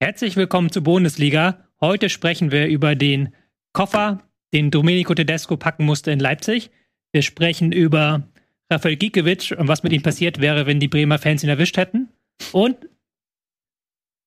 Herzlich 0.00 0.36
willkommen 0.36 0.70
zur 0.70 0.84
Bundesliga. 0.84 1.66
Heute 1.80 2.08
sprechen 2.08 2.52
wir 2.52 2.68
über 2.68 2.94
den 2.94 3.34
Koffer, 3.72 4.22
den 4.52 4.70
Domenico 4.70 5.12
Tedesco 5.12 5.56
packen 5.56 5.84
musste 5.84 6.12
in 6.12 6.20
Leipzig. 6.20 6.70
Wir 7.10 7.22
sprechen 7.22 7.72
über 7.72 8.22
Rafael 8.70 8.94
Gikiewicz 8.94 9.50
und 9.50 9.66
was 9.66 9.82
mit 9.82 9.92
ihm 9.92 10.02
passiert 10.02 10.40
wäre, 10.40 10.66
wenn 10.66 10.78
die 10.78 10.86
Bremer 10.86 11.18
Fans 11.18 11.42
ihn 11.42 11.48
erwischt 11.48 11.76
hätten. 11.76 12.10
Und 12.52 12.88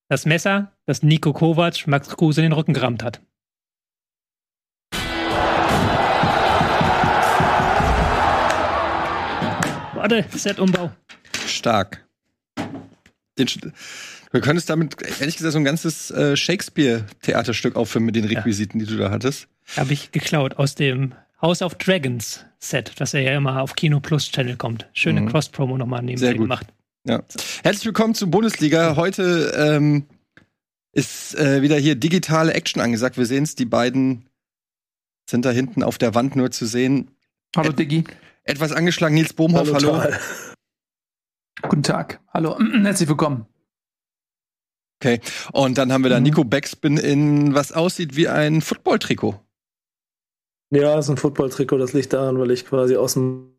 das 0.10 0.26
Messer, 0.26 0.74
das 0.88 1.04
Nico 1.04 1.32
Kovac 1.32 1.88
Max 1.88 2.10
Kruse 2.10 2.42
in 2.42 2.50
den 2.50 2.54
Rücken 2.54 2.74
gerammt 2.74 3.02
hat. 3.02 3.22
Warte, 9.94 10.26
Set-Umbau. 10.38 10.92
Stark. 11.48 12.06
Den, 13.38 13.48
du 14.32 14.42
könntest 14.42 14.70
damit, 14.70 14.98
ehrlich 15.20 15.38
gesagt, 15.38 15.54
so 15.54 15.60
ein 15.60 15.66
ganzes 15.66 16.12
äh, 16.12 16.36
Shakespeare-Theaterstück 16.36 17.76
aufführen 17.76 18.06
mit 18.06 18.16
den 18.16 18.26
Requisiten, 18.26 18.80
ja. 18.80 18.86
die 18.86 18.92
du 18.92 18.98
da 18.98 19.12
hattest. 19.12 19.48
Habe 19.78 19.94
ich 19.94 20.12
geklaut 20.12 20.58
aus 20.58 20.76
dem 20.76 21.14
House 21.42 21.62
of 21.62 21.76
Dragons 21.76 22.46
Set, 22.60 22.94
das 22.98 23.14
er 23.14 23.22
ja 23.22 23.36
immer 23.36 23.62
auf 23.62 23.76
Kino 23.76 24.00
Plus 24.00 24.32
Channel 24.32 24.58
kommt. 24.58 24.88
Schöne 24.94 25.22
mhm. 25.22 25.30
Cross-Promo 25.30 25.78
nochmal 25.78 26.04
neben 26.04 26.18
Sehr 26.18 26.34
gut. 26.34 26.44
gemacht. 26.44 26.68
Ja. 27.06 27.24
Herzlich 27.64 27.86
willkommen 27.86 28.14
zur 28.14 28.30
Bundesliga. 28.30 28.96
Heute 28.96 29.54
ähm, 29.58 30.06
ist 30.92 31.36
äh, 31.36 31.62
wieder 31.62 31.78
hier 31.78 31.96
digitale 31.96 32.54
Action 32.54 32.82
angesagt. 32.82 33.18
Wir 33.18 33.26
sehen 33.26 33.44
es, 33.44 33.56
die 33.56 33.66
beiden 33.66 34.30
sind 35.28 35.46
da 35.46 35.52
hinten 35.52 35.82
auf 35.82 35.98
der 35.98 36.14
Wand 36.14 36.36
nur 36.36 36.52
zu 36.52 36.66
sehen. 36.66 37.10
Hallo 37.56 37.72
Diggi. 37.72 38.04
Etwas 38.44 38.72
angeschlagen, 38.72 39.16
Nils 39.16 39.34
Bohmhoff, 39.34 39.74
hallo. 39.74 40.00
hallo. 40.00 40.16
Guten 41.62 41.84
Tag. 41.84 42.20
Hallo, 42.34 42.58
herzlich 42.84 43.10
willkommen. 43.10 43.46
Okay, 45.02 45.20
und 45.52 45.80
dann 45.80 45.92
haben 45.92 46.04
wir 46.04 46.12
da 46.12 46.18
mhm. 46.18 46.26
Nico 46.26 46.44
Backspin 46.44 46.98
in 46.98 47.56
was 47.56 47.72
aussieht 47.72 48.16
wie 48.16 48.28
ein 48.28 48.62
Football-Trikot. 48.62 49.40
Ja, 50.70 51.00
es 51.00 51.06
ist 51.06 51.10
ein 51.10 51.18
Football-Trikot. 51.18 51.80
Das 51.80 51.94
liegt 51.94 52.14
daran, 52.14 52.38
weil 52.38 52.52
ich 52.52 52.68
quasi 52.68 52.96
aus 52.96 53.14
dem 53.14 53.52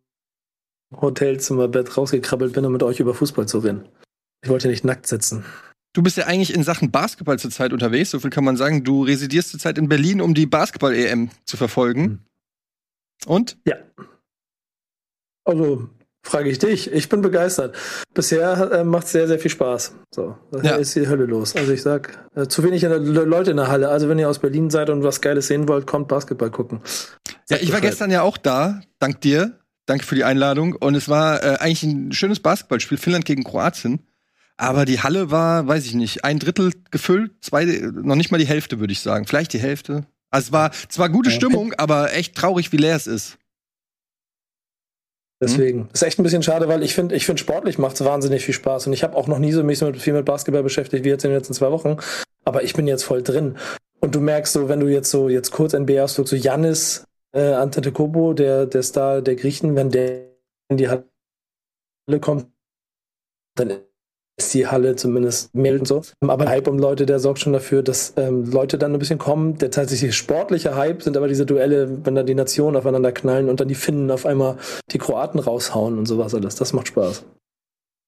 Hotelzimmerbett 0.95 1.97
rausgekrabbelt 1.97 2.53
bin, 2.53 2.65
um 2.65 2.73
mit 2.73 2.85
euch 2.85 3.01
über 3.01 3.13
Fußball 3.13 3.49
zu 3.49 3.59
reden. 3.59 3.89
Ich 4.45 4.51
wollte 4.51 4.69
nicht 4.69 4.85
nackt 4.85 5.09
sitzen. 5.09 5.45
Du 5.95 6.03
bist 6.03 6.17
ja 6.17 6.27
eigentlich 6.27 6.55
in 6.55 6.63
Sachen 6.63 6.93
Basketball 6.93 7.41
zurzeit 7.41 7.73
unterwegs. 7.73 8.13
So 8.13 8.21
viel 8.21 8.31
kann 8.31 8.45
man 8.45 8.57
sagen. 8.57 8.85
Du 8.85 9.03
residierst 9.03 9.51
zurzeit 9.51 9.79
in 9.79 9.89
Berlin, 9.89 10.21
um 10.21 10.35
die 10.35 10.47
Basketball-EM 10.47 11.31
zu 11.45 11.57
verfolgen. 11.57 12.03
Mhm. 12.03 12.19
Und? 13.27 13.59
Ja. 13.67 13.77
Also, 15.45 15.91
frage 16.23 16.51
ich 16.51 16.59
dich. 16.59 16.93
Ich 16.93 17.09
bin 17.09 17.21
begeistert. 17.21 17.77
Bisher 18.15 18.73
äh, 18.73 18.85
macht 18.85 19.07
es 19.07 19.13
sehr, 19.13 19.27
sehr 19.27 19.39
viel 19.39 19.51
Spaß. 19.51 19.95
So, 20.15 20.37
da 20.51 20.63
ja. 20.63 20.77
ist 20.77 20.95
die 20.95 21.09
Hölle 21.09 21.27
los. 21.27 21.57
Also 21.57 21.73
ich 21.73 21.83
sag, 21.83 22.27
äh, 22.35 22.47
zu 22.47 22.63
wenig 22.63 22.83
Leute 22.83 23.51
in 23.51 23.57
der 23.57 23.69
Halle. 23.69 23.89
Also 23.89 24.09
wenn 24.09 24.19
ihr 24.19 24.29
aus 24.29 24.39
Berlin 24.39 24.71
seid 24.71 24.91
und 24.91 25.03
was 25.03 25.21
Geiles 25.21 25.49
sehen 25.49 25.69
wollt, 25.69 25.87
kommt 25.87 26.09
Basketball 26.09 26.51
gucken. 26.51 26.81
Sag 27.45 27.59
ja, 27.59 27.65
ich 27.65 27.73
war 27.73 27.81
gestern 27.81 28.11
ja 28.11 28.23
auch 28.23 28.37
da, 28.37 28.81
dank 28.99 29.21
dir. 29.21 29.59
Danke 29.87 30.07
für 30.07 30.15
die 30.15 30.25
Einladung. 30.25 30.75
Und 30.77 30.95
es 30.95 31.09
war 31.09 31.43
äh, 31.43 31.57
eigentlich 31.59 31.83
ein 31.83 32.13
schönes 32.13 32.41
Basketballspiel, 32.41 32.99
Finnland 32.99 33.25
gegen 33.25 33.43
Kroatien. 33.43 34.07
Aber 34.57 34.85
die 34.85 35.01
Halle 35.01 35.31
war, 35.33 35.67
weiß 35.67 35.87
ich 35.87 35.95
nicht, 35.95 36.25
ein 36.25 36.39
Drittel 36.39 36.73
gefüllt, 36.93 37.33
zwei, 37.41 37.65
noch 37.65 38.15
nicht 38.15 38.31
mal 38.31 38.39
die 38.39 38.47
Hälfte, 38.47 38.79
würde 38.79 38.93
ich 38.93 39.01
sagen. 39.01 39.27
Vielleicht 39.27 39.53
die 39.55 39.59
Hälfte. 39.59 40.07
Also 40.31 40.47
es 40.47 40.53
war 40.53 40.73
zwar 40.89 41.09
gute 41.09 41.31
Stimmung, 41.31 41.75
aber 41.75 42.15
echt 42.15 42.37
traurig, 42.37 42.71
wie 42.73 42.77
leer 42.77 42.97
es 42.97 43.07
ist. 43.07 43.39
Deswegen 45.43 45.81
mhm. 45.81 45.89
ist 45.93 46.03
echt 46.03 46.21
ein 46.21 46.23
bisschen 46.23 46.45
schade, 46.45 46.69
weil 46.69 46.85
ich 46.85 46.95
finde, 46.95 47.17
ich 47.17 47.27
finde 47.27 47.41
sportlich 47.41 47.77
macht 47.77 47.97
es 47.97 48.05
wahnsinnig 48.05 48.45
viel 48.45 48.55
Spaß 48.55 48.87
und 48.87 48.93
ich 48.93 49.03
habe 49.03 49.17
auch 49.17 49.27
noch 49.27 49.41
nie 49.41 49.51
so 49.51 49.65
mich 49.65 49.79
so 49.79 49.87
mit, 49.87 49.97
viel 49.97 50.13
mit 50.13 50.25
Basketball 50.25 50.63
beschäftigt 50.63 51.05
wie 51.05 51.09
jetzt 51.09 51.25
in 51.25 51.31
den 51.31 51.39
letzten 51.39 51.53
zwei 51.53 51.73
Wochen. 51.73 51.97
Aber 52.45 52.63
ich 52.63 52.75
bin 52.75 52.87
jetzt 52.87 53.03
voll 53.03 53.23
drin. 53.23 53.57
Und 53.99 54.15
du 54.15 54.21
merkst 54.21 54.53
so, 54.53 54.69
wenn 54.69 54.79
du 54.79 54.87
jetzt 54.87 55.11
so 55.11 55.29
jetzt 55.29 55.51
kurz 55.51 55.75
NBA 55.75 56.01
hast, 56.01 56.15
so 56.15 56.37
Janis 56.37 57.05
äh, 57.33 57.55
Antetokounmpo, 57.55 58.35
der 58.35 58.67
der 58.67 58.85
Star 58.85 59.21
der 59.21 59.35
Griechen, 59.35 59.75
wenn 59.75 59.91
der 59.91 60.29
in 60.69 60.77
die 60.77 60.89
Halle 60.89 61.05
kommt, 62.21 62.47
dann 63.57 63.81
ist 64.45 64.55
die 64.55 64.67
Halle 64.67 64.97
zumindest 64.97 65.55
mehr 65.55 65.75
und 65.75 65.87
so. 65.87 66.03
Aber 66.21 66.49
Hype 66.49 66.69
um 66.69 66.79
Leute, 66.79 67.07
der 67.07 67.19
sorgt 67.19 67.41
schon 67.41 67.53
dafür, 67.53 67.83
dass 67.83 68.15
ähm, 68.17 68.51
Leute 68.51 68.79
dann 68.79 68.93
ein 68.93 68.99
bisschen 68.99 69.19
kommen. 69.19 69.59
Der 69.59 69.71
tatsächlich 69.71 70.15
sportliche 70.15 70.77
Hype 70.77 71.03
sind 71.03 71.17
aber 71.17 71.29
diese 71.29 71.47
Duelle, 71.47 72.05
wenn 72.05 72.15
dann 72.15 72.27
die 72.27 72.35
Nationen 72.35 72.77
aufeinander 72.77 73.13
knallen 73.13 73.49
und 73.49 73.61
dann 73.61 73.69
die 73.69 73.75
Finnen 73.75 74.11
auf 74.11 74.27
einmal 74.27 74.57
die 74.91 74.99
Kroaten 74.99 75.41
raushauen 75.41 75.99
und 75.99 76.07
sowas 76.07 76.35
alles. 76.35 76.57
Das 76.57 76.73
macht 76.73 76.89
Spaß. 76.89 77.25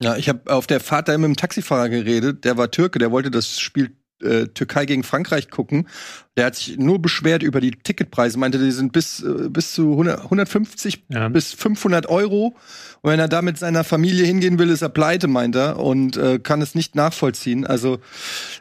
Ja, 0.02 0.16
ich 0.16 0.28
habe 0.28 0.40
auf 0.52 0.66
der 0.66 0.80
Fahrt 0.80 1.08
da 1.08 1.16
mit 1.16 1.24
dem 1.24 1.36
Taxifahrer 1.36 1.88
geredet, 1.88 2.44
der 2.44 2.58
war 2.58 2.70
Türke, 2.70 2.98
der 2.98 3.12
wollte 3.12 3.30
das 3.30 3.60
Spiel 3.60 3.96
äh, 4.22 4.46
Türkei 4.46 4.86
gegen 4.86 5.02
Frankreich 5.02 5.50
gucken. 5.50 5.88
Der 6.36 6.46
hat 6.46 6.56
sich 6.56 6.78
nur 6.78 7.00
beschwert 7.00 7.42
über 7.42 7.60
die 7.60 7.72
Ticketpreise, 7.72 8.38
meinte, 8.38 8.58
die 8.58 8.70
sind 8.70 8.92
bis, 8.92 9.22
äh, 9.22 9.48
bis 9.48 9.74
zu 9.74 9.92
100, 9.92 10.24
150 10.24 11.04
ja. 11.08 11.28
bis 11.28 11.52
500 11.52 12.08
Euro. 12.08 12.56
Und 13.02 13.10
wenn 13.10 13.20
er 13.20 13.28
da 13.28 13.42
mit 13.42 13.58
seiner 13.58 13.84
Familie 13.84 14.24
hingehen 14.24 14.58
will, 14.58 14.70
ist 14.70 14.82
er 14.82 14.88
pleite, 14.88 15.28
meint 15.28 15.56
er, 15.56 15.78
und 15.78 16.16
äh, 16.16 16.38
kann 16.38 16.62
es 16.62 16.74
nicht 16.74 16.94
nachvollziehen. 16.94 17.66
Also 17.66 17.98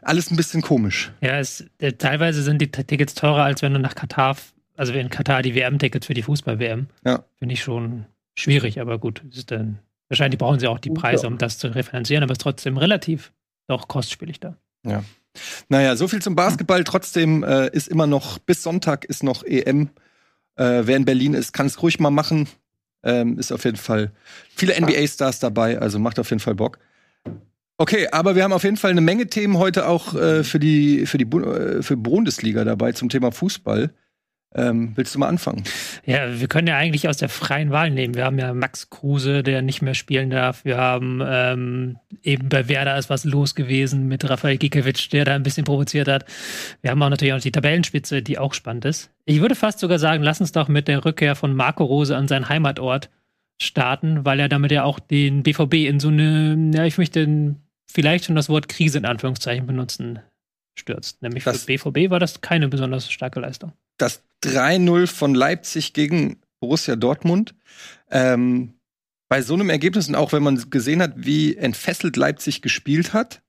alles 0.01 0.31
ein 0.31 0.35
bisschen 0.35 0.61
komisch. 0.61 1.11
Ja, 1.21 1.39
es, 1.39 1.65
äh, 1.79 1.93
teilweise 1.93 2.43
sind 2.43 2.61
die 2.61 2.71
Tickets 2.71 3.13
teurer, 3.13 3.43
als 3.43 3.61
wenn 3.61 3.73
du 3.73 3.79
nach 3.79 3.95
Katar, 3.95 4.37
also 4.75 4.93
in 4.93 5.09
Katar 5.09 5.41
die 5.41 5.55
WM-Tickets 5.55 6.07
für 6.07 6.13
die 6.13 6.23
Fußball-WM. 6.23 6.87
Ja. 7.05 7.23
Finde 7.39 7.53
ich 7.53 7.63
schon 7.63 8.05
schwierig, 8.35 8.81
aber 8.81 8.97
gut, 8.99 9.23
ist 9.31 9.51
dann, 9.51 9.79
wahrscheinlich 10.09 10.39
brauchen 10.39 10.59
sie 10.59 10.67
auch 10.67 10.79
die 10.79 10.89
Preise, 10.89 11.27
um 11.27 11.37
das 11.37 11.57
zu 11.57 11.67
refinanzieren, 11.67 12.23
aber 12.23 12.31
es 12.31 12.37
ist 12.37 12.43
trotzdem 12.43 12.77
relativ 12.77 13.31
doch 13.67 13.87
kostspielig 13.87 14.39
da. 14.39 14.57
Ja. 14.85 15.03
Naja, 15.69 15.95
so 15.95 16.07
viel 16.07 16.21
zum 16.21 16.35
Basketball. 16.35 16.83
Trotzdem 16.83 17.43
äh, 17.43 17.69
ist 17.69 17.87
immer 17.87 18.07
noch, 18.07 18.39
bis 18.39 18.63
Sonntag 18.63 19.05
ist 19.05 19.23
noch 19.23 19.43
EM. 19.43 19.89
Äh, 20.55 20.81
wer 20.83 20.97
in 20.97 21.05
Berlin 21.05 21.33
ist, 21.33 21.53
kann 21.53 21.65
es 21.65 21.81
ruhig 21.81 21.99
mal 21.99 22.11
machen. 22.11 22.47
Ähm, 23.03 23.37
ist 23.37 23.51
auf 23.51 23.65
jeden 23.65 23.77
Fall 23.77 24.11
viele 24.55 24.79
NBA-Stars 24.79 25.39
dabei, 25.39 25.79
also 25.79 25.99
macht 25.99 26.19
auf 26.19 26.29
jeden 26.29 26.39
Fall 26.39 26.55
Bock. 26.55 26.79
Okay, 27.77 28.07
aber 28.11 28.35
wir 28.35 28.43
haben 28.43 28.53
auf 28.53 28.63
jeden 28.63 28.77
Fall 28.77 28.91
eine 28.91 29.01
Menge 29.01 29.27
Themen 29.27 29.57
heute 29.57 29.87
auch 29.87 30.13
äh, 30.13 30.43
für 30.43 30.59
die 30.59 31.05
für 31.05 31.17
die 31.17 31.25
Bu 31.25 31.41
äh, 31.41 31.83
für 31.83 31.97
Bundesliga 31.97 32.63
dabei 32.63 32.93
zum 32.93 33.09
Thema 33.09 33.31
Fußball. 33.31 33.91
Ähm, 34.55 34.91
willst 34.95 35.15
du 35.15 35.19
mal 35.19 35.29
anfangen? 35.29 35.63
Ja, 36.05 36.39
wir 36.39 36.47
können 36.47 36.67
ja 36.67 36.77
eigentlich 36.77 37.07
aus 37.07 37.17
der 37.17 37.29
freien 37.29 37.71
Wahl 37.71 37.89
nehmen. 37.89 38.13
Wir 38.13 38.25
haben 38.25 38.37
ja 38.37 38.53
Max 38.53 38.89
Kruse, 38.89 39.41
der 39.41 39.61
nicht 39.63 39.81
mehr 39.81 39.95
spielen 39.95 40.29
darf. 40.29 40.63
Wir 40.63 40.77
haben 40.77 41.21
ähm, 41.25 41.97
eben 42.21 42.49
bei 42.49 42.67
Werder 42.67 42.97
ist 42.97 43.09
was 43.09 43.23
los 43.23 43.55
gewesen 43.55 44.07
mit 44.07 44.29
Rafael 44.29 44.57
Gikiewicz, 44.57 45.09
der 45.09 45.25
da 45.25 45.33
ein 45.33 45.43
bisschen 45.43 45.63
provoziert 45.63 46.07
hat. 46.07 46.25
Wir 46.81 46.91
haben 46.91 47.01
auch 47.01 47.09
natürlich 47.09 47.33
auch 47.33 47.39
die 47.39 47.51
Tabellenspitze, 47.51 48.21
die 48.21 48.37
auch 48.37 48.53
spannend 48.53 48.85
ist. 48.85 49.09
Ich 49.25 49.41
würde 49.41 49.55
fast 49.55 49.79
sogar 49.79 49.97
sagen, 49.97 50.23
lass 50.23 50.39
uns 50.39 50.51
doch 50.51 50.67
mit 50.67 50.87
der 50.87 51.03
Rückkehr 51.03 51.35
von 51.35 51.55
Marco 51.55 51.83
Rose 51.83 52.15
an 52.15 52.27
seinen 52.27 52.49
Heimatort 52.49 53.09
starten, 53.59 54.23
weil 54.23 54.39
er 54.39 54.49
damit 54.49 54.71
ja 54.71 54.83
auch 54.83 54.99
den 54.99 55.41
BVB 55.41 55.73
in 55.87 55.99
so 55.99 56.09
eine, 56.09 56.71
ja, 56.75 56.85
ich 56.85 56.97
möchte 56.97 57.55
vielleicht 57.89 58.25
schon 58.25 58.35
das 58.35 58.49
Wort 58.49 58.69
Krise 58.69 58.99
in 58.99 59.05
Anführungszeichen 59.05 59.65
benutzen, 59.65 60.19
stürzt. 60.77 61.23
Nämlich 61.23 61.43
das, 61.43 61.63
für 61.63 61.91
BVB 61.91 62.11
war 62.11 62.19
das 62.19 62.41
keine 62.41 62.67
besonders 62.67 63.11
starke 63.11 63.39
Leistung 63.39 63.73
das 63.97 64.23
3-0 64.43 65.07
von 65.07 65.35
Leipzig 65.35 65.93
gegen 65.93 66.41
Borussia 66.59 66.95
Dortmund. 66.95 67.55
Ähm, 68.09 68.73
bei 69.29 69.41
so 69.41 69.53
einem 69.53 69.69
Ergebnis 69.69 70.07
und 70.07 70.15
auch 70.15 70.31
wenn 70.31 70.43
man 70.43 70.69
gesehen 70.69 71.01
hat, 71.01 71.13
wie 71.15 71.55
entfesselt 71.55 72.17
Leipzig 72.17 72.61
gespielt 72.61 73.13
hat, 73.13 73.41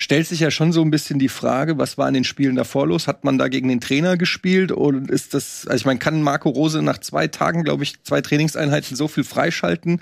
stellt 0.00 0.26
sich 0.26 0.40
ja 0.40 0.50
schon 0.50 0.72
so 0.72 0.82
ein 0.82 0.90
bisschen 0.90 1.18
die 1.18 1.28
Frage, 1.28 1.78
was 1.78 1.98
war 1.98 2.06
in 2.08 2.14
den 2.14 2.24
Spielen 2.24 2.56
davor 2.56 2.86
los? 2.86 3.06
Hat 3.06 3.24
man 3.24 3.38
da 3.38 3.48
gegen 3.48 3.68
den 3.68 3.80
Trainer 3.80 4.16
gespielt 4.16 4.70
und 4.70 5.10
ist 5.10 5.34
das, 5.34 5.66
also 5.66 5.76
ich 5.76 5.86
meine, 5.86 5.98
kann 5.98 6.22
Marco 6.22 6.48
Rose 6.48 6.82
nach 6.82 6.98
zwei 6.98 7.26
Tagen, 7.26 7.64
glaube 7.64 7.82
ich, 7.82 8.02
zwei 8.04 8.20
Trainingseinheiten 8.20 8.96
so 8.96 9.08
viel 9.08 9.24
freischalten? 9.24 10.00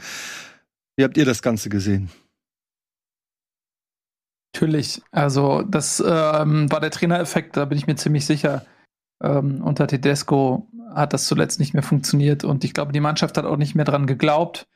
Wie 0.97 1.04
habt 1.04 1.16
ihr 1.16 1.25
das 1.25 1.43
Ganze 1.43 1.69
gesehen? 1.69 2.10
Natürlich, 4.54 5.03
also 5.10 5.62
das 5.62 6.00
ähm, 6.00 6.71
war 6.71 6.80
der 6.80 6.91
Trainereffekt, 6.91 7.57
da 7.57 7.65
bin 7.66 7.77
ich 7.77 7.86
mir 7.86 7.97
ziemlich 7.97 8.24
sicher. 8.24 8.65
Ähm, 9.22 9.63
unter 9.63 9.86
Tedesco 9.86 10.68
hat 10.95 11.13
das 11.13 11.27
zuletzt 11.27 11.60
nicht 11.60 11.74
mehr 11.74 11.83
funktioniert 11.83 12.45
und 12.45 12.65
ich 12.65 12.74
glaube, 12.74 12.92
die 12.92 13.01
Mannschaft 13.01 13.36
hat 13.36 13.45
auch 13.45 13.57
nicht 13.57 13.74
mehr 13.74 13.84
dran 13.84 14.07
geglaubt. 14.07 14.66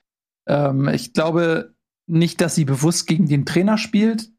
Ähm, 0.47 0.89
ich 0.89 1.13
glaube 1.13 1.75
nicht, 2.07 2.41
dass 2.41 2.55
sie 2.55 2.65
bewusst 2.65 3.07
gegen 3.07 3.29
den 3.29 3.47
Trainer 3.47 3.79
spielt, 3.79 4.31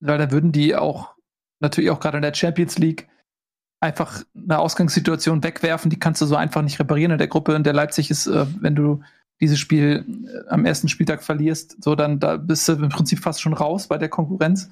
weil 0.00 0.18
da 0.18 0.30
würden 0.30 0.52
die 0.52 0.74
auch 0.74 1.14
natürlich 1.60 1.90
auch 1.90 2.00
gerade 2.00 2.18
in 2.18 2.22
der 2.22 2.34
Champions 2.34 2.78
League 2.78 3.08
einfach 3.80 4.22
eine 4.34 4.58
Ausgangssituation 4.58 5.42
wegwerfen, 5.44 5.90
die 5.90 5.98
kannst 5.98 6.20
du 6.22 6.26
so 6.26 6.36
einfach 6.36 6.62
nicht 6.62 6.80
reparieren 6.80 7.12
in 7.12 7.18
der 7.18 7.28
Gruppe, 7.28 7.54
in 7.54 7.64
der 7.64 7.74
Leipzig 7.74 8.10
ist, 8.10 8.26
äh, 8.26 8.46
wenn 8.60 8.74
du 8.74 9.02
dieses 9.40 9.58
Spiel 9.58 10.06
äh, 10.26 10.48
am 10.48 10.64
ersten 10.64 10.88
Spieltag 10.88 11.22
verlierst, 11.22 11.82
so 11.82 11.94
dann 11.94 12.18
da 12.18 12.36
bist 12.36 12.66
du 12.68 12.72
im 12.72 12.88
Prinzip 12.88 13.20
fast 13.20 13.42
schon 13.42 13.52
raus 13.52 13.88
bei 13.88 13.98
der 13.98 14.08
Konkurrenz 14.08 14.70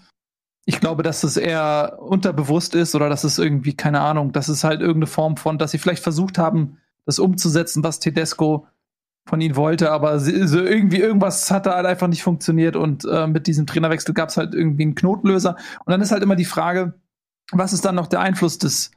ich 0.64 0.81
glaube, 0.81 1.03
dass 1.03 1.25
es 1.25 1.37
eher 1.37 1.99
unterbewusst 2.00 2.75
ist 2.75 2.94
oder 2.94 3.09
dass 3.09 3.25
es 3.25 3.38
irgendwie, 3.38 3.75
keine 3.75 4.00
Ahnung, 4.00 4.32
dass 4.32 4.49
es 4.49 4.64
halt 4.64 4.81
irgendeine 4.81 5.06
Form 5.06 5.37
von, 5.37 5.59
dass 5.59 5.73
sie 5.73 5.79
vielleicht 5.79 6.03
versucht 6.03 6.38
haben, 6.38 6.79
das 7.05 7.19
umzusetzen, 7.19 7.82
was 7.82 7.99
Tedesco 7.99 8.67
von 9.25 9.41
ihnen 9.41 9.56
wollte, 9.56 9.91
aber 9.91 10.19
so 10.19 10.61
irgendwie 10.61 10.99
irgendwas 10.99 11.50
hat 11.50 11.67
da 11.67 11.76
halt 11.76 11.87
einfach 11.87 12.09
nicht 12.09 12.23
funktioniert 12.23 12.75
und 12.76 13.05
äh, 13.05 13.26
mit 13.26 13.47
diesem 13.47 13.67
Trainerwechsel 13.67 14.14
gab 14.14 14.31
es 14.31 14.37
halt 14.37 14.55
irgendwie 14.55 14.82
einen 14.82 14.94
Knotenlöser. 14.94 15.56
Und 15.85 15.91
dann 15.91 16.00
ist 16.00 16.11
halt 16.11 16.23
immer 16.23 16.37
die 16.37 16.44
Frage, 16.44 16.94
was 17.53 17.73
ist 17.73 17.85
dann 17.85 17.94
noch 17.94 18.08
der 18.08 18.20
Einfluss 18.20 18.58
des 18.58 18.91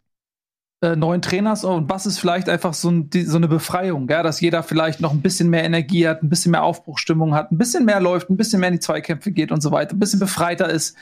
äh, 0.81 0.95
neuen 0.95 1.21
Trainers 1.21 1.63
und 1.63 1.89
was 1.89 2.05
ist 2.05 2.19
vielleicht 2.19 2.49
einfach 2.49 2.73
so, 2.73 2.89
ein, 2.89 3.09
die, 3.09 3.23
so 3.23 3.37
eine 3.37 3.47
Befreiung, 3.47 4.09
ja, 4.09 4.23
dass 4.23 4.41
jeder 4.41 4.63
vielleicht 4.63 4.99
noch 4.99 5.13
ein 5.13 5.21
bisschen 5.21 5.49
mehr 5.49 5.63
Energie 5.63 6.07
hat, 6.07 6.23
ein 6.23 6.29
bisschen 6.29 6.51
mehr 6.51 6.63
Aufbruchstimmung 6.63 7.35
hat, 7.35 7.51
ein 7.51 7.57
bisschen 7.57 7.85
mehr 7.85 7.99
läuft, 7.99 8.29
ein 8.29 8.37
bisschen 8.37 8.59
mehr 8.59 8.69
in 8.69 8.75
die 8.75 8.81
Zweikämpfe 8.81 9.31
geht 9.31 9.51
und 9.51 9.61
so 9.61 9.71
weiter, 9.71 9.95
ein 9.95 9.99
bisschen 9.99 10.19
befreiter 10.19 10.69
ist. 10.69 10.95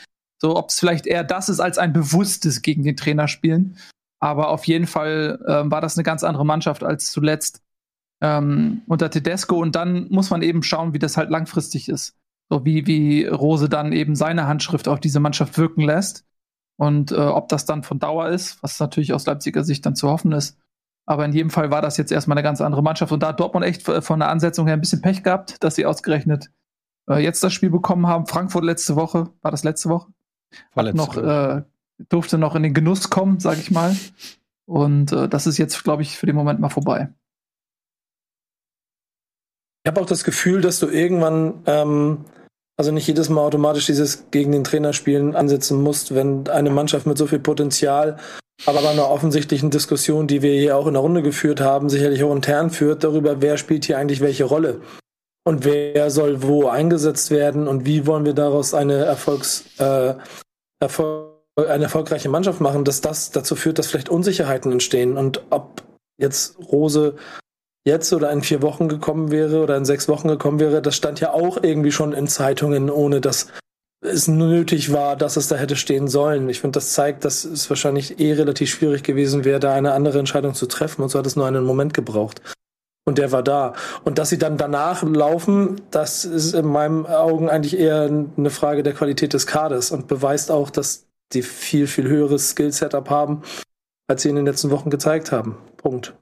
So, 0.44 0.58
ob 0.58 0.68
es 0.68 0.78
vielleicht 0.78 1.06
eher 1.06 1.24
das 1.24 1.48
ist 1.48 1.58
als 1.58 1.78
ein 1.78 1.94
bewusstes 1.94 2.60
gegen 2.60 2.82
den 2.82 2.98
Trainer 2.98 3.28
spielen. 3.28 3.78
Aber 4.20 4.50
auf 4.50 4.66
jeden 4.66 4.86
Fall 4.86 5.42
äh, 5.46 5.70
war 5.70 5.80
das 5.80 5.96
eine 5.96 6.02
ganz 6.02 6.22
andere 6.22 6.44
Mannschaft 6.44 6.84
als 6.84 7.10
zuletzt 7.10 7.62
ähm, 8.20 8.82
unter 8.86 9.08
Tedesco. 9.08 9.56
Und 9.56 9.74
dann 9.74 10.06
muss 10.10 10.28
man 10.28 10.42
eben 10.42 10.62
schauen, 10.62 10.92
wie 10.92 10.98
das 10.98 11.16
halt 11.16 11.30
langfristig 11.30 11.88
ist. 11.88 12.18
So 12.50 12.66
wie, 12.66 12.86
wie 12.86 13.24
Rose 13.24 13.70
dann 13.70 13.92
eben 13.94 14.16
seine 14.16 14.46
Handschrift 14.46 14.86
auf 14.86 15.00
diese 15.00 15.18
Mannschaft 15.18 15.56
wirken 15.56 15.80
lässt. 15.80 16.26
Und 16.76 17.10
äh, 17.10 17.14
ob 17.14 17.48
das 17.48 17.64
dann 17.64 17.82
von 17.82 17.98
Dauer 17.98 18.28
ist, 18.28 18.62
was 18.62 18.78
natürlich 18.78 19.14
aus 19.14 19.24
Leipziger 19.24 19.64
Sicht 19.64 19.86
dann 19.86 19.96
zu 19.96 20.10
hoffen 20.10 20.32
ist. 20.32 20.58
Aber 21.06 21.24
in 21.24 21.32
jedem 21.32 21.48
Fall 21.48 21.70
war 21.70 21.80
das 21.80 21.96
jetzt 21.96 22.12
erstmal 22.12 22.36
eine 22.36 22.44
ganz 22.44 22.60
andere 22.60 22.82
Mannschaft. 22.82 23.12
Und 23.12 23.22
da 23.22 23.28
hat 23.28 23.40
Dortmund 23.40 23.64
echt 23.64 23.80
von 23.80 24.18
der 24.18 24.28
Ansetzung 24.28 24.66
her 24.66 24.76
ein 24.76 24.80
bisschen 24.82 25.00
Pech 25.00 25.22
gehabt, 25.22 25.64
dass 25.64 25.76
sie 25.76 25.86
ausgerechnet 25.86 26.50
äh, 27.08 27.22
jetzt 27.22 27.42
das 27.42 27.54
Spiel 27.54 27.70
bekommen 27.70 28.06
haben. 28.06 28.26
Frankfurt 28.26 28.64
letzte 28.64 28.94
Woche, 28.94 29.30
war 29.40 29.50
das 29.50 29.64
letzte 29.64 29.88
Woche? 29.88 30.12
Hat 30.74 30.94
noch, 30.94 31.16
äh, 31.16 31.62
durfte 32.08 32.38
noch 32.38 32.54
in 32.54 32.62
den 32.62 32.74
Genuss 32.74 33.10
kommen, 33.10 33.40
sag 33.40 33.58
ich 33.58 33.70
mal. 33.70 33.96
Und 34.66 35.12
äh, 35.12 35.28
das 35.28 35.46
ist 35.46 35.58
jetzt, 35.58 35.84
glaube 35.84 36.02
ich, 36.02 36.16
für 36.16 36.26
den 36.26 36.36
Moment 36.36 36.60
mal 36.60 36.70
vorbei. 36.70 37.12
Ich 39.84 39.90
habe 39.90 40.00
auch 40.00 40.06
das 40.06 40.24
Gefühl, 40.24 40.62
dass 40.62 40.78
du 40.78 40.88
irgendwann 40.88 41.62
ähm, 41.66 42.24
also 42.76 42.90
nicht 42.90 43.06
jedes 43.06 43.28
Mal 43.28 43.42
automatisch 43.42 43.86
dieses 43.86 44.30
gegen 44.30 44.52
den 44.52 44.64
Trainer 44.64 44.92
spielen 44.92 45.36
ansetzen 45.36 45.82
musst, 45.82 46.14
wenn 46.14 46.48
eine 46.48 46.70
Mannschaft 46.70 47.06
mit 47.06 47.18
so 47.18 47.26
viel 47.26 47.38
Potenzial, 47.38 48.18
aber 48.66 48.82
bei 48.82 48.88
einer 48.88 49.10
offensichtlichen 49.10 49.70
Diskussion, 49.70 50.26
die 50.26 50.42
wir 50.42 50.54
hier 50.54 50.76
auch 50.76 50.86
in 50.86 50.94
der 50.94 51.02
Runde 51.02 51.22
geführt 51.22 51.60
haben, 51.60 51.88
sicherlich 51.88 52.24
auch 52.24 52.34
intern 52.34 52.70
führt 52.70 53.04
darüber, 53.04 53.42
wer 53.42 53.58
spielt 53.58 53.84
hier 53.84 53.98
eigentlich 53.98 54.20
welche 54.20 54.44
Rolle 54.44 54.80
und 55.44 55.64
wer 55.64 56.10
soll 56.10 56.42
wo 56.42 56.68
eingesetzt 56.68 57.30
werden 57.30 57.68
und 57.68 57.86
wie 57.86 58.06
wollen 58.06 58.24
wir 58.24 58.34
daraus 58.34 58.74
eine 58.74 59.04
Erfolgs 59.04 59.64
äh, 59.78 60.14
Erfolg, 60.80 61.30
eine 61.56 61.84
erfolgreiche 61.84 62.28
Mannschaft 62.28 62.60
machen, 62.60 62.84
dass 62.84 63.00
das 63.00 63.30
dazu 63.30 63.54
führt, 63.54 63.78
dass 63.78 63.86
vielleicht 63.86 64.08
Unsicherheiten 64.08 64.72
entstehen 64.72 65.16
und 65.16 65.42
ob 65.50 65.82
jetzt 66.18 66.58
Rose 66.58 67.14
jetzt 67.86 68.12
oder 68.12 68.30
in 68.32 68.42
vier 68.42 68.62
Wochen 68.62 68.88
gekommen 68.88 69.30
wäre 69.30 69.62
oder 69.62 69.76
in 69.76 69.84
sechs 69.84 70.08
Wochen 70.08 70.28
gekommen 70.28 70.58
wäre, 70.58 70.82
das 70.82 70.96
stand 70.96 71.20
ja 71.20 71.32
auch 71.32 71.62
irgendwie 71.62 71.92
schon 71.92 72.12
in 72.12 72.26
Zeitungen, 72.26 72.90
ohne 72.90 73.20
dass 73.20 73.48
es 74.00 74.28
nötig 74.28 74.92
war, 74.92 75.16
dass 75.16 75.36
es 75.36 75.48
da 75.48 75.56
hätte 75.56 75.76
stehen 75.76 76.08
sollen. 76.08 76.48
Ich 76.48 76.60
finde, 76.60 76.76
das 76.78 76.92
zeigt, 76.92 77.24
dass 77.24 77.44
es 77.44 77.68
wahrscheinlich 77.70 78.20
eh 78.20 78.34
relativ 78.34 78.70
schwierig 78.70 79.02
gewesen 79.02 79.44
wäre, 79.44 79.60
da 79.60 79.72
eine 79.72 79.92
andere 79.92 80.18
Entscheidung 80.18 80.54
zu 80.54 80.66
treffen. 80.66 81.02
Und 81.02 81.08
so 81.08 81.18
hat 81.18 81.26
es 81.26 81.36
nur 81.36 81.46
einen 81.46 81.64
Moment 81.64 81.94
gebraucht. 81.94 82.42
Und 83.06 83.18
der 83.18 83.32
war 83.32 83.42
da. 83.42 83.74
Und 84.04 84.18
dass 84.18 84.30
sie 84.30 84.38
dann 84.38 84.56
danach 84.56 85.02
laufen, 85.02 85.80
das 85.90 86.24
ist 86.24 86.54
in 86.54 86.66
meinen 86.66 87.06
Augen 87.06 87.50
eigentlich 87.50 87.78
eher 87.78 88.04
eine 88.36 88.50
Frage 88.50 88.82
der 88.82 88.94
Qualität 88.94 89.34
des 89.34 89.46
Kaders 89.46 89.90
und 89.90 90.08
beweist 90.08 90.50
auch, 90.50 90.70
dass 90.70 91.06
die 91.32 91.42
viel, 91.42 91.86
viel 91.86 92.08
höheres 92.08 92.50
Skill-Setup 92.50 93.10
haben, 93.10 93.42
als 94.08 94.22
sie 94.22 94.30
in 94.30 94.36
den 94.36 94.46
letzten 94.46 94.70
Wochen 94.70 94.88
gezeigt 94.88 95.32
haben. 95.32 95.56
Punkt. 95.76 96.14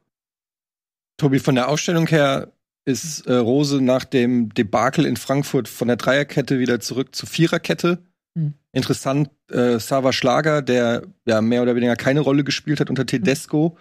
Tobi, 1.18 1.38
von 1.38 1.54
der 1.54 1.68
Ausstellung 1.68 2.08
her 2.08 2.52
ist 2.84 3.26
äh, 3.26 3.34
Rose 3.34 3.80
nach 3.80 4.04
dem 4.04 4.52
Debakel 4.54 5.06
in 5.06 5.16
Frankfurt 5.16 5.68
von 5.68 5.86
der 5.86 5.96
Dreierkette 5.96 6.58
wieder 6.58 6.80
zurück 6.80 7.14
zur 7.14 7.28
Viererkette. 7.28 7.98
Mhm. 8.34 8.54
Interessant, 8.72 9.30
äh, 9.50 9.78
Sava 9.78 10.12
Schlager, 10.12 10.62
der 10.62 11.02
ja 11.26 11.40
mehr 11.40 11.62
oder 11.62 11.76
weniger 11.76 11.94
keine 11.94 12.20
Rolle 12.20 12.42
gespielt 12.42 12.80
hat 12.80 12.90
unter 12.90 13.06
Tedesco, 13.06 13.76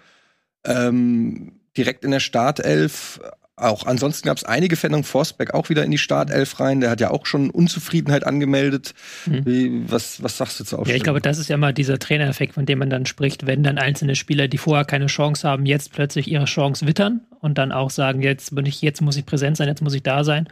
mhm. 0.67 0.71
ähm, 0.71 1.60
direkt 1.77 2.03
in 2.03 2.11
der 2.11 2.19
Startelf 2.19 3.19
auch 3.61 3.85
ansonsten 3.85 4.27
gab 4.27 4.37
es 4.37 4.43
einige 4.43 4.75
Veränderungen. 4.75 5.03
Forsberg 5.03 5.53
auch 5.53 5.69
wieder 5.69 5.83
in 5.83 5.91
die 5.91 5.97
Startelf 5.97 6.59
rein. 6.59 6.81
Der 6.81 6.89
hat 6.89 6.99
ja 6.99 7.11
auch 7.11 7.25
schon 7.25 7.49
Unzufriedenheit 7.49 8.25
angemeldet. 8.25 8.93
Mhm. 9.25 9.45
Wie, 9.45 9.91
was, 9.91 10.23
was 10.23 10.37
sagst 10.37 10.59
du 10.59 10.63
zur 10.63 10.79
Aufstellung? 10.79 10.95
Ja, 10.95 10.97
ich 10.97 11.03
glaube, 11.03 11.21
das 11.21 11.37
ist 11.37 11.47
ja 11.47 11.57
mal 11.57 11.73
dieser 11.73 11.99
Trainereffekt, 11.99 12.55
von 12.55 12.65
dem 12.65 12.79
man 12.79 12.89
dann 12.89 13.05
spricht, 13.05 13.45
wenn 13.45 13.61
dann 13.63 13.77
einzelne 13.77 14.15
Spieler, 14.15 14.47
die 14.47 14.57
vorher 14.57 14.85
keine 14.85 15.07
Chance 15.07 15.47
haben, 15.47 15.65
jetzt 15.65 15.93
plötzlich 15.93 16.29
ihre 16.29 16.45
Chance 16.45 16.87
wittern 16.87 17.21
und 17.39 17.57
dann 17.57 17.71
auch 17.71 17.91
sagen, 17.91 18.21
jetzt 18.21 18.55
bin 18.55 18.65
ich, 18.65 18.81
jetzt 18.81 19.01
muss 19.01 19.15
ich 19.15 19.25
präsent 19.25 19.57
sein, 19.57 19.67
jetzt 19.67 19.81
muss 19.81 19.93
ich 19.93 20.03
da 20.03 20.23
sein. 20.23 20.47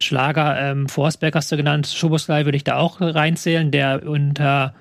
Schlager, 0.00 0.60
ähm, 0.60 0.88
Forsberg 0.88 1.34
hast 1.34 1.50
du 1.50 1.56
genannt, 1.56 1.86
Schoboslai 1.86 2.44
würde 2.44 2.56
ich 2.56 2.64
da 2.64 2.76
auch 2.76 3.00
reinzählen, 3.00 3.70
der 3.70 4.06
unter 4.06 4.74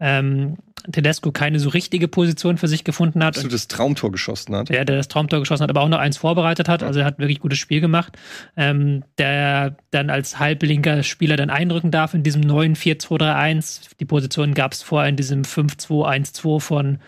ähm, 0.00 0.56
Tedesco 0.92 1.32
keine 1.32 1.58
so 1.58 1.68
richtige 1.68 2.08
Position 2.08 2.58
für 2.58 2.68
sich 2.68 2.84
gefunden 2.84 3.22
hat. 3.22 3.36
So 3.36 3.48
das 3.48 3.68
Traumtor 3.68 4.12
geschossen 4.12 4.54
hat. 4.54 4.70
Ja, 4.70 4.84
der 4.84 4.96
das 4.96 5.08
Traumtor 5.08 5.40
geschossen 5.40 5.62
hat, 5.62 5.70
aber 5.70 5.82
auch 5.82 5.88
noch 5.88 5.98
eins 5.98 6.16
vorbereitet 6.16 6.68
hat. 6.68 6.82
Also 6.82 7.00
er 7.00 7.06
hat 7.06 7.18
wirklich 7.18 7.40
gutes 7.40 7.58
Spiel 7.58 7.80
gemacht. 7.80 8.16
Ähm, 8.56 9.04
der 9.18 9.76
dann 9.90 10.10
als 10.10 10.38
halblinker 10.38 11.02
Spieler 11.02 11.36
dann 11.36 11.50
einrücken 11.50 11.90
darf 11.90 12.14
in 12.14 12.22
diesem 12.22 12.42
neuen 12.42 12.76
4-2-3-1. 12.76 13.90
Die 14.00 14.04
Position 14.04 14.54
gab 14.54 14.72
es 14.72 14.82
vorher 14.82 15.08
in 15.08 15.16
diesem 15.16 15.42
5-2-1-2 15.42 16.60
von 16.60 16.98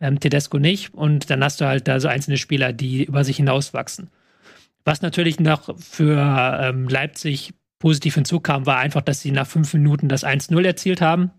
ähm, 0.00 0.20
Tedesco 0.20 0.58
nicht. 0.58 0.94
Und 0.94 1.30
dann 1.30 1.42
hast 1.42 1.60
du 1.60 1.66
halt 1.66 1.88
da 1.88 2.00
so 2.00 2.08
einzelne 2.08 2.36
Spieler, 2.36 2.72
die 2.72 3.04
über 3.04 3.24
sich 3.24 3.36
hinauswachsen. 3.36 4.10
Was 4.84 5.02
natürlich 5.02 5.40
noch 5.40 5.76
für 5.78 6.60
ähm, 6.62 6.88
Leipzig 6.88 7.54
positiv 7.78 8.14
hinzukam, 8.14 8.66
war 8.66 8.78
einfach, 8.78 9.02
dass 9.02 9.20
sie 9.20 9.32
nach 9.32 9.46
fünf 9.46 9.74
Minuten 9.74 10.08
das 10.08 10.24
1-0 10.24 10.64
erzielt 10.64 11.00
haben 11.00 11.30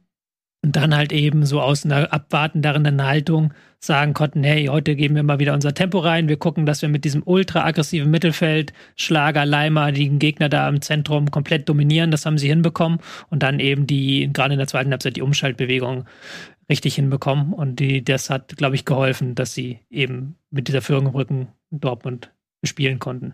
und 0.64 0.76
dann 0.76 0.96
halt 0.96 1.12
eben 1.12 1.46
so 1.46 1.62
aus 1.62 1.86
einer 1.86 2.12
abwartenderen 2.12 3.04
Haltung 3.04 3.54
sagen 3.80 4.14
konnten, 4.14 4.44
hey, 4.44 4.66
heute 4.66 4.96
geben 4.96 5.16
wir 5.16 5.24
mal 5.24 5.40
wieder 5.40 5.54
unser 5.54 5.74
Tempo 5.74 6.00
rein, 6.00 6.28
wir 6.28 6.38
gucken, 6.38 6.66
dass 6.66 6.82
wir 6.82 6.90
mit 6.90 7.06
diesem 7.06 7.22
ultra 7.24 7.64
aggressiven 7.64 8.10
Mittelfeld, 8.10 8.74
Schlager, 8.96 9.46
Leimer, 9.46 9.92
den 9.92 10.18
Gegner 10.18 10.50
da 10.50 10.68
im 10.68 10.82
Zentrum 10.82 11.30
komplett 11.30 11.70
dominieren, 11.70 12.10
das 12.10 12.26
haben 12.26 12.40
sie 12.40 12.48
hinbekommen. 12.48 13.00
Und 13.30 13.44
dann 13.44 13.60
eben 13.60 13.86
die, 13.86 14.30
gerade 14.34 14.54
in 14.54 14.58
der 14.58 14.68
zweiten 14.68 14.90
Halbzeit, 14.90 15.16
die 15.16 15.22
Umschaltbewegung 15.22 16.06
richtig 16.70 16.96
hinbekommen. 16.96 17.54
Und 17.54 17.80
die, 17.80 18.04
das 18.04 18.30
hat, 18.30 18.58
glaube 18.58 18.76
ich, 18.76 18.86
geholfen, 18.86 19.36
dass 19.36 19.54
sie 19.54 19.80
eben 19.90 20.36
mit 20.50 20.68
dieser 20.68 20.82
Führung 20.82 21.06
im 21.06 21.16
Rücken 21.16 21.48
Dortmund 21.70 22.32
bespielen 22.62 23.00
konnten. 23.00 23.34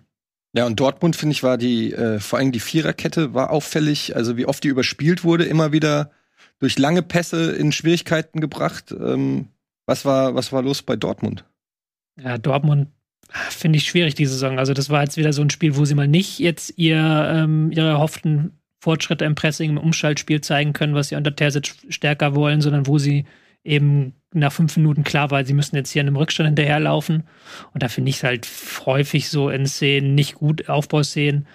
Ja, 0.55 0.65
und 0.67 0.79
Dortmund, 0.79 1.15
finde 1.15 1.33
ich, 1.33 1.41
war 1.41 1.57
die, 1.57 1.93
äh, 1.93 2.19
vor 2.19 2.37
allem 2.37 2.51
die 2.51 2.59
Viererkette 2.59 3.33
war 3.33 3.49
auffällig, 3.49 4.15
also 4.15 4.37
wie 4.37 4.45
oft 4.45 4.63
die 4.63 4.67
überspielt 4.67 5.23
wurde, 5.23 5.45
immer 5.45 5.71
wieder 5.71 6.11
durch 6.63 6.79
lange 6.79 7.01
Pässe 7.01 7.51
in 7.51 7.73
Schwierigkeiten 7.73 8.39
gebracht. 8.39 8.95
Ähm, 8.97 9.49
was, 9.85 10.05
war, 10.05 10.33
was 10.33 10.53
war 10.53 10.61
los 10.61 10.81
bei 10.81 10.95
Dortmund? 10.95 11.43
Ja, 12.17 12.37
Dortmund 12.37 12.87
finde 13.49 13.77
ich 13.77 13.85
schwierig 13.85 14.15
diese 14.15 14.31
Saison. 14.31 14.59
Also 14.59 14.73
das 14.73 14.89
war 14.89 15.03
jetzt 15.03 15.17
wieder 15.17 15.33
so 15.33 15.41
ein 15.41 15.49
Spiel, 15.49 15.75
wo 15.75 15.83
sie 15.83 15.93
mal 15.93 16.07
nicht 16.07 16.39
jetzt 16.39 16.77
ihr, 16.77 16.97
ähm, 16.97 17.69
ihre 17.73 17.89
erhofften 17.89 18.53
Fortschritte 18.81 19.25
im 19.25 19.35
Pressing, 19.35 19.71
im 19.71 19.77
Umschaltspiel 19.77 20.39
zeigen 20.39 20.71
können, 20.71 20.95
was 20.95 21.09
sie 21.09 21.15
unter 21.15 21.35
Terzic 21.35 21.75
stärker 21.89 22.33
wollen, 22.33 22.61
sondern 22.61 22.87
wo 22.87 22.97
sie 22.97 23.25
eben 23.65 24.13
nach 24.33 24.51
fünf 24.51 24.77
Minuten 24.77 25.03
klar 25.03 25.31
war, 25.31 25.45
sie 25.45 25.53
müssen 25.53 25.75
jetzt 25.75 25.91
hier 25.91 26.01
in 26.01 26.07
einem 26.07 26.17
Rückstand 26.17 26.47
hinterherlaufen. 26.47 27.23
Und 27.73 27.83
da 27.83 27.87
finde 27.87 28.09
ich 28.09 28.17
es 28.17 28.23
halt 28.23 28.47
häufig 28.85 29.29
so 29.29 29.49
in 29.49 29.65
Szenen 29.65 30.15
nicht 30.15 30.35
gut, 30.35 30.69
Aufbauszenen. 30.69 31.47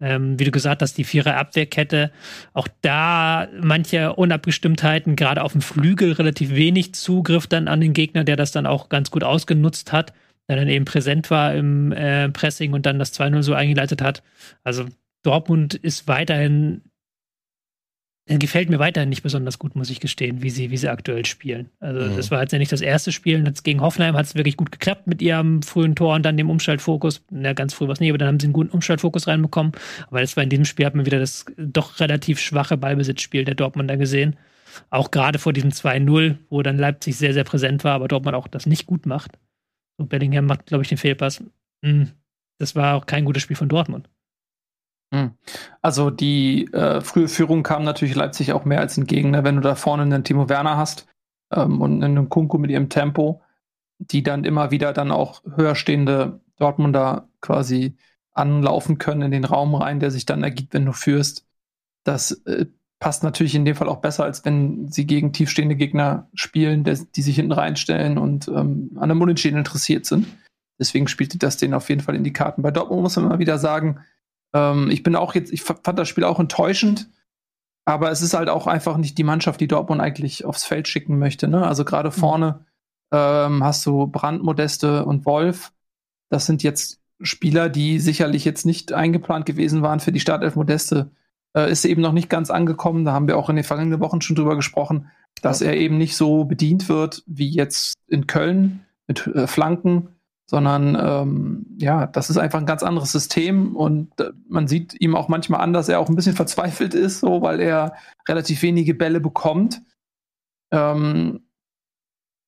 Ähm, 0.00 0.38
wie 0.38 0.44
du 0.44 0.50
gesagt 0.50 0.82
hast, 0.82 0.98
die 0.98 1.04
Vierer 1.04 1.36
Abwehrkette. 1.36 2.10
Auch 2.52 2.68
da 2.80 3.48
manche 3.60 4.14
Unabgestimmtheiten, 4.14 5.16
gerade 5.16 5.42
auf 5.42 5.52
dem 5.52 5.60
Flügel 5.60 6.12
relativ 6.12 6.54
wenig 6.54 6.94
Zugriff 6.94 7.46
dann 7.46 7.68
an 7.68 7.80
den 7.80 7.92
Gegner, 7.92 8.24
der 8.24 8.36
das 8.36 8.52
dann 8.52 8.66
auch 8.66 8.88
ganz 8.88 9.10
gut 9.10 9.24
ausgenutzt 9.24 9.92
hat, 9.92 10.12
der 10.48 10.56
dann 10.56 10.68
eben 10.68 10.84
präsent 10.84 11.30
war 11.30 11.54
im 11.54 11.92
äh, 11.92 12.28
Pressing 12.30 12.72
und 12.72 12.86
dann 12.86 12.98
das 12.98 13.18
2-0 13.18 13.42
so 13.42 13.54
eingeleitet 13.54 14.02
hat. 14.02 14.22
Also 14.64 14.86
Dortmund 15.22 15.74
ist 15.74 16.08
weiterhin 16.08 16.82
gefällt 18.26 18.70
mir 18.70 18.78
weiterhin 18.78 19.08
nicht 19.08 19.22
besonders 19.22 19.58
gut, 19.58 19.74
muss 19.74 19.90
ich 19.90 19.98
gestehen, 19.98 20.42
wie 20.42 20.50
sie, 20.50 20.70
wie 20.70 20.76
sie 20.76 20.88
aktuell 20.88 21.24
spielen. 21.26 21.70
Also, 21.80 22.08
mhm. 22.08 22.16
das 22.16 22.30
war 22.30 22.40
jetzt 22.40 22.52
ja 22.52 22.58
nicht 22.58 22.70
das 22.70 22.80
erste 22.80 23.10
Spiel. 23.10 23.44
Jetzt 23.44 23.64
gegen 23.64 23.80
Hoffenheim 23.80 24.16
hat 24.16 24.26
es 24.26 24.34
wirklich 24.34 24.56
gut 24.56 24.70
geklappt 24.70 25.06
mit 25.06 25.20
ihrem 25.20 25.62
frühen 25.62 25.96
Tor 25.96 26.14
und 26.14 26.22
dann 26.22 26.36
dem 26.36 26.48
Umschaltfokus. 26.48 27.22
Na, 27.30 27.52
ganz 27.52 27.74
früh 27.74 27.86
war 27.86 27.94
es 27.94 28.00
nicht, 28.00 28.10
aber 28.10 28.18
dann 28.18 28.28
haben 28.28 28.40
sie 28.40 28.46
einen 28.46 28.52
guten 28.52 28.70
Umschaltfokus 28.70 29.26
reinbekommen. 29.26 29.72
Aber 30.06 30.20
das 30.20 30.36
war 30.36 30.44
in 30.44 30.50
diesem 30.50 30.64
Spiel, 30.64 30.86
hat 30.86 30.94
man 30.94 31.06
wieder 31.06 31.18
das 31.18 31.46
doch 31.56 31.98
relativ 31.98 32.38
schwache 32.38 32.76
Ballbesitzspiel 32.76 33.44
der 33.44 33.56
Dortmunder 33.56 33.96
gesehen. 33.96 34.36
Auch 34.90 35.10
gerade 35.10 35.38
vor 35.38 35.52
diesem 35.52 35.70
2-0, 35.70 36.36
wo 36.48 36.62
dann 36.62 36.78
Leipzig 36.78 37.16
sehr, 37.16 37.34
sehr 37.34 37.44
präsent 37.44 37.84
war, 37.84 37.94
aber 37.94 38.08
Dortmund 38.08 38.36
auch 38.36 38.48
das 38.48 38.66
nicht 38.66 38.86
gut 38.86 39.04
macht. 39.04 39.32
Und 39.96 40.08
Bellingham 40.08 40.46
macht, 40.46 40.66
glaube 40.66 40.82
ich, 40.82 40.88
den 40.88 40.98
Fehlpass. 40.98 41.42
Hm, 41.84 42.10
das 42.58 42.76
war 42.76 42.94
auch 42.94 43.06
kein 43.06 43.24
gutes 43.24 43.42
Spiel 43.42 43.56
von 43.56 43.68
Dortmund. 43.68 44.08
Hm. 45.12 45.32
Also 45.82 46.10
die 46.10 46.72
äh, 46.72 47.02
frühe 47.02 47.28
Führung 47.28 47.62
kam 47.62 47.84
natürlich 47.84 48.14
Leipzig 48.14 48.52
auch 48.52 48.64
mehr 48.64 48.80
als 48.80 48.96
entgegen. 48.96 49.30
Ne? 49.30 49.44
Wenn 49.44 49.56
du 49.56 49.60
da 49.60 49.74
vorne 49.74 50.02
einen 50.02 50.24
Timo 50.24 50.48
Werner 50.48 50.76
hast 50.76 51.06
ähm, 51.52 51.80
und 51.80 52.02
einen 52.02 52.28
Kunku 52.28 52.58
mit 52.58 52.70
ihrem 52.70 52.88
Tempo, 52.88 53.42
die 53.98 54.22
dann 54.22 54.44
immer 54.44 54.70
wieder 54.70 54.92
dann 54.92 55.12
auch 55.12 55.42
höher 55.54 55.74
stehende 55.74 56.40
Dortmunder 56.56 57.28
quasi 57.40 57.96
anlaufen 58.32 58.98
können 58.98 59.22
in 59.22 59.30
den 59.30 59.44
Raum 59.44 59.74
rein, 59.74 60.00
der 60.00 60.10
sich 60.10 60.24
dann 60.24 60.42
ergibt, 60.42 60.72
wenn 60.72 60.86
du 60.86 60.92
führst. 60.92 61.46
Das 62.04 62.32
äh, 62.46 62.66
passt 62.98 63.22
natürlich 63.22 63.54
in 63.54 63.66
dem 63.66 63.76
Fall 63.76 63.88
auch 63.88 64.00
besser, 64.00 64.24
als 64.24 64.44
wenn 64.46 64.90
sie 64.90 65.06
gegen 65.06 65.32
tiefstehende 65.32 65.76
Gegner 65.76 66.30
spielen, 66.32 66.84
der, 66.84 66.98
die 67.14 67.22
sich 67.22 67.36
hinten 67.36 67.52
reinstellen 67.52 68.16
und 68.16 68.48
ähm, 68.48 68.96
an 68.96 69.10
der 69.10 69.20
Unentschieden 69.20 69.58
interessiert 69.58 70.06
sind. 70.06 70.26
Deswegen 70.78 71.06
spielte 71.06 71.36
das 71.36 71.58
denen 71.58 71.74
auf 71.74 71.90
jeden 71.90 72.00
Fall 72.00 72.16
in 72.16 72.24
die 72.24 72.32
Karten. 72.32 72.62
Bei 72.62 72.70
Dortmund 72.70 73.02
muss 73.02 73.16
man 73.16 73.26
immer 73.26 73.38
wieder 73.38 73.58
sagen, 73.58 74.00
ähm, 74.54 74.90
ich 74.90 75.02
bin 75.02 75.16
auch 75.16 75.34
jetzt, 75.34 75.52
ich 75.52 75.62
fand 75.62 75.98
das 75.98 76.08
Spiel 76.08 76.24
auch 76.24 76.40
enttäuschend, 76.40 77.08
aber 77.84 78.10
es 78.10 78.22
ist 78.22 78.34
halt 78.34 78.48
auch 78.48 78.66
einfach 78.66 78.96
nicht 78.96 79.18
die 79.18 79.24
Mannschaft, 79.24 79.60
die 79.60 79.68
Dortmund 79.68 80.00
eigentlich 80.00 80.44
aufs 80.44 80.64
Feld 80.64 80.88
schicken 80.88 81.18
möchte. 81.18 81.48
Ne? 81.48 81.66
Also 81.66 81.84
gerade 81.84 82.10
mhm. 82.10 82.14
vorne 82.14 82.66
ähm, 83.12 83.64
hast 83.64 83.84
du 83.86 84.06
Brand, 84.06 84.42
Modeste 84.42 85.04
und 85.04 85.26
Wolf. 85.26 85.72
Das 86.30 86.46
sind 86.46 86.62
jetzt 86.62 87.00
Spieler, 87.20 87.68
die 87.68 87.98
sicherlich 87.98 88.44
jetzt 88.44 88.66
nicht 88.66 88.92
eingeplant 88.92 89.46
gewesen 89.46 89.82
waren 89.82 90.00
für 90.00 90.12
die 90.12 90.20
Startelf 90.20 90.56
Modeste. 90.56 91.10
Äh, 91.54 91.70
ist 91.70 91.84
eben 91.84 92.02
noch 92.02 92.12
nicht 92.12 92.30
ganz 92.30 92.50
angekommen. 92.50 93.04
Da 93.04 93.12
haben 93.12 93.28
wir 93.28 93.36
auch 93.36 93.50
in 93.50 93.56
den 93.56 93.64
vergangenen 93.64 94.00
Wochen 94.00 94.20
schon 94.20 94.36
drüber 94.36 94.56
gesprochen, 94.56 95.10
dass 95.42 95.60
ja. 95.60 95.68
er 95.68 95.76
eben 95.76 95.98
nicht 95.98 96.16
so 96.16 96.44
bedient 96.44 96.88
wird 96.88 97.22
wie 97.26 97.48
jetzt 97.48 97.94
in 98.08 98.26
Köln 98.26 98.86
mit 99.06 99.26
äh, 99.26 99.46
Flanken 99.46 100.08
sondern 100.46 100.96
ähm, 101.00 101.66
ja, 101.78 102.06
das 102.06 102.30
ist 102.30 102.36
einfach 102.36 102.58
ein 102.58 102.66
ganz 102.66 102.82
anderes 102.82 103.12
System 103.12 103.74
und 103.76 104.18
äh, 104.20 104.32
man 104.48 104.68
sieht 104.68 105.00
ihm 105.00 105.16
auch 105.16 105.28
manchmal 105.28 105.60
an, 105.60 105.72
dass 105.72 105.88
er 105.88 106.00
auch 106.00 106.08
ein 106.08 106.16
bisschen 106.16 106.36
verzweifelt 106.36 106.94
ist, 106.94 107.20
so 107.20 107.42
weil 107.42 107.60
er 107.60 107.94
relativ 108.28 108.62
wenige 108.62 108.94
Bälle 108.94 109.20
bekommt. 109.20 109.82
Ähm, 110.70 111.40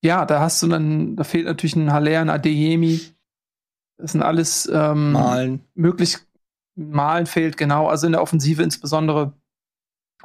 ja, 0.03 0.27
da 0.27 0.41
hast 0.41 0.63
du 0.63 0.69
dann, 0.69 1.17
da 1.17 1.25
fehlt 1.25 1.47
natürlich 1.47 1.77
ein 1.77 1.93
Haller, 1.93 2.21
ein 2.21 2.31
Adeyemi. 2.31 3.01
Das 3.97 4.13
sind 4.13 4.23
alles 4.23 4.69
ähm, 4.73 5.13
Malen. 5.13 5.65
möglich. 5.75 6.19
Malen 6.75 7.27
fehlt, 7.27 7.57
genau. 7.57 7.87
Also 7.89 8.07
in 8.07 8.13
der 8.13 8.21
Offensive 8.21 8.63
insbesondere 8.63 9.33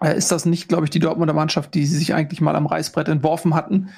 äh, 0.02 0.18
ist 0.18 0.32
das 0.32 0.46
nicht, 0.46 0.68
glaube 0.68 0.86
ich, 0.86 0.90
die 0.90 1.00
Dortmunder 1.00 1.34
Mannschaft, 1.34 1.74
die 1.76 1.86
sie 1.86 1.98
sich 1.98 2.14
eigentlich 2.14 2.42
mal 2.42 2.56
am 2.56 2.66
Reißbrett 2.66 3.08
entworfen 3.08 3.54
hatten. 3.54 3.90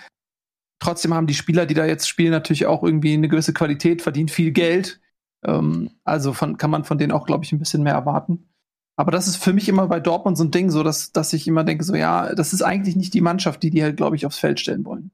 Trotzdem 0.81 1.13
haben 1.13 1.27
die 1.27 1.35
Spieler, 1.35 1.67
die 1.67 1.75
da 1.75 1.85
jetzt 1.85 2.09
spielen, 2.09 2.31
natürlich 2.31 2.65
auch 2.65 2.81
irgendwie 2.83 3.13
eine 3.13 3.29
gewisse 3.29 3.53
Qualität, 3.53 4.01
verdienen 4.01 4.29
viel 4.29 4.51
Geld. 4.51 4.99
Ähm, 5.45 5.91
also 6.03 6.33
von, 6.33 6.57
kann 6.57 6.71
man 6.71 6.85
von 6.85 6.97
denen 6.97 7.11
auch, 7.11 7.27
glaube 7.27 7.45
ich, 7.45 7.51
ein 7.51 7.59
bisschen 7.59 7.83
mehr 7.83 7.93
erwarten. 7.93 8.49
Aber 8.95 9.11
das 9.11 9.27
ist 9.27 9.37
für 9.37 9.53
mich 9.53 9.69
immer 9.69 9.87
bei 9.87 9.99
Dortmund 9.99 10.39
so 10.39 10.43
ein 10.43 10.49
Ding, 10.49 10.71
so 10.71 10.81
dass, 10.81 11.11
dass 11.11 11.33
ich 11.33 11.47
immer 11.47 11.63
denke, 11.63 11.83
so 11.83 11.93
ja, 11.93 12.33
das 12.33 12.51
ist 12.51 12.63
eigentlich 12.63 12.95
nicht 12.95 13.13
die 13.13 13.21
Mannschaft, 13.21 13.61
die 13.61 13.69
die 13.69 13.83
halt, 13.83 13.95
glaube 13.95 14.15
ich, 14.15 14.25
aufs 14.25 14.39
Feld 14.39 14.59
stellen 14.59 14.83
wollen. 14.83 15.11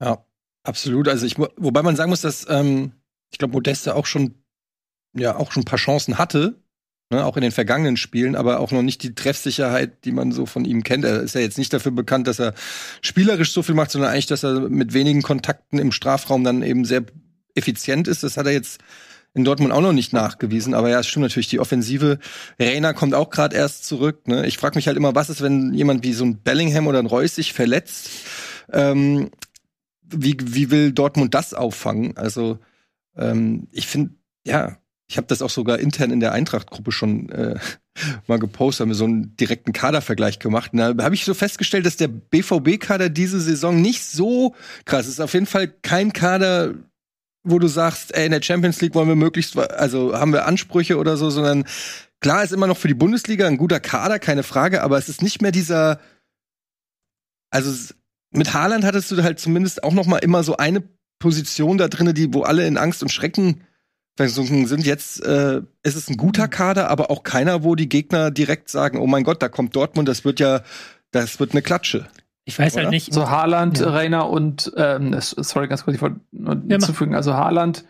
Ja, 0.00 0.24
absolut. 0.62 1.06
Also 1.08 1.26
ich, 1.26 1.38
wobei 1.38 1.82
man 1.82 1.96
sagen 1.96 2.08
muss, 2.08 2.22
dass 2.22 2.48
ähm, 2.48 2.92
ich 3.30 3.38
glaube, 3.38 3.52
Modeste 3.52 3.94
auch 3.94 4.06
schon 4.06 4.36
ja 5.14 5.36
auch 5.36 5.52
schon 5.52 5.62
ein 5.62 5.66
paar 5.66 5.78
Chancen 5.78 6.16
hatte, 6.18 6.62
Ne, 7.08 7.24
auch 7.24 7.36
in 7.36 7.42
den 7.42 7.52
vergangenen 7.52 7.96
Spielen, 7.96 8.34
aber 8.34 8.58
auch 8.58 8.72
noch 8.72 8.82
nicht 8.82 9.00
die 9.04 9.14
Treffsicherheit, 9.14 10.04
die 10.04 10.10
man 10.10 10.32
so 10.32 10.44
von 10.44 10.64
ihm 10.64 10.82
kennt. 10.82 11.04
Er 11.04 11.20
ist 11.20 11.36
ja 11.36 11.40
jetzt 11.40 11.56
nicht 11.56 11.72
dafür 11.72 11.92
bekannt, 11.92 12.26
dass 12.26 12.40
er 12.40 12.52
spielerisch 13.00 13.52
so 13.52 13.62
viel 13.62 13.76
macht, 13.76 13.92
sondern 13.92 14.10
eigentlich, 14.10 14.26
dass 14.26 14.42
er 14.42 14.68
mit 14.68 14.92
wenigen 14.92 15.22
Kontakten 15.22 15.78
im 15.78 15.92
Strafraum 15.92 16.42
dann 16.42 16.64
eben 16.64 16.84
sehr 16.84 17.04
effizient 17.54 18.08
ist. 18.08 18.24
Das 18.24 18.36
hat 18.36 18.46
er 18.46 18.52
jetzt 18.52 18.80
in 19.34 19.44
Dortmund 19.44 19.72
auch 19.72 19.82
noch 19.82 19.92
nicht 19.92 20.12
nachgewiesen. 20.12 20.74
Aber 20.74 20.88
ja, 20.88 20.98
es 20.98 21.06
stimmt 21.06 21.22
natürlich, 21.22 21.46
die 21.46 21.60
Offensive. 21.60 22.18
Reiner 22.58 22.92
kommt 22.92 23.14
auch 23.14 23.30
gerade 23.30 23.54
erst 23.54 23.84
zurück. 23.84 24.26
Ne? 24.26 24.44
Ich 24.46 24.58
frage 24.58 24.76
mich 24.76 24.88
halt 24.88 24.96
immer, 24.96 25.14
was 25.14 25.30
ist, 25.30 25.42
wenn 25.42 25.74
jemand 25.74 26.02
wie 26.02 26.12
so 26.12 26.24
ein 26.24 26.38
Bellingham 26.38 26.88
oder 26.88 26.98
ein 26.98 27.06
Reus 27.06 27.36
sich 27.36 27.52
verletzt? 27.52 28.10
Ähm, 28.72 29.30
wie, 30.02 30.36
wie 30.42 30.72
will 30.72 30.90
Dortmund 30.90 31.34
das 31.34 31.54
auffangen? 31.54 32.16
Also 32.16 32.58
ähm, 33.14 33.68
ich 33.70 33.86
finde, 33.86 34.14
ja, 34.44 34.78
ich 35.08 35.16
habe 35.16 35.26
das 35.28 35.40
auch 35.40 35.50
sogar 35.50 35.78
intern 35.78 36.10
in 36.10 36.20
der 36.20 36.32
Eintracht-Gruppe 36.32 36.90
schon 36.90 37.28
äh, 37.30 37.58
mal 38.26 38.38
gepostet, 38.38 38.82
haben 38.82 38.90
wir 38.90 38.96
so 38.96 39.04
einen 39.04 39.36
direkten 39.36 39.72
Kadervergleich 39.72 40.38
gemacht. 40.38 40.72
Und 40.72 40.78
da 40.78 41.04
habe 41.04 41.14
ich 41.14 41.24
so 41.24 41.34
festgestellt, 41.34 41.86
dass 41.86 41.96
der 41.96 42.08
BVB-Kader 42.08 43.08
diese 43.08 43.40
Saison 43.40 43.80
nicht 43.80 44.04
so 44.04 44.54
krass 44.84 45.06
ist. 45.06 45.20
Auf 45.20 45.34
jeden 45.34 45.46
Fall 45.46 45.68
kein 45.68 46.12
Kader, 46.12 46.74
wo 47.44 47.58
du 47.58 47.68
sagst, 47.68 48.14
ey, 48.14 48.26
in 48.26 48.32
der 48.32 48.42
Champions 48.42 48.80
League 48.80 48.94
wollen 48.94 49.08
wir 49.08 49.16
möglichst, 49.16 49.56
also 49.56 50.18
haben 50.18 50.32
wir 50.32 50.46
Ansprüche 50.46 50.98
oder 50.98 51.16
so, 51.16 51.30
sondern 51.30 51.64
klar 52.20 52.42
ist 52.42 52.52
immer 52.52 52.66
noch 52.66 52.78
für 52.78 52.88
die 52.88 52.94
Bundesliga 52.94 53.46
ein 53.46 53.58
guter 53.58 53.78
Kader, 53.78 54.18
keine 54.18 54.42
Frage, 54.42 54.82
aber 54.82 54.98
es 54.98 55.08
ist 55.08 55.22
nicht 55.22 55.40
mehr 55.40 55.52
dieser, 55.52 56.00
also 57.50 57.94
mit 58.32 58.52
Haaland 58.52 58.84
hattest 58.84 59.12
du 59.12 59.22
halt 59.22 59.38
zumindest 59.38 59.84
auch 59.84 59.92
noch 59.92 60.06
mal 60.06 60.18
immer 60.18 60.42
so 60.42 60.56
eine 60.56 60.82
Position 61.20 61.78
da 61.78 61.86
drinne, 61.86 62.12
die 62.12 62.34
wo 62.34 62.42
alle 62.42 62.66
in 62.66 62.76
Angst 62.76 63.02
und 63.02 63.10
Schrecken 63.10 63.62
sind 64.18 64.86
jetzt, 64.86 65.24
äh, 65.24 65.62
ist 65.82 65.96
es 65.96 66.08
ein 66.08 66.16
guter 66.16 66.48
Kader, 66.48 66.90
aber 66.90 67.10
auch 67.10 67.22
keiner, 67.22 67.62
wo 67.62 67.74
die 67.74 67.88
Gegner 67.88 68.30
direkt 68.30 68.70
sagen, 68.70 68.98
oh 68.98 69.06
mein 69.06 69.24
Gott, 69.24 69.42
da 69.42 69.48
kommt 69.48 69.76
Dortmund, 69.76 70.08
das 70.08 70.24
wird 70.24 70.40
ja, 70.40 70.62
das 71.10 71.38
wird 71.38 71.52
eine 71.52 71.62
Klatsche. 71.62 72.06
Ich 72.44 72.58
weiß 72.58 72.64
halt 72.64 72.74
Oder? 72.74 72.82
halt 72.84 72.90
nicht. 72.92 73.12
So 73.12 73.28
Haaland, 73.28 73.80
ja. 73.80 73.90
Rainer 73.90 74.30
und, 74.30 74.72
ähm, 74.76 75.14
sorry, 75.20 75.68
ganz 75.68 75.84
kurz, 75.84 75.96
ich 75.96 76.02
wollte 76.02 76.20
nur 76.30 76.54
ja, 76.54 76.62
hinzufügen, 76.68 77.14
also 77.14 77.34
Haaland, 77.34 77.84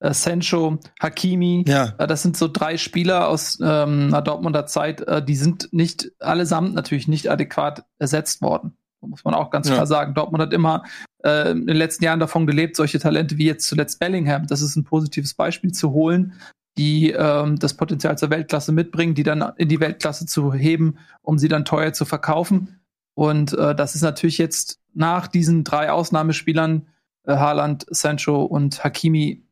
äh, 0.00 0.12
Sancho, 0.12 0.78
Hakimi, 1.00 1.64
ja. 1.66 1.94
Äh, 1.98 2.06
das 2.06 2.22
sind 2.22 2.36
so 2.36 2.48
drei 2.48 2.76
Spieler 2.76 3.28
aus 3.28 3.58
ähm, 3.62 4.08
einer 4.08 4.22
Dortmunder 4.22 4.66
Zeit, 4.66 5.00
äh, 5.02 5.24
die 5.24 5.36
sind 5.36 5.72
nicht 5.72 6.12
allesamt 6.18 6.74
natürlich 6.74 7.08
nicht 7.08 7.30
adäquat 7.30 7.84
ersetzt 7.98 8.42
worden 8.42 8.76
muss 9.08 9.24
man 9.24 9.34
auch 9.34 9.50
ganz 9.50 9.68
ja. 9.68 9.74
klar 9.74 9.86
sagen. 9.86 10.14
Dortmund 10.14 10.42
hat 10.42 10.52
immer 10.52 10.84
äh, 11.24 11.52
in 11.52 11.66
den 11.66 11.76
letzten 11.76 12.04
Jahren 12.04 12.20
davon 12.20 12.46
gelebt, 12.46 12.76
solche 12.76 12.98
Talente 12.98 13.38
wie 13.38 13.46
jetzt 13.46 13.66
zuletzt 13.66 13.98
Bellingham, 13.98 14.46
das 14.46 14.62
ist 14.62 14.76
ein 14.76 14.84
positives 14.84 15.34
Beispiel 15.34 15.72
zu 15.72 15.92
holen, 15.92 16.34
die 16.76 17.10
ähm, 17.10 17.58
das 17.58 17.74
Potenzial 17.74 18.16
zur 18.16 18.30
Weltklasse 18.30 18.72
mitbringen, 18.72 19.14
die 19.14 19.22
dann 19.22 19.52
in 19.56 19.68
die 19.68 19.80
Weltklasse 19.80 20.26
zu 20.26 20.52
heben, 20.52 20.98
um 21.22 21.38
sie 21.38 21.48
dann 21.48 21.64
teuer 21.64 21.92
zu 21.92 22.04
verkaufen. 22.04 22.80
Und 23.14 23.52
äh, 23.52 23.74
das 23.74 23.94
ist 23.94 24.02
natürlich 24.02 24.38
jetzt 24.38 24.80
nach 24.94 25.26
diesen 25.26 25.64
drei 25.64 25.90
Ausnahmespielern, 25.90 26.86
äh, 27.24 27.32
Haaland, 27.32 27.86
Sancho 27.90 28.42
und 28.42 28.82
Hakimi, 28.82 29.44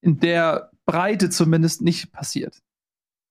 in 0.00 0.20
der 0.20 0.70
Breite 0.86 1.30
zumindest 1.30 1.82
nicht 1.82 2.12
passiert. 2.12 2.62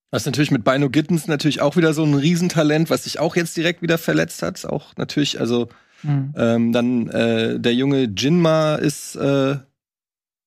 Was 0.09 0.25
natürlich 0.25 0.51
mit 0.51 0.63
Bino 0.63 0.89
Gittens 0.89 1.27
natürlich 1.27 1.61
auch 1.61 1.75
wieder 1.75 1.93
so 1.93 2.03
ein 2.03 2.13
Riesentalent, 2.13 2.89
was 2.89 3.03
sich 3.03 3.19
auch 3.19 3.35
jetzt 3.35 3.57
direkt 3.57 3.81
wieder 3.81 3.97
verletzt 3.97 4.41
hat. 4.41 4.65
Auch 4.65 4.95
natürlich, 4.95 5.39
also 5.39 5.67
mhm. 6.03 6.33
ähm, 6.37 6.71
dann 6.71 7.09
äh, 7.09 7.59
der 7.59 7.73
junge 7.73 8.03
Jinma 8.03 8.75
ist 8.75 9.15
äh, 9.15 9.57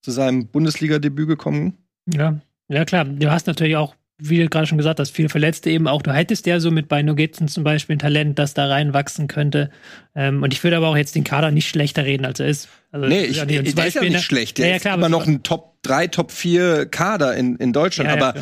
zu 0.02 0.10
seinem 0.10 0.46
Bundesliga-Debüt 0.46 1.28
gekommen. 1.28 1.76
Ja, 2.06 2.40
ja 2.68 2.86
klar. 2.86 3.04
Du 3.04 3.30
hast 3.30 3.46
natürlich 3.46 3.76
auch, 3.76 3.94
wie 4.16 4.38
du 4.38 4.48
gerade 4.48 4.66
schon 4.66 4.78
gesagt 4.78 4.98
hast, 4.98 5.10
viele 5.10 5.28
Verletzte 5.28 5.68
eben 5.68 5.88
auch. 5.88 6.00
Du 6.00 6.10
hättest 6.10 6.46
ja 6.46 6.58
so 6.58 6.70
mit 6.70 6.88
Bino 6.88 7.14
Gittens 7.14 7.52
zum 7.52 7.62
Beispiel 7.62 7.96
ein 7.96 8.00
Talent, 8.00 8.38
das 8.38 8.54
da 8.54 8.66
reinwachsen 8.66 9.28
könnte. 9.28 9.70
Ähm, 10.14 10.42
und 10.42 10.54
ich 10.54 10.64
würde 10.64 10.78
aber 10.78 10.88
auch 10.88 10.96
jetzt 10.96 11.14
den 11.16 11.24
Kader 11.24 11.50
nicht 11.50 11.68
schlechter 11.68 12.06
reden, 12.06 12.24
als 12.24 12.40
er 12.40 12.48
ist. 12.48 12.70
Also, 12.92 13.06
nee, 13.06 13.24
ich, 13.24 13.36
ja, 13.36 13.44
der 13.44 13.62
ist 13.62 13.94
ja 13.94 14.00
nicht 14.00 14.22
schlecht. 14.22 14.56
Der 14.56 14.68
ja, 14.68 14.72
ja, 14.72 14.78
klar, 14.78 14.94
ist 14.94 14.98
immer 14.98 15.10
noch 15.10 15.26
ein 15.26 15.42
Top 15.42 15.82
3, 15.82 16.06
Top 16.06 16.32
4 16.32 16.86
Kader 16.86 17.36
in, 17.36 17.56
in 17.56 17.74
Deutschland. 17.74 18.08
Ja, 18.08 18.16
aber 18.16 18.34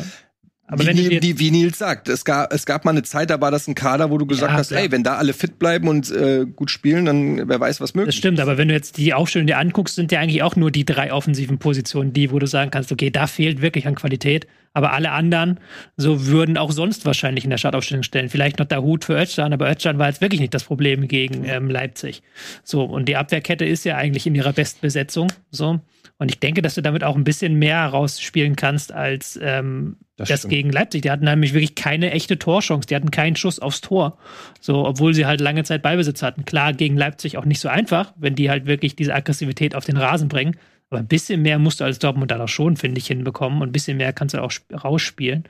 aber 0.69 0.85
wie, 0.85 0.93
Nils, 0.93 1.19
die, 1.21 1.39
wie 1.39 1.51
Nils 1.51 1.77
sagt, 1.79 2.09
es 2.09 2.23
gab, 2.23 2.53
es 2.53 2.65
gab 2.65 2.85
mal 2.85 2.91
eine 2.91 3.03
Zeit, 3.03 3.31
da 3.31 3.41
war 3.41 3.49
das 3.49 3.67
ein 3.67 3.75
Kader, 3.75 4.11
wo 4.11 4.17
du 4.17 4.25
gesagt 4.25 4.51
ja, 4.51 4.57
hast, 4.57 4.71
ey, 4.71 4.91
wenn 4.91 5.03
da 5.03 5.15
alle 5.15 5.33
fit 5.33 5.57
bleiben 5.57 5.87
und 5.87 6.11
äh, 6.11 6.45
gut 6.45 6.69
spielen, 6.69 7.05
dann 7.05 7.49
wer 7.49 7.59
weiß, 7.59 7.81
was 7.81 7.95
möglich 7.95 8.09
ist. 8.09 8.15
Das 8.15 8.19
stimmt, 8.19 8.39
aber 8.39 8.57
wenn 8.57 8.67
du 8.67 8.73
jetzt 8.75 8.97
die 8.97 9.13
Aufstellung 9.13 9.47
dir 9.47 9.57
anguckst, 9.57 9.95
sind 9.95 10.11
ja 10.11 10.19
eigentlich 10.19 10.43
auch 10.43 10.55
nur 10.55 10.69
die 10.71 10.85
drei 10.85 11.11
offensiven 11.11 11.57
Positionen, 11.57 12.13
die, 12.13 12.31
wo 12.31 12.37
du 12.37 12.45
sagen 12.45 12.69
kannst, 12.71 12.91
okay, 12.91 13.09
da 13.09 13.25
fehlt 13.27 13.61
wirklich 13.61 13.87
an 13.87 13.95
Qualität. 13.95 14.47
Aber 14.73 14.93
alle 14.93 15.11
anderen, 15.11 15.59
so 15.97 16.27
würden 16.27 16.55
auch 16.55 16.71
sonst 16.71 17.03
wahrscheinlich 17.05 17.43
in 17.43 17.49
der 17.49 17.57
Startaufstellung 17.57 18.03
stellen. 18.03 18.29
Vielleicht 18.29 18.59
noch 18.59 18.67
der 18.67 18.83
Hut 18.83 19.03
für 19.03 19.19
Özcan, 19.19 19.51
aber 19.51 19.67
Özcan 19.67 19.97
war 19.97 20.07
jetzt 20.07 20.21
wirklich 20.21 20.39
nicht 20.39 20.53
das 20.53 20.63
Problem 20.63 21.07
gegen 21.07 21.43
ähm, 21.45 21.71
Leipzig. 21.71 22.21
So, 22.63 22.83
und 22.83 23.09
die 23.09 23.15
Abwehrkette 23.15 23.65
ist 23.65 23.83
ja 23.83 23.97
eigentlich 23.97 24.27
in 24.27 24.35
ihrer 24.35 24.53
Bestbesetzung. 24.53 25.31
So. 25.49 25.79
Und 26.19 26.29
ich 26.29 26.39
denke, 26.39 26.61
dass 26.61 26.75
du 26.75 26.81
damit 26.81 27.03
auch 27.03 27.15
ein 27.15 27.23
bisschen 27.23 27.55
mehr 27.55 27.85
rausspielen 27.85 28.57
kannst 28.57 28.91
als 28.91 29.39
ähm, 29.41 29.95
das, 30.17 30.27
das 30.27 30.47
gegen 30.49 30.69
Leipzig. 30.69 31.01
Die 31.01 31.11
hatten 31.11 31.23
nämlich 31.23 31.53
wirklich 31.53 31.75
keine 31.75 32.11
echte 32.11 32.37
Torchance. 32.37 32.87
Die 32.87 32.95
hatten 32.95 33.09
keinen 33.09 33.37
Schuss 33.37 33.59
aufs 33.59 33.79
Tor. 33.79 34.17
So, 34.59 34.85
obwohl 34.85 35.13
sie 35.13 35.25
halt 35.25 35.39
lange 35.39 35.63
Zeit 35.63 35.81
Beibesitz 35.81 36.21
hatten. 36.21 36.43
Klar, 36.43 36.73
gegen 36.73 36.97
Leipzig 36.97 37.37
auch 37.37 37.45
nicht 37.45 37.61
so 37.61 37.69
einfach, 37.69 38.13
wenn 38.17 38.35
die 38.35 38.49
halt 38.49 38.65
wirklich 38.65 38.97
diese 38.97 39.15
Aggressivität 39.15 39.75
auf 39.75 39.85
den 39.85 39.95
Rasen 39.95 40.27
bringen. 40.27 40.57
Aber 40.89 40.99
ein 40.99 41.07
bisschen 41.07 41.41
mehr 41.41 41.57
musst 41.57 41.79
du 41.79 41.85
als 41.85 41.99
Dortmund 41.99 42.31
da 42.31 42.37
doch 42.37 42.49
schon, 42.49 42.75
finde 42.75 42.99
ich, 42.99 43.07
hinbekommen. 43.07 43.61
Und 43.61 43.69
ein 43.69 43.73
bisschen 43.73 43.95
mehr 43.95 44.11
kannst 44.11 44.35
du 44.35 44.43
auch 44.43 44.51
rausspielen. 44.73 45.45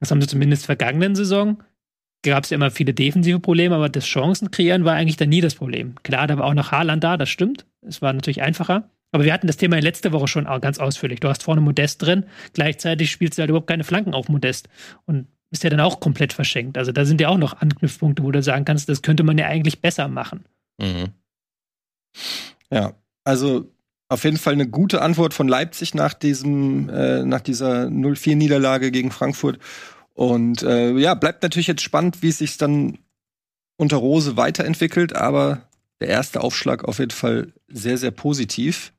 Das 0.00 0.10
haben 0.10 0.20
sie 0.20 0.26
zumindest 0.26 0.66
vergangenen 0.66 1.14
Saison. 1.14 1.62
Gab 2.24 2.42
es 2.42 2.50
ja 2.50 2.56
immer 2.56 2.72
viele 2.72 2.92
defensive 2.92 3.38
Probleme, 3.38 3.76
aber 3.76 3.88
das 3.88 4.04
Chancen 4.04 4.50
kreieren 4.50 4.84
war 4.84 4.94
eigentlich 4.94 5.16
dann 5.16 5.28
nie 5.28 5.40
das 5.40 5.54
Problem. 5.54 5.94
Klar, 6.02 6.26
da 6.26 6.38
war 6.38 6.46
auch 6.46 6.54
noch 6.54 6.72
Haaland 6.72 7.04
da, 7.04 7.16
das 7.16 7.28
stimmt. 7.28 7.66
Es 7.82 8.02
war 8.02 8.12
natürlich 8.12 8.42
einfacher. 8.42 8.90
Aber 9.12 9.24
wir 9.24 9.32
hatten 9.32 9.46
das 9.46 9.56
Thema 9.56 9.80
letzte 9.80 10.12
Woche 10.12 10.28
schon 10.28 10.44
ganz 10.60 10.78
ausführlich. 10.78 11.20
Du 11.20 11.28
hast 11.28 11.42
vorne 11.42 11.60
Modest 11.60 12.02
drin, 12.02 12.26
gleichzeitig 12.52 13.10
spielst 13.10 13.38
du 13.38 13.42
halt 13.42 13.50
überhaupt 13.50 13.68
keine 13.68 13.84
Flanken 13.84 14.14
auf 14.14 14.28
Modest. 14.28 14.68
Und 15.06 15.28
bist 15.50 15.64
ja 15.64 15.70
dann 15.70 15.80
auch 15.80 16.00
komplett 16.00 16.32
verschenkt. 16.32 16.76
Also 16.76 16.92
da 16.92 17.04
sind 17.04 17.20
ja 17.20 17.28
auch 17.28 17.38
noch 17.38 17.60
Anknüpfpunkte, 17.60 18.22
wo 18.22 18.30
du 18.30 18.42
sagen 18.42 18.64
kannst, 18.64 18.88
das 18.88 19.02
könnte 19.02 19.22
man 19.22 19.38
ja 19.38 19.46
eigentlich 19.46 19.80
besser 19.80 20.08
machen. 20.08 20.44
Mhm. 20.78 21.10
Ja, 22.70 22.94
also 23.24 23.70
auf 24.08 24.24
jeden 24.24 24.36
Fall 24.36 24.52
eine 24.54 24.68
gute 24.68 25.02
Antwort 25.02 25.34
von 25.34 25.48
Leipzig 25.48 25.94
nach 25.94 26.14
diesem, 26.14 26.88
äh, 26.88 27.24
nach 27.24 27.40
dieser 27.40 27.86
0-4-Niederlage 27.86 28.90
gegen 28.90 29.10
Frankfurt. 29.10 29.58
Und 30.14 30.62
äh, 30.62 30.92
ja, 30.92 31.14
bleibt 31.14 31.42
natürlich 31.42 31.66
jetzt 31.66 31.82
spannend, 31.82 32.22
wie 32.22 32.28
es 32.28 32.38
sich 32.38 32.56
dann 32.56 32.98
unter 33.76 33.96
Rose 33.96 34.36
weiterentwickelt, 34.36 35.14
aber 35.14 35.62
der 36.00 36.08
erste 36.08 36.40
Aufschlag 36.40 36.84
auf 36.84 36.98
jeden 36.98 37.10
Fall 37.10 37.52
sehr, 37.68 37.98
sehr 37.98 38.10
positiv. 38.10 38.92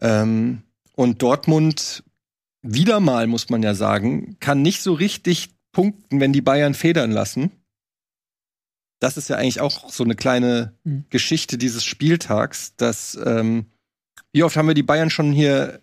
Ähm, 0.00 0.62
und 0.94 1.22
Dortmund 1.22 2.04
wieder 2.62 3.00
mal, 3.00 3.26
muss 3.26 3.48
man 3.48 3.62
ja 3.62 3.74
sagen, 3.74 4.36
kann 4.40 4.62
nicht 4.62 4.82
so 4.82 4.92
richtig 4.92 5.50
punkten, 5.72 6.20
wenn 6.20 6.32
die 6.32 6.40
Bayern 6.40 6.74
federn 6.74 7.10
lassen. 7.10 7.50
Das 8.98 9.16
ist 9.16 9.28
ja 9.28 9.36
eigentlich 9.36 9.60
auch 9.60 9.90
so 9.90 10.04
eine 10.04 10.16
kleine 10.16 10.74
mhm. 10.84 11.04
Geschichte 11.10 11.58
dieses 11.58 11.84
Spieltags, 11.84 12.74
dass 12.76 13.18
ähm, 13.24 13.66
wie 14.32 14.42
oft 14.42 14.56
haben 14.56 14.68
wir 14.68 14.74
die 14.74 14.82
Bayern 14.82 15.10
schon 15.10 15.32
hier 15.32 15.80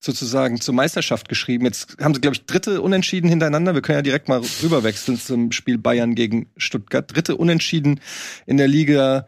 sozusagen 0.00 0.60
zur 0.60 0.74
Meisterschaft 0.74 1.28
geschrieben. 1.28 1.64
Jetzt 1.64 1.96
haben 2.00 2.14
sie, 2.14 2.20
glaube 2.20 2.36
ich, 2.36 2.46
dritte 2.46 2.80
Unentschieden 2.80 3.28
hintereinander. 3.28 3.74
Wir 3.74 3.82
können 3.82 3.98
ja 3.98 4.02
direkt 4.02 4.28
mal 4.28 4.42
rüberwechseln 4.62 5.18
zum 5.18 5.52
Spiel 5.52 5.78
Bayern 5.78 6.14
gegen 6.14 6.50
Stuttgart. 6.56 7.12
Dritte 7.12 7.36
Unentschieden 7.36 8.00
in 8.46 8.56
der 8.56 8.68
Liga 8.68 9.26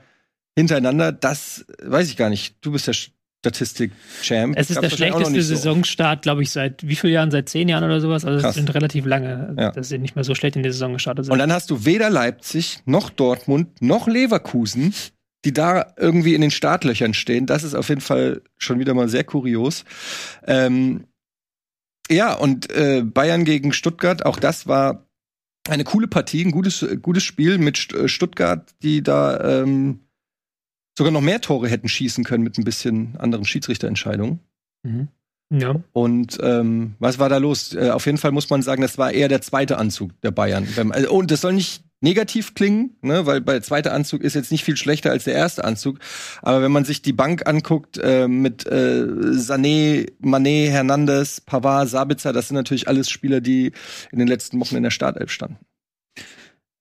hintereinander. 0.56 1.12
Das 1.12 1.66
weiß 1.82 2.08
ich 2.08 2.16
gar 2.16 2.30
nicht. 2.30 2.56
Du 2.60 2.72
bist 2.72 2.86
ja 2.86 2.92
Statistik-Champ. 3.40 4.54
Es 4.56 4.70
ist 4.70 4.82
der 4.82 4.90
schlechteste 4.90 5.42
Saisonstart, 5.42 6.22
glaube 6.22 6.42
ich, 6.42 6.50
seit 6.50 6.86
wie 6.86 6.94
vielen 6.94 7.14
Jahren? 7.14 7.30
Seit 7.30 7.48
zehn 7.48 7.68
Jahren 7.68 7.84
oder 7.84 8.00
sowas. 8.00 8.24
Also 8.24 8.46
es 8.46 8.54
sind 8.54 8.72
relativ 8.74 9.06
lange, 9.06 9.54
Ja. 9.58 9.70
dass 9.70 9.88
sie 9.88 9.98
nicht 9.98 10.14
mehr 10.14 10.24
so 10.24 10.34
schlecht 10.34 10.56
in 10.56 10.62
die 10.62 10.70
Saison 10.70 10.92
gestartet 10.92 11.24
sind. 11.24 11.32
Und 11.32 11.38
dann 11.38 11.52
hast 11.52 11.70
du 11.70 11.84
weder 11.84 12.10
Leipzig 12.10 12.80
noch 12.84 13.08
Dortmund 13.10 13.80
noch 13.80 14.06
Leverkusen, 14.08 14.94
die 15.46 15.54
da 15.54 15.94
irgendwie 15.96 16.34
in 16.34 16.42
den 16.42 16.50
Startlöchern 16.50 17.14
stehen. 17.14 17.46
Das 17.46 17.62
ist 17.62 17.74
auf 17.74 17.88
jeden 17.88 18.02
Fall 18.02 18.42
schon 18.58 18.78
wieder 18.78 18.92
mal 18.92 19.08
sehr 19.08 19.24
kurios. 19.24 19.84
Ähm, 20.46 21.06
ja, 22.10 22.34
und 22.34 22.70
äh, 22.70 23.02
Bayern 23.02 23.44
gegen 23.44 23.72
Stuttgart, 23.72 24.26
auch 24.26 24.38
das 24.38 24.66
war 24.66 25.06
eine 25.68 25.84
coole 25.84 26.08
Partie, 26.08 26.44
ein 26.44 26.50
gutes, 26.50 26.84
gutes 27.00 27.22
Spiel 27.22 27.56
mit 27.56 27.92
äh, 27.94 28.08
Stuttgart, 28.08 28.70
die 28.82 29.02
da 29.02 29.62
ähm, 29.62 30.00
sogar 30.96 31.12
noch 31.12 31.20
mehr 31.20 31.40
Tore 31.40 31.68
hätten 31.68 31.88
schießen 31.88 32.24
können 32.24 32.44
mit 32.44 32.58
ein 32.58 32.64
bisschen 32.64 33.16
anderen 33.18 33.44
Schiedsrichterentscheidungen. 33.44 34.40
Mhm. 34.82 35.08
Ja. 35.52 35.74
Und 35.92 36.38
ähm, 36.42 36.94
was 37.00 37.18
war 37.18 37.28
da 37.28 37.38
los? 37.38 37.74
Äh, 37.74 37.90
auf 37.90 38.06
jeden 38.06 38.18
Fall 38.18 38.30
muss 38.30 38.50
man 38.50 38.62
sagen, 38.62 38.82
das 38.82 38.98
war 38.98 39.12
eher 39.12 39.28
der 39.28 39.42
zweite 39.42 39.78
Anzug 39.78 40.20
der 40.20 40.30
Bayern. 40.30 40.68
Also, 40.90 41.10
und 41.10 41.30
das 41.30 41.40
soll 41.40 41.54
nicht 41.54 41.82
negativ 42.00 42.54
klingen, 42.54 42.96
ne, 43.02 43.26
weil 43.26 43.40
bei 43.40 43.54
der 43.54 43.62
zweite 43.62 43.92
Anzug 43.92 44.22
ist 44.22 44.34
jetzt 44.34 44.50
nicht 44.50 44.64
viel 44.64 44.76
schlechter 44.76 45.10
als 45.10 45.24
der 45.24 45.34
erste 45.34 45.64
Anzug. 45.64 45.98
Aber 46.40 46.62
wenn 46.62 46.72
man 46.72 46.84
sich 46.84 47.02
die 47.02 47.12
Bank 47.12 47.46
anguckt 47.46 47.98
äh, 47.98 48.26
mit 48.26 48.66
äh, 48.66 49.04
Sané, 49.32 50.10
Mané, 50.22 50.70
Hernandez, 50.70 51.40
Pavard, 51.40 51.88
Sabitzer, 51.88 52.32
das 52.32 52.48
sind 52.48 52.56
natürlich 52.56 52.88
alles 52.88 53.10
Spieler, 53.10 53.40
die 53.40 53.72
in 54.12 54.18
den 54.18 54.28
letzten 54.28 54.58
Wochen 54.60 54.76
in 54.76 54.82
der 54.82 54.90
Startelf 54.90 55.30
standen. 55.30 55.58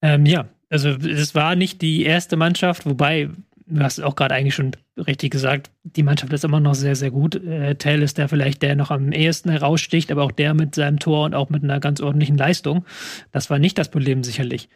Ähm, 0.01 0.25
ja, 0.25 0.47
also 0.69 0.89
es 0.89 1.35
war 1.35 1.55
nicht 1.55 1.81
die 1.81 2.03
erste 2.03 2.37
Mannschaft, 2.37 2.85
wobei, 2.85 3.29
du 3.69 3.81
hast 3.81 3.99
es 3.99 4.03
auch 4.03 4.15
gerade 4.15 4.35
eigentlich 4.35 4.55
schon 4.55 4.71
richtig 4.97 5.31
gesagt, 5.31 5.71
die 5.83 6.03
Mannschaft 6.03 6.33
ist 6.33 6.43
immer 6.43 6.59
noch 6.59 6.75
sehr, 6.75 6.95
sehr 6.95 7.11
gut. 7.11 7.35
Äh, 7.35 7.75
Tell 7.75 8.01
ist 8.01 8.17
der 8.17 8.27
vielleicht, 8.27 8.61
der 8.61 8.75
noch 8.75 8.91
am 8.91 9.11
ehesten 9.11 9.49
heraussticht, 9.49 10.11
aber 10.11 10.23
auch 10.23 10.31
der 10.31 10.53
mit 10.53 10.75
seinem 10.75 10.99
Tor 10.99 11.25
und 11.25 11.35
auch 11.35 11.49
mit 11.49 11.63
einer 11.63 11.79
ganz 11.79 12.01
ordentlichen 12.01 12.37
Leistung. 12.37 12.85
Das 13.31 13.49
war 13.49 13.59
nicht 13.59 13.77
das 13.77 13.89
Problem 13.89 14.23
sicherlich. 14.23 14.69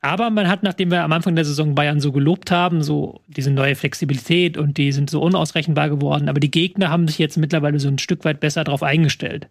Aber 0.00 0.30
man 0.30 0.48
hat, 0.48 0.62
nachdem 0.62 0.90
wir 0.90 1.02
am 1.02 1.12
Anfang 1.12 1.34
der 1.34 1.44
Saison 1.44 1.74
Bayern 1.74 2.00
so 2.00 2.12
gelobt 2.12 2.50
haben, 2.50 2.82
so 2.82 3.20
diese 3.26 3.50
neue 3.50 3.74
Flexibilität 3.74 4.56
und 4.56 4.78
die 4.78 4.92
sind 4.92 5.10
so 5.10 5.20
unausrechenbar 5.20 5.88
geworden, 5.88 6.28
aber 6.28 6.40
die 6.40 6.50
Gegner 6.50 6.90
haben 6.90 7.08
sich 7.08 7.18
jetzt 7.18 7.36
mittlerweile 7.36 7.80
so 7.80 7.88
ein 7.88 7.98
Stück 7.98 8.24
weit 8.24 8.40
besser 8.40 8.64
darauf 8.64 8.82
eingestellt. 8.82 9.48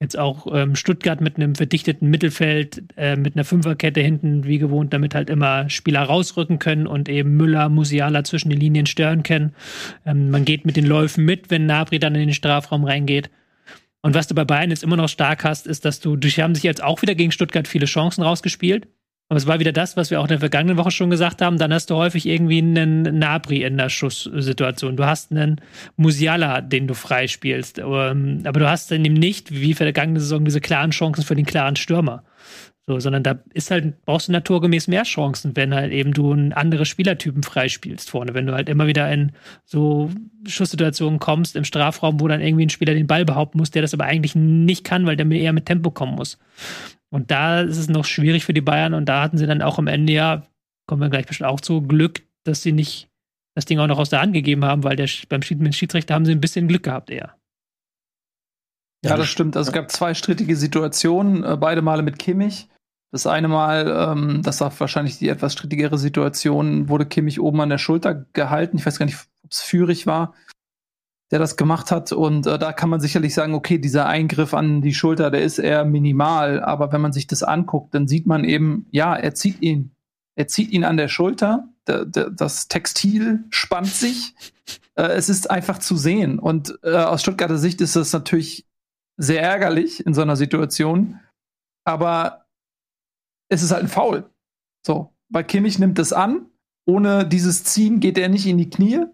Jetzt 0.00 0.18
auch 0.18 0.46
ähm, 0.52 0.74
Stuttgart 0.74 1.20
mit 1.20 1.36
einem 1.36 1.54
verdichteten 1.54 2.10
Mittelfeld, 2.10 2.84
äh, 2.96 3.16
mit 3.16 3.36
einer 3.36 3.44
Fünferkette 3.44 4.00
hinten 4.00 4.44
wie 4.44 4.58
gewohnt, 4.58 4.92
damit 4.92 5.14
halt 5.14 5.30
immer 5.30 5.70
Spieler 5.70 6.02
rausrücken 6.02 6.58
können 6.58 6.86
und 6.86 7.08
eben 7.08 7.36
Müller, 7.36 7.68
Musiala 7.68 8.24
zwischen 8.24 8.50
den 8.50 8.58
Linien 8.58 8.86
stören 8.86 9.22
können. 9.22 9.54
Ähm, 10.04 10.30
man 10.30 10.44
geht 10.44 10.66
mit 10.66 10.76
den 10.76 10.86
Läufen 10.86 11.24
mit, 11.24 11.50
wenn 11.50 11.66
Nabri 11.66 11.98
dann 11.98 12.14
in 12.14 12.22
den 12.22 12.34
Strafraum 12.34 12.84
reingeht. 12.84 13.30
Und 14.02 14.14
was 14.14 14.26
du 14.26 14.34
bei 14.34 14.44
Bayern 14.44 14.70
jetzt 14.70 14.82
immer 14.82 14.96
noch 14.96 15.08
stark 15.08 15.44
hast, 15.44 15.66
ist, 15.66 15.84
dass 15.84 16.00
du, 16.00 16.16
die 16.16 16.28
haben 16.30 16.54
sich 16.54 16.64
jetzt 16.64 16.82
auch 16.82 17.00
wieder 17.00 17.14
gegen 17.14 17.32
Stuttgart 17.32 17.66
viele 17.66 17.86
Chancen 17.86 18.22
rausgespielt. 18.22 18.86
Aber 19.28 19.38
es 19.38 19.46
war 19.46 19.58
wieder 19.58 19.72
das, 19.72 19.96
was 19.96 20.10
wir 20.10 20.20
auch 20.20 20.24
in 20.24 20.28
der 20.28 20.38
vergangenen 20.38 20.76
Woche 20.76 20.90
schon 20.90 21.08
gesagt 21.08 21.40
haben. 21.40 21.56
Dann 21.56 21.72
hast 21.72 21.88
du 21.90 21.96
häufig 21.96 22.26
irgendwie 22.26 22.58
einen 22.58 23.18
Nabri 23.18 23.62
in 23.62 23.78
der 23.78 23.88
Schusssituation. 23.88 24.96
Du 24.96 25.06
hast 25.06 25.32
einen 25.32 25.60
Musiala, 25.96 26.60
den 26.60 26.86
du 26.86 26.94
freispielst. 26.94 27.78
Ähm, 27.78 28.42
Aber 28.44 28.60
du 28.60 28.68
hast 28.68 28.90
dann 28.90 29.04
eben 29.04 29.14
nicht, 29.14 29.50
wie 29.50 29.74
vergangene 29.74 30.20
Saison, 30.20 30.44
diese 30.44 30.60
klaren 30.60 30.90
Chancen 30.90 31.24
für 31.24 31.34
den 31.34 31.46
klaren 31.46 31.76
Stürmer. 31.76 32.22
So, 32.86 33.00
sondern 33.00 33.22
da 33.22 33.38
ist 33.54 33.70
halt, 33.70 34.04
brauchst 34.04 34.28
du 34.28 34.32
naturgemäß 34.32 34.88
mehr 34.88 35.04
Chancen, 35.04 35.56
wenn 35.56 35.74
halt 35.74 35.90
eben 35.90 36.12
du 36.12 36.30
einen 36.30 36.52
andere 36.52 36.84
Spielertypen 36.84 37.42
freispielst 37.42 38.10
vorne. 38.10 38.34
Wenn 38.34 38.46
du 38.46 38.52
halt 38.52 38.68
immer 38.68 38.86
wieder 38.86 39.10
in 39.10 39.32
so 39.64 40.10
Schusssituationen 40.46 41.18
kommst 41.18 41.56
im 41.56 41.64
Strafraum, 41.64 42.20
wo 42.20 42.28
dann 42.28 42.42
irgendwie 42.42 42.66
ein 42.66 42.70
Spieler 42.70 42.92
den 42.92 43.06
Ball 43.06 43.24
behaupten 43.24 43.56
muss, 43.56 43.70
der 43.70 43.80
das 43.80 43.94
aber 43.94 44.04
eigentlich 44.04 44.34
nicht 44.34 44.84
kann, 44.84 45.06
weil 45.06 45.16
der 45.16 45.30
eher 45.30 45.54
mit 45.54 45.64
Tempo 45.64 45.90
kommen 45.90 46.14
muss. 46.14 46.38
Und 47.14 47.30
da 47.30 47.60
ist 47.60 47.78
es 47.78 47.88
noch 47.88 48.04
schwierig 48.04 48.44
für 48.44 48.52
die 48.52 48.60
Bayern 48.60 48.92
und 48.92 49.04
da 49.04 49.22
hatten 49.22 49.38
sie 49.38 49.46
dann 49.46 49.62
auch 49.62 49.78
am 49.78 49.86
Ende 49.86 50.12
ja, 50.12 50.42
kommen 50.88 51.00
wir 51.00 51.10
gleich 51.10 51.26
bestimmt 51.26 51.48
auch 51.48 51.60
zu, 51.60 51.80
Glück, 51.80 52.22
dass 52.42 52.64
sie 52.64 52.72
nicht 52.72 53.08
das 53.54 53.66
Ding 53.66 53.78
auch 53.78 53.86
noch 53.86 54.00
aus 54.00 54.10
der 54.10 54.20
Hand 54.20 54.34
gegeben 54.34 54.64
haben, 54.64 54.82
weil 54.82 54.96
der, 54.96 55.08
beim 55.28 55.40
Schied 55.40 55.58
mit 55.58 55.68
dem 55.68 55.72
Schiedsrichter 55.74 56.12
haben 56.12 56.24
sie 56.24 56.32
ein 56.32 56.40
bisschen 56.40 56.66
Glück 56.66 56.82
gehabt 56.82 57.10
eher. 57.10 57.36
Ja, 59.04 59.16
das 59.16 59.28
stimmt. 59.28 59.56
Also 59.56 59.68
es 59.68 59.72
gab 59.72 59.92
zwei 59.92 60.12
strittige 60.12 60.56
Situationen, 60.56 61.44
äh, 61.44 61.56
beide 61.56 61.82
Male 61.82 62.02
mit 62.02 62.18
Kimmich. 62.18 62.68
Das 63.12 63.28
eine 63.28 63.46
Mal, 63.46 63.86
ähm, 63.86 64.42
das 64.42 64.60
war 64.60 64.72
wahrscheinlich 64.80 65.16
die 65.16 65.28
etwas 65.28 65.52
strittigere 65.52 65.98
Situation, 65.98 66.88
wurde 66.88 67.06
Kimmich 67.06 67.38
oben 67.38 67.60
an 67.60 67.68
der 67.68 67.78
Schulter 67.78 68.26
gehalten. 68.32 68.76
Ich 68.76 68.86
weiß 68.86 68.98
gar 68.98 69.06
nicht, 69.06 69.18
ob 69.44 69.52
es 69.52 69.60
Führig 69.60 70.08
war, 70.08 70.34
der 71.30 71.38
das 71.38 71.56
gemacht 71.56 71.90
hat. 71.90 72.12
Und 72.12 72.46
äh, 72.46 72.58
da 72.58 72.72
kann 72.72 72.90
man 72.90 73.00
sicherlich 73.00 73.34
sagen, 73.34 73.54
okay, 73.54 73.78
dieser 73.78 74.06
Eingriff 74.06 74.54
an 74.54 74.82
die 74.82 74.94
Schulter, 74.94 75.30
der 75.30 75.42
ist 75.42 75.58
eher 75.58 75.84
minimal. 75.84 76.62
Aber 76.62 76.92
wenn 76.92 77.00
man 77.00 77.12
sich 77.12 77.26
das 77.26 77.42
anguckt, 77.42 77.94
dann 77.94 78.06
sieht 78.06 78.26
man 78.26 78.44
eben, 78.44 78.86
ja, 78.90 79.14
er 79.14 79.34
zieht 79.34 79.62
ihn. 79.62 79.94
Er 80.36 80.48
zieht 80.48 80.70
ihn 80.70 80.84
an 80.84 80.96
der 80.96 81.08
Schulter. 81.08 81.68
Der, 81.86 82.04
der, 82.04 82.30
das 82.30 82.68
Textil 82.68 83.44
spannt 83.50 83.88
sich. 83.88 84.34
Äh, 84.96 85.12
es 85.12 85.28
ist 85.28 85.50
einfach 85.50 85.78
zu 85.78 85.96
sehen. 85.96 86.38
Und 86.38 86.78
äh, 86.82 86.96
aus 86.96 87.22
Stuttgarter 87.22 87.58
Sicht 87.58 87.80
ist 87.80 87.96
das 87.96 88.12
natürlich 88.12 88.66
sehr 89.16 89.42
ärgerlich 89.42 90.04
in 90.04 90.14
so 90.14 90.22
einer 90.22 90.36
Situation. 90.36 91.20
Aber 91.84 92.46
es 93.48 93.62
ist 93.62 93.70
halt 93.70 93.84
ein 93.84 93.88
Foul. 93.88 94.30
So, 94.86 95.14
weil 95.28 95.44
Kimmich 95.44 95.78
nimmt 95.78 95.98
es 95.98 96.12
an. 96.12 96.46
Ohne 96.86 97.26
dieses 97.26 97.64
Ziehen 97.64 98.00
geht 98.00 98.18
er 98.18 98.28
nicht 98.28 98.46
in 98.46 98.58
die 98.58 98.70
Knie. 98.70 99.06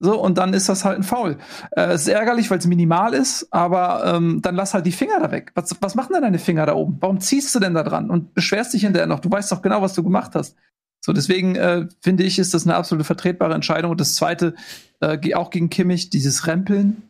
So, 0.00 0.20
und 0.20 0.38
dann 0.38 0.54
ist 0.54 0.68
das 0.68 0.84
halt 0.84 0.98
ein 0.98 1.02
Foul. 1.02 1.38
Äh, 1.72 1.92
es 1.92 2.02
ist 2.02 2.08
ärgerlich, 2.08 2.50
weil 2.50 2.58
es 2.58 2.66
minimal 2.66 3.14
ist, 3.14 3.52
aber 3.52 4.04
ähm, 4.14 4.40
dann 4.42 4.54
lass 4.54 4.74
halt 4.74 4.86
die 4.86 4.92
Finger 4.92 5.18
da 5.20 5.32
weg. 5.32 5.50
Was, 5.54 5.74
was 5.80 5.96
machen 5.96 6.12
denn 6.12 6.22
deine 6.22 6.38
Finger 6.38 6.66
da 6.66 6.74
oben? 6.74 6.98
Warum 7.00 7.20
ziehst 7.20 7.52
du 7.54 7.58
denn 7.58 7.74
da 7.74 7.82
dran 7.82 8.08
und 8.08 8.34
beschwerst 8.34 8.72
dich 8.72 8.82
hinterher 8.82 9.08
noch? 9.08 9.18
Du 9.18 9.30
weißt 9.30 9.50
doch 9.50 9.60
genau, 9.60 9.82
was 9.82 9.94
du 9.94 10.04
gemacht 10.04 10.34
hast. 10.34 10.56
So, 11.04 11.12
deswegen 11.12 11.56
äh, 11.56 11.88
finde 12.00 12.22
ich, 12.22 12.38
ist 12.38 12.54
das 12.54 12.64
eine 12.64 12.76
absolute 12.76 13.04
vertretbare 13.04 13.54
Entscheidung. 13.54 13.90
Und 13.90 14.00
das 14.00 14.14
zweite, 14.14 14.54
äh, 15.00 15.34
auch 15.34 15.50
gegen 15.50 15.68
Kimmich, 15.70 16.10
dieses 16.10 16.46
Rempeln, 16.46 17.02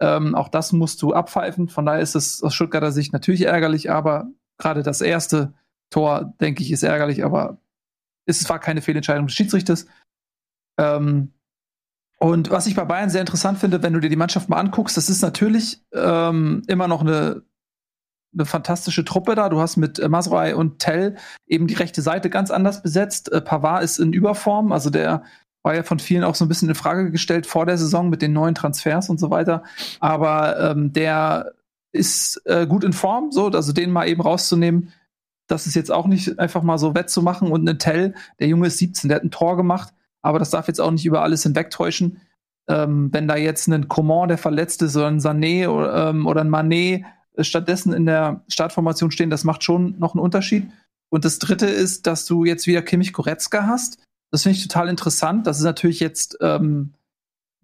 ähm, 0.00 0.34
auch 0.34 0.48
das 0.48 0.72
musst 0.72 1.00
du 1.02 1.12
abpfeifen. 1.12 1.68
Von 1.68 1.86
daher 1.86 2.00
ist 2.00 2.16
es 2.16 2.42
aus 2.42 2.54
Stuttgarter 2.54 2.90
Sicht 2.90 3.12
natürlich 3.12 3.42
ärgerlich, 3.42 3.90
aber 3.90 4.28
gerade 4.58 4.82
das 4.82 5.00
erste 5.00 5.54
Tor, 5.90 6.34
denke 6.40 6.62
ich, 6.62 6.72
ist 6.72 6.82
ärgerlich, 6.82 7.24
aber 7.24 7.58
es 8.26 8.48
war 8.48 8.58
keine 8.58 8.82
Fehlentscheidung 8.82 9.26
des 9.26 9.36
Schiedsrichters. 9.36 9.86
Ähm, 10.78 11.32
und 12.22 12.52
was 12.52 12.68
ich 12.68 12.76
bei 12.76 12.84
Bayern 12.84 13.10
sehr 13.10 13.20
interessant 13.20 13.58
finde, 13.58 13.82
wenn 13.82 13.94
du 13.94 13.98
dir 13.98 14.08
die 14.08 14.14
Mannschaft 14.14 14.48
mal 14.48 14.60
anguckst, 14.60 14.96
das 14.96 15.10
ist 15.10 15.22
natürlich 15.22 15.82
ähm, 15.92 16.62
immer 16.68 16.86
noch 16.86 17.00
eine, 17.00 17.42
eine 18.32 18.46
fantastische 18.46 19.04
Truppe 19.04 19.34
da. 19.34 19.48
Du 19.48 19.58
hast 19.58 19.76
mit 19.76 19.98
äh, 19.98 20.08
Masroi 20.08 20.54
und 20.54 20.78
Tell 20.78 21.16
eben 21.48 21.66
die 21.66 21.74
rechte 21.74 22.00
Seite 22.00 22.30
ganz 22.30 22.52
anders 22.52 22.80
besetzt. 22.80 23.32
Äh, 23.32 23.40
Pavard 23.40 23.82
ist 23.82 23.98
in 23.98 24.12
Überform, 24.12 24.70
also 24.70 24.88
der 24.88 25.24
war 25.64 25.74
ja 25.74 25.82
von 25.82 25.98
vielen 25.98 26.22
auch 26.22 26.36
so 26.36 26.44
ein 26.44 26.48
bisschen 26.48 26.68
in 26.68 26.76
Frage 26.76 27.10
gestellt 27.10 27.48
vor 27.48 27.66
der 27.66 27.76
Saison 27.76 28.08
mit 28.08 28.22
den 28.22 28.32
neuen 28.32 28.54
Transfers 28.54 29.10
und 29.10 29.18
so 29.18 29.30
weiter. 29.30 29.64
Aber 29.98 30.60
ähm, 30.60 30.92
der 30.92 31.54
ist 31.90 32.40
äh, 32.44 32.68
gut 32.68 32.84
in 32.84 32.92
Form, 32.92 33.32
so, 33.32 33.48
also 33.48 33.72
den 33.72 33.90
mal 33.90 34.06
eben 34.06 34.22
rauszunehmen, 34.22 34.92
das 35.48 35.66
ist 35.66 35.74
jetzt 35.74 35.90
auch 35.90 36.06
nicht 36.06 36.38
einfach 36.38 36.62
mal 36.62 36.78
so 36.78 36.94
wettzumachen. 36.94 37.50
Und 37.50 37.68
ein 37.68 37.80
Tell, 37.80 38.14
der 38.38 38.46
Junge 38.46 38.68
ist 38.68 38.78
17, 38.78 39.08
der 39.08 39.16
hat 39.16 39.24
ein 39.24 39.32
Tor 39.32 39.56
gemacht, 39.56 39.92
aber 40.22 40.38
das 40.38 40.50
darf 40.50 40.68
jetzt 40.68 40.80
auch 40.80 40.90
nicht 40.90 41.04
über 41.04 41.22
alles 41.22 41.42
hinwegtäuschen. 41.42 42.20
Ähm, 42.68 43.12
wenn 43.12 43.28
da 43.28 43.36
jetzt 43.36 43.66
ein 43.66 43.88
Coman, 43.88 44.28
der 44.28 44.38
verletzt 44.38 44.82
ist, 44.82 44.96
oder 44.96 45.08
ein 45.08 45.18
Sané 45.18 45.68
oder, 45.68 46.10
ähm, 46.10 46.26
oder 46.26 46.40
ein 46.42 46.50
Manet 46.50 47.04
stattdessen 47.38 47.92
in 47.92 48.06
der 48.06 48.44
Startformation 48.48 49.10
stehen, 49.10 49.30
das 49.30 49.44
macht 49.44 49.64
schon 49.64 49.98
noch 49.98 50.14
einen 50.14 50.22
Unterschied. 50.22 50.70
Und 51.10 51.24
das 51.24 51.38
dritte 51.38 51.66
ist, 51.66 52.06
dass 52.06 52.24
du 52.24 52.44
jetzt 52.44 52.66
wieder 52.66 52.82
Kimmich 52.82 53.12
Goretzka 53.12 53.66
hast. 53.66 53.98
Das 54.30 54.44
finde 54.44 54.56
ich 54.56 54.66
total 54.66 54.88
interessant. 54.88 55.46
Das 55.46 55.58
ist 55.58 55.64
natürlich 55.64 56.00
jetzt 56.00 56.38
ähm, 56.40 56.94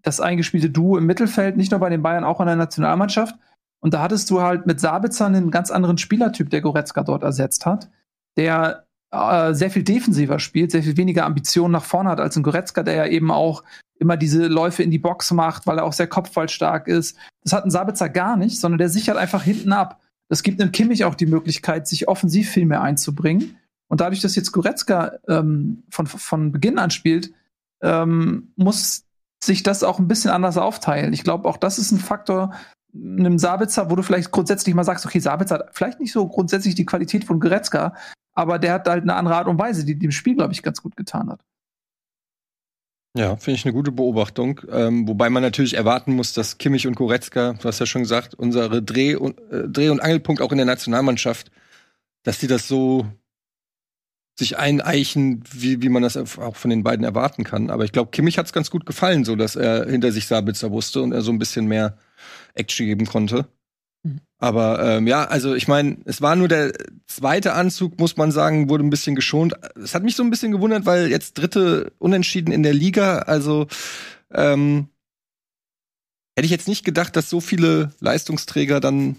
das 0.03 0.19
eingespielte 0.19 0.69
Duo 0.69 0.97
im 0.97 1.05
Mittelfeld, 1.05 1.57
nicht 1.57 1.71
nur 1.71 1.79
bei 1.79 1.89
den 1.89 2.01
Bayern, 2.01 2.23
auch 2.23 2.39
in 2.41 2.47
der 2.47 2.55
Nationalmannschaft. 2.55 3.35
Und 3.79 3.93
da 3.93 4.01
hattest 4.01 4.29
du 4.29 4.41
halt 4.41 4.65
mit 4.65 4.79
Sabitzer 4.79 5.25
einen 5.25 5.51
ganz 5.51 5.71
anderen 5.71 5.97
Spielertyp, 5.97 6.49
der 6.49 6.61
Goretzka 6.61 7.03
dort 7.03 7.23
ersetzt 7.23 7.65
hat, 7.65 7.89
der 8.37 8.85
äh, 9.11 9.53
sehr 9.53 9.71
viel 9.71 9.83
defensiver 9.83 10.39
spielt, 10.39 10.71
sehr 10.71 10.83
viel 10.83 10.97
weniger 10.97 11.25
Ambitionen 11.25 11.71
nach 11.71 11.83
vorne 11.83 12.09
hat 12.09 12.19
als 12.19 12.35
ein 12.35 12.43
Goretzka, 12.43 12.83
der 12.83 12.95
ja 12.95 13.05
eben 13.07 13.31
auch 13.31 13.63
immer 13.99 14.17
diese 14.17 14.47
Läufe 14.47 14.83
in 14.83 14.91
die 14.91 14.99
Box 14.99 15.31
macht, 15.31 15.67
weil 15.67 15.77
er 15.77 15.83
auch 15.83 15.93
sehr 15.93 16.07
kopfballstark 16.07 16.87
ist. 16.87 17.17
Das 17.43 17.53
hat 17.53 17.65
ein 17.65 17.71
Sabitzer 17.71 18.09
gar 18.09 18.37
nicht, 18.37 18.59
sondern 18.59 18.77
der 18.77 18.89
sichert 18.89 19.17
einfach 19.17 19.43
hinten 19.43 19.73
ab. 19.73 19.99
Das 20.29 20.43
gibt 20.43 20.61
einem 20.61 20.71
Kimmich 20.71 21.05
auch 21.05 21.15
die 21.15 21.25
Möglichkeit, 21.25 21.87
sich 21.87 22.07
offensiv 22.07 22.49
viel 22.49 22.65
mehr 22.65 22.81
einzubringen. 22.81 23.57
Und 23.87 24.01
dadurch, 24.01 24.21
dass 24.21 24.35
jetzt 24.35 24.51
Goretzka 24.51 25.13
ähm, 25.27 25.83
von, 25.89 26.05
von 26.05 26.51
Beginn 26.51 26.77
an 26.77 26.91
spielt, 26.91 27.33
ähm, 27.81 28.53
muss 28.55 29.05
sich 29.43 29.63
das 29.63 29.83
auch 29.83 29.99
ein 29.99 30.07
bisschen 30.07 30.31
anders 30.31 30.57
aufteilen. 30.57 31.13
Ich 31.13 31.23
glaube, 31.23 31.49
auch 31.49 31.57
das 31.57 31.79
ist 31.79 31.91
ein 31.91 31.99
Faktor, 31.99 32.53
einem 32.93 33.39
Sabitzer, 33.39 33.89
wo 33.89 33.95
du 33.95 34.03
vielleicht 34.03 34.31
grundsätzlich 34.31 34.75
mal 34.75 34.83
sagst, 34.83 35.05
okay, 35.05 35.19
Sabitzer 35.19 35.55
hat 35.55 35.69
vielleicht 35.73 35.99
nicht 35.99 36.11
so 36.11 36.27
grundsätzlich 36.27 36.75
die 36.75 36.85
Qualität 36.85 37.23
von 37.23 37.39
Goretzka, 37.39 37.95
aber 38.39 38.57
der 38.57 38.71
hat 38.71 38.87
halt 38.87 39.03
eine 39.03 39.15
andere 39.15 39.35
Art 39.35 39.47
und 39.49 39.59
Weise, 39.59 39.83
die 39.83 39.99
dem 39.99 40.11
Spiel, 40.11 40.33
glaube 40.33 40.53
ich, 40.53 40.63
ganz 40.63 40.81
gut 40.81 40.95
getan 40.95 41.29
hat. 41.29 41.41
Ja, 43.17 43.35
finde 43.35 43.57
ich 43.57 43.65
eine 43.65 43.73
gute 43.73 43.91
Beobachtung. 43.91 44.61
Ähm, 44.71 45.09
wobei 45.09 45.29
man 45.29 45.43
natürlich 45.43 45.73
erwarten 45.73 46.15
muss, 46.15 46.31
dass 46.31 46.57
Kimmich 46.57 46.87
und 46.87 46.95
Goretzka, 46.95 47.53
du 47.53 47.67
hast 47.67 47.79
ja 47.79 47.85
schon 47.85 48.03
gesagt, 48.03 48.35
unsere 48.35 48.81
Dreh- 48.81 49.15
und, 49.15 49.37
äh, 49.51 49.67
Dreh 49.67 49.89
und 49.89 49.99
Angelpunkt 49.99 50.41
auch 50.41 50.53
in 50.53 50.57
der 50.57 50.65
Nationalmannschaft, 50.65 51.51
dass 52.23 52.39
die 52.39 52.47
das 52.47 52.69
so 52.69 53.05
sich 54.37 54.57
eineichen, 54.57 55.43
wie, 55.51 55.81
wie 55.81 55.89
man 55.89 56.01
das 56.01 56.15
auch 56.15 56.55
von 56.55 56.69
den 56.69 56.83
beiden 56.83 57.03
erwarten 57.03 57.43
kann. 57.43 57.69
Aber 57.69 57.83
ich 57.83 57.91
glaube, 57.91 58.11
Kimmich 58.11 58.37
hat 58.37 58.45
es 58.45 58.53
ganz 58.53 58.71
gut 58.71 58.85
gefallen, 58.85 59.25
so 59.25 59.35
dass 59.35 59.57
er 59.57 59.85
hinter 59.85 60.13
sich 60.13 60.27
Sabitzer 60.27 60.71
wusste 60.71 61.01
und 61.01 61.11
er 61.11 61.23
so 61.23 61.33
ein 61.33 61.39
bisschen 61.39 61.67
mehr 61.67 61.97
Action 62.53 62.85
geben 62.85 63.05
konnte. 63.05 63.49
Aber 64.41 64.81
ähm, 64.81 65.05
ja, 65.05 65.25
also 65.25 65.53
ich 65.53 65.67
meine, 65.67 65.97
es 66.05 66.21
war 66.21 66.35
nur 66.37 66.47
der 66.47 66.71
zweite 67.07 67.53
Anzug, 67.53 67.99
muss 67.99 68.15
man 68.15 68.31
sagen, 68.31 68.69
wurde 68.69 68.85
ein 68.85 68.89
bisschen 68.89 69.15
geschont. 69.15 69.53
Es 69.75 69.93
hat 69.93 70.03
mich 70.03 70.15
so 70.15 70.23
ein 70.23 70.29
bisschen 70.29 70.53
gewundert, 70.53 70.85
weil 70.85 71.09
jetzt 71.09 71.33
dritte 71.33 71.91
Unentschieden 71.99 72.53
in 72.53 72.63
der 72.63 72.73
Liga, 72.73 73.19
also 73.19 73.67
ähm, 74.33 74.87
hätte 76.37 76.45
ich 76.45 76.51
jetzt 76.51 76.69
nicht 76.69 76.85
gedacht, 76.85 77.17
dass 77.17 77.29
so 77.29 77.41
viele 77.41 77.91
Leistungsträger 77.99 78.79
dann 78.79 79.17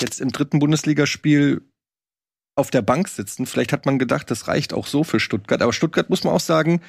jetzt 0.00 0.20
im 0.20 0.32
dritten 0.32 0.58
Bundesligaspiel 0.58 1.62
auf 2.54 2.70
der 2.70 2.82
Bank 2.82 3.08
sitzen. 3.08 3.46
Vielleicht 3.46 3.72
hat 3.72 3.86
man 3.86 3.98
gedacht, 3.98 4.30
das 4.30 4.48
reicht 4.48 4.74
auch 4.74 4.86
so 4.86 5.04
für 5.04 5.20
Stuttgart. 5.20 5.62
Aber 5.62 5.72
Stuttgart 5.72 6.10
muss 6.10 6.24
man 6.24 6.34
auch 6.34 6.40
sagen, 6.40 6.82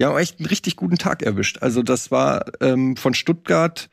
die 0.00 0.06
haben 0.06 0.18
echt 0.18 0.40
einen 0.40 0.46
richtig 0.46 0.74
guten 0.74 0.98
Tag 0.98 1.22
erwischt. 1.22 1.58
Also 1.60 1.82
das 1.84 2.10
war 2.10 2.46
ähm, 2.60 2.96
von 2.96 3.14
Stuttgart, 3.14 3.90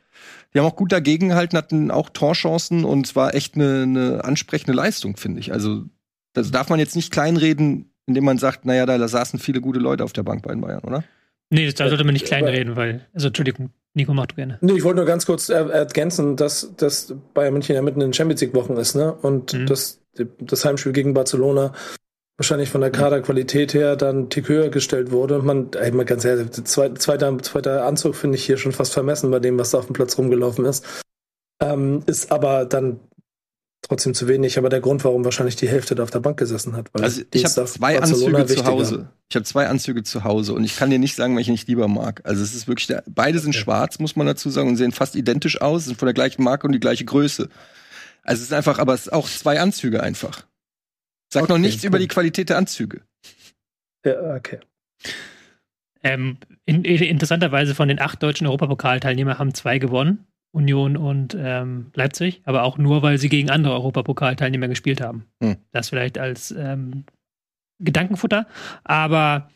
die 0.52 0.58
haben 0.58 0.66
auch 0.66 0.76
gut 0.76 0.92
dagegen 0.92 1.28
gehalten, 1.28 1.56
hatten 1.56 1.90
auch 1.90 2.08
Torchancen 2.08 2.84
und 2.84 3.06
es 3.06 3.16
war 3.16 3.34
echt 3.34 3.54
eine, 3.54 3.82
eine 3.82 4.24
ansprechende 4.24 4.72
Leistung, 4.72 5.16
finde 5.16 5.40
ich. 5.40 5.52
Also 5.52 5.84
das 6.32 6.50
darf 6.50 6.68
man 6.70 6.78
jetzt 6.78 6.96
nicht 6.96 7.12
kleinreden, 7.12 7.92
indem 8.06 8.24
man 8.24 8.38
sagt, 8.38 8.64
naja, 8.64 8.86
da 8.86 9.06
saßen 9.06 9.38
viele 9.38 9.60
gute 9.60 9.78
Leute 9.78 10.04
auf 10.04 10.12
der 10.12 10.22
Bank 10.22 10.42
bei 10.42 10.52
den 10.52 10.60
Bayern, 10.60 10.84
oder? 10.84 11.04
Nee, 11.50 11.70
da 11.72 11.88
sollte 11.88 12.04
man 12.04 12.12
nicht 12.12 12.26
kleinreden, 12.26 12.76
weil, 12.76 13.06
also 13.14 13.28
Entschuldigung, 13.28 13.70
Nico, 13.94 14.12
mach 14.12 14.26
du 14.26 14.36
gerne. 14.36 14.58
Nee, 14.60 14.74
ich 14.74 14.84
wollte 14.84 14.96
nur 14.96 15.06
ganz 15.06 15.26
kurz 15.26 15.48
ergänzen, 15.48 16.36
dass, 16.36 16.74
dass 16.76 17.14
Bayern 17.34 17.54
München 17.54 17.74
ja 17.74 17.82
mitten 17.82 18.00
in 18.00 18.08
den 18.08 18.12
Champions 18.12 18.40
League-Wochen 18.42 18.74
ist, 18.74 18.94
ne? 18.94 19.12
Und 19.12 19.54
mhm. 19.54 19.66
das 19.66 20.00
das 20.38 20.64
Heimspiel 20.64 20.92
gegen 20.92 21.14
Barcelona 21.14 21.72
wahrscheinlich 22.38 22.70
von 22.70 22.80
der 22.80 22.90
Kaderqualität 22.90 23.74
her 23.74 23.96
dann 23.96 24.30
tick 24.30 24.48
höher 24.48 24.70
gestellt 24.70 25.10
wurde. 25.10 25.40
Man, 25.40 25.70
ey, 25.74 25.90
mal 25.90 26.04
ganz 26.04 26.24
ehrlich, 26.24 26.50
zweiter, 26.52 27.38
zweiter, 27.40 27.84
Anzug 27.84 28.14
finde 28.14 28.36
ich 28.36 28.46
hier 28.46 28.56
schon 28.56 28.72
fast 28.72 28.94
vermessen 28.94 29.30
bei 29.30 29.40
dem, 29.40 29.58
was 29.58 29.70
da 29.70 29.78
auf 29.78 29.86
dem 29.86 29.92
Platz 29.92 30.16
rumgelaufen 30.16 30.64
ist. 30.64 30.84
Ähm, 31.60 32.02
ist 32.06 32.30
aber 32.30 32.64
dann 32.64 33.00
trotzdem 33.82 34.14
zu 34.14 34.28
wenig, 34.28 34.56
aber 34.56 34.68
der 34.68 34.80
Grund, 34.80 35.02
warum 35.04 35.24
wahrscheinlich 35.24 35.56
die 35.56 35.68
Hälfte 35.68 35.96
da 35.96 36.04
auf 36.04 36.10
der 36.10 36.20
Bank 36.20 36.38
gesessen 36.38 36.76
hat. 36.76 36.88
also 36.92 37.22
ich 37.32 37.44
habe 37.44 37.64
zwei 37.66 37.98
Barcelona 37.98 38.38
Anzüge 38.38 38.60
zu 38.60 38.66
Hause. 38.66 39.08
Ich 39.28 39.36
habe 39.36 39.44
zwei 39.44 39.66
Anzüge 39.66 40.02
zu 40.04 40.24
Hause 40.24 40.52
und 40.52 40.62
ich 40.62 40.76
kann 40.76 40.90
dir 40.90 40.98
nicht 40.98 41.16
sagen, 41.16 41.36
welche 41.36 41.52
ich 41.52 41.66
lieber 41.66 41.88
mag. 41.88 42.20
Also 42.24 42.42
es 42.42 42.54
ist 42.54 42.68
wirklich, 42.68 42.86
der, 42.86 43.02
beide 43.08 43.40
sind 43.40 43.50
okay. 43.50 43.64
schwarz, 43.64 43.98
muss 43.98 44.14
man 44.14 44.26
dazu 44.26 44.50
sagen, 44.50 44.68
und 44.68 44.76
sehen 44.76 44.92
fast 44.92 45.16
identisch 45.16 45.60
aus, 45.60 45.86
sind 45.86 45.98
von 45.98 46.06
der 46.06 46.14
gleichen 46.14 46.44
Marke 46.44 46.66
und 46.66 46.72
die 46.72 46.80
gleiche 46.80 47.04
Größe. 47.04 47.48
Also 48.22 48.40
es 48.40 48.48
ist 48.48 48.52
einfach, 48.52 48.78
aber 48.78 48.94
es 48.94 49.02
ist 49.02 49.12
auch 49.12 49.28
zwei 49.28 49.58
Anzüge 49.58 50.02
einfach. 50.02 50.44
Sagt 51.32 51.44
okay, 51.44 51.52
noch 51.52 51.58
nichts 51.58 51.82
cool. 51.82 51.88
über 51.88 51.98
die 51.98 52.08
Qualität 52.08 52.48
der 52.48 52.58
Anzüge. 52.58 53.02
Ja, 54.04 54.34
okay. 54.34 54.60
Ähm, 56.02 56.38
in, 56.64 56.84
interessanterweise 56.84 57.74
von 57.74 57.88
den 57.88 58.00
acht 58.00 58.22
deutschen 58.22 58.46
Europapokalteilnehmern 58.46 59.38
haben 59.38 59.54
zwei 59.54 59.78
gewonnen. 59.78 60.26
Union 60.50 60.96
und 60.96 61.36
ähm, 61.38 61.90
Leipzig, 61.94 62.40
aber 62.44 62.62
auch 62.62 62.78
nur, 62.78 63.02
weil 63.02 63.18
sie 63.18 63.28
gegen 63.28 63.50
andere 63.50 63.74
Europapokalteilnehmer 63.74 64.66
gespielt 64.66 65.00
haben. 65.00 65.26
Hm. 65.42 65.56
Das 65.72 65.90
vielleicht 65.90 66.16
als 66.16 66.50
ähm, 66.52 67.04
Gedankenfutter. 67.78 68.46
Aber 68.82 69.50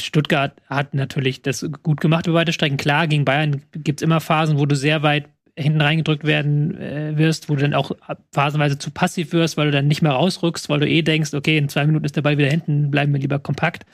Stuttgart 0.00 0.60
hat 0.66 0.94
natürlich 0.94 1.42
das 1.42 1.66
gut 1.82 2.00
gemacht 2.00 2.26
über 2.26 2.38
weite 2.38 2.52
Strecken. 2.52 2.76
Klar, 2.76 3.06
gegen 3.06 3.24
Bayern 3.24 3.62
gibt 3.72 4.00
es 4.00 4.04
immer 4.04 4.20
Phasen, 4.20 4.58
wo 4.58 4.66
du 4.66 4.76
sehr 4.76 5.02
weit 5.02 5.28
hinten 5.56 5.80
reingedrückt 5.80 6.24
werden 6.24 6.76
äh, 6.80 7.16
wirst, 7.16 7.48
wo 7.48 7.54
du 7.54 7.62
dann 7.62 7.74
auch 7.74 7.92
phasenweise 8.32 8.78
zu 8.78 8.90
passiv 8.90 9.32
wirst, 9.32 9.56
weil 9.56 9.66
du 9.66 9.72
dann 9.72 9.86
nicht 9.86 10.02
mehr 10.02 10.12
rausrückst, 10.12 10.68
weil 10.68 10.80
du 10.80 10.88
eh 10.88 11.02
denkst, 11.02 11.32
okay, 11.32 11.56
in 11.56 11.68
zwei 11.68 11.86
Minuten 11.86 12.04
ist 12.04 12.16
der 12.16 12.22
Ball 12.22 12.38
wieder 12.38 12.50
hinten, 12.50 12.90
bleiben 12.90 13.12
wir 13.12 13.20
lieber 13.20 13.38
kompakt, 13.38 13.86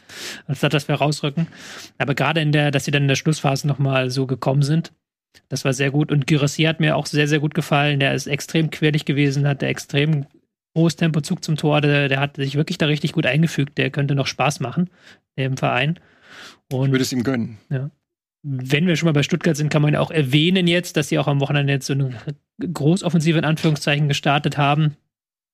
anstatt 0.47 0.73
dass 0.73 0.89
wir 0.89 0.95
rausrücken. 0.95 1.49
Aber 1.99 2.15
gerade 2.15 2.41
in 2.41 2.53
der, 2.53 2.71
dass 2.71 2.87
sie 2.87 2.91
dann 2.91 3.03
in 3.03 3.09
der 3.09 3.17
Schlussphase 3.17 3.67
nochmal 3.67 4.11
so 4.11 4.27
gekommen 4.27 4.63
sind, 4.63 4.93
das 5.49 5.65
war 5.65 5.75
sehr 5.75 5.91
gut. 5.91 6.11
Und 6.11 6.27
Gyrassi 6.27 6.63
hat 6.63 6.81
mir 6.81 6.97
auch 6.97 7.07
sehr, 7.07 7.29
sehr 7.29 7.41
gut 7.41 7.55
gefallen. 7.55 8.01
Der 8.01 8.15
ist 8.15 8.27
extrem 8.27 8.71
quirlig 8.71 9.05
gewesen, 9.05 9.47
hat 9.47 9.63
der 9.63 9.69
extrem 9.69 10.27
hohes 10.77 10.97
Tempozug 10.97 11.45
zum 11.45 11.57
Tor. 11.57 11.81
Der, 11.81 12.09
der 12.09 12.21
hat 12.21 12.37
sich 12.37 12.57
wirklich 12.57 12.79
da 12.79 12.87
richtig 12.87 13.13
gut 13.13 13.27
eingefügt. 13.27 13.79
Der 13.79 13.91
könnte 13.91 14.15
noch 14.15 14.27
Spaß 14.27 14.61
machen 14.61 14.91
im 15.37 15.57
Verein. 15.57 16.01
Und, 16.73 16.87
ich 16.87 16.93
würde 16.93 17.03
es 17.03 17.13
ihm 17.13 17.23
gönnen. 17.23 17.59
Ja 17.69 17.91
wenn 18.43 18.87
wir 18.87 18.97
schon 18.97 19.07
mal 19.07 19.13
bei 19.13 19.23
Stuttgart 19.23 19.57
sind, 19.57 19.71
kann 19.71 19.83
man 19.83 19.95
ja 19.95 20.01
auch 20.01 20.11
erwähnen 20.11 20.67
jetzt, 20.67 20.97
dass 20.97 21.09
sie 21.09 21.19
auch 21.19 21.29
am 21.29 21.41
Wochenende 21.41 21.73
jetzt 21.73 21.87
so 21.87 21.93
eine 21.93 22.15
Großoffensive 22.61 23.39
in 23.39 23.45
Anführungszeichen 23.45 24.09
gestartet 24.09 24.57
haben. 24.57 24.97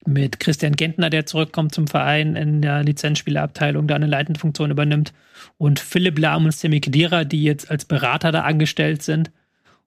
Mit 0.06 0.38
Christian 0.38 0.76
Gentner, 0.76 1.10
der 1.10 1.26
zurückkommt 1.26 1.74
zum 1.74 1.88
Verein 1.88 2.36
in 2.36 2.62
der 2.62 2.84
Lizenzspielerabteilung, 2.84 3.88
der 3.88 3.96
eine 3.96 4.06
leitende 4.06 4.38
Funktion 4.38 4.70
übernimmt. 4.70 5.12
Und 5.58 5.80
Philipp 5.80 6.18
Lahm 6.18 6.44
und 6.44 6.52
Semi 6.52 6.80
Kedira, 6.80 7.24
die 7.24 7.42
jetzt 7.42 7.70
als 7.70 7.86
Berater 7.86 8.30
da 8.30 8.42
angestellt 8.42 9.02
sind. 9.02 9.32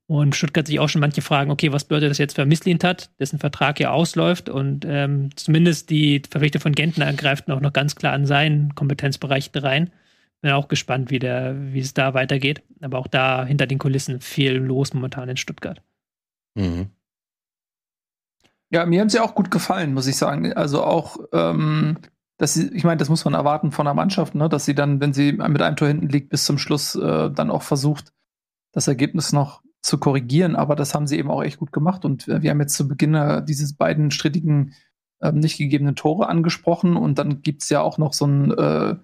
Und 0.08 0.36
Stuttgart 0.36 0.68
sich 0.68 0.80
auch 0.80 0.90
schon 0.90 1.02
manche 1.02 1.22
fragen, 1.22 1.52
okay, 1.52 1.72
was 1.72 1.86
bedeutet 1.86 2.10
das 2.10 2.18
jetzt 2.18 2.36
für 2.36 2.46
Misslintat, 2.46 3.12
dessen 3.20 3.40
Vertrag 3.40 3.80
ja 3.80 3.92
ausläuft 3.92 4.50
und 4.50 4.84
ähm, 4.90 5.30
zumindest 5.36 5.92
die 5.92 6.24
Verpflichtung 6.28 6.62
von 6.62 6.72
Gentner 6.72 7.14
greift 7.14 7.50
auch 7.52 7.62
noch 7.62 7.74
ganz 7.74 7.96
klar 7.96 8.14
an 8.14 8.26
seinen 8.26 8.74
Kompetenzbereich 8.74 9.52
rein. 9.54 9.92
Bin 10.42 10.52
auch 10.52 10.68
gespannt, 10.68 11.12
wie, 11.12 11.20
der, 11.20 11.74
wie 11.74 11.80
es 11.80 11.94
da 11.94 12.14
weitergeht. 12.14 12.64
Aber 12.82 12.98
auch 12.98 13.08
da 13.08 13.46
hinter 13.46 13.68
den 13.68 13.78
Kulissen 13.78 14.22
viel 14.22 14.54
los 14.54 14.94
momentan 14.94 15.30
in 15.30 15.38
Stuttgart. 15.38 15.82
Mhm. 16.56 16.90
Ja, 18.72 18.86
mir 18.86 19.02
haben 19.02 19.10
sie 19.10 19.20
auch 19.20 19.36
gut 19.36 19.52
gefallen, 19.52 19.94
muss 19.94 20.08
ich 20.08 20.18
sagen. 20.18 20.54
Also 20.54 20.84
auch, 20.84 21.18
ähm, 21.34 21.98
dass 22.38 22.54
sie, 22.54 22.72
ich 22.74 22.84
meine, 22.84 22.98
das 22.98 23.10
muss 23.10 23.26
man 23.26 23.34
erwarten 23.34 23.72
von 23.72 23.88
einer 23.88 23.96
Mannschaft, 23.96 24.36
ne? 24.36 24.48
dass 24.48 24.66
sie 24.66 24.76
dann, 24.76 25.02
wenn 25.02 25.12
sie 25.12 25.34
mit 25.34 25.62
einem 25.62 25.76
Tor 25.76 25.88
hinten 25.88 26.08
liegt, 26.08 26.30
bis 26.30 26.46
zum 26.46 26.58
Schluss 26.58 26.96
äh, 26.96 27.32
dann 27.32 27.50
auch 27.50 27.64
versucht, 27.64 28.14
das 28.72 28.88
Ergebnis 28.88 29.34
noch 29.34 29.64
zu 29.82 29.98
korrigieren. 29.98 30.56
Aber 30.56 30.76
das 30.76 30.94
haben 30.94 31.08
sie 31.08 31.18
eben 31.18 31.32
auch 31.32 31.44
echt 31.44 31.58
gut 31.58 31.72
gemacht. 31.72 32.06
Und 32.06 32.28
wir 32.28 32.50
haben 32.50 32.60
jetzt 32.60 32.76
zu 32.76 32.88
Beginn 32.88 33.16
äh, 33.16 33.44
dieses 33.44 33.74
beiden 33.76 34.12
strittigen, 34.12 34.74
äh, 35.20 35.32
nicht 35.32 35.58
gegebenen 35.58 35.96
Tore 35.96 36.28
angesprochen. 36.28 36.96
Und 36.96 37.18
dann 37.18 37.42
gibt 37.42 37.64
es 37.64 37.70
ja 37.70 37.82
auch 37.82 37.98
noch 37.98 38.14
so 38.14 38.26
ein 38.26 38.52
äh, 38.52 38.96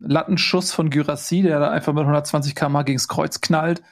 Lattenschuss 0.00 0.72
von 0.72 0.90
Gyrassi, 0.90 1.42
der 1.42 1.60
da 1.60 1.70
einfach 1.70 1.92
mit 1.92 2.02
120 2.02 2.54
km 2.54 2.84
gegens 2.84 3.08
Kreuz 3.08 3.40
knallt. 3.40 3.82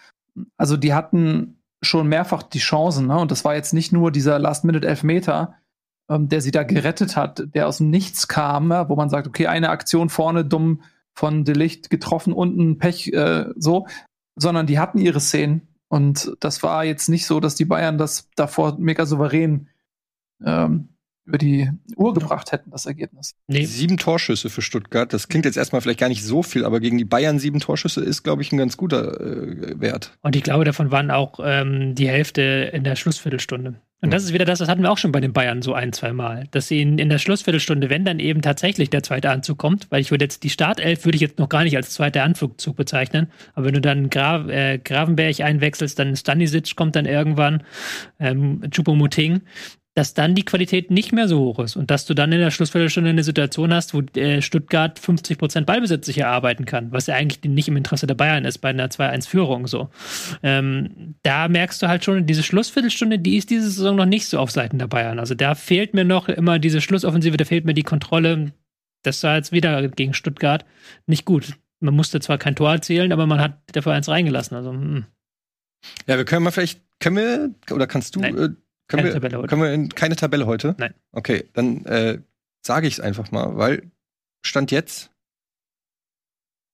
Also 0.56 0.76
die 0.76 0.94
hatten 0.94 1.58
schon 1.82 2.08
mehrfach 2.08 2.42
die 2.42 2.58
Chancen, 2.58 3.06
ne? 3.06 3.18
Und 3.18 3.30
das 3.30 3.44
war 3.44 3.54
jetzt 3.54 3.74
nicht 3.74 3.92
nur 3.92 4.10
dieser 4.10 4.38
Last-Minute-Elfmeter, 4.38 5.54
ähm, 6.08 6.28
der 6.28 6.40
sie 6.40 6.50
da 6.50 6.62
gerettet 6.62 7.16
hat, 7.16 7.54
der 7.54 7.68
aus 7.68 7.78
dem 7.78 7.90
Nichts 7.90 8.28
kam, 8.28 8.70
ja, 8.70 8.88
wo 8.88 8.96
man 8.96 9.10
sagt, 9.10 9.26
okay, 9.26 9.46
eine 9.46 9.70
Aktion 9.70 10.08
vorne 10.08 10.44
dumm 10.44 10.82
von 11.14 11.44
Delicht 11.44 11.90
getroffen, 11.90 12.32
unten 12.32 12.78
Pech, 12.78 13.12
äh, 13.12 13.46
so, 13.56 13.86
sondern 14.36 14.66
die 14.66 14.78
hatten 14.78 14.98
ihre 14.98 15.20
Szenen. 15.20 15.68
Und 15.88 16.36
das 16.40 16.62
war 16.62 16.84
jetzt 16.84 17.08
nicht 17.08 17.26
so, 17.26 17.40
dass 17.40 17.54
die 17.54 17.64
Bayern 17.64 17.98
das 17.98 18.28
davor 18.34 18.76
mega 18.78 19.06
souverän 19.06 19.68
ähm, 20.44 20.95
über 21.26 21.38
die 21.38 21.70
Uhr 21.96 22.14
gebracht 22.14 22.52
hätten, 22.52 22.70
das 22.70 22.86
Ergebnis. 22.86 23.34
Nee. 23.48 23.64
Sieben 23.64 23.96
Torschüsse 23.96 24.48
für 24.48 24.62
Stuttgart. 24.62 25.12
Das 25.12 25.28
klingt 25.28 25.44
jetzt 25.44 25.56
erstmal 25.56 25.80
vielleicht 25.80 26.00
gar 26.00 26.08
nicht 26.08 26.24
so 26.24 26.42
viel, 26.42 26.64
aber 26.64 26.80
gegen 26.80 26.98
die 26.98 27.04
Bayern 27.04 27.38
sieben 27.38 27.60
Torschüsse 27.60 28.02
ist, 28.02 28.22
glaube 28.22 28.42
ich, 28.42 28.52
ein 28.52 28.58
ganz 28.58 28.76
guter 28.76 29.20
äh, 29.20 29.80
Wert. 29.80 30.16
Und 30.22 30.36
ich 30.36 30.42
glaube, 30.42 30.64
davon 30.64 30.90
waren 30.90 31.10
auch 31.10 31.40
ähm, 31.42 31.94
die 31.94 32.08
Hälfte 32.08 32.70
in 32.72 32.84
der 32.84 32.96
Schlussviertelstunde. 32.96 33.74
Und 34.02 34.12
das 34.12 34.24
ist 34.24 34.34
wieder 34.34 34.44
das, 34.44 34.58
das 34.58 34.68
hatten 34.68 34.82
wir 34.82 34.90
auch 34.92 34.98
schon 34.98 35.10
bei 35.10 35.20
den 35.20 35.32
Bayern 35.32 35.62
so 35.62 35.72
ein, 35.72 35.92
zwei 35.92 36.12
Mal, 36.12 36.46
dass 36.50 36.68
sie 36.68 36.82
in, 36.82 36.98
in 36.98 37.08
der 37.08 37.18
Schlussviertelstunde, 37.18 37.88
wenn 37.88 38.04
dann 38.04 38.20
eben 38.20 38.42
tatsächlich 38.42 38.90
der 38.90 39.02
zweite 39.02 39.30
Anzug 39.30 39.58
kommt, 39.58 39.90
weil 39.90 40.02
ich 40.02 40.10
würde 40.10 40.26
jetzt 40.26 40.44
die 40.44 40.50
Startelf 40.50 41.06
würde 41.06 41.16
ich 41.16 41.22
jetzt 41.22 41.38
noch 41.38 41.48
gar 41.48 41.64
nicht 41.64 41.76
als 41.76 41.90
zweiter 41.90 42.22
Anzug 42.22 42.76
bezeichnen, 42.76 43.28
aber 43.54 43.66
wenn 43.66 43.74
du 43.74 43.80
dann 43.80 44.10
Gra 44.10 44.46
äh, 44.48 44.78
Gravenberg 44.78 45.40
einwechselst, 45.40 45.98
dann 45.98 46.14
Stanisic 46.14 46.76
kommt 46.76 46.94
dann 46.94 47.06
irgendwann, 47.06 47.64
ähm, 48.20 48.62
Chupomoting, 48.70 49.40
dass 49.96 50.12
dann 50.12 50.35
die 50.35 50.44
Qualität 50.44 50.90
nicht 50.90 51.12
mehr 51.12 51.26
so 51.26 51.38
hoch 51.38 51.59
ist 51.59 51.74
und 51.74 51.90
dass 51.90 52.04
du 52.04 52.12
dann 52.12 52.30
in 52.30 52.38
der 52.38 52.50
Schlussviertelstunde 52.50 53.09
eine 53.09 53.24
Situation 53.24 53.72
hast, 53.72 53.94
wo 53.94 54.02
äh, 54.14 54.42
Stuttgart 54.42 54.98
50 54.98 55.38
Prozent 55.38 55.66
Ballbesitz 55.66 56.04
sich 56.04 56.18
erarbeiten 56.18 56.66
kann, 56.66 56.92
was 56.92 57.06
ja 57.06 57.14
eigentlich 57.14 57.42
nicht 57.50 57.68
im 57.68 57.78
Interesse 57.78 58.06
der 58.06 58.14
Bayern 58.14 58.44
ist 58.44 58.59
bei 58.59 58.68
einer 58.68 58.88
2-1-Führung 58.88 59.66
so. 59.66 59.88
Ähm, 60.42 61.14
da 61.22 61.48
merkst 61.48 61.80
du 61.82 61.88
halt 61.88 62.04
schon, 62.04 62.26
diese 62.26 62.42
Schlussviertelstunde, 62.42 63.18
die 63.18 63.38
ist 63.38 63.48
diese 63.48 63.70
Saison 63.70 63.96
noch 63.96 64.04
nicht 64.04 64.26
so 64.26 64.38
auf 64.38 64.50
Seiten 64.50 64.78
der 64.78 64.87
Bayern. 64.87 65.18
Also 65.18 65.35
da 65.35 65.54
fehlt 65.54 65.94
mir 65.94 66.04
noch 66.04 66.28
immer 66.28 66.59
diese 66.59 66.82
Schlussoffensive, 66.82 67.38
da 67.38 67.46
fehlt 67.46 67.64
mir 67.64 67.74
die 67.74 67.82
Kontrolle. 67.82 68.52
Das 69.02 69.22
war 69.22 69.37
jetzt 69.37 69.52
wieder 69.52 69.88
gegen 69.88 70.12
Stuttgart 70.12 70.66
nicht 71.06 71.24
gut. 71.24 71.54
Man 71.80 71.94
musste 71.94 72.20
zwar 72.20 72.37
kein 72.37 72.54
Tor 72.54 72.70
erzielen, 72.70 73.14
aber 73.14 73.24
man 73.26 73.40
hat 73.40 73.61
dafür 73.72 73.94
eins 73.94 74.11
reingelassen. 74.11 74.59
Also, 74.59 74.72
hm. 74.72 75.06
Ja, 76.06 76.18
wir 76.18 76.26
können 76.26 76.42
mal 76.42 76.50
vielleicht, 76.50 76.82
können 77.00 77.16
wir, 77.16 77.54
oder 77.70 77.87
kannst 77.87 78.16
du 78.16 78.20
äh, 78.20 78.50
können 78.88 79.03
keine 79.03 79.09
wir, 79.09 79.12
Tabelle 79.14 79.38
heute. 79.38 79.49
Können 79.49 79.62
wir 79.62 79.72
in, 79.72 79.88
keine 79.88 80.16
Tabelle 80.16 80.46
heute? 80.46 80.75
Nein. 80.79 80.94
Okay, 81.12 81.44
dann 81.53 81.85
äh, 81.87 82.18
sage 82.64 82.87
ich 82.87 82.94
es 82.94 83.01
einfach 83.01 83.31
mal, 83.31 83.57
weil 83.57 83.90
Stand 84.44 84.70
jetzt 84.70 85.11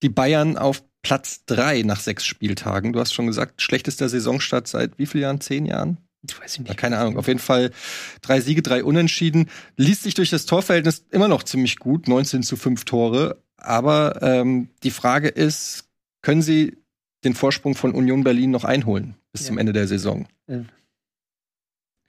die 0.03 0.09
Bayern 0.09 0.59
auf 0.59 0.83
Platz 1.03 1.44
3 1.46 1.83
nach 1.83 2.01
sechs 2.01 2.25
Spieltagen. 2.25 2.92
Du 2.92 3.01
hast 3.01 3.12
schon 3.12 3.27
gesagt, 3.27 3.62
schlechtester 3.62 4.09
Saisonstart 4.09 4.68
seit 4.68 4.98
wie 4.98 5.07
vielen 5.07 5.22
Jahren? 5.22 5.40
Zehn 5.40 5.66
Jahren? 5.66 5.98
Ich 6.22 6.40
weiß 6.40 6.61
nicht. 6.61 6.77
keine 6.77 6.98
Ahnung. 6.98 7.18
Auf 7.18 7.27
jeden 7.27 7.40
Fall 7.40 7.72
drei 8.20 8.40
Siege, 8.40 8.62
drei 8.62 8.85
Unentschieden. 8.85 9.51
Liest 9.77 10.05
sich 10.05 10.14
durch 10.14 10.31
das 10.31 10.46
Torverhältnis 10.46 11.05
immer 11.11 11.27
noch 11.27 11.42
ziemlich 11.42 11.79
gut. 11.79 12.07
19 12.07 12.44
zu 12.44 12.57
5 12.57 12.85
Tore. 12.85 13.42
Aber 13.57 14.22
ähm, 14.22 14.68
die 14.85 14.92
Frage 14.92 15.29
ist, 15.29 15.88
können 16.20 16.42
sie 16.42 16.79
den 17.25 17.35
Vorsprung 17.35 17.75
von 17.75 17.92
Union 17.92 18.22
Berlin 18.22 18.51
noch 18.51 18.64
einholen 18.64 19.16
bis 19.33 19.42
ja. 19.42 19.48
zum 19.48 19.59
Ende 19.59 19.72
der 19.72 19.88
Saison? 19.88 20.27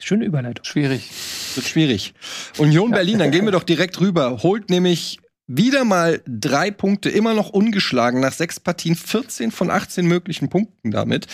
Schöne 0.04 0.26
Überleitung. 0.26 0.66
Schwierig. 0.66 1.10
Wird 1.56 1.68
schwierig. 1.68 2.13
Union 2.58 2.92
Berlin, 2.92 3.20
dann 3.20 3.32
gehen 3.32 3.46
wir 3.46 3.52
doch 3.52 3.63
direkt 3.63 4.00
rüber. 4.02 4.44
Holt 4.44 4.70
nämlich 4.70 5.20
wieder 5.48 5.84
mal 5.84 6.22
drei 6.26 6.72
Punkte, 6.72 7.10
immer 7.10 7.34
noch 7.34 7.50
ungeschlagen 7.50 8.20
nach 8.20 8.34
sechs 8.34 8.60
Partien, 8.60 8.96
14 8.96 9.52
von 9.52 9.70
18 9.70 10.06
möglichen 10.06 10.50
Punkten 10.50 10.92
damit. 10.92 11.28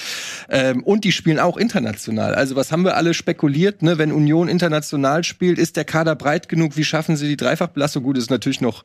Ähm, 0.49 0.83
und 0.83 1.03
die 1.03 1.11
spielen 1.11 1.39
auch 1.39 1.57
international. 1.57 2.35
Also 2.35 2.55
was 2.55 2.71
haben 2.71 2.83
wir 2.83 2.95
alle 2.95 3.13
spekuliert, 3.13 3.81
ne? 3.81 3.97
Wenn 3.97 4.11
Union 4.11 4.49
international 4.49 5.23
spielt, 5.23 5.59
ist 5.59 5.75
der 5.75 5.85
Kader 5.85 6.15
breit 6.15 6.49
genug? 6.49 6.75
Wie 6.75 6.83
schaffen 6.83 7.17
sie 7.17 7.27
die 7.27 7.37
Dreifachbelastung? 7.37 8.03
Gut, 8.03 8.17
ist 8.17 8.31
natürlich 8.31 8.61
noch 8.61 8.83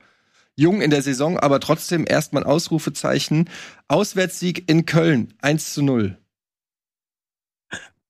jung 0.56 0.80
in 0.80 0.90
der 0.90 1.02
Saison, 1.02 1.38
aber 1.38 1.58
trotzdem 1.60 2.04
erstmal 2.06 2.44
Ausrufezeichen. 2.44 3.48
Auswärtssieg 3.88 4.70
in 4.70 4.86
Köln, 4.86 5.34
1 5.40 5.74
zu 5.74 5.82
0. 5.82 6.18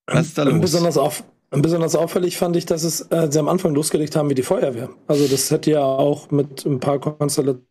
Was 0.07 0.27
ist 0.27 0.39
da 0.39 0.43
los? 0.43 0.61
Besonders 0.61 0.99
auf, 0.99 1.25
Besonders 1.57 1.95
auffällig 1.95 2.37
fand 2.37 2.57
ich, 2.57 2.67
dass 2.67 2.83
es, 2.83 3.03
äh, 3.11 3.29
sie 3.31 3.39
am 3.39 3.49
Anfang 3.49 3.75
losgelegt 3.75 4.17
haben 4.17 4.31
wie 4.31 4.35
die 4.35 4.43
Feuerwehr. 4.43 4.91
Also 5.07 5.29
das 5.29 5.51
hätte 5.51 5.71
ja 5.71 5.85
auch 5.85 6.31
mit 6.31 6.65
ein 6.65 6.81
paar 6.81 6.99
Konstellationen 6.99 7.65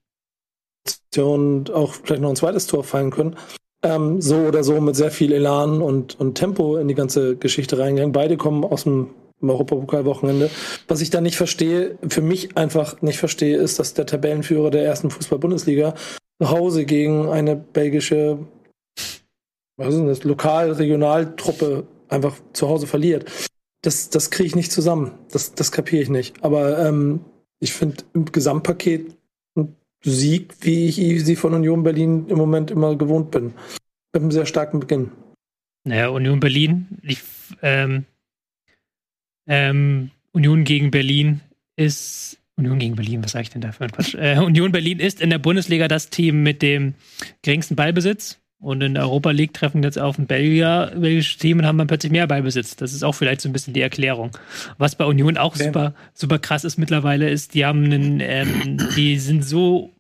auch 1.74 1.93
vielleicht 1.93 2.22
noch 2.22 2.30
ein 2.30 2.36
zweites 2.36 2.67
Tor 2.67 2.84
fallen 2.84 3.12
können. 3.12 3.36
Ähm, 3.84 4.22
so 4.22 4.38
oder 4.38 4.63
so 4.63 4.80
mit 4.80 4.96
sehr 4.96 5.12
viel 5.12 5.34
Elan 5.34 5.82
und, 5.82 6.19
und 6.19 6.36
Tempo 6.36 6.78
in 6.78 6.88
die 6.88 6.96
ganze 6.96 7.36
Geschichte 7.36 7.78
reingegangen. 7.78 8.13
Beide 8.13 8.38
kommen 8.38 8.63
aus 8.63 8.84
dem 8.84 9.10
Europapokalwochenende. 9.41 10.50
Was 10.88 11.02
ich 11.02 11.10
da 11.10 11.19
nicht 11.19 11.36
verstehe, 11.36 11.98
für 12.08 12.22
mich 12.22 12.56
einfach 12.56 13.02
nicht 13.02 13.17
verstehe, 13.19 13.58
ist, 13.58 13.80
dass 13.80 13.93
der 13.93 14.06
Tabellenführer 14.06 14.72
der 14.72 14.86
ersten 14.86 15.10
Fußball-Bundesliga 15.10 15.96
zu 16.41 16.50
Hause 16.50 16.86
gegen 16.86 17.28
eine 17.28 17.58
belgische, 17.58 18.39
was 19.76 19.93
ist 19.93 20.06
das, 20.06 20.24
Lokal-Regionaltruppe 20.24 21.86
einfach 22.08 22.36
zu 22.54 22.69
Hause 22.69 22.88
verliert 22.88 23.30
das, 23.84 24.10
das 24.10 24.32
kriege 24.32 24.48
ich 24.48 24.56
nicht 24.56 24.72
zusammen. 24.72 25.12
Das, 25.32 25.54
das 25.54 25.72
kapiere 25.72 26.02
ich 26.02 26.10
nicht. 26.10 26.43
Aber 26.43 26.80
ähm, 26.80 27.24
ich 27.60 27.74
finde 27.74 28.04
im 28.13 28.26
Gesamtpaket 28.26 29.15
ein 29.56 29.76
Sieg, 30.04 30.56
wie 30.62 30.88
ich 30.88 30.96
sie 31.24 31.36
von 31.36 31.54
Union 31.54 31.84
Berlin 31.84 32.26
im 32.30 32.38
Moment 32.38 32.72
immer 32.72 32.96
gewohnt 32.96 33.30
bin. 33.30 33.54
Mit 34.13 34.24
einem 34.24 34.32
sehr 34.32 34.46
starken 34.46 34.80
Beginn. 34.80 35.12
Naja, 35.86 36.08
Union 36.08 36.39
Berlin, 36.39 36.88
ich, 37.04 37.22
ähm, 37.62 38.06
ähm, 39.48 40.12
Union 40.32 40.63
gegen 40.63 40.91
Berlin 40.91 41.41
ist 41.76 42.39
Union 42.56 42.80
gegen 42.80 42.96
Berlin, 42.96 43.24
was 43.24 43.32
sage 43.32 43.43
ich 43.43 43.50
denn 43.50 43.62
da 43.62 43.72
für 43.72 43.84
ein 43.84 43.91
Quatsch? 43.91 44.15
Äh, 44.15 44.38
Union 44.39 44.72
Berlin 44.72 45.00
ist 45.00 45.19
in 45.19 45.30
der 45.30 45.39
Bundesliga 45.39 45.88
das 45.88 46.10
Team 46.10 46.43
mit 46.43 46.62
dem 46.62 46.93
geringsten 47.41 47.76
Ballbesitz. 47.76 48.39
Und 48.63 48.82
in 48.82 48.93
der 48.93 49.04
Europa 49.04 49.32
League 49.32 49.54
treffen 49.54 49.84
jetzt 49.84 49.99
auf 49.99 50.17
ein 50.17 50.26
Belgier, 50.26 50.93
belgisches 50.95 51.38
Team 51.38 51.60
und 51.60 51.65
haben 51.65 51.78
dann 51.78 51.88
plötzlich 51.88 52.13
mehr 52.13 52.28
Ballbesitz. 52.28 52.78
Das 52.78 52.93
ist 52.93 53.04
auch 53.04 53.12
vielleicht 53.12 53.41
so 53.41 53.49
ein 53.49 53.52
bisschen 53.52 53.73
die 53.73 53.82
Erklärung. 53.82 54.32
Was 54.78 54.95
bei 54.95 55.04
Union 55.04 55.38
auch 55.38 55.58
super, 55.58 55.93
super 56.13 56.39
krass 56.39 56.63
ist 56.63 56.78
mittlerweile, 56.78 57.30
ist, 57.30 57.56
die 57.56 57.65
haben 57.65 57.84
einen, 57.84 58.21
ähm, 58.21 58.78
die 58.95 59.19
sind 59.19 59.43
so 59.43 59.91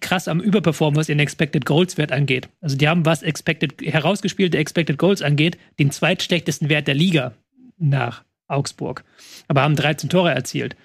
krass 0.00 0.26
am 0.26 0.40
Überperformen, 0.40 0.98
was 0.98 1.08
ihren 1.08 1.20
Expected 1.20 1.64
Goals 1.64 1.96
Wert 1.96 2.10
angeht. 2.10 2.48
Also 2.60 2.76
die 2.76 2.88
haben, 2.88 3.06
was 3.06 3.22
Expected, 3.22 3.80
herausgespielte 3.82 4.58
Expected 4.58 4.98
Goals 4.98 5.22
angeht, 5.22 5.58
den 5.78 5.92
zweitschlechtesten 5.92 6.68
Wert 6.68 6.88
der 6.88 6.96
Liga 6.96 7.34
nach 7.78 8.24
Augsburg. 8.48 9.04
Aber 9.46 9.62
haben 9.62 9.76
13 9.76 10.08
Tore 10.10 10.34
erzielt. 10.34 10.76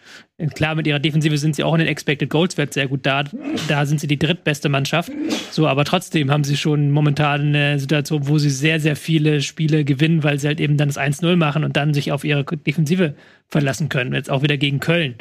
Klar, 0.55 0.75
mit 0.75 0.87
ihrer 0.87 0.99
Defensive 0.99 1.37
sind 1.37 1.55
sie 1.55 1.63
auch 1.63 1.73
in 1.73 1.79
den 1.79 1.87
Expected 1.87 2.29
Goals 2.29 2.57
Wert 2.57 2.73
sehr 2.73 2.87
gut 2.87 3.05
da. 3.05 3.23
Da 3.67 3.85
sind 3.85 3.99
sie 3.99 4.07
die 4.07 4.17
drittbeste 4.17 4.67
Mannschaft. 4.67 5.11
So, 5.51 5.67
aber 5.67 5.85
trotzdem 5.85 6.31
haben 6.31 6.43
sie 6.43 6.57
schon 6.57 6.91
momentan 6.91 7.55
eine 7.55 7.79
Situation, 7.79 8.27
wo 8.27 8.37
sie 8.39 8.49
sehr, 8.49 8.79
sehr 8.79 8.95
viele 8.95 9.41
Spiele 9.41 9.85
gewinnen, 9.85 10.23
weil 10.23 10.39
sie 10.39 10.47
halt 10.47 10.59
eben 10.59 10.75
dann 10.75 10.89
das 10.89 10.97
1-0 10.97 11.35
machen 11.35 11.63
und 11.63 11.77
dann 11.77 11.93
sich 11.93 12.11
auf 12.11 12.23
ihre 12.23 12.43
Defensive 12.43 13.15
verlassen 13.47 13.89
können. 13.89 14.13
Jetzt 14.13 14.31
auch 14.31 14.41
wieder 14.41 14.57
gegen 14.57 14.79
Köln. 14.79 15.15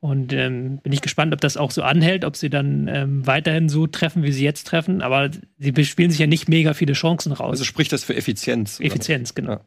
Und 0.00 0.32
ähm, 0.32 0.78
bin 0.78 0.92
ich 0.92 1.02
gespannt, 1.02 1.34
ob 1.34 1.40
das 1.40 1.56
auch 1.56 1.72
so 1.72 1.82
anhält, 1.82 2.24
ob 2.24 2.36
sie 2.36 2.48
dann 2.48 2.88
ähm, 2.88 3.26
weiterhin 3.26 3.68
so 3.68 3.88
treffen, 3.88 4.22
wie 4.22 4.32
sie 4.32 4.44
jetzt 4.44 4.66
treffen. 4.68 5.02
Aber 5.02 5.30
sie 5.58 5.84
spielen 5.84 6.12
sich 6.12 6.20
ja 6.20 6.28
nicht 6.28 6.48
mega 6.48 6.72
viele 6.72 6.92
Chancen 6.92 7.32
raus. 7.32 7.50
Also 7.50 7.64
spricht 7.64 7.92
das 7.92 8.04
für 8.04 8.14
Effizienz. 8.14 8.78
Effizienz, 8.80 9.34
genau. 9.34 9.52
Ja 9.52 9.60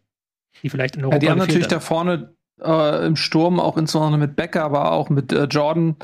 die 0.63 0.70
vielleicht 0.70 0.96
in 0.96 1.04
Europa. 1.04 1.15
Ja, 1.15 1.20
die 1.20 1.30
haben 1.30 1.38
natürlich 1.38 1.68
da 1.68 1.80
vorne 1.80 2.36
äh, 2.62 3.06
im 3.06 3.15
Sturm, 3.15 3.60
auch 3.60 3.78
insbesondere 3.78 4.20
mit 4.20 4.36
Becker, 4.36 4.63
aber 4.63 4.91
auch 4.91 5.10
mit 5.10 5.32
äh, 5.32 5.46
Jordan, 5.46 5.96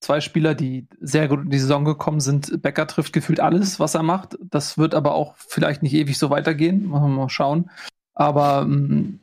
zwei 0.00 0.20
Spieler, 0.20 0.54
die 0.54 0.86
sehr 1.00 1.28
gut 1.28 1.44
in 1.44 1.50
die 1.50 1.58
Saison 1.58 1.84
gekommen 1.84 2.20
sind. 2.20 2.62
Becker 2.62 2.86
trifft 2.86 3.12
gefühlt 3.12 3.40
alles, 3.40 3.80
was 3.80 3.94
er 3.94 4.02
macht. 4.02 4.36
Das 4.40 4.78
wird 4.78 4.94
aber 4.94 5.14
auch 5.14 5.34
vielleicht 5.36 5.82
nicht 5.82 5.94
ewig 5.94 6.18
so 6.18 6.30
weitergehen. 6.30 6.86
Machen 6.86 7.10
wir 7.10 7.22
mal 7.22 7.28
schauen. 7.28 7.70
Aber 8.14 8.62
ähm, 8.62 9.20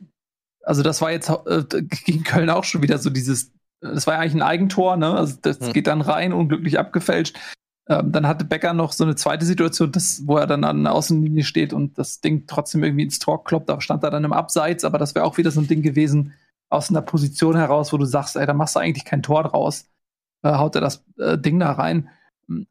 also 0.64 0.82
das 0.82 1.00
war 1.00 1.10
jetzt 1.10 1.30
äh, 1.30 1.64
gegen 2.04 2.24
Köln 2.24 2.50
auch 2.50 2.64
schon 2.64 2.82
wieder 2.82 2.98
so 2.98 3.10
dieses, 3.10 3.52
das 3.80 4.06
war 4.06 4.14
ja 4.14 4.20
eigentlich 4.20 4.34
ein 4.34 4.42
Eigentor, 4.42 4.96
ne? 4.96 5.14
Also 5.14 5.36
das 5.40 5.60
hm. 5.60 5.72
geht 5.72 5.86
dann 5.86 6.00
rein, 6.00 6.32
unglücklich 6.32 6.78
abgefälscht. 6.78 7.38
Ähm, 7.88 8.12
dann 8.12 8.26
hatte 8.28 8.44
Becker 8.44 8.74
noch 8.74 8.92
so 8.92 9.04
eine 9.04 9.16
zweite 9.16 9.44
Situation, 9.44 9.90
das, 9.90 10.22
wo 10.26 10.36
er 10.36 10.46
dann 10.46 10.64
an 10.64 10.84
der 10.84 10.92
Außenlinie 10.92 11.44
steht 11.44 11.72
und 11.72 11.98
das 11.98 12.20
Ding 12.20 12.44
trotzdem 12.46 12.84
irgendwie 12.84 13.04
ins 13.04 13.18
Tor 13.18 13.42
kloppt. 13.44 13.68
Da 13.68 13.80
stand 13.80 14.04
er 14.04 14.10
dann 14.10 14.24
im 14.24 14.32
Abseits, 14.32 14.84
aber 14.84 14.98
das 14.98 15.14
wäre 15.14 15.24
auch 15.24 15.36
wieder 15.38 15.50
so 15.50 15.60
ein 15.60 15.66
Ding 15.66 15.82
gewesen 15.82 16.34
aus 16.70 16.90
einer 16.90 17.02
Position 17.02 17.56
heraus, 17.56 17.92
wo 17.92 17.98
du 17.98 18.04
sagst, 18.04 18.36
ey, 18.36 18.46
da 18.46 18.54
machst 18.54 18.76
du 18.76 18.80
eigentlich 18.80 19.04
kein 19.04 19.22
Tor 19.22 19.44
draus. 19.44 19.86
Äh, 20.42 20.52
haut 20.52 20.74
er 20.74 20.80
das 20.80 21.04
äh, 21.18 21.36
Ding 21.36 21.58
da 21.58 21.72
rein. 21.72 22.08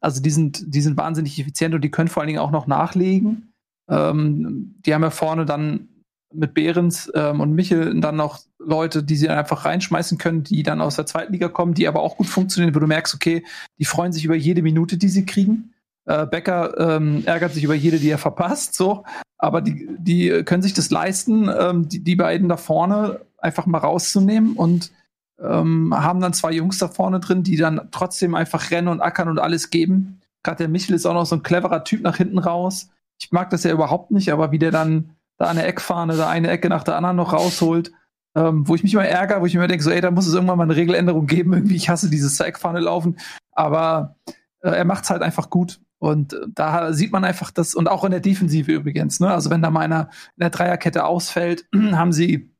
Also 0.00 0.22
die 0.22 0.30
sind, 0.30 0.74
die 0.74 0.80
sind 0.80 0.96
wahnsinnig 0.96 1.38
effizient 1.38 1.74
und 1.74 1.82
die 1.82 1.90
können 1.90 2.08
vor 2.08 2.22
allen 2.22 2.28
Dingen 2.28 2.40
auch 2.40 2.50
noch 2.50 2.66
nachlegen. 2.66 3.52
Ähm, 3.88 4.76
die 4.84 4.94
haben 4.94 5.02
ja 5.02 5.10
vorne 5.10 5.44
dann 5.44 5.88
mit 6.34 6.54
Behrens 6.54 7.10
ähm, 7.14 7.40
und 7.40 7.52
Michel 7.52 7.98
dann 8.00 8.16
noch 8.16 8.40
Leute, 8.58 9.02
die 9.02 9.16
sie 9.16 9.28
einfach 9.28 9.64
reinschmeißen 9.64 10.18
können, 10.18 10.44
die 10.44 10.62
dann 10.62 10.80
aus 10.80 10.96
der 10.96 11.06
zweiten 11.06 11.32
Liga 11.32 11.48
kommen, 11.48 11.74
die 11.74 11.88
aber 11.88 12.00
auch 12.00 12.16
gut 12.16 12.26
funktionieren, 12.26 12.74
wo 12.74 12.80
du 12.80 12.86
merkst, 12.86 13.14
okay, 13.14 13.44
die 13.78 13.84
freuen 13.84 14.12
sich 14.12 14.24
über 14.24 14.34
jede 14.34 14.62
Minute, 14.62 14.96
die 14.96 15.08
sie 15.08 15.26
kriegen. 15.26 15.72
Äh, 16.04 16.26
Becker 16.26 16.96
ähm, 16.96 17.22
ärgert 17.26 17.54
sich 17.54 17.64
über 17.64 17.74
jede, 17.74 17.98
die 17.98 18.10
er 18.10 18.18
verpasst, 18.18 18.74
so. 18.74 19.04
Aber 19.38 19.60
die, 19.60 19.88
die 19.98 20.44
können 20.44 20.62
sich 20.62 20.74
das 20.74 20.90
leisten, 20.90 21.48
ähm, 21.48 21.88
die, 21.88 22.02
die 22.02 22.16
beiden 22.16 22.48
da 22.48 22.56
vorne 22.56 23.20
einfach 23.38 23.66
mal 23.66 23.78
rauszunehmen 23.78 24.54
und 24.54 24.92
ähm, 25.40 25.92
haben 25.94 26.20
dann 26.20 26.32
zwei 26.32 26.52
Jungs 26.52 26.78
da 26.78 26.88
vorne 26.88 27.20
drin, 27.20 27.42
die 27.42 27.56
dann 27.56 27.88
trotzdem 27.90 28.34
einfach 28.34 28.70
rennen 28.70 28.88
und 28.88 29.00
ackern 29.00 29.28
und 29.28 29.38
alles 29.38 29.70
geben. 29.70 30.20
Gerade 30.42 30.58
der 30.58 30.68
Michel 30.68 30.94
ist 30.94 31.06
auch 31.06 31.14
noch 31.14 31.26
so 31.26 31.36
ein 31.36 31.42
cleverer 31.42 31.84
Typ 31.84 32.02
nach 32.02 32.16
hinten 32.16 32.38
raus. 32.38 32.88
Ich 33.20 33.32
mag 33.32 33.50
das 33.50 33.64
ja 33.64 33.72
überhaupt 33.72 34.10
nicht, 34.10 34.32
aber 34.32 34.52
wie 34.52 34.58
der 34.58 34.70
dann 34.70 35.10
da 35.38 35.46
eine 35.46 35.64
Eckfahne, 35.64 36.16
da 36.16 36.28
eine 36.28 36.50
Ecke 36.50 36.68
nach 36.68 36.84
der 36.84 36.96
anderen 36.96 37.16
noch 37.16 37.32
rausholt, 37.32 37.92
ähm, 38.36 38.66
wo 38.66 38.74
ich 38.74 38.82
mich 38.82 38.94
immer 38.94 39.04
ärgere, 39.04 39.40
wo 39.40 39.46
ich 39.46 39.54
mir 39.54 39.66
denke, 39.68 39.84
so, 39.84 39.90
ey, 39.90 40.00
da 40.00 40.10
muss 40.10 40.26
es 40.26 40.34
irgendwann 40.34 40.58
mal 40.58 40.64
eine 40.64 40.76
Regeländerung 40.76 41.26
geben, 41.26 41.52
irgendwie, 41.54 41.76
ich 41.76 41.88
hasse 41.88 42.10
dieses 42.10 42.38
Eckfahne 42.40 42.80
laufen, 42.80 43.18
aber 43.52 44.16
äh, 44.60 44.70
er 44.70 44.84
macht 44.84 45.04
es 45.04 45.10
halt 45.10 45.22
einfach 45.22 45.50
gut. 45.50 45.80
Und 45.98 46.32
äh, 46.32 46.46
da 46.48 46.92
sieht 46.92 47.12
man 47.12 47.24
einfach 47.24 47.50
das, 47.50 47.74
und 47.74 47.88
auch 47.88 48.04
in 48.04 48.10
der 48.10 48.20
Defensive 48.20 48.72
übrigens, 48.72 49.20
ne? 49.20 49.30
Also 49.32 49.50
wenn 49.50 49.62
da 49.62 49.70
mal 49.70 49.80
einer 49.80 50.10
in 50.36 50.40
der 50.40 50.50
Dreierkette 50.50 51.04
ausfällt, 51.04 51.66
haben 51.92 52.12
sie 52.12 52.52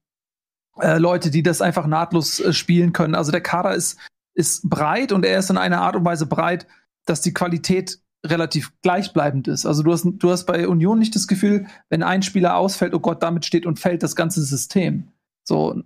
äh, 0.81 0.99
Leute, 0.99 1.31
die 1.31 1.43
das 1.43 1.61
einfach 1.61 1.87
nahtlos 1.87 2.41
äh, 2.41 2.53
spielen 2.53 2.93
können. 2.93 3.15
Also 3.15 3.33
der 3.33 3.41
Kader 3.41 3.75
ist, 3.75 3.99
ist 4.35 4.69
breit 4.69 5.13
und 5.13 5.25
er 5.25 5.39
ist 5.39 5.51
in 5.51 5.59
einer 5.59 5.81
Art 5.81 5.97
und 5.97 6.05
Weise 6.05 6.27
breit, 6.27 6.67
dass 7.05 7.21
die 7.21 7.35
Qualität 7.35 7.99
relativ 8.25 8.73
gleichbleibend 8.83 9.49
ist. 9.49 9.67
Also 9.67 9.83
du 9.83 9.93
hast, 9.93 10.07
du 10.07 10.31
hast 10.31 10.45
bei 10.45 10.69
Union 10.69 10.99
nicht 10.99 11.15
das 11.15 11.27
Gefühl, 11.27 11.67
wenn 11.89 12.03
ein 12.03 12.23
Spieler 12.23 12.57
ausfällt, 12.57 12.95
oh 12.95 13.01
Gott, 13.01 13.23
damit 13.23 13.45
steht 13.45 13.67
und 13.67 13.81
fällt 13.81 14.03
das 14.03 14.17
ganze 14.17 14.43
System. 14.43 15.09
So, 15.45 15.83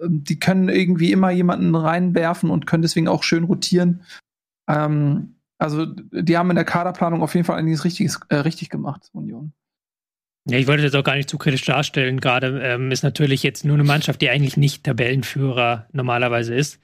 ähm, 0.00 0.24
die 0.24 0.38
können 0.38 0.68
irgendwie 0.68 1.12
immer 1.12 1.30
jemanden 1.30 1.74
reinwerfen 1.74 2.50
und 2.50 2.66
können 2.66 2.82
deswegen 2.82 3.08
auch 3.08 3.22
schön 3.22 3.44
rotieren. 3.44 4.02
Ähm, 4.68 5.36
also 5.58 5.86
die 5.86 6.36
haben 6.36 6.50
in 6.50 6.56
der 6.56 6.64
Kaderplanung 6.64 7.22
auf 7.22 7.34
jeden 7.34 7.44
Fall 7.44 7.58
einiges 7.58 7.84
Richtiges, 7.84 8.20
äh, 8.28 8.36
richtig 8.36 8.68
gemacht, 8.68 9.10
Union. 9.12 9.52
Ja, 10.48 10.58
ich 10.58 10.66
wollte 10.66 10.82
das 10.82 10.94
auch 10.94 11.04
gar 11.04 11.14
nicht 11.14 11.30
zu 11.30 11.38
kritisch 11.38 11.64
darstellen. 11.64 12.20
Gerade 12.20 12.60
ähm, 12.62 12.90
ist 12.90 13.04
natürlich 13.04 13.44
jetzt 13.44 13.64
nur 13.64 13.74
eine 13.74 13.84
Mannschaft, 13.84 14.20
die 14.20 14.28
eigentlich 14.28 14.56
nicht 14.56 14.82
Tabellenführer 14.82 15.86
normalerweise 15.92 16.54
ist. 16.54 16.80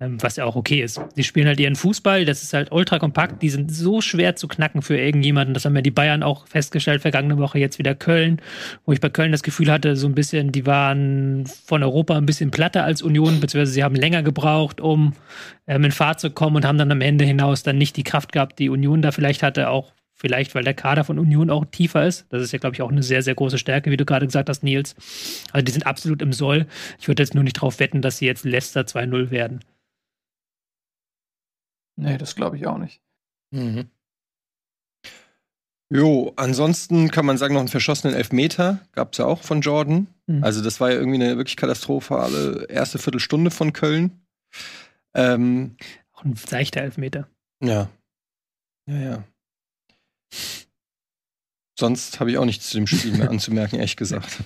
Ähm, 0.00 0.20
was 0.22 0.36
ja 0.36 0.44
auch 0.44 0.56
okay 0.56 0.82
ist. 0.82 1.00
Die 1.16 1.24
spielen 1.24 1.46
halt 1.46 1.60
ihren 1.60 1.76
Fußball, 1.76 2.24
das 2.24 2.42
ist 2.42 2.52
halt 2.52 2.72
ultra 2.72 2.98
kompakt, 2.98 3.42
die 3.42 3.50
sind 3.50 3.72
so 3.72 4.00
schwer 4.00 4.36
zu 4.36 4.48
knacken 4.48 4.82
für 4.82 4.98
irgendjemanden. 4.98 5.54
Das 5.54 5.64
haben 5.64 5.76
ja 5.76 5.82
die 5.82 5.90
Bayern 5.90 6.22
auch 6.22 6.46
festgestellt, 6.46 7.02
vergangene 7.02 7.38
Woche 7.38 7.58
jetzt 7.58 7.78
wieder 7.78 7.94
Köln, 7.94 8.40
wo 8.84 8.92
ich 8.92 9.00
bei 9.00 9.08
Köln 9.08 9.32
das 9.32 9.42
Gefühl 9.42 9.70
hatte, 9.70 9.96
so 9.96 10.06
ein 10.06 10.14
bisschen, 10.14 10.52
die 10.52 10.66
waren 10.66 11.46
von 11.46 11.82
Europa 11.82 12.16
ein 12.16 12.26
bisschen 12.26 12.50
platter 12.50 12.84
als 12.84 13.02
Union, 13.02 13.40
beziehungsweise 13.40 13.72
sie 13.72 13.84
haben 13.84 13.94
länger 13.94 14.22
gebraucht, 14.22 14.80
um 14.80 15.14
ähm, 15.66 15.84
in 15.84 15.92
Fahrt 15.92 16.20
zu 16.20 16.30
kommen 16.30 16.56
und 16.56 16.64
haben 16.64 16.78
dann 16.78 16.90
am 16.90 17.00
Ende 17.00 17.24
hinaus 17.24 17.62
dann 17.62 17.78
nicht 17.78 17.96
die 17.96 18.04
Kraft 18.04 18.32
gehabt, 18.32 18.58
die 18.58 18.68
Union 18.68 19.02
da 19.02 19.12
vielleicht 19.12 19.42
hatte, 19.42 19.68
auch 19.68 19.92
Vielleicht, 20.22 20.54
weil 20.54 20.62
der 20.62 20.74
Kader 20.74 21.02
von 21.02 21.18
Union 21.18 21.50
auch 21.50 21.64
tiefer 21.64 22.06
ist. 22.06 22.26
Das 22.28 22.44
ist 22.44 22.52
ja, 22.52 22.60
glaube 22.60 22.76
ich, 22.76 22.82
auch 22.82 22.92
eine 22.92 23.02
sehr, 23.02 23.22
sehr 23.22 23.34
große 23.34 23.58
Stärke, 23.58 23.90
wie 23.90 23.96
du 23.96 24.04
gerade 24.04 24.24
gesagt 24.24 24.48
hast, 24.48 24.62
Nils. 24.62 24.94
Also 25.50 25.64
die 25.64 25.72
sind 25.72 25.84
absolut 25.84 26.22
im 26.22 26.32
Soll. 26.32 26.68
Ich 27.00 27.08
würde 27.08 27.24
jetzt 27.24 27.34
nur 27.34 27.42
nicht 27.42 27.56
darauf 27.56 27.80
wetten, 27.80 28.02
dass 28.02 28.18
sie 28.18 28.26
jetzt 28.26 28.44
Leicester 28.44 28.82
2-0 28.82 29.32
werden. 29.32 29.64
Nee, 31.96 32.18
das 32.18 32.36
glaube 32.36 32.56
ich 32.56 32.68
auch 32.68 32.78
nicht. 32.78 33.02
Mhm. 33.50 33.90
Jo, 35.92 36.32
ansonsten 36.36 37.10
kann 37.10 37.26
man 37.26 37.36
sagen, 37.36 37.54
noch 37.54 37.60
einen 37.60 37.68
verschossenen 37.68 38.14
Elfmeter 38.14 38.78
gab 38.92 39.14
es 39.14 39.18
ja 39.18 39.24
auch 39.24 39.42
von 39.42 39.60
Jordan. 39.60 40.06
Mhm. 40.28 40.44
Also 40.44 40.62
das 40.62 40.80
war 40.80 40.92
ja 40.92 40.98
irgendwie 40.98 41.20
eine 41.20 41.36
wirklich 41.36 41.56
katastrophale 41.56 42.66
erste 42.68 43.00
Viertelstunde 43.00 43.50
von 43.50 43.72
Köln. 43.72 44.22
Ähm, 45.14 45.76
auch 46.12 46.22
ein 46.22 46.36
seichter 46.36 46.80
Elfmeter. 46.80 47.26
Ja. 47.60 47.90
Ja, 48.86 48.98
ja. 49.00 49.24
Sonst 51.78 52.20
habe 52.20 52.30
ich 52.30 52.38
auch 52.38 52.44
nichts 52.44 52.70
zu 52.70 52.76
dem 52.76 52.86
Spiel 52.86 53.16
mehr 53.16 53.30
anzumerken, 53.30 53.76
ehrlich 53.76 53.96
gesagt. 53.96 54.38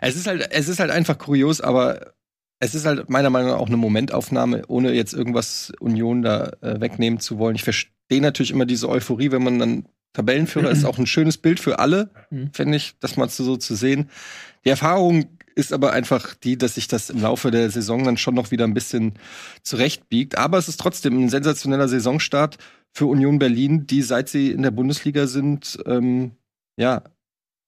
Es 0.00 0.16
ist 0.16 0.26
halt, 0.26 0.50
es 0.52 0.68
ist 0.68 0.78
halt 0.78 0.90
einfach 0.90 1.18
kurios, 1.18 1.60
aber 1.60 2.14
es 2.58 2.74
ist 2.74 2.86
halt 2.86 3.08
meiner 3.10 3.30
Meinung 3.30 3.50
nach 3.50 3.58
auch 3.58 3.68
eine 3.68 3.76
Momentaufnahme, 3.76 4.64
ohne 4.68 4.92
jetzt 4.92 5.12
irgendwas 5.12 5.72
Union 5.80 6.22
da 6.22 6.52
äh, 6.60 6.80
wegnehmen 6.80 7.20
zu 7.20 7.38
wollen. 7.38 7.56
Ich 7.56 7.64
verstehe 7.64 8.20
natürlich 8.20 8.50
immer 8.50 8.66
diese 8.66 8.88
Euphorie, 8.88 9.30
wenn 9.30 9.42
man 9.42 9.58
dann 9.58 9.86
Tabellenführer 10.12 10.70
ist, 10.70 10.84
auch 10.84 10.98
ein 10.98 11.06
schönes 11.06 11.36
Bild 11.36 11.60
für 11.60 11.78
alle, 11.78 12.10
mhm. 12.30 12.50
finde 12.52 12.78
ich, 12.78 12.94
das 13.00 13.18
mal 13.18 13.28
so 13.28 13.56
zu 13.58 13.74
sehen. 13.74 14.08
Die 14.64 14.70
Erfahrung 14.70 15.26
ist 15.54 15.72
aber 15.72 15.92
einfach 15.92 16.34
die, 16.34 16.56
dass 16.56 16.74
sich 16.74 16.88
das 16.88 17.10
im 17.10 17.20
Laufe 17.20 17.50
der 17.50 17.70
Saison 17.70 18.04
dann 18.04 18.16
schon 18.16 18.34
noch 18.34 18.50
wieder 18.50 18.64
ein 18.64 18.74
bisschen 18.74 19.14
zurechtbiegt. 19.62 20.38
Aber 20.38 20.56
es 20.58 20.68
ist 20.68 20.80
trotzdem 20.80 21.18
ein 21.18 21.28
sensationeller 21.28 21.88
Saisonstart 21.88 22.56
für 22.96 23.06
Union 23.06 23.38
Berlin, 23.38 23.86
die 23.86 24.00
seit 24.00 24.30
sie 24.30 24.50
in 24.50 24.62
der 24.62 24.70
Bundesliga 24.70 25.26
sind, 25.26 25.78
ähm, 25.84 26.30
ja, 26.78 27.02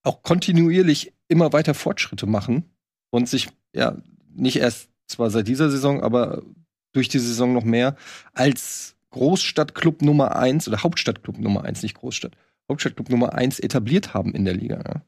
auch 0.03 0.23
kontinuierlich 0.23 1.13
immer 1.29 1.53
weiter 1.53 1.75
Fortschritte 1.75 2.25
machen 2.25 2.65
und 3.11 3.29
sich 3.29 3.51
ja 3.75 3.99
nicht 4.35 4.57
erst 4.57 4.89
zwar 5.07 5.29
seit 5.29 5.47
dieser 5.47 5.71
Saison, 5.71 6.03
aber 6.03 6.43
durch 6.95 7.11
die 7.11 7.19
Saison 7.19 7.53
noch 7.53 7.65
mehr 7.65 7.97
als 8.33 8.97
Großstadtclub 9.11 10.01
Nummer 10.01 10.35
eins 10.37 10.67
oder 10.67 10.83
Hauptstadtclub 10.83 11.39
Nummer 11.39 11.63
eins, 11.65 11.83
nicht 11.83 11.99
Großstadt, 11.99 12.33
Hauptstadtclub 12.71 13.11
Nummer 13.11 13.35
eins 13.35 13.59
etabliert 13.59 14.15
haben 14.15 14.33
in 14.33 14.47
der 14.47 14.55
Liga. 14.55 14.77
Ja. 14.79 15.03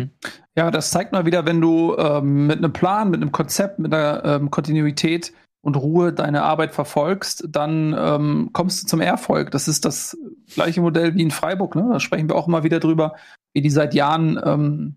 Hm. 0.00 0.10
Ja, 0.56 0.70
das 0.70 0.90
zeigt 0.90 1.12
mal 1.12 1.26
wieder, 1.26 1.44
wenn 1.44 1.60
du 1.60 1.94
ähm, 1.98 2.46
mit 2.46 2.56
einem 2.56 2.72
Plan, 2.72 3.10
mit 3.10 3.20
einem 3.20 3.32
Konzept, 3.32 3.78
mit 3.80 3.92
einer 3.92 4.24
ähm, 4.24 4.50
Kontinuität 4.50 5.34
und 5.62 5.76
Ruhe 5.76 6.12
deine 6.12 6.42
Arbeit 6.42 6.74
verfolgst, 6.74 7.46
dann 7.48 7.94
ähm, 7.96 8.50
kommst 8.52 8.82
du 8.82 8.86
zum 8.88 9.00
Erfolg. 9.00 9.52
Das 9.52 9.68
ist 9.68 9.84
das 9.84 10.18
gleiche 10.52 10.80
Modell 10.80 11.14
wie 11.14 11.22
in 11.22 11.30
Freiburg. 11.30 11.76
Ne? 11.76 11.88
Da 11.90 12.00
sprechen 12.00 12.28
wir 12.28 12.36
auch 12.36 12.48
immer 12.48 12.64
wieder 12.64 12.80
drüber, 12.80 13.14
wie 13.54 13.62
die 13.62 13.70
seit 13.70 13.94
Jahren 13.94 14.40
ähm, 14.44 14.96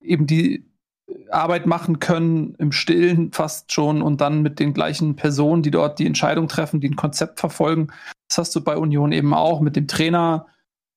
eben 0.00 0.26
die 0.26 0.64
Arbeit 1.30 1.66
machen 1.66 1.98
können 1.98 2.54
im 2.58 2.72
Stillen 2.72 3.32
fast 3.32 3.72
schon 3.72 4.02
und 4.02 4.20
dann 4.20 4.42
mit 4.42 4.60
den 4.60 4.72
gleichen 4.72 5.16
Personen, 5.16 5.62
die 5.62 5.70
dort 5.70 5.98
die 5.98 6.06
Entscheidung 6.06 6.48
treffen, 6.48 6.80
die 6.80 6.88
ein 6.88 6.96
Konzept 6.96 7.40
verfolgen. 7.40 7.88
Das 8.28 8.38
hast 8.38 8.56
du 8.56 8.62
bei 8.62 8.76
Union 8.76 9.12
eben 9.12 9.34
auch 9.34 9.60
mit 9.60 9.74
dem 9.74 9.88
Trainer. 9.88 10.46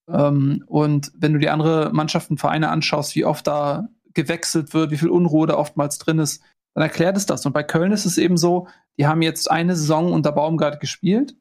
Ähm, 0.08 0.63
und 0.67 1.12
wenn 1.15 1.34
du 1.34 1.39
die 1.39 1.49
andere 1.49 1.91
Mannschaften, 1.91 2.38
Vereine 2.38 2.69
anschaust, 2.69 3.15
wie 3.15 3.25
oft 3.25 3.47
da 3.47 3.89
gewechselt 4.13 4.73
wird, 4.73 4.91
wie 4.91 4.97
viel 4.97 5.10
Unruhe 5.10 5.47
da 5.47 5.55
oftmals 5.55 5.97
drin 5.97 6.19
ist, 6.19 6.43
dann 6.73 6.84
erklärt 6.84 7.17
es 7.17 7.25
das. 7.25 7.45
Und 7.45 7.53
bei 7.53 7.63
Köln 7.63 7.91
ist 7.91 8.05
es 8.05 8.17
eben 8.17 8.38
so, 8.38 8.67
die 8.97 9.08
haben 9.08 9.21
jetzt 9.21 9.49
eine 9.49 9.75
Saison 9.75 10.13
unter 10.13 10.32
Baumgart 10.32 10.79
gespielt, 10.79 11.36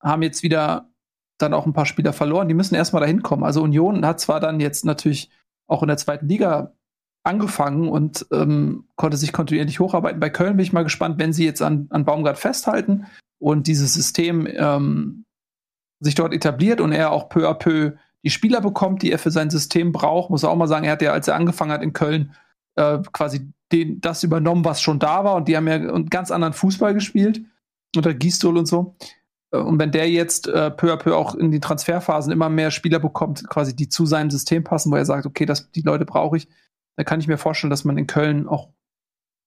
haben 0.00 0.22
jetzt 0.22 0.42
wieder 0.42 0.90
dann 1.38 1.54
auch 1.54 1.66
ein 1.66 1.72
paar 1.72 1.86
Spieler 1.86 2.12
verloren, 2.12 2.48
die 2.48 2.54
müssen 2.54 2.74
erstmal 2.74 3.00
dahin 3.00 3.22
kommen. 3.22 3.44
Also 3.44 3.62
Union 3.62 4.04
hat 4.04 4.20
zwar 4.20 4.40
dann 4.40 4.60
jetzt 4.60 4.84
natürlich 4.84 5.30
auch 5.68 5.82
in 5.82 5.88
der 5.88 5.96
zweiten 5.96 6.28
Liga 6.28 6.74
angefangen 7.24 7.88
und 7.88 8.26
ähm, 8.32 8.88
konnte 8.96 9.16
sich 9.16 9.32
kontinuierlich 9.32 9.80
hocharbeiten. 9.80 10.20
Bei 10.20 10.30
Köln 10.30 10.56
bin 10.56 10.64
ich 10.64 10.72
mal 10.72 10.82
gespannt, 10.82 11.18
wenn 11.18 11.32
sie 11.32 11.44
jetzt 11.44 11.62
an, 11.62 11.86
an 11.90 12.04
Baumgart 12.04 12.38
festhalten 12.38 13.06
und 13.38 13.66
dieses 13.66 13.94
System 13.94 14.48
ähm, 14.50 15.24
sich 16.00 16.14
dort 16.14 16.32
etabliert 16.32 16.80
und 16.80 16.92
er 16.92 17.12
auch 17.12 17.28
peu 17.28 17.48
à 17.48 17.54
peu 17.54 17.92
die 18.24 18.30
Spieler 18.30 18.60
bekommt, 18.60 19.02
die 19.02 19.12
er 19.12 19.18
für 19.18 19.30
sein 19.30 19.50
System 19.50 19.92
braucht. 19.92 20.30
Muss 20.30 20.42
er 20.42 20.50
auch 20.50 20.56
mal 20.56 20.68
sagen, 20.68 20.84
er 20.84 20.92
hat 20.92 21.02
ja, 21.02 21.12
als 21.12 21.28
er 21.28 21.36
angefangen 21.36 21.70
hat 21.70 21.82
in 21.82 21.92
Köln, 21.92 22.34
äh, 22.78 23.02
quasi 23.12 23.52
den, 23.72 24.00
das 24.00 24.22
übernommen, 24.22 24.64
was 24.64 24.80
schon 24.80 24.98
da 24.98 25.24
war. 25.24 25.34
Und 25.34 25.48
die 25.48 25.56
haben 25.56 25.68
ja 25.68 25.74
einen 25.74 26.06
ganz 26.06 26.30
anderen 26.30 26.54
Fußball 26.54 26.94
gespielt. 26.94 27.42
Unter 27.96 28.14
Gistol 28.14 28.56
und 28.56 28.66
so. 28.66 28.96
Äh, 29.50 29.58
und 29.58 29.78
wenn 29.78 29.90
der 29.90 30.10
jetzt 30.10 30.46
äh, 30.48 30.70
peu 30.70 30.92
à 30.92 30.96
peu 30.96 31.16
auch 31.16 31.34
in 31.34 31.50
die 31.50 31.60
Transferphasen 31.60 32.32
immer 32.32 32.48
mehr 32.48 32.70
Spieler 32.70 32.98
bekommt, 32.98 33.48
quasi 33.48 33.74
die 33.74 33.88
zu 33.88 34.06
seinem 34.06 34.30
System 34.30 34.64
passen, 34.64 34.92
wo 34.92 34.96
er 34.96 35.04
sagt, 35.04 35.26
okay, 35.26 35.46
das, 35.46 35.70
die 35.70 35.82
Leute 35.82 36.04
brauche 36.04 36.36
ich, 36.36 36.48
dann 36.96 37.06
kann 37.06 37.20
ich 37.20 37.28
mir 37.28 37.38
vorstellen, 37.38 37.70
dass 37.70 37.84
man 37.84 37.98
in 37.98 38.06
Köln 38.06 38.48
auch, 38.48 38.70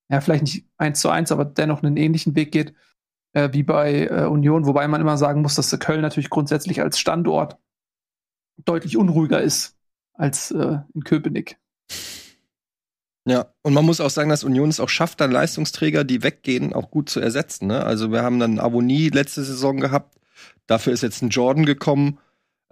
ja, 0.10 0.22
vielleicht 0.22 0.44
nicht 0.44 0.66
eins 0.78 1.00
zu 1.00 1.10
eins, 1.10 1.32
aber 1.32 1.46
dennoch 1.46 1.84
einen 1.84 1.98
ähnlichen 1.98 2.36
Weg 2.36 2.52
geht 2.52 2.74
äh, 3.34 3.50
wie 3.54 3.64
bei 3.64 4.08
äh, 4.08 4.26
Union, 4.26 4.66
wobei 4.66 4.88
man 4.88 5.02
immer 5.02 5.18
sagen 5.18 5.42
muss, 5.42 5.56
dass 5.56 5.78
Köln 5.80 6.02
natürlich 6.02 6.30
grundsätzlich 6.30 6.82
als 6.82 7.00
Standort 7.00 7.58
deutlich 8.66 8.98
unruhiger 8.98 9.42
ist 9.42 9.78
als 10.14 10.52
äh, 10.52 10.80
in 10.94 11.04
Köpenick. 11.04 11.61
Ja, 13.26 13.54
und 13.62 13.74
man 13.74 13.86
muss 13.86 14.02
auch 14.02 14.10
sagen, 14.10 14.30
dass 14.30 14.44
Union 14.44 14.70
es 14.70 14.80
auch 14.80 14.90
schafft, 14.90 15.22
dann 15.22 15.32
Leistungsträger, 15.32 16.04
die 16.04 16.24
weggehen, 16.24 16.74
auch 16.74 16.90
gut 16.90 17.10
zu 17.10 17.20
ersetzen. 17.20 17.68
Ne? 17.68 17.84
Also 17.84 18.12
wir 18.12 18.24
haben 18.24 18.40
dann 18.40 18.60
Avonie 18.60 19.10
letzte 19.10 19.44
Saison 19.44 19.80
gehabt. 19.80 20.18
Dafür 20.66 20.94
ist 20.94 21.04
jetzt 21.04 21.22
ein 21.22 21.30
Jordan 21.30 21.66
gekommen. 21.66 22.18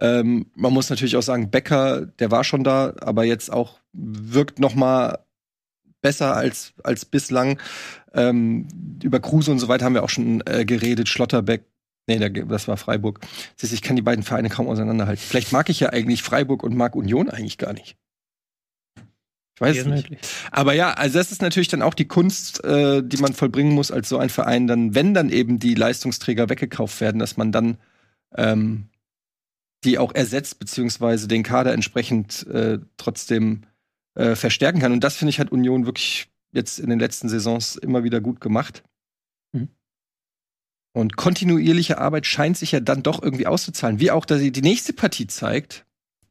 Ähm, 0.00 0.46
man 0.56 0.72
muss 0.72 0.90
natürlich 0.90 1.16
auch 1.16 1.22
sagen, 1.22 1.50
Becker, 1.50 2.06
der 2.06 2.30
war 2.30 2.42
schon 2.42 2.64
da, 2.64 2.94
aber 3.00 3.24
jetzt 3.24 3.52
auch 3.52 3.78
wirkt 3.92 4.58
noch 4.58 4.74
mal 4.74 5.18
besser 6.02 6.34
als, 6.34 6.72
als 6.82 7.04
bislang. 7.04 7.60
Ähm, 8.12 8.66
über 9.02 9.20
Kruse 9.20 9.52
und 9.52 9.60
so 9.60 9.68
weiter 9.68 9.84
haben 9.84 9.94
wir 9.94 10.02
auch 10.02 10.10
schon 10.10 10.42
äh, 10.46 10.64
geredet. 10.64 11.08
Schlotterbeck, 11.08 11.64
nee, 12.08 12.18
das 12.18 12.66
war 12.66 12.76
Freiburg. 12.76 13.20
Siehst, 13.56 13.72
ich 13.72 13.82
kann 13.82 13.96
die 13.96 14.02
beiden 14.02 14.24
Vereine 14.24 14.48
kaum 14.48 14.66
auseinanderhalten. 14.68 15.22
Vielleicht 15.24 15.52
mag 15.52 15.68
ich 15.68 15.78
ja 15.78 15.90
eigentlich 15.90 16.22
Freiburg 16.22 16.64
und 16.64 16.74
mag 16.76 16.96
Union 16.96 17.30
eigentlich 17.30 17.58
gar 17.58 17.72
nicht. 17.72 17.96
Ich 19.60 19.76
weiß 19.76 19.86
nicht. 19.86 20.08
Aber 20.50 20.72
ja, 20.72 20.92
also 20.92 21.18
das 21.18 21.32
ist 21.32 21.42
natürlich 21.42 21.68
dann 21.68 21.82
auch 21.82 21.92
die 21.92 22.08
Kunst, 22.08 22.64
äh, 22.64 23.02
die 23.04 23.18
man 23.18 23.34
vollbringen 23.34 23.74
muss 23.74 23.90
als 23.90 24.08
so 24.08 24.16
ein 24.16 24.30
Verein, 24.30 24.66
dann, 24.66 24.94
wenn 24.94 25.12
dann 25.12 25.28
eben 25.28 25.58
die 25.58 25.74
Leistungsträger 25.74 26.48
weggekauft 26.48 27.00
werden, 27.02 27.18
dass 27.18 27.36
man 27.36 27.52
dann 27.52 27.76
ähm, 28.34 28.88
die 29.84 29.98
auch 29.98 30.14
ersetzt, 30.14 30.58
beziehungsweise 30.58 31.28
den 31.28 31.42
Kader 31.42 31.74
entsprechend 31.74 32.46
äh, 32.46 32.78
trotzdem 32.96 33.62
äh, 34.14 34.34
verstärken 34.34 34.80
kann. 34.80 34.92
Und 34.92 35.04
das 35.04 35.16
finde 35.16 35.30
ich 35.30 35.40
hat 35.40 35.52
Union 35.52 35.84
wirklich 35.84 36.28
jetzt 36.52 36.78
in 36.78 36.88
den 36.88 36.98
letzten 36.98 37.28
Saisons 37.28 37.76
immer 37.76 38.02
wieder 38.02 38.20
gut 38.20 38.40
gemacht. 38.40 38.82
Mhm. 39.52 39.68
Und 40.92 41.16
kontinuierliche 41.16 41.98
Arbeit 41.98 42.26
scheint 42.26 42.56
sich 42.56 42.72
ja 42.72 42.80
dann 42.80 43.02
doch 43.02 43.22
irgendwie 43.22 43.46
auszuzahlen, 43.46 44.00
wie 44.00 44.10
auch 44.10 44.24
dass 44.24 44.40
sie 44.40 44.52
die 44.52 44.62
nächste 44.62 44.94
Partie 44.94 45.26
zeigt. 45.26 45.84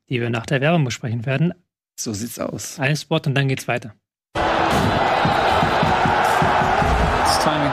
Die 0.10 0.20
wir 0.20 0.32
nach 0.32 0.48
der 0.48 0.62
Werbung 0.62 0.84
besprechen 0.84 1.26
werden. 1.26 1.54
So 2.00 2.14
sieht's 2.14 2.40
aus. 2.40 2.80
Ein 2.80 2.96
Spot 2.96 3.20
und 3.26 3.36
dann 3.36 3.50
geht's 3.50 3.68
weiter. 3.68 3.94
Das 4.34 4.44
Timing. 7.44 7.72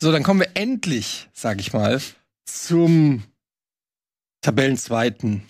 So, 0.00 0.10
dann 0.10 0.22
kommen 0.22 0.40
wir 0.40 0.48
endlich, 0.54 1.28
sag 1.34 1.60
ich 1.60 1.74
mal, 1.74 2.00
zum 2.46 3.24
Tabellenzweiten 4.40 5.42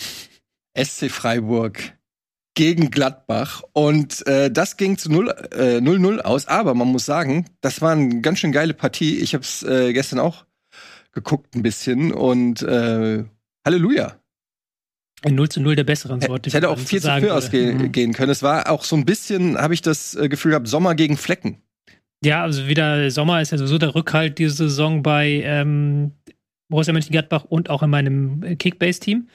SC 0.76 1.08
Freiburg 1.08 1.92
gegen 2.56 2.90
Gladbach. 2.90 3.62
Und 3.72 4.26
äh, 4.26 4.50
das 4.50 4.76
ging 4.76 4.98
zu 4.98 5.10
0-0 5.10 6.18
äh, 6.18 6.22
aus. 6.22 6.48
Aber 6.48 6.74
man 6.74 6.88
muss 6.88 7.06
sagen, 7.06 7.46
das 7.60 7.80
war 7.80 7.92
eine 7.92 8.22
ganz 8.22 8.40
schön 8.40 8.50
geile 8.50 8.74
Partie. 8.74 9.20
Ich 9.20 9.34
habe 9.34 9.44
es 9.44 9.62
äh, 9.62 9.92
gestern 9.92 10.18
auch 10.18 10.46
geguckt 11.12 11.54
ein 11.54 11.62
bisschen. 11.62 12.12
Und 12.12 12.62
äh, 12.62 13.24
Halleluja. 13.64 14.17
Ein 15.22 15.34
0 15.34 15.48
zu 15.48 15.60
0 15.60 15.74
der 15.74 15.84
besseren 15.84 16.20
Sorte. 16.20 16.48
Es 16.48 16.54
hätte 16.54 16.68
auch 16.68 16.78
4 16.78 17.00
zu 17.00 17.10
4 17.10 17.34
ausgehen 17.34 17.78
mhm. 17.78 18.12
können. 18.12 18.30
Es 18.30 18.42
war 18.42 18.70
auch 18.70 18.84
so 18.84 18.96
ein 18.96 19.04
bisschen, 19.04 19.58
habe 19.58 19.74
ich 19.74 19.82
das 19.82 20.14
äh, 20.14 20.28
Gefühl 20.28 20.50
gehabt, 20.50 20.68
Sommer 20.68 20.94
gegen 20.94 21.16
Flecken. 21.16 21.58
Ja, 22.24 22.42
also 22.42 22.66
wieder 22.68 23.10
Sommer 23.10 23.40
ist 23.40 23.52
ja 23.52 23.58
sowieso 23.58 23.78
der 23.78 23.94
Rückhalt 23.94 24.38
diese 24.38 24.54
Saison 24.54 25.02
bei 25.02 25.42
ähm, 25.44 26.12
Borussia 26.68 26.92
Mönchengladbach 26.92 27.44
und 27.44 27.70
auch 27.70 27.82
in 27.82 27.90
meinem 27.90 28.58
Kickbase-Team. 28.58 29.28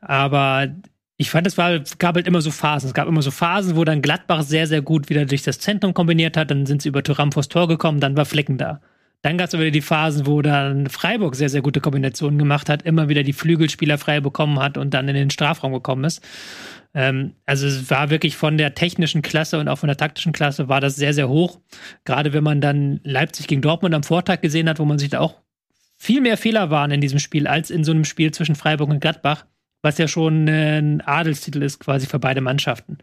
Aber 0.00 0.68
ich 1.16 1.30
fand, 1.30 1.46
es 1.46 1.58
war, 1.58 1.80
gab 1.98 2.16
halt 2.16 2.26
immer 2.26 2.40
so 2.40 2.50
Phasen. 2.50 2.88
Es 2.88 2.94
gab 2.94 3.06
immer 3.06 3.22
so 3.22 3.30
Phasen, 3.30 3.76
wo 3.76 3.84
dann 3.84 4.02
Gladbach 4.02 4.42
sehr, 4.42 4.66
sehr 4.66 4.82
gut 4.82 5.10
wieder 5.10 5.26
durch 5.26 5.42
das 5.42 5.58
Zentrum 5.58 5.94
kombiniert 5.94 6.36
hat. 6.36 6.50
Dann 6.50 6.66
sind 6.66 6.82
sie 6.82 6.88
über 6.88 7.02
Thuram 7.02 7.32
vors 7.32 7.48
Tor 7.48 7.68
gekommen, 7.68 8.00
dann 8.00 8.16
war 8.16 8.24
Flecken 8.24 8.58
da. 8.58 8.80
Dann 9.22 9.36
gab 9.36 9.48
es 9.48 9.52
wieder 9.52 9.70
die 9.70 9.82
Phasen, 9.82 10.26
wo 10.26 10.40
dann 10.40 10.88
Freiburg 10.88 11.34
sehr, 11.34 11.50
sehr 11.50 11.60
gute 11.60 11.80
Kombinationen 11.80 12.38
gemacht 12.38 12.70
hat, 12.70 12.82
immer 12.82 13.08
wieder 13.08 13.22
die 13.22 13.34
Flügelspieler 13.34 13.98
frei 13.98 14.20
bekommen 14.20 14.58
hat 14.58 14.78
und 14.78 14.94
dann 14.94 15.08
in 15.08 15.14
den 15.14 15.30
Strafraum 15.30 15.72
gekommen 15.72 16.04
ist. 16.04 16.22
Ähm, 16.94 17.34
also 17.44 17.66
es 17.66 17.90
war 17.90 18.10
wirklich 18.10 18.36
von 18.36 18.56
der 18.56 18.74
technischen 18.74 19.20
Klasse 19.20 19.58
und 19.58 19.68
auch 19.68 19.78
von 19.78 19.88
der 19.88 19.98
taktischen 19.98 20.32
Klasse 20.32 20.68
war 20.68 20.80
das 20.80 20.96
sehr, 20.96 21.12
sehr 21.12 21.28
hoch. 21.28 21.60
Gerade 22.04 22.32
wenn 22.32 22.44
man 22.44 22.62
dann 22.62 23.00
Leipzig 23.04 23.46
gegen 23.46 23.60
Dortmund 23.60 23.94
am 23.94 24.02
Vortag 24.02 24.40
gesehen 24.40 24.68
hat, 24.68 24.78
wo 24.78 24.86
man 24.86 24.98
sich 24.98 25.10
da 25.10 25.20
auch 25.20 25.42
viel 25.96 26.22
mehr 26.22 26.38
Fehler 26.38 26.70
waren 26.70 26.90
in 26.90 27.02
diesem 27.02 27.18
Spiel 27.18 27.46
als 27.46 27.70
in 27.70 27.84
so 27.84 27.92
einem 27.92 28.06
Spiel 28.06 28.32
zwischen 28.32 28.54
Freiburg 28.54 28.88
und 28.88 29.00
Gladbach, 29.00 29.44
was 29.82 29.98
ja 29.98 30.08
schon 30.08 30.48
ein 30.48 31.02
Adelstitel 31.02 31.62
ist 31.62 31.78
quasi 31.78 32.06
für 32.06 32.18
beide 32.18 32.40
Mannschaften. 32.40 32.98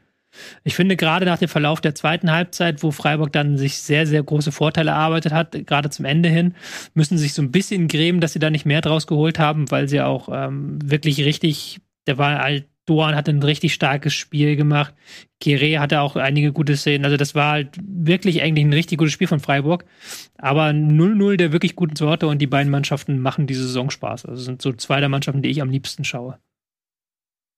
Ich 0.63 0.75
finde 0.75 0.95
gerade 0.95 1.25
nach 1.25 1.37
dem 1.37 1.49
Verlauf 1.49 1.81
der 1.81 1.95
zweiten 1.95 2.31
Halbzeit, 2.31 2.83
wo 2.83 2.91
Freiburg 2.91 3.31
dann 3.31 3.57
sich 3.57 3.77
sehr, 3.77 4.05
sehr 4.05 4.23
große 4.23 4.51
Vorteile 4.51 4.91
erarbeitet 4.91 5.33
hat, 5.33 5.51
gerade 5.65 5.89
zum 5.89 6.05
Ende 6.05 6.29
hin, 6.29 6.55
müssen 6.93 7.17
sie 7.17 7.23
sich 7.23 7.33
so 7.33 7.41
ein 7.41 7.51
bisschen 7.51 7.87
grämen, 7.87 8.21
dass 8.21 8.33
sie 8.33 8.39
da 8.39 8.49
nicht 8.49 8.65
mehr 8.65 8.81
draus 8.81 9.07
geholt 9.07 9.39
haben, 9.39 9.69
weil 9.71 9.87
sie 9.87 10.01
auch 10.01 10.29
ähm, 10.31 10.79
wirklich 10.83 11.23
richtig, 11.23 11.79
der 12.07 12.17
war 12.17 12.39
halt, 12.39 12.67
Doan 12.87 13.15
hat 13.15 13.27
ein 13.27 13.43
richtig 13.43 13.73
starkes 13.73 14.13
Spiel 14.13 14.55
gemacht. 14.55 14.93
Kere 15.41 15.79
hatte 15.79 15.99
auch 15.99 16.15
einige 16.15 16.53
gute 16.53 16.77
Szenen. 16.77 17.03
Also 17.03 17.17
das 17.17 17.35
war 17.35 17.51
halt 17.51 17.77
wirklich 17.81 18.41
eigentlich 18.41 18.65
ein 18.65 18.73
richtig 18.73 18.97
gutes 18.97 19.13
Spiel 19.13 19.27
von 19.27 19.41
Freiburg. 19.41 19.83
Aber 20.37 20.69
0-0 20.69 21.35
der 21.35 21.51
wirklich 21.51 21.75
guten 21.75 21.97
Sorte 21.97 22.27
und 22.27 22.41
die 22.41 22.47
beiden 22.47 22.71
Mannschaften 22.71 23.19
machen 23.19 23.45
diese 23.45 23.63
Saison 23.63 23.89
Spaß. 23.89 24.25
Also 24.25 24.41
sind 24.41 24.61
so 24.61 24.71
zwei 24.71 25.01
der 25.01 25.09
Mannschaften, 25.09 25.41
die 25.41 25.49
ich 25.49 25.61
am 25.61 25.69
liebsten 25.69 26.05
schaue. 26.05 26.39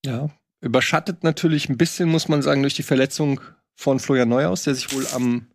Ja, 0.04 0.30
Überschattet 0.60 1.24
natürlich 1.24 1.68
ein 1.68 1.78
bisschen, 1.78 2.08
muss 2.08 2.28
man 2.28 2.42
sagen, 2.42 2.62
durch 2.62 2.74
die 2.74 2.82
Verletzung 2.82 3.40
von 3.74 3.98
Florian 3.98 4.28
Neuhaus, 4.28 4.64
der 4.64 4.74
sich 4.74 4.92
wohl 4.94 5.06
am, 5.14 5.46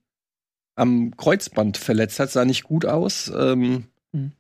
am 0.76 1.16
Kreuzband 1.16 1.78
verletzt 1.78 2.20
hat. 2.20 2.32
Sah 2.32 2.44
nicht 2.44 2.64
gut 2.64 2.86
aus. 2.86 3.32
Ähm, 3.36 3.86
mhm. 4.12 4.32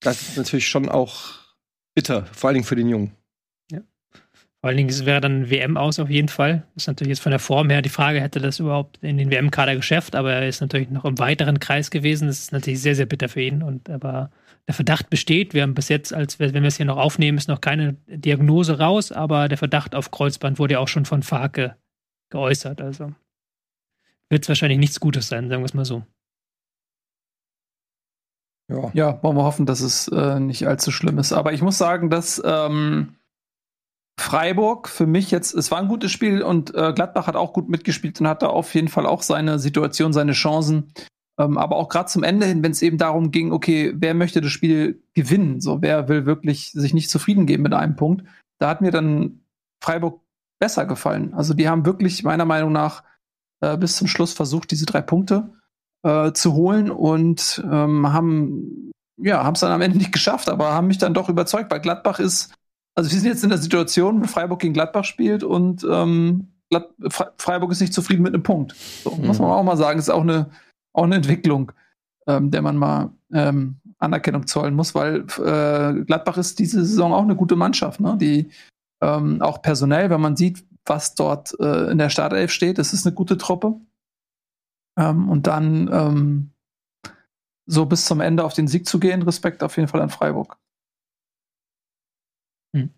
Das 0.00 0.22
ist 0.22 0.38
natürlich 0.38 0.68
schon 0.68 0.88
auch 0.88 1.34
bitter, 1.94 2.24
vor 2.32 2.48
allen 2.48 2.54
Dingen 2.54 2.66
für 2.66 2.76
den 2.76 2.88
Jungen. 2.88 3.12
Ja. 3.70 3.80
Vor 4.60 4.68
allen 4.68 4.78
Dingen 4.78 5.06
wäre 5.06 5.20
dann 5.20 5.50
WM 5.50 5.76
aus 5.76 5.98
auf 5.98 6.08
jeden 6.08 6.28
Fall. 6.28 6.66
Das 6.74 6.84
ist 6.84 6.86
natürlich 6.86 7.10
jetzt 7.10 7.22
von 7.22 7.30
der 7.30 7.38
Form 7.38 7.68
her 7.68 7.82
die 7.82 7.90
Frage, 7.90 8.22
hätte 8.22 8.40
das 8.40 8.60
überhaupt 8.60 8.98
in 9.02 9.18
den 9.18 9.30
WM-Kader 9.30 9.76
geschafft, 9.76 10.16
aber 10.16 10.32
er 10.32 10.48
ist 10.48 10.62
natürlich 10.62 10.88
noch 10.88 11.04
im 11.04 11.18
weiteren 11.18 11.60
Kreis 11.60 11.90
gewesen. 11.90 12.28
Das 12.28 12.38
ist 12.38 12.52
natürlich 12.52 12.80
sehr, 12.80 12.94
sehr 12.94 13.06
bitter 13.06 13.28
für 13.28 13.42
ihn. 13.42 13.62
Und 13.62 13.90
aber 13.90 14.30
der 14.66 14.74
Verdacht 14.74 15.10
besteht. 15.10 15.54
Wir 15.54 15.62
haben 15.62 15.74
bis 15.74 15.88
jetzt, 15.88 16.12
als 16.12 16.38
wenn 16.38 16.54
wir 16.54 16.64
es 16.64 16.76
hier 16.76 16.86
noch 16.86 16.96
aufnehmen, 16.96 17.38
ist 17.38 17.48
noch 17.48 17.60
keine 17.60 17.94
Diagnose 18.06 18.78
raus, 18.78 19.12
aber 19.12 19.48
der 19.48 19.58
Verdacht 19.58 19.94
auf 19.94 20.10
Kreuzband 20.10 20.58
wurde 20.58 20.74
ja 20.74 20.78
auch 20.78 20.88
schon 20.88 21.04
von 21.04 21.22
Farke 21.22 21.76
geäußert. 22.30 22.80
Also 22.80 23.12
wird 24.28 24.44
es 24.44 24.48
wahrscheinlich 24.48 24.78
nichts 24.78 25.00
Gutes 25.00 25.28
sein, 25.28 25.48
sagen 25.48 25.62
wir 25.62 25.66
es 25.66 25.74
mal 25.74 25.84
so. 25.84 26.04
Ja. 28.68 28.90
ja, 28.94 29.22
wollen 29.22 29.36
wir 29.36 29.42
hoffen, 29.42 29.66
dass 29.66 29.80
es 29.80 30.06
äh, 30.08 30.38
nicht 30.38 30.68
allzu 30.68 30.92
schlimm 30.92 31.18
ist. 31.18 31.32
Aber 31.32 31.52
ich 31.52 31.60
muss 31.60 31.76
sagen, 31.76 32.08
dass 32.08 32.40
ähm, 32.44 33.16
Freiburg 34.16 34.88
für 34.88 35.06
mich 35.06 35.32
jetzt, 35.32 35.54
es 35.54 35.72
war 35.72 35.78
ein 35.78 35.88
gutes 35.88 36.12
Spiel 36.12 36.42
und 36.42 36.72
äh, 36.74 36.92
Gladbach 36.92 37.26
hat 37.26 37.34
auch 37.34 37.52
gut 37.52 37.68
mitgespielt 37.68 38.20
und 38.20 38.28
hatte 38.28 38.50
auf 38.50 38.72
jeden 38.74 38.88
Fall 38.88 39.06
auch 39.06 39.22
seine 39.22 39.58
Situation, 39.58 40.12
seine 40.12 40.32
Chancen. 40.32 40.92
Ähm, 41.40 41.56
aber 41.56 41.76
auch 41.76 41.88
gerade 41.88 42.08
zum 42.08 42.22
Ende 42.22 42.44
hin, 42.44 42.62
wenn 42.62 42.72
es 42.72 42.82
eben 42.82 42.98
darum 42.98 43.30
ging, 43.30 43.52
okay, 43.52 43.94
wer 43.96 44.12
möchte 44.12 44.42
das 44.42 44.50
Spiel 44.50 45.02
gewinnen? 45.14 45.60
So, 45.60 45.80
wer 45.80 46.08
will 46.08 46.26
wirklich 46.26 46.72
sich 46.72 46.92
nicht 46.92 47.08
zufrieden 47.08 47.46
geben 47.46 47.62
mit 47.62 47.72
einem 47.72 47.96
Punkt? 47.96 48.24
Da 48.58 48.68
hat 48.68 48.82
mir 48.82 48.90
dann 48.90 49.40
Freiburg 49.82 50.20
besser 50.60 50.84
gefallen. 50.84 51.32
Also 51.32 51.54
die 51.54 51.68
haben 51.68 51.86
wirklich 51.86 52.22
meiner 52.24 52.44
Meinung 52.44 52.72
nach 52.72 53.04
äh, 53.62 53.78
bis 53.78 53.96
zum 53.96 54.06
Schluss 54.06 54.34
versucht, 54.34 54.70
diese 54.70 54.84
drei 54.84 55.00
Punkte 55.00 55.54
äh, 56.02 56.32
zu 56.32 56.52
holen 56.52 56.90
und 56.90 57.62
ähm, 57.64 58.12
haben 58.12 58.90
ja 59.16 59.42
haben 59.42 59.54
es 59.54 59.60
dann 59.60 59.72
am 59.72 59.80
Ende 59.80 59.96
nicht 59.96 60.12
geschafft, 60.12 60.50
aber 60.50 60.72
haben 60.72 60.88
mich 60.88 60.98
dann 60.98 61.14
doch 61.14 61.30
überzeugt, 61.30 61.70
weil 61.70 61.80
Gladbach 61.80 62.20
ist, 62.20 62.52
also 62.94 63.10
wir 63.10 63.18
sind 63.18 63.28
jetzt 63.28 63.44
in 63.44 63.50
der 63.50 63.58
Situation, 63.58 64.22
wo 64.22 64.26
Freiburg 64.26 64.60
gegen 64.60 64.74
Gladbach 64.74 65.04
spielt 65.04 65.42
und 65.42 65.86
ähm, 65.90 66.52
Freiburg 67.38 67.72
ist 67.72 67.80
nicht 67.80 67.94
zufrieden 67.94 68.22
mit 68.22 68.34
einem 68.34 68.42
Punkt. 68.42 68.76
So, 69.04 69.12
mhm. 69.12 69.26
muss 69.26 69.38
man 69.38 69.50
auch 69.50 69.62
mal 69.62 69.76
sagen, 69.76 69.98
ist 69.98 70.10
auch 70.10 70.22
eine 70.22 70.50
auch 70.92 71.04
eine 71.04 71.16
Entwicklung, 71.16 71.72
ähm, 72.26 72.50
der 72.50 72.62
man 72.62 72.76
mal 72.76 73.10
ähm, 73.32 73.76
Anerkennung 73.98 74.46
zollen 74.46 74.74
muss, 74.74 74.94
weil 74.94 75.20
äh, 75.20 76.04
Gladbach 76.04 76.38
ist 76.38 76.58
diese 76.58 76.84
Saison 76.84 77.12
auch 77.12 77.22
eine 77.22 77.36
gute 77.36 77.56
Mannschaft, 77.56 78.00
ne? 78.00 78.16
die 78.18 78.50
ähm, 79.02 79.40
auch 79.42 79.62
personell, 79.62 80.10
wenn 80.10 80.20
man 80.20 80.36
sieht, 80.36 80.64
was 80.84 81.14
dort 81.14 81.58
äh, 81.60 81.90
in 81.90 81.98
der 81.98 82.10
Startelf 82.10 82.50
steht, 82.50 82.78
das 82.78 82.92
ist 82.92 83.06
eine 83.06 83.14
gute 83.14 83.36
Truppe. 83.36 83.80
Ähm, 84.98 85.28
und 85.28 85.46
dann 85.46 85.88
ähm, 85.92 86.50
so 87.66 87.86
bis 87.86 88.04
zum 88.04 88.20
Ende 88.20 88.44
auf 88.44 88.54
den 88.54 88.68
Sieg 88.68 88.86
zu 88.88 88.98
gehen, 88.98 89.22
Respekt 89.22 89.62
auf 89.62 89.76
jeden 89.76 89.88
Fall 89.88 90.00
an 90.00 90.10
Freiburg. 90.10 90.58
Hm. 92.74 92.90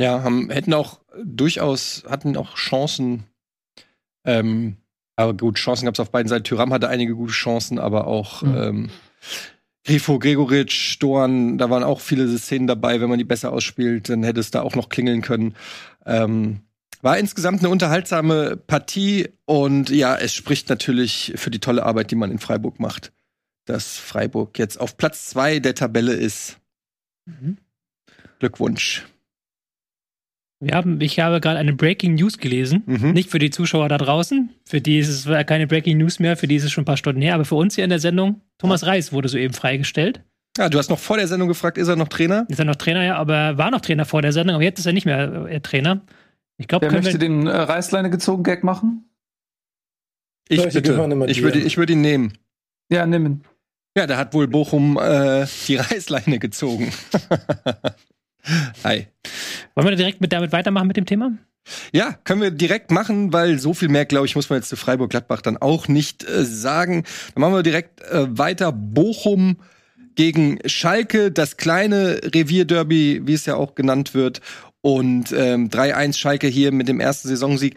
Ja, 0.00 0.22
haben, 0.22 0.50
hätten 0.50 0.74
auch 0.74 1.00
durchaus, 1.22 2.04
hatten 2.08 2.36
auch 2.36 2.54
Chancen, 2.54 3.24
ähm, 4.24 4.78
aber 5.18 5.34
gut, 5.34 5.56
Chancen 5.56 5.84
gab 5.84 5.94
es 5.94 6.00
auf 6.00 6.12
beiden 6.12 6.28
Seiten. 6.28 6.44
Tyram 6.44 6.72
hatte 6.72 6.88
einige 6.88 7.16
gute 7.16 7.32
Chancen, 7.32 7.80
aber 7.80 8.06
auch 8.06 8.42
mhm. 8.42 8.56
ähm, 8.56 8.90
Grifo, 9.84 10.20
Gregoritsch, 10.20 10.98
Dorn, 11.00 11.58
da 11.58 11.70
waren 11.70 11.82
auch 11.82 12.00
viele 12.00 12.38
Szenen 12.38 12.68
dabei. 12.68 13.00
Wenn 13.00 13.08
man 13.08 13.18
die 13.18 13.24
besser 13.24 13.52
ausspielt, 13.52 14.08
dann 14.08 14.22
hätte 14.22 14.38
es 14.38 14.52
da 14.52 14.62
auch 14.62 14.76
noch 14.76 14.90
klingeln 14.90 15.20
können. 15.20 15.56
Ähm, 16.06 16.60
war 17.02 17.18
insgesamt 17.18 17.60
eine 17.60 17.68
unterhaltsame 17.68 18.56
Partie 18.56 19.28
und 19.44 19.90
ja, 19.90 20.16
es 20.16 20.34
spricht 20.34 20.68
natürlich 20.68 21.32
für 21.34 21.50
die 21.50 21.58
tolle 21.58 21.84
Arbeit, 21.84 22.12
die 22.12 22.16
man 22.16 22.30
in 22.30 22.38
Freiburg 22.38 22.78
macht, 22.78 23.12
dass 23.64 23.96
Freiburg 23.96 24.56
jetzt 24.56 24.78
auf 24.80 24.96
Platz 24.96 25.30
zwei 25.30 25.58
der 25.58 25.74
Tabelle 25.74 26.12
ist. 26.12 26.58
Mhm. 27.26 27.58
Glückwunsch. 28.38 29.04
Wir 30.60 30.74
haben, 30.74 31.00
ich 31.00 31.20
habe 31.20 31.40
gerade 31.40 31.58
eine 31.58 31.72
Breaking 31.72 32.14
News 32.14 32.38
gelesen. 32.38 32.82
Mhm. 32.86 33.12
Nicht 33.12 33.30
für 33.30 33.38
die 33.38 33.50
Zuschauer 33.50 33.88
da 33.88 33.96
draußen. 33.96 34.50
Für 34.64 34.80
die 34.80 34.98
ist 34.98 35.08
es 35.08 35.46
keine 35.46 35.66
Breaking 35.66 35.98
News 35.98 36.18
mehr. 36.18 36.36
Für 36.36 36.48
die 36.48 36.56
ist 36.56 36.64
es 36.64 36.72
schon 36.72 36.82
ein 36.82 36.86
paar 36.86 36.96
Stunden 36.96 37.22
her. 37.22 37.34
Aber 37.34 37.44
für 37.44 37.54
uns 37.54 37.76
hier 37.76 37.84
in 37.84 37.90
der 37.90 38.00
Sendung, 38.00 38.40
Thomas 38.58 38.84
Reis 38.84 39.12
wurde 39.12 39.28
soeben 39.28 39.54
freigestellt. 39.54 40.20
Ja, 40.56 40.68
du 40.68 40.78
hast 40.78 40.90
noch 40.90 40.98
vor 40.98 41.16
der 41.16 41.28
Sendung 41.28 41.46
gefragt, 41.46 41.78
ist 41.78 41.86
er 41.86 41.94
noch 41.94 42.08
Trainer? 42.08 42.44
Ist 42.48 42.58
er 42.58 42.64
noch 42.64 42.74
Trainer, 42.74 43.04
ja, 43.04 43.16
aber 43.16 43.36
er 43.36 43.58
war 43.58 43.70
noch 43.70 43.80
Trainer 43.80 44.04
vor 44.04 44.22
der 44.22 44.32
Sendung, 44.32 44.56
aber 44.56 44.64
jetzt 44.64 44.80
ist 44.80 44.86
er 44.86 44.92
nicht 44.92 45.06
mehr 45.06 45.46
äh, 45.48 45.60
Trainer. 45.60 46.00
Ich 46.56 46.66
glaube, 46.66 46.90
Wer 46.90 47.00
möchte 47.00 47.18
den 47.18 47.46
äh, 47.46 47.50
Reißleine 47.50 48.10
gezogen 48.10 48.42
Gag 48.42 48.64
machen? 48.64 49.08
Ich 50.48 50.58
Leute, 50.58 50.82
bitte. 50.82 51.24
Ich 51.28 51.42
würde, 51.42 51.60
ich 51.60 51.76
würde 51.76 51.92
ihn 51.92 52.00
nehmen. 52.00 52.32
Ja, 52.90 53.04
ihn. 53.04 53.44
Ja, 53.96 54.08
da 54.08 54.16
hat 54.16 54.34
wohl 54.34 54.48
Bochum 54.48 54.98
äh, 55.00 55.46
die 55.68 55.76
Reißleine 55.76 56.40
gezogen. 56.40 56.92
Hi. 58.84 59.06
Wollen 59.84 59.90
wir 59.90 59.96
direkt 59.96 60.20
mit, 60.20 60.32
damit 60.32 60.50
weitermachen 60.50 60.88
mit 60.88 60.96
dem 60.96 61.06
Thema? 61.06 61.38
Ja, 61.92 62.12
können 62.24 62.40
wir 62.40 62.50
direkt 62.50 62.90
machen, 62.90 63.32
weil 63.32 63.60
so 63.60 63.74
viel 63.74 63.88
mehr, 63.88 64.06
glaube 64.06 64.26
ich, 64.26 64.34
muss 64.34 64.50
man 64.50 64.58
jetzt 64.58 64.70
zu 64.70 64.76
Freiburg-Gladbach 64.76 65.40
dann 65.40 65.56
auch 65.56 65.86
nicht 65.86 66.28
äh, 66.28 66.44
sagen. 66.44 67.04
Dann 67.34 67.42
machen 67.42 67.54
wir 67.54 67.62
direkt 67.62 68.00
äh, 68.02 68.26
weiter. 68.36 68.72
Bochum 68.72 69.58
gegen 70.16 70.58
Schalke, 70.66 71.30
das 71.30 71.58
kleine 71.58 72.20
Revierderby, 72.24 73.22
wie 73.24 73.34
es 73.34 73.46
ja 73.46 73.54
auch 73.54 73.76
genannt 73.76 74.14
wird. 74.14 74.40
Und 74.80 75.30
ähm, 75.30 75.68
3-1 75.68 76.16
Schalke 76.16 76.48
hier 76.48 76.72
mit 76.72 76.88
dem 76.88 76.98
ersten 76.98 77.28
Saisonsieg. 77.28 77.76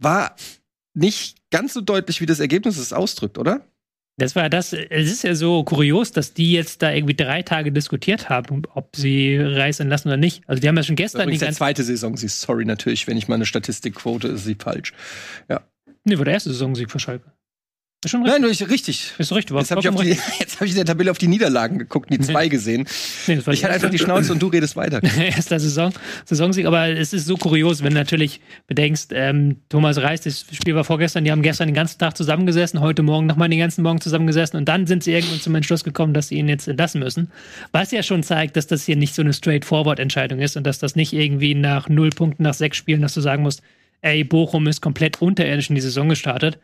War 0.00 0.34
nicht 0.94 1.38
ganz 1.52 1.74
so 1.74 1.80
deutlich, 1.80 2.22
wie 2.22 2.26
das 2.26 2.40
Ergebnis 2.40 2.76
es 2.76 2.92
ausdrückt, 2.92 3.38
oder? 3.38 3.60
Das 4.16 4.36
war 4.36 4.48
das. 4.48 4.72
Es 4.72 5.10
ist 5.10 5.24
ja 5.24 5.34
so 5.34 5.64
kurios, 5.64 6.12
dass 6.12 6.34
die 6.34 6.52
jetzt 6.52 6.82
da 6.82 6.92
irgendwie 6.92 7.14
drei 7.14 7.42
Tage 7.42 7.72
diskutiert 7.72 8.28
haben, 8.28 8.62
ob 8.72 8.94
sie 8.94 9.36
Reis 9.36 9.80
entlassen 9.80 10.08
oder 10.08 10.16
nicht. 10.16 10.42
Also 10.46 10.60
die 10.60 10.68
haben 10.68 10.76
ja 10.76 10.84
schon 10.84 10.94
gestern 10.94 11.28
die 11.28 11.38
ganze 11.38 11.56
zweite 11.56 11.82
Saison. 11.82 12.16
Sie 12.16 12.28
sorry 12.28 12.64
natürlich, 12.64 13.06
wenn 13.08 13.16
ich 13.16 13.26
meine 13.26 13.44
Statistikquote 13.44 14.28
ist 14.28 14.44
sie 14.44 14.54
falsch. 14.54 14.92
Ja. 15.48 15.62
Nee, 16.04 16.16
war 16.18 16.24
der 16.24 16.34
erste 16.34 16.50
Saisonsieg 16.50 16.90
für 16.90 17.00
Schalke. 17.00 17.32
Ist 18.04 18.10
schon 18.10 18.22
Nein, 18.22 18.42
du 18.42 18.48
bist 18.48 18.60
richtig. 18.68 19.12
Ist 19.18 19.32
richtig. 19.32 19.56
Jetzt 19.56 19.70
habe 19.70 19.80
ich, 19.80 19.88
auf 19.88 20.00
die- 20.00 20.08
jetzt 20.38 20.56
hab 20.60 20.62
ich 20.62 20.70
in 20.72 20.76
der 20.76 20.84
Tabelle 20.84 21.10
auf 21.10 21.18
die 21.18 21.26
Niederlagen 21.28 21.78
geguckt, 21.78 22.12
die 22.12 22.18
zwei 22.20 22.48
gesehen. 22.48 22.86
Nee, 23.26 23.38
Ich 23.50 23.64
hatte 23.64 23.74
einfach 23.74 23.90
die 23.90 23.98
Schnauze 23.98 24.32
und 24.32 24.42
du 24.42 24.48
redest 24.48 24.76
weiter. 24.76 25.00
erster 25.18 25.58
Saison, 25.58 25.92
Saisonsieg, 26.26 26.66
aber 26.66 26.88
es 26.88 27.12
ist 27.12 27.26
so 27.26 27.36
kurios, 27.36 27.82
wenn 27.82 27.94
du 27.94 27.98
natürlich 27.98 28.40
bedenkst, 28.66 29.10
ähm, 29.14 29.56
Thomas 29.68 29.98
Reis, 29.98 30.20
das 30.22 30.44
Spiel 30.52 30.74
war 30.74 30.84
vorgestern, 30.84 31.24
die 31.24 31.30
haben 31.32 31.42
gestern 31.42 31.68
den 31.68 31.74
ganzen 31.74 31.98
Tag 31.98 32.16
zusammengesessen, 32.16 32.80
heute 32.80 33.02
Morgen 33.02 33.26
nochmal 33.26 33.48
den 33.48 33.58
ganzen 33.58 33.82
Morgen 33.82 34.00
zusammengesessen 34.00 34.58
und 34.58 34.66
dann 34.68 34.86
sind 34.86 35.02
sie 35.02 35.12
irgendwann 35.12 35.40
zum 35.40 35.54
Entschluss 35.54 35.84
gekommen, 35.84 36.12
dass 36.14 36.28
sie 36.28 36.36
ihn 36.36 36.48
jetzt 36.48 36.68
entlassen 36.68 36.98
müssen. 36.98 37.30
Was 37.72 37.90
ja 37.90 38.02
schon 38.02 38.22
zeigt, 38.22 38.56
dass 38.56 38.66
das 38.66 38.84
hier 38.84 38.96
nicht 38.96 39.14
so 39.14 39.22
eine 39.22 39.32
straightforward-Entscheidung 39.32 40.40
ist 40.40 40.56
und 40.56 40.66
dass 40.66 40.78
das 40.78 40.94
nicht 40.96 41.12
irgendwie 41.12 41.54
nach 41.54 41.88
null 41.88 42.10
Punkten, 42.10 42.42
nach 42.42 42.54
sechs 42.54 42.76
Spielen, 42.76 43.00
dass 43.02 43.14
du 43.14 43.20
sagen 43.20 43.42
musst, 43.42 43.62
ey, 44.04 44.22
Bochum 44.22 44.66
ist 44.66 44.80
komplett 44.80 45.20
unterirdisch 45.22 45.70
in 45.70 45.74
die 45.74 45.80
Saison 45.80 46.08
gestartet. 46.08 46.58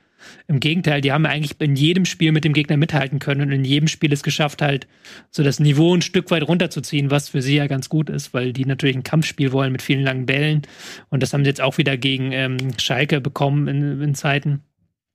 Im 0.47 0.61
Gegenteil, 0.61 1.01
die 1.01 1.13
haben 1.13 1.25
eigentlich 1.25 1.59
in 1.61 1.77
jedem 1.77 2.05
Spiel 2.05 2.31
mit 2.31 2.45
dem 2.45 2.53
Gegner 2.53 2.77
mithalten 2.77 3.19
können 3.19 3.41
und 3.41 3.53
in 3.53 3.65
jedem 3.65 3.89
Spiel 3.89 4.13
es 4.13 4.23
geschafft, 4.23 4.61
halt 4.61 4.87
so 5.31 5.43
das 5.43 5.61
Niveau 5.61 5.95
ein 5.95 6.03
Stück 6.03 6.31
weit 6.31 6.47
runterzuziehen, 6.47 7.11
was 7.11 7.31
für 7.31 7.41
sie 7.41 7.57
ja 7.57 7.67
ganz 7.67 7.89
gut 7.89 8.11
ist, 8.11 8.35
weil 8.35 8.53
die 8.53 8.67
natürlich 8.67 8.97
ein 8.97 9.03
Kampfspiel 9.03 9.53
wollen 9.53 9.73
mit 9.73 9.81
vielen 9.81 10.03
langen 10.03 10.27
Bällen. 10.27 10.63
Und 11.09 11.23
das 11.23 11.33
haben 11.33 11.45
sie 11.45 11.49
jetzt 11.49 11.63
auch 11.63 11.79
wieder 11.79 11.97
gegen 11.97 12.33
ähm, 12.33 12.59
Schalke 12.79 13.23
bekommen 13.23 13.67
in, 13.67 14.03
in 14.03 14.15
Zeiten. 14.15 14.61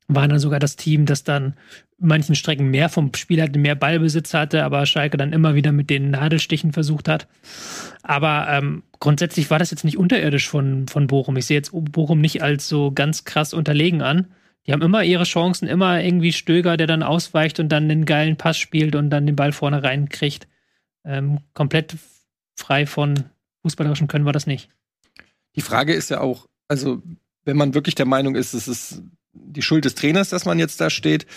Waren 0.07 0.31
dann 0.31 0.39
sogar 0.39 0.59
das 0.59 0.75
Team, 0.75 1.05
das 1.05 1.23
dann 1.23 1.53
manchen 1.97 2.35
Strecken 2.35 2.69
mehr 2.69 2.89
vom 2.89 3.13
Spiel 3.15 3.41
hatte, 3.41 3.57
mehr 3.57 3.75
Ballbesitz 3.75 4.33
hatte, 4.33 4.63
aber 4.63 4.85
Schalke 4.85 5.17
dann 5.17 5.33
immer 5.33 5.55
wieder 5.55 5.71
mit 5.71 5.89
den 5.89 6.11
Nadelstichen 6.11 6.73
versucht 6.73 7.07
hat. 7.07 7.27
Aber 8.03 8.47
ähm, 8.49 8.83
grundsätzlich 8.99 9.49
war 9.49 9.59
das 9.59 9.71
jetzt 9.71 9.85
nicht 9.85 9.97
unterirdisch 9.97 10.49
von, 10.49 10.87
von 10.87 11.07
Bochum. 11.07 11.37
Ich 11.37 11.45
sehe 11.45 11.57
jetzt 11.57 11.71
Bochum 11.73 12.19
nicht 12.19 12.43
als 12.43 12.67
so 12.67 12.91
ganz 12.91 13.23
krass 13.23 13.53
unterlegen 13.53 14.01
an. 14.01 14.27
Die 14.65 14.73
haben 14.73 14.81
immer 14.81 15.03
ihre 15.03 15.23
Chancen, 15.23 15.67
immer 15.67 16.01
irgendwie 16.01 16.33
Stöger, 16.33 16.75
der 16.75 16.87
dann 16.87 17.03
ausweicht 17.03 17.59
und 17.59 17.69
dann 17.69 17.87
den 17.87 18.05
geilen 18.05 18.35
Pass 18.35 18.57
spielt 18.57 18.95
und 18.95 19.09
dann 19.09 19.25
den 19.25 19.35
Ball 19.35 19.51
vorne 19.51 19.83
reinkriegt. 19.83 20.47
Ähm, 21.05 21.39
komplett 21.53 21.95
frei 22.55 22.85
von 22.87 23.25
fußballerischen 23.61 24.07
Können 24.07 24.25
war 24.25 24.33
das 24.33 24.47
nicht. 24.47 24.69
Die 25.55 25.61
Frage 25.61 25.93
ist 25.93 26.09
ja 26.09 26.19
auch, 26.19 26.47
also 26.67 27.01
wenn 27.45 27.57
man 27.57 27.73
wirklich 27.73 27.95
der 27.95 28.07
Meinung 28.07 28.35
ist, 28.35 28.53
es 28.53 28.67
ist 28.67 29.03
die 29.33 29.61
Schuld 29.61 29.85
des 29.85 29.95
Trainers, 29.95 30.29
dass 30.29 30.45
man 30.45 30.59
jetzt 30.59 30.81
da 30.81 30.89
steht, 30.89 31.27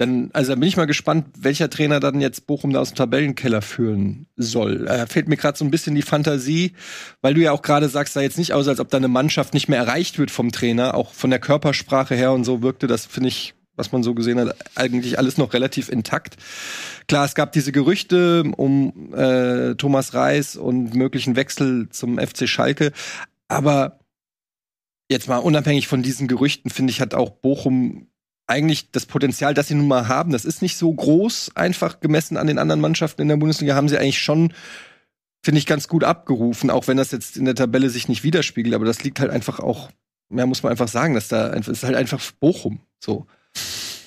dann, 0.00 0.30
also 0.32 0.52
da 0.52 0.58
bin 0.58 0.66
ich 0.66 0.78
mal 0.78 0.86
gespannt, 0.86 1.26
welcher 1.38 1.68
Trainer 1.68 2.00
dann 2.00 2.22
jetzt 2.22 2.46
Bochum 2.46 2.72
da 2.72 2.80
aus 2.80 2.92
dem 2.92 2.96
Tabellenkeller 2.96 3.60
führen 3.60 4.28
soll. 4.34 4.86
Da 4.86 5.04
fehlt 5.04 5.28
mir 5.28 5.36
gerade 5.36 5.58
so 5.58 5.64
ein 5.64 5.70
bisschen 5.70 5.94
die 5.94 6.00
Fantasie, 6.00 6.72
weil 7.20 7.34
du 7.34 7.42
ja 7.42 7.52
auch 7.52 7.60
gerade 7.60 7.86
sagst, 7.90 8.14
sah 8.14 8.22
jetzt 8.22 8.38
nicht 8.38 8.54
aus, 8.54 8.66
als 8.66 8.80
ob 8.80 8.88
da 8.88 8.96
eine 8.96 9.08
Mannschaft 9.08 9.52
nicht 9.52 9.68
mehr 9.68 9.78
erreicht 9.78 10.18
wird 10.18 10.30
vom 10.30 10.52
Trainer, 10.52 10.94
auch 10.94 11.12
von 11.12 11.28
der 11.28 11.38
Körpersprache 11.38 12.14
her 12.14 12.32
und 12.32 12.44
so 12.44 12.62
wirkte 12.62 12.86
das, 12.86 13.04
finde 13.04 13.28
ich, 13.28 13.52
was 13.76 13.92
man 13.92 14.02
so 14.02 14.14
gesehen 14.14 14.40
hat, 14.40 14.56
eigentlich 14.74 15.18
alles 15.18 15.36
noch 15.36 15.52
relativ 15.52 15.90
intakt. 15.90 16.38
Klar, 17.06 17.26
es 17.26 17.34
gab 17.34 17.52
diese 17.52 17.70
Gerüchte 17.70 18.44
um 18.56 19.12
äh, 19.12 19.74
Thomas 19.74 20.14
Reis 20.14 20.56
und 20.56 20.94
möglichen 20.94 21.36
Wechsel 21.36 21.90
zum 21.90 22.18
FC 22.18 22.48
Schalke, 22.48 22.92
aber 23.48 24.00
jetzt 25.10 25.28
mal 25.28 25.38
unabhängig 25.38 25.88
von 25.88 26.02
diesen 26.02 26.26
Gerüchten, 26.26 26.70
finde 26.70 26.90
ich, 26.90 27.02
hat 27.02 27.12
auch 27.12 27.28
Bochum 27.28 28.06
eigentlich 28.50 28.90
das 28.90 29.06
Potenzial, 29.06 29.54
das 29.54 29.68
sie 29.68 29.74
nun 29.74 29.88
mal 29.88 30.08
haben, 30.08 30.32
das 30.32 30.44
ist 30.44 30.60
nicht 30.60 30.76
so 30.76 30.92
groß, 30.92 31.52
einfach 31.54 32.00
gemessen 32.00 32.36
an 32.36 32.46
den 32.46 32.58
anderen 32.58 32.80
Mannschaften 32.80 33.22
in 33.22 33.28
der 33.28 33.36
Bundesliga, 33.36 33.74
haben 33.74 33.88
sie 33.88 33.98
eigentlich 33.98 34.20
schon, 34.20 34.52
finde 35.42 35.58
ich, 35.58 35.66
ganz 35.66 35.88
gut 35.88 36.04
abgerufen, 36.04 36.68
auch 36.70 36.88
wenn 36.88 36.96
das 36.96 37.12
jetzt 37.12 37.36
in 37.36 37.44
der 37.44 37.54
Tabelle 37.54 37.88
sich 37.88 38.08
nicht 38.08 38.24
widerspiegelt, 38.24 38.74
aber 38.74 38.84
das 38.84 39.04
liegt 39.04 39.20
halt 39.20 39.30
einfach 39.30 39.60
auch, 39.60 39.90
ja, 40.30 40.44
muss 40.46 40.62
man 40.62 40.72
einfach 40.72 40.88
sagen, 40.88 41.14
dass 41.14 41.28
da 41.28 41.50
einfach, 41.50 41.72
ist 41.72 41.84
halt 41.84 41.96
einfach 41.96 42.20
Bochum, 42.40 42.80
so. 42.98 43.26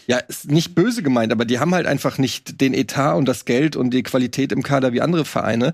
Ja, 0.06 0.18
ist 0.18 0.52
nicht 0.52 0.76
böse 0.76 1.02
gemeint, 1.02 1.32
aber 1.32 1.46
die 1.46 1.60
haben 1.60 1.74
halt 1.74 1.88
einfach 1.88 2.18
nicht 2.18 2.60
den 2.60 2.74
Etat 2.74 3.16
und 3.16 3.26
das 3.26 3.46
Geld 3.46 3.78
und 3.78 3.92
die 3.92 4.04
Qualität 4.04 4.52
im 4.52 4.62
Kader 4.62 4.92
wie 4.92 5.00
andere 5.00 5.24
Vereine. 5.24 5.74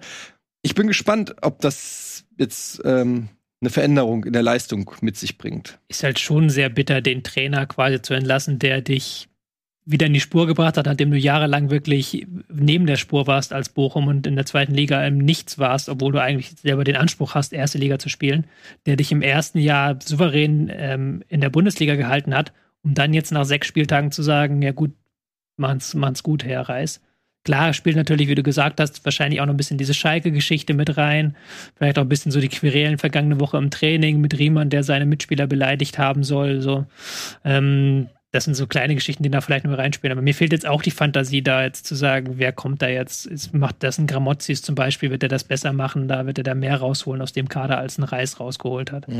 Ich 0.61 0.75
bin 0.75 0.85
gespannt, 0.85 1.35
ob 1.41 1.61
das 1.61 2.25
jetzt 2.37 2.79
ähm, 2.85 3.29
eine 3.61 3.69
Veränderung 3.69 4.25
in 4.25 4.33
der 4.33 4.43
Leistung 4.43 4.91
mit 5.01 5.17
sich 5.17 5.37
bringt. 5.37 5.79
Ist 5.89 6.03
halt 6.03 6.19
schon 6.19 6.49
sehr 6.49 6.69
bitter, 6.69 7.01
den 7.01 7.23
Trainer 7.23 7.65
quasi 7.65 8.01
zu 8.01 8.13
entlassen, 8.13 8.59
der 8.59 8.81
dich 8.81 9.27
wieder 9.85 10.05
in 10.05 10.13
die 10.13 10.19
Spur 10.19 10.45
gebracht 10.45 10.77
hat, 10.77 10.85
nachdem 10.85 11.09
du 11.09 11.17
jahrelang 11.17 11.71
wirklich 11.71 12.27
neben 12.47 12.85
der 12.85 12.95
Spur 12.95 13.25
warst 13.25 13.53
als 13.53 13.69
Bochum 13.69 14.07
und 14.07 14.27
in 14.27 14.35
der 14.35 14.45
zweiten 14.45 14.73
Liga 14.73 15.05
im 15.05 15.17
Nichts 15.17 15.57
warst, 15.57 15.89
obwohl 15.89 16.11
du 16.11 16.21
eigentlich 16.21 16.51
selber 16.51 16.83
den 16.83 16.95
Anspruch 16.95 17.33
hast, 17.33 17.53
erste 17.53 17.79
Liga 17.79 17.97
zu 17.97 18.07
spielen, 18.07 18.45
der 18.85 18.97
dich 18.97 19.11
im 19.11 19.23
ersten 19.23 19.57
Jahr 19.57 19.97
souverän 19.99 20.71
ähm, 20.71 21.23
in 21.27 21.41
der 21.41 21.49
Bundesliga 21.49 21.95
gehalten 21.95 22.35
hat, 22.35 22.53
um 22.83 22.93
dann 22.93 23.13
jetzt 23.13 23.31
nach 23.31 23.45
sechs 23.45 23.67
Spieltagen 23.67 24.11
zu 24.11 24.21
sagen, 24.21 24.61
ja 24.61 24.73
gut, 24.73 24.91
machen's, 25.57 25.95
machen's 25.95 26.21
gut, 26.21 26.45
Herr 26.45 26.69
Reis. 26.69 27.01
Klar, 27.45 27.73
spielt 27.73 27.95
natürlich, 27.95 28.27
wie 28.27 28.35
du 28.35 28.43
gesagt 28.43 28.79
hast, 28.81 29.03
wahrscheinlich 29.05 29.39
auch 29.41 29.45
noch 29.45 29.53
ein 29.53 29.57
bisschen 29.57 29.77
diese 29.77 29.93
Schalke-Geschichte 29.93 30.73
mit 30.73 30.97
rein. 30.97 31.35
Vielleicht 31.75 31.97
auch 31.97 32.03
ein 32.03 32.09
bisschen 32.09 32.31
so 32.31 32.41
die 32.41 32.49
Querelen 32.49 32.97
vergangene 32.97 33.39
Woche 33.39 33.57
im 33.57 33.69
Training 33.71 34.19
mit 34.19 34.37
Riemann, 34.37 34.69
der 34.69 34.83
seine 34.83 35.05
Mitspieler 35.05 35.47
beleidigt 35.47 35.97
haben 35.97 36.23
soll. 36.23 36.61
So. 36.61 36.85
Ähm, 37.45 38.09
das 38.31 38.43
sind 38.43 38.53
so 38.55 38.67
kleine 38.67 38.93
Geschichten, 38.93 39.23
die 39.23 39.31
da 39.31 39.39
vielleicht 39.41 39.65
nur 39.65 39.77
reinspielen. 39.77 40.11
Aber 40.11 40.21
mir 40.21 40.35
fehlt 40.35 40.51
jetzt 40.51 40.67
auch 40.67 40.81
die 40.83 40.91
Fantasie, 40.91 41.41
da 41.41 41.63
jetzt 41.63 41.87
zu 41.87 41.95
sagen, 41.95 42.33
wer 42.37 42.51
kommt 42.51 42.81
da 42.81 42.87
jetzt? 42.89 43.25
Ist, 43.25 43.53
macht 43.53 43.77
das 43.83 43.97
ein 43.97 44.05
Gramozis 44.05 44.61
zum 44.61 44.75
Beispiel? 44.75 45.09
Wird 45.09 45.23
er 45.23 45.29
das 45.29 45.45
besser 45.45 45.71
machen? 45.73 46.07
Da 46.09 46.25
wird 46.27 46.37
er 46.37 46.43
da 46.43 46.53
mehr 46.53 46.75
rausholen 46.77 47.21
aus 47.21 47.31
dem 47.33 47.47
Kader, 47.49 47.77
als 47.79 47.97
ein 47.97 48.03
Reis 48.03 48.39
rausgeholt 48.39 48.91
hat. 48.91 49.07
Ich 49.07 49.15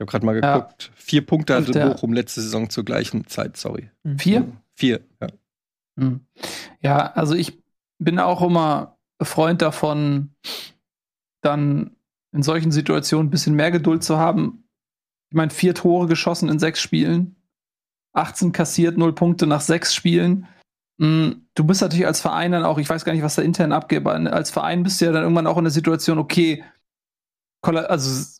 habe 0.00 0.06
gerade 0.10 0.26
mal 0.26 0.38
Ja. 0.40 0.58
geguckt. 0.58 0.92
Vier 0.94 1.24
Punkte 1.26 1.54
hatte 1.56 1.72
der- 1.72 1.86
Bochum 1.88 2.12
letzte 2.12 2.40
Saison 2.42 2.68
zur 2.70 2.84
gleichen 2.84 3.26
Zeit, 3.26 3.56
sorry. 3.56 3.88
Vier? 4.18 4.46
Vier, 4.76 5.00
ja. 5.20 5.26
Hm. 5.98 6.26
Ja, 6.80 7.12
also 7.12 7.34
ich 7.34 7.62
bin 7.98 8.18
auch 8.18 8.42
immer 8.42 8.98
Freund 9.22 9.62
davon, 9.62 10.34
dann 11.42 11.96
in 12.32 12.42
solchen 12.42 12.72
Situationen 12.72 13.26
ein 13.26 13.30
bisschen 13.30 13.54
mehr 13.54 13.70
Geduld 13.70 14.02
zu 14.02 14.18
haben. 14.18 14.64
Ich 15.30 15.36
meine, 15.36 15.50
vier 15.50 15.74
Tore 15.74 16.06
geschossen 16.06 16.48
in 16.48 16.58
sechs 16.58 16.80
Spielen, 16.80 17.36
18 18.14 18.52
kassiert, 18.52 18.98
null 18.98 19.14
Punkte 19.14 19.46
nach 19.46 19.60
sechs 19.60 19.94
Spielen. 19.94 20.46
Hm, 21.00 21.46
Du 21.54 21.64
bist 21.64 21.82
natürlich 21.82 22.06
als 22.06 22.20
Verein 22.20 22.52
dann 22.52 22.64
auch, 22.64 22.78
ich 22.78 22.88
weiß 22.88 23.04
gar 23.04 23.12
nicht, 23.12 23.22
was 23.22 23.34
da 23.34 23.42
intern 23.42 23.72
abgeht, 23.72 24.06
aber 24.06 24.14
als 24.32 24.50
Verein 24.50 24.82
bist 24.82 25.00
du 25.00 25.04
ja 25.04 25.12
dann 25.12 25.22
irgendwann 25.22 25.46
auch 25.46 25.58
in 25.58 25.64
der 25.64 25.70
Situation, 25.70 26.18
okay, 26.18 26.64
also 27.62 28.38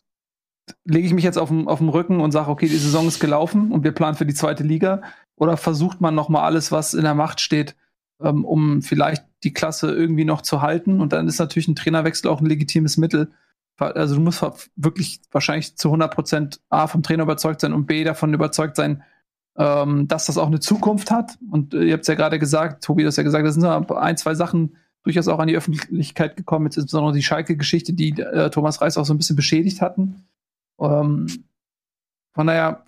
lege 0.85 1.05
ich 1.05 1.13
mich 1.13 1.23
jetzt 1.23 1.37
auf 1.37 1.49
dem, 1.49 1.67
auf 1.67 1.77
dem 1.79 1.89
Rücken 1.89 2.19
und 2.21 2.31
sage, 2.31 2.49
okay, 2.49 2.67
die 2.67 2.77
Saison 2.77 3.07
ist 3.07 3.19
gelaufen 3.19 3.71
und 3.71 3.83
wir 3.83 3.91
planen 3.91 4.17
für 4.17 4.25
die 4.25 4.33
zweite 4.33 4.63
Liga? 4.63 5.03
Oder 5.35 5.57
versucht 5.57 6.01
man 6.01 6.15
noch 6.15 6.29
mal 6.29 6.43
alles, 6.43 6.71
was 6.71 6.93
in 6.93 7.03
der 7.03 7.15
Macht 7.15 7.41
steht, 7.41 7.75
ähm, 8.21 8.45
um 8.45 8.81
vielleicht 8.81 9.25
die 9.43 9.53
Klasse 9.53 9.91
irgendwie 9.91 10.25
noch 10.25 10.41
zu 10.41 10.61
halten? 10.61 11.01
Und 11.01 11.13
dann 11.13 11.27
ist 11.27 11.39
natürlich 11.39 11.67
ein 11.67 11.75
Trainerwechsel 11.75 12.29
auch 12.29 12.41
ein 12.41 12.45
legitimes 12.45 12.97
Mittel. 12.97 13.31
Also 13.77 14.15
du 14.15 14.21
musst 14.21 14.45
wirklich 14.75 15.21
wahrscheinlich 15.31 15.75
zu 15.77 15.87
100 15.89 16.13
Prozent 16.13 16.61
A 16.69 16.87
vom 16.87 17.03
Trainer 17.03 17.23
überzeugt 17.23 17.61
sein 17.61 17.73
und 17.73 17.87
B 17.87 18.03
davon 18.03 18.33
überzeugt 18.33 18.75
sein, 18.75 19.03
ähm, 19.57 20.07
dass 20.07 20.27
das 20.27 20.37
auch 20.37 20.47
eine 20.47 20.59
Zukunft 20.59 21.11
hat. 21.11 21.37
Und 21.51 21.73
äh, 21.73 21.83
ihr 21.83 21.93
habt 21.93 22.01
es 22.01 22.07
ja 22.07 22.15
gerade 22.15 22.39
gesagt, 22.39 22.83
Tobi 22.83 23.03
hat 23.03 23.09
es 23.09 23.17
ja 23.17 23.23
gesagt, 23.23 23.45
da 23.45 23.51
sind 23.51 23.65
ein, 23.65 24.17
zwei 24.17 24.35
Sachen 24.35 24.77
durchaus 25.03 25.27
auch 25.27 25.39
an 25.39 25.47
die 25.47 25.57
Öffentlichkeit 25.57 26.37
gekommen, 26.37 26.65
jetzt 26.65 26.77
insbesondere 26.77 27.13
die 27.13 27.23
Schalke-Geschichte, 27.23 27.93
die 27.93 28.11
äh, 28.19 28.49
Thomas 28.49 28.81
Reis 28.81 28.97
auch 28.97 29.05
so 29.05 29.13
ein 29.13 29.17
bisschen 29.17 29.35
beschädigt 29.35 29.81
hatten. 29.81 30.23
Ähm, 30.79 31.27
von 32.33 32.47
daher 32.47 32.85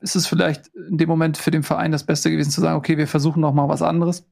ist 0.00 0.16
es 0.16 0.26
vielleicht 0.26 0.68
in 0.68 0.98
dem 0.98 1.08
Moment 1.08 1.36
für 1.36 1.50
den 1.50 1.62
Verein 1.62 1.92
das 1.92 2.04
Beste 2.04 2.30
gewesen 2.30 2.50
zu 2.50 2.60
sagen, 2.60 2.76
okay, 2.76 2.96
wir 2.98 3.06
versuchen 3.06 3.40
noch 3.40 3.54
mal 3.54 3.68
was 3.68 3.82
anderes. 3.82 4.26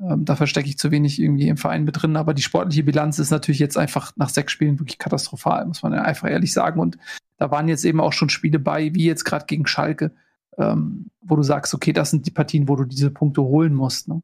Ähm, 0.00 0.24
da 0.24 0.36
verstecke 0.36 0.68
ich 0.68 0.78
zu 0.78 0.90
wenig 0.90 1.20
irgendwie 1.20 1.48
im 1.48 1.56
Verein 1.56 1.84
mit 1.84 2.02
drin, 2.02 2.16
aber 2.16 2.34
die 2.34 2.42
sportliche 2.42 2.82
Bilanz 2.82 3.18
ist 3.18 3.30
natürlich 3.30 3.60
jetzt 3.60 3.78
einfach 3.78 4.12
nach 4.16 4.28
sechs 4.28 4.52
Spielen 4.52 4.78
wirklich 4.78 4.98
katastrophal, 4.98 5.66
muss 5.66 5.82
man 5.82 5.92
ja 5.92 6.02
einfach 6.02 6.28
ehrlich 6.28 6.52
sagen. 6.52 6.80
Und 6.80 6.98
da 7.36 7.50
waren 7.50 7.68
jetzt 7.68 7.84
eben 7.84 8.00
auch 8.00 8.12
schon 8.12 8.28
Spiele 8.28 8.58
bei, 8.58 8.94
wie 8.94 9.04
jetzt 9.04 9.24
gerade 9.24 9.46
gegen 9.46 9.66
Schalke, 9.66 10.12
ähm, 10.58 11.10
wo 11.20 11.36
du 11.36 11.42
sagst, 11.42 11.74
okay, 11.74 11.92
das 11.92 12.10
sind 12.10 12.26
die 12.26 12.32
Partien, 12.32 12.68
wo 12.68 12.76
du 12.76 12.84
diese 12.84 13.10
Punkte 13.10 13.42
holen 13.42 13.74
musst. 13.74 14.08
Ne? 14.08 14.22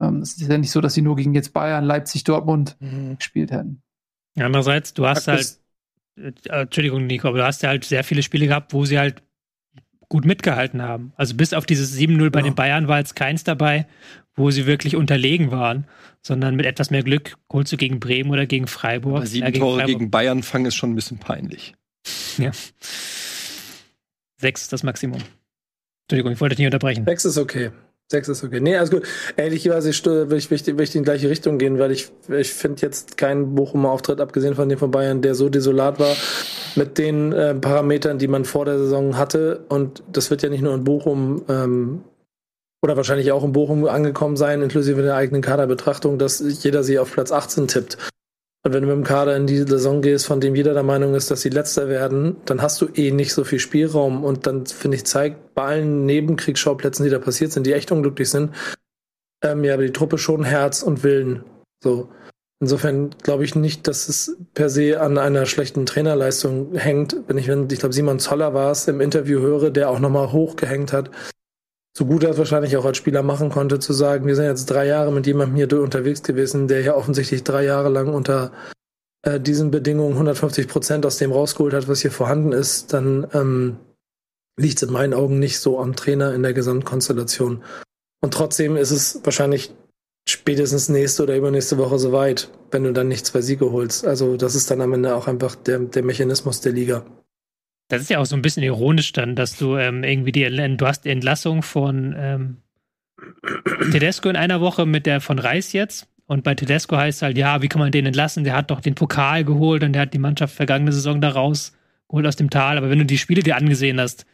Ähm, 0.00 0.20
es 0.20 0.36
ist 0.36 0.48
ja 0.48 0.58
nicht 0.58 0.70
so, 0.70 0.80
dass 0.80 0.94
sie 0.94 1.02
nur 1.02 1.16
gegen 1.16 1.34
jetzt 1.34 1.52
Bayern, 1.52 1.84
Leipzig, 1.84 2.24
Dortmund 2.24 2.76
gespielt 3.18 3.50
hätten. 3.50 3.82
Andererseits, 4.38 4.94
du 4.94 5.06
hast 5.06 5.28
halt, 5.28 5.58
äh, 6.16 6.32
Entschuldigung, 6.62 7.06
Nico, 7.06 7.28
aber 7.28 7.38
du 7.38 7.44
hast 7.44 7.62
ja 7.62 7.68
halt 7.68 7.84
sehr 7.84 8.02
viele 8.02 8.22
Spiele 8.22 8.46
gehabt, 8.46 8.72
wo 8.72 8.86
sie 8.86 8.98
halt 8.98 9.22
gut 10.12 10.26
mitgehalten 10.26 10.82
haben. 10.82 11.14
Also 11.16 11.34
bis 11.34 11.54
auf 11.54 11.64
dieses 11.64 11.96
7-0 11.96 12.28
bei 12.28 12.40
Ja. 12.40 12.44
den 12.44 12.54
Bayern 12.54 12.86
war 12.86 12.98
jetzt 12.98 13.16
keins 13.16 13.44
dabei, 13.44 13.86
wo 14.36 14.50
sie 14.50 14.66
wirklich 14.66 14.94
unterlegen 14.94 15.50
waren, 15.50 15.86
sondern 16.20 16.54
mit 16.54 16.66
etwas 16.66 16.90
mehr 16.90 17.02
Glück 17.02 17.36
holst 17.50 17.72
du 17.72 17.78
gegen 17.78 17.98
Bremen 17.98 18.30
oder 18.30 18.44
gegen 18.44 18.66
Freiburg. 18.66 19.16
Aber 19.16 19.26
sieben 19.26 19.46
äh, 19.46 19.52
Tore 19.52 19.78
Freiburg. 19.78 19.98
gegen 19.98 20.10
Bayern 20.10 20.42
fangen 20.42 20.66
ist 20.66 20.74
schon 20.74 20.92
ein 20.92 20.96
bisschen 20.96 21.16
peinlich. 21.16 21.74
Sechs 24.36 24.60
ist 24.62 24.70
das 24.74 24.82
Maximum. 24.82 25.22
Entschuldigung, 26.04 26.32
ich 26.32 26.40
wollte 26.42 26.56
dich 26.56 26.58
nicht 26.58 26.66
unterbrechen. 26.74 27.06
Sechs 27.06 27.24
ist 27.24 27.38
okay. 27.38 27.70
Sechs 28.10 28.28
ist 28.28 28.44
okay. 28.44 28.60
Nee, 28.60 28.76
also 28.76 28.98
gut. 28.98 29.08
Ehrlicherweise 29.38 29.88
will 29.88 30.36
ich, 30.36 30.50
will, 30.50 30.58
ich, 30.58 30.66
will 30.66 30.82
ich 30.82 30.94
in 30.94 31.04
die 31.04 31.06
gleiche 31.06 31.30
Richtung 31.30 31.56
gehen, 31.56 31.78
weil 31.78 31.90
ich, 31.90 32.10
ich 32.28 32.52
finde 32.52 32.82
jetzt 32.82 33.16
keinen 33.16 33.54
Bochumer 33.54 33.88
Auftritt, 33.90 34.20
abgesehen 34.20 34.54
von 34.56 34.68
dem 34.68 34.78
von 34.78 34.90
Bayern, 34.90 35.22
der 35.22 35.34
so 35.34 35.48
desolat 35.48 35.98
war 35.98 36.14
mit 36.76 36.98
den 36.98 37.32
äh, 37.32 37.54
Parametern, 37.54 38.18
die 38.18 38.28
man 38.28 38.44
vor 38.44 38.64
der 38.64 38.78
Saison 38.78 39.16
hatte. 39.16 39.64
Und 39.68 40.02
das 40.10 40.30
wird 40.30 40.42
ja 40.42 40.48
nicht 40.48 40.62
nur 40.62 40.74
in 40.74 40.84
Bochum 40.84 41.42
ähm, 41.48 42.04
oder 42.82 42.96
wahrscheinlich 42.96 43.32
auch 43.32 43.44
in 43.44 43.52
Bochum 43.52 43.86
angekommen 43.86 44.36
sein, 44.36 44.62
inklusive 44.62 45.02
der 45.02 45.14
eigenen 45.14 45.42
Kaderbetrachtung, 45.42 46.18
dass 46.18 46.42
jeder 46.62 46.82
sie 46.82 46.98
auf 46.98 47.12
Platz 47.12 47.30
18 47.32 47.68
tippt. 47.68 47.96
Und 48.64 48.72
wenn 48.72 48.82
du 48.82 48.88
mit 48.88 48.96
dem 48.96 49.04
Kader 49.04 49.36
in 49.36 49.46
die 49.46 49.58
Saison 49.58 50.02
gehst, 50.02 50.26
von 50.26 50.40
dem 50.40 50.54
jeder 50.54 50.72
der 50.72 50.84
Meinung 50.84 51.14
ist, 51.14 51.30
dass 51.30 51.40
sie 51.40 51.48
letzter 51.48 51.88
werden, 51.88 52.36
dann 52.44 52.62
hast 52.62 52.80
du 52.80 52.86
eh 52.94 53.10
nicht 53.10 53.34
so 53.34 53.42
viel 53.42 53.58
Spielraum. 53.58 54.24
Und 54.24 54.46
dann, 54.46 54.66
finde 54.66 54.96
ich, 54.96 55.04
zeigt 55.04 55.54
bei 55.54 55.62
allen 55.62 56.06
Nebenkriegsschauplätzen, 56.06 57.04
die 57.04 57.10
da 57.10 57.18
passiert 57.18 57.52
sind, 57.52 57.66
die 57.66 57.72
echt 57.72 57.90
unglücklich 57.90 58.30
sind, 58.30 58.52
ähm, 59.42 59.64
ja, 59.64 59.74
aber 59.74 59.82
die 59.82 59.92
Truppe 59.92 60.18
schon 60.18 60.44
Herz 60.44 60.82
und 60.82 61.02
Willen. 61.02 61.44
So. 61.82 62.08
Insofern 62.62 63.10
glaube 63.24 63.44
ich 63.44 63.56
nicht, 63.56 63.88
dass 63.88 64.08
es 64.08 64.36
per 64.54 64.70
se 64.70 65.00
an 65.00 65.18
einer 65.18 65.46
schlechten 65.46 65.84
Trainerleistung 65.84 66.76
hängt. 66.76 67.16
Wenn 67.26 67.36
ich, 67.36 67.48
wenn, 67.48 67.68
ich 67.68 67.80
glaube, 67.80 67.92
Simon 67.92 68.20
Zoller 68.20 68.54
war 68.54 68.70
es 68.70 68.86
im 68.86 69.00
Interview 69.00 69.40
höre, 69.40 69.70
der 69.70 69.90
auch 69.90 69.98
nochmal 69.98 70.30
hochgehängt 70.30 70.92
hat, 70.92 71.10
so 71.98 72.06
gut 72.06 72.22
er 72.22 72.30
es 72.30 72.38
wahrscheinlich 72.38 72.76
auch 72.76 72.84
als 72.84 72.98
Spieler 72.98 73.24
machen 73.24 73.50
konnte, 73.50 73.80
zu 73.80 73.92
sagen, 73.92 74.28
wir 74.28 74.36
sind 74.36 74.44
jetzt 74.44 74.66
drei 74.66 74.86
Jahre 74.86 75.10
mit 75.10 75.26
jemandem 75.26 75.56
hier 75.56 75.82
unterwegs 75.82 76.22
gewesen, 76.22 76.68
der 76.68 76.82
ja 76.82 76.94
offensichtlich 76.94 77.42
drei 77.42 77.64
Jahre 77.64 77.88
lang 77.88 78.14
unter 78.14 78.52
äh, 79.22 79.40
diesen 79.40 79.72
Bedingungen 79.72 80.12
150 80.12 80.68
Prozent 80.68 81.04
aus 81.04 81.18
dem 81.18 81.32
rausgeholt 81.32 81.74
hat, 81.74 81.88
was 81.88 82.02
hier 82.02 82.12
vorhanden 82.12 82.52
ist, 82.52 82.92
dann 82.92 83.26
ähm, 83.34 83.78
liegt 84.56 84.76
es 84.76 84.84
in 84.84 84.92
meinen 84.92 85.14
Augen 85.14 85.40
nicht 85.40 85.58
so 85.58 85.80
am 85.80 85.96
Trainer 85.96 86.32
in 86.32 86.44
der 86.44 86.52
Gesamtkonstellation. 86.52 87.64
Und 88.20 88.32
trotzdem 88.32 88.76
ist 88.76 88.92
es 88.92 89.20
wahrscheinlich 89.24 89.74
spätestens 90.28 90.88
nächste 90.88 91.24
oder 91.24 91.36
übernächste 91.36 91.78
Woche 91.78 91.98
soweit, 91.98 92.48
wenn 92.70 92.84
du 92.84 92.92
dann 92.92 93.08
nicht 93.08 93.26
zwei 93.26 93.40
Siege 93.40 93.72
holst. 93.72 94.06
Also 94.06 94.36
das 94.36 94.54
ist 94.54 94.70
dann 94.70 94.80
am 94.80 94.92
Ende 94.92 95.14
auch 95.14 95.28
einfach 95.28 95.56
der, 95.56 95.78
der 95.80 96.02
Mechanismus 96.02 96.60
der 96.60 96.72
Liga. 96.72 97.04
Das 97.88 98.02
ist 98.02 98.10
ja 98.10 98.20
auch 98.20 98.26
so 98.26 98.36
ein 98.36 98.42
bisschen 98.42 98.62
ironisch 98.62 99.12
dann, 99.12 99.36
dass 99.36 99.56
du 99.56 99.76
ähm, 99.76 100.02
irgendwie 100.04 100.32
die, 100.32 100.76
du 100.76 100.86
hast 100.86 101.04
die 101.04 101.10
Entlassung 101.10 101.62
von 101.62 102.14
ähm, 102.16 102.56
Tedesco 103.90 104.28
in 104.28 104.36
einer 104.36 104.60
Woche 104.60 104.86
mit 104.86 105.06
der 105.06 105.20
von 105.20 105.38
Reis 105.38 105.72
jetzt. 105.72 106.08
Und 106.26 106.44
bei 106.44 106.54
Tedesco 106.54 106.96
heißt 106.96 107.18
es 107.18 107.22
halt, 107.22 107.36
ja, 107.36 107.60
wie 107.60 107.68
kann 107.68 107.80
man 107.80 107.92
den 107.92 108.06
entlassen? 108.06 108.44
Der 108.44 108.56
hat 108.56 108.70
doch 108.70 108.80
den 108.80 108.94
Pokal 108.94 109.44
geholt 109.44 109.82
und 109.82 109.92
der 109.92 110.02
hat 110.02 110.14
die 110.14 110.18
Mannschaft 110.18 110.54
vergangene 110.54 110.92
Saison 110.92 111.20
da 111.20 111.30
rausgeholt 111.30 112.26
aus 112.26 112.36
dem 112.36 112.48
Tal. 112.48 112.78
Aber 112.78 112.88
wenn 112.88 112.98
du 112.98 113.04
die 113.04 113.18
Spiele 113.18 113.42
dir 113.42 113.56
angesehen 113.56 114.00
hast, 114.00 114.24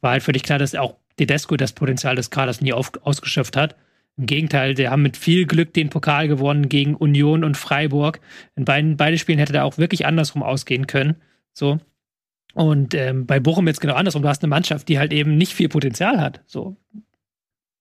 war 0.00 0.12
halt 0.12 0.22
völlig 0.22 0.42
klar, 0.42 0.58
dass 0.58 0.74
auch 0.74 0.96
Tedesco 1.16 1.56
das 1.56 1.72
Potenzial 1.72 2.16
des 2.16 2.30
Kaders 2.30 2.60
nie 2.60 2.72
auf, 2.72 2.90
ausgeschöpft 3.02 3.56
hat. 3.56 3.76
Im 4.18 4.26
Gegenteil, 4.26 4.74
der 4.74 4.90
haben 4.90 5.02
mit 5.02 5.16
viel 5.16 5.46
Glück 5.46 5.74
den 5.74 5.90
Pokal 5.90 6.26
gewonnen 6.26 6.68
gegen 6.68 6.94
Union 6.94 7.44
und 7.44 7.56
Freiburg. 7.56 8.20
In 8.54 8.64
beiden 8.64 8.96
beide 8.96 9.18
Spielen 9.18 9.38
hätte 9.38 9.52
der 9.52 9.64
auch 9.64 9.76
wirklich 9.76 10.06
andersrum 10.06 10.42
ausgehen 10.42 10.86
können. 10.86 11.16
So. 11.52 11.78
Und 12.54 12.94
ähm, 12.94 13.26
bei 13.26 13.40
Bochum 13.40 13.66
jetzt 13.66 13.82
genau 13.82 13.94
andersrum. 13.94 14.22
Du 14.22 14.28
hast 14.28 14.42
eine 14.42 14.48
Mannschaft, 14.48 14.88
die 14.88 14.98
halt 14.98 15.12
eben 15.12 15.36
nicht 15.36 15.52
viel 15.52 15.68
Potenzial 15.68 16.20
hat. 16.20 16.40
So, 16.46 16.76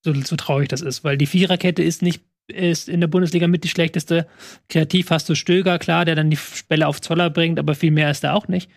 so, 0.03 0.13
so 0.13 0.35
traurig 0.35 0.67
das 0.67 0.81
ist, 0.81 1.05
weil 1.05 1.17
die 1.17 1.25
Viererkette 1.25 1.81
ist 1.81 2.01
nicht 2.01 2.23
ist 2.47 2.89
in 2.89 3.01
der 3.01 3.07
Bundesliga 3.07 3.47
mit 3.47 3.63
die 3.63 3.69
schlechteste. 3.69 4.27
Kreativ 4.69 5.09
hast 5.09 5.27
du 5.27 5.35
Stöger, 5.35 5.79
klar, 5.79 6.05
der 6.05 6.15
dann 6.15 6.29
die 6.29 6.37
Bälle 6.67 6.87
auf 6.87 7.01
Zoller 7.01 7.29
bringt, 7.29 7.57
aber 7.57 7.73
viel 7.73 7.91
mehr 7.91 8.11
ist 8.11 8.23
da 8.23 8.33
auch 8.33 8.47
nicht. 8.47 8.69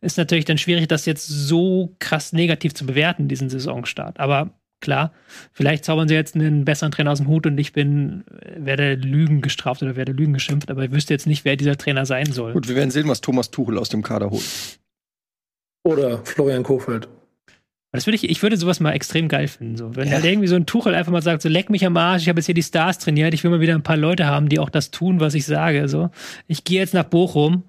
Ist 0.00 0.18
natürlich 0.18 0.44
dann 0.44 0.58
schwierig, 0.58 0.88
das 0.88 1.06
jetzt 1.06 1.26
so 1.28 1.94
krass 1.98 2.32
negativ 2.32 2.74
zu 2.74 2.84
bewerten, 2.84 3.28
diesen 3.28 3.48
Saisonstart. 3.48 4.18
Aber 4.18 4.58
klar, 4.82 5.12
vielleicht 5.52 5.86
zaubern 5.86 6.08
sie 6.08 6.14
jetzt 6.14 6.34
einen 6.34 6.66
besseren 6.66 6.92
Trainer 6.92 7.12
aus 7.12 7.18
dem 7.18 7.28
Hut 7.28 7.46
und 7.46 7.56
ich 7.56 7.72
bin, 7.72 8.24
werde 8.56 8.94
Lügen 8.94 9.40
gestraft 9.40 9.82
oder 9.82 9.96
werde 9.96 10.12
Lügen 10.12 10.34
geschimpft, 10.34 10.70
aber 10.70 10.84
ich 10.84 10.92
wüsste 10.92 11.14
jetzt 11.14 11.26
nicht, 11.26 11.46
wer 11.46 11.56
dieser 11.56 11.78
Trainer 11.78 12.04
sein 12.04 12.26
soll. 12.26 12.52
Gut, 12.52 12.68
wir 12.68 12.76
werden 12.76 12.90
sehen, 12.90 13.08
was 13.08 13.22
Thomas 13.22 13.50
Tuchel 13.50 13.78
aus 13.78 13.88
dem 13.88 14.02
Kader 14.02 14.30
holt. 14.30 14.78
Oder 15.84 16.24
Florian 16.24 16.62
Kofeld. 16.62 17.08
Das 17.92 18.06
würde 18.06 18.16
ich, 18.16 18.28
ich 18.28 18.42
würde 18.42 18.56
sowas 18.56 18.80
mal 18.80 18.92
extrem 18.92 19.28
geil 19.28 19.48
finden. 19.48 19.76
So. 19.76 19.94
Wenn 19.94 20.08
ja. 20.08 20.14
halt 20.14 20.24
irgendwie 20.24 20.48
so 20.48 20.56
ein 20.56 20.64
Tuchel 20.64 20.94
einfach 20.94 21.12
mal 21.12 21.22
sagt, 21.22 21.42
so 21.42 21.48
leck 21.48 21.68
mich 21.68 21.84
am 21.84 21.96
Arsch, 21.96 22.22
ich 22.22 22.28
habe 22.28 22.38
jetzt 22.38 22.46
hier 22.46 22.54
die 22.54 22.62
Stars 22.62 22.98
trainiert, 22.98 23.34
ich 23.34 23.44
will 23.44 23.50
mal 23.50 23.60
wieder 23.60 23.74
ein 23.74 23.82
paar 23.82 23.98
Leute 23.98 24.26
haben, 24.26 24.48
die 24.48 24.58
auch 24.58 24.70
das 24.70 24.90
tun, 24.90 25.20
was 25.20 25.34
ich 25.34 25.44
sage. 25.44 25.88
So. 25.88 26.10
Ich 26.46 26.64
gehe 26.64 26.80
jetzt 26.80 26.94
nach 26.94 27.04
Bochum 27.04 27.64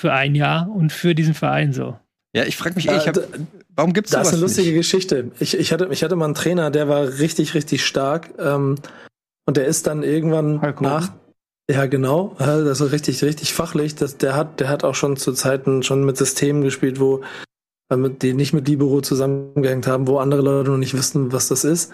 für 0.00 0.14
ein 0.14 0.34
Jahr 0.34 0.70
und 0.70 0.92
für 0.92 1.14
diesen 1.14 1.34
Verein 1.34 1.74
so. 1.74 1.98
Ja, 2.34 2.44
ich 2.44 2.56
frage 2.56 2.76
mich, 2.76 2.88
ey, 2.88 2.96
ich 2.96 3.08
hab, 3.08 3.18
warum 3.74 3.92
gibt's 3.92 4.12
das? 4.12 4.20
Das 4.20 4.28
ist 4.28 4.34
eine 4.34 4.42
lustige 4.42 4.68
nicht? 4.68 4.78
Geschichte. 4.78 5.32
Ich, 5.40 5.56
ich, 5.56 5.72
hatte, 5.72 5.88
ich 5.90 6.04
hatte 6.04 6.14
mal 6.14 6.26
einen 6.26 6.34
Trainer, 6.34 6.70
der 6.70 6.88
war 6.88 7.18
richtig, 7.18 7.54
richtig 7.54 7.84
stark. 7.84 8.30
Ähm, 8.38 8.76
und 9.46 9.56
der 9.56 9.66
ist 9.66 9.86
dann 9.88 10.04
irgendwann 10.04 10.62
Heiko. 10.62 10.84
nach, 10.84 11.12
ja, 11.70 11.86
genau. 11.86 12.34
Das 12.38 12.80
ist 12.80 12.92
richtig, 12.92 13.22
richtig 13.22 13.54
fachlich. 13.54 13.94
Das, 13.94 14.16
der 14.16 14.34
hat, 14.34 14.60
der 14.60 14.68
hat 14.68 14.82
auch 14.84 14.94
schon 14.94 15.16
zu 15.16 15.32
Zeiten 15.32 15.82
schon 15.82 16.04
mit 16.04 16.16
Systemen 16.16 16.62
gespielt, 16.62 17.00
wo 17.00 17.22
die 17.92 18.34
nicht 18.34 18.52
mit 18.52 18.68
Libero 18.68 19.00
zusammengehängt 19.00 19.86
haben, 19.86 20.06
wo 20.06 20.18
andere 20.18 20.42
Leute 20.42 20.70
noch 20.70 20.78
nicht 20.78 20.94
wissen, 20.94 21.32
was 21.32 21.48
das 21.48 21.64
ist. 21.64 21.92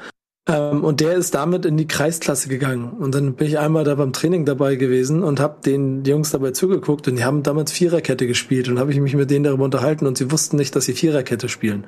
Ähm, 0.49 0.85
und 0.85 1.01
der 1.01 1.15
ist 1.15 1.35
damit 1.35 1.65
in 1.65 1.77
die 1.77 1.89
Kreisklasse 1.89 2.49
gegangen. 2.49 2.91
Und 2.91 3.15
dann 3.15 3.35
bin 3.35 3.49
ich 3.49 3.59
einmal 3.59 3.85
da 3.85 3.95
beim 3.97 4.13
Training 4.13 4.45
dabei 4.45 4.77
gewesen 4.77 5.23
und 5.25 5.41
habe 5.41 5.57
den 5.65 6.05
Jungs 6.05 6.31
dabei 6.31 6.53
zugeguckt 6.53 7.09
und 7.09 7.17
die 7.17 7.25
haben 7.25 7.43
damals 7.43 7.73
Viererkette 7.73 8.27
gespielt 8.27 8.69
und 8.69 8.79
habe 8.79 8.93
ich 8.93 9.01
mich 9.01 9.15
mit 9.15 9.31
denen 9.31 9.45
darüber 9.45 9.65
unterhalten 9.65 10.07
und 10.07 10.17
sie 10.17 10.31
wussten 10.31 10.57
nicht, 10.57 10.77
dass 10.77 10.85
sie 10.85 10.95
Viererkette 10.95 11.49
spielen. 11.49 11.87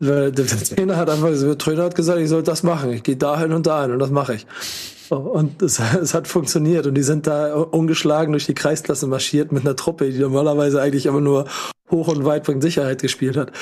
Weil 0.00 0.32
der 0.32 0.46
Trainer 0.76 0.96
hat 0.96 1.08
einfach, 1.10 1.30
der 1.30 1.58
Trainer 1.58 1.84
hat 1.84 1.94
gesagt, 1.94 2.20
ich 2.20 2.28
soll 2.28 2.42
das 2.42 2.64
machen. 2.64 2.92
Ich 2.92 3.04
gehe 3.04 3.16
dahin 3.16 3.52
und 3.52 3.66
dahin 3.66 3.92
und 3.92 4.00
das 4.00 4.10
mache 4.10 4.34
ich. 4.34 4.46
Und 5.10 5.62
es, 5.62 5.78
es, 6.02 6.12
hat 6.12 6.26
funktioniert 6.26 6.88
und 6.88 6.94
die 6.94 7.04
sind 7.04 7.28
da 7.28 7.54
ungeschlagen 7.54 8.32
durch 8.32 8.46
die 8.46 8.54
Kreisklasse 8.54 9.06
marschiert 9.06 9.52
mit 9.52 9.64
einer 9.64 9.76
Truppe, 9.76 10.10
die 10.10 10.18
normalerweise 10.18 10.82
eigentlich 10.82 11.06
immer 11.06 11.20
nur 11.20 11.46
hoch 11.90 12.08
und 12.08 12.24
weit 12.24 12.42
bringt 12.42 12.62
Sicherheit 12.62 13.00
gespielt 13.00 13.36
hat. 13.36 13.52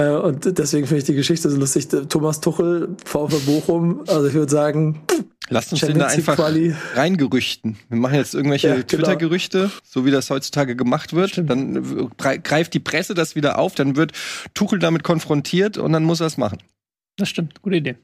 Äh, 0.00 0.16
und 0.16 0.58
deswegen 0.58 0.86
finde 0.86 0.98
ich 0.98 1.04
die 1.04 1.14
Geschichte 1.14 1.50
so 1.50 1.58
lustig. 1.58 1.88
Thomas 2.08 2.40
Tuchel, 2.40 2.96
VfB 3.04 3.38
Bochum, 3.46 4.04
also 4.08 4.26
ich 4.26 4.34
würde 4.34 4.50
sagen, 4.50 5.02
Lasst 5.48 5.72
uns 5.72 5.80
den 5.80 5.98
da 5.98 6.06
einfach 6.06 6.38
reingerüchten. 6.94 7.76
Wir 7.88 7.98
machen 7.98 8.14
jetzt 8.14 8.34
irgendwelche 8.34 8.68
ja, 8.68 8.74
genau. 8.74 8.86
Twitter-Gerüchte, 8.86 9.70
so 9.84 10.06
wie 10.06 10.12
das 10.12 10.30
heutzutage 10.30 10.76
gemacht 10.76 11.12
wird. 11.12 11.30
Stimmt. 11.30 11.50
Dann 11.50 12.10
greift 12.18 12.72
die 12.72 12.78
Presse 12.78 13.14
das 13.14 13.34
wieder 13.34 13.58
auf, 13.58 13.74
dann 13.74 13.96
wird 13.96 14.12
Tuchel 14.54 14.78
damit 14.78 15.02
konfrontiert 15.02 15.76
und 15.76 15.92
dann 15.92 16.04
muss 16.04 16.20
er 16.20 16.28
es 16.28 16.36
machen. 16.36 16.58
Das 17.16 17.28
stimmt, 17.28 17.60
gute 17.62 17.76
Idee. 17.76 17.96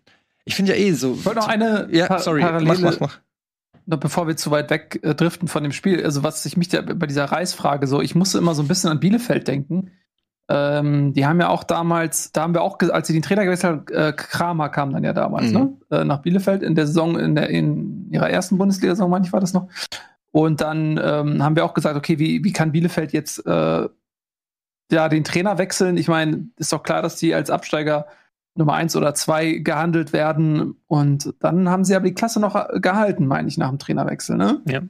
Ich 0.45 0.57
finde 0.57 0.77
ja 0.77 0.79
eh 0.79 0.93
so. 0.93 1.15
Ich 1.15 1.25
wollte 1.25 1.41
noch 1.41 1.49
eine 1.49 1.89
ja, 1.93 2.19
sorry, 2.19 2.41
Parallele, 2.41 2.67
mach, 2.67 2.81
mach, 2.81 3.01
mach 3.01 3.21
noch 3.87 4.01
bevor 4.01 4.27
wir 4.27 4.37
zu 4.37 4.51
weit 4.51 4.69
weg 4.71 4.99
äh, 5.03 5.15
driften 5.15 5.47
von 5.47 5.63
dem 5.63 5.71
Spiel, 5.73 6.05
also 6.05 6.25
was 6.25 6.45
ich 6.45 6.57
mich 6.57 6.69
da, 6.69 6.83
bei 6.83 7.07
dieser 7.07 7.27
Reisfrage 7.27 7.87
so, 7.87 8.03
ich 8.03 8.17
musste 8.17 8.39
immer 8.39 8.55
so 8.55 8.63
ein 8.63 8.69
bisschen 8.69 8.91
an 8.91 8.99
Bielefeld 8.99 9.47
denken. 9.47 9.93
Ähm, 10.49 11.13
die 11.13 11.27
haben 11.27 11.41
ja 11.41 11.49
auch 11.49 11.65
damals, 11.65 12.31
da 12.31 12.43
haben 12.43 12.55
wir 12.55 12.63
auch, 12.63 12.79
als 12.79 13.09
sie 13.09 13.13
den 13.13 13.23
Trainer 13.23 13.45
gewechselt 13.45 13.73
haben, 13.73 13.87
äh, 13.89 14.13
Kramer 14.13 14.69
kam 14.69 14.93
dann 14.93 15.03
ja 15.03 15.13
damals, 15.13 15.51
ne? 15.51 15.59
mhm. 15.59 15.77
ne? 15.91 15.99
Äh, 15.99 16.05
nach 16.05 16.23
Bielefeld 16.23 16.63
in 16.63 16.77
der 16.77 16.87
Saison, 16.87 17.19
in, 17.19 17.35
der, 17.35 17.51
in 17.51 18.09
ihrer 18.11 18.31
ersten 18.31 18.57
Bundesliga-Saison, 18.57 19.11
manchmal 19.11 19.33
war 19.33 19.41
das 19.41 19.55
noch. 19.55 19.69
Und 20.31 20.61
dann 20.61 21.01
ähm, 21.03 21.43
haben 21.43 21.57
wir 21.57 21.65
auch 21.65 21.75
gesagt, 21.75 21.97
okay, 21.97 22.19
wie, 22.19 22.45
wie 22.45 22.53
kann 22.53 22.73
Bielefeld 22.73 23.13
jetzt 23.13 23.45
äh, 23.45 23.89
ja, 24.93 25.09
den 25.09 25.25
Trainer 25.25 25.59
wechseln? 25.59 25.97
Ich 25.97 26.09
meine, 26.09 26.49
ist 26.57 26.73
doch 26.73 26.83
klar, 26.83 27.03
dass 27.03 27.17
die 27.17 27.35
als 27.35 27.51
Absteiger 27.51 28.07
Nummer 28.55 28.75
eins 28.75 28.97
oder 28.97 29.15
zwei 29.15 29.53
gehandelt 29.53 30.13
werden. 30.13 30.77
Und 30.87 31.35
dann 31.41 31.69
haben 31.69 31.85
sie 31.85 31.95
aber 31.95 32.07
die 32.07 32.15
Klasse 32.15 32.41
noch 32.41 32.69
gehalten, 32.81 33.27
meine 33.27 33.49
ich, 33.49 33.59
nach 33.59 33.69
dem 33.69 33.79
Trainerwechsel, 33.79 34.37
ne? 34.37 34.61
Ja. 34.67 34.83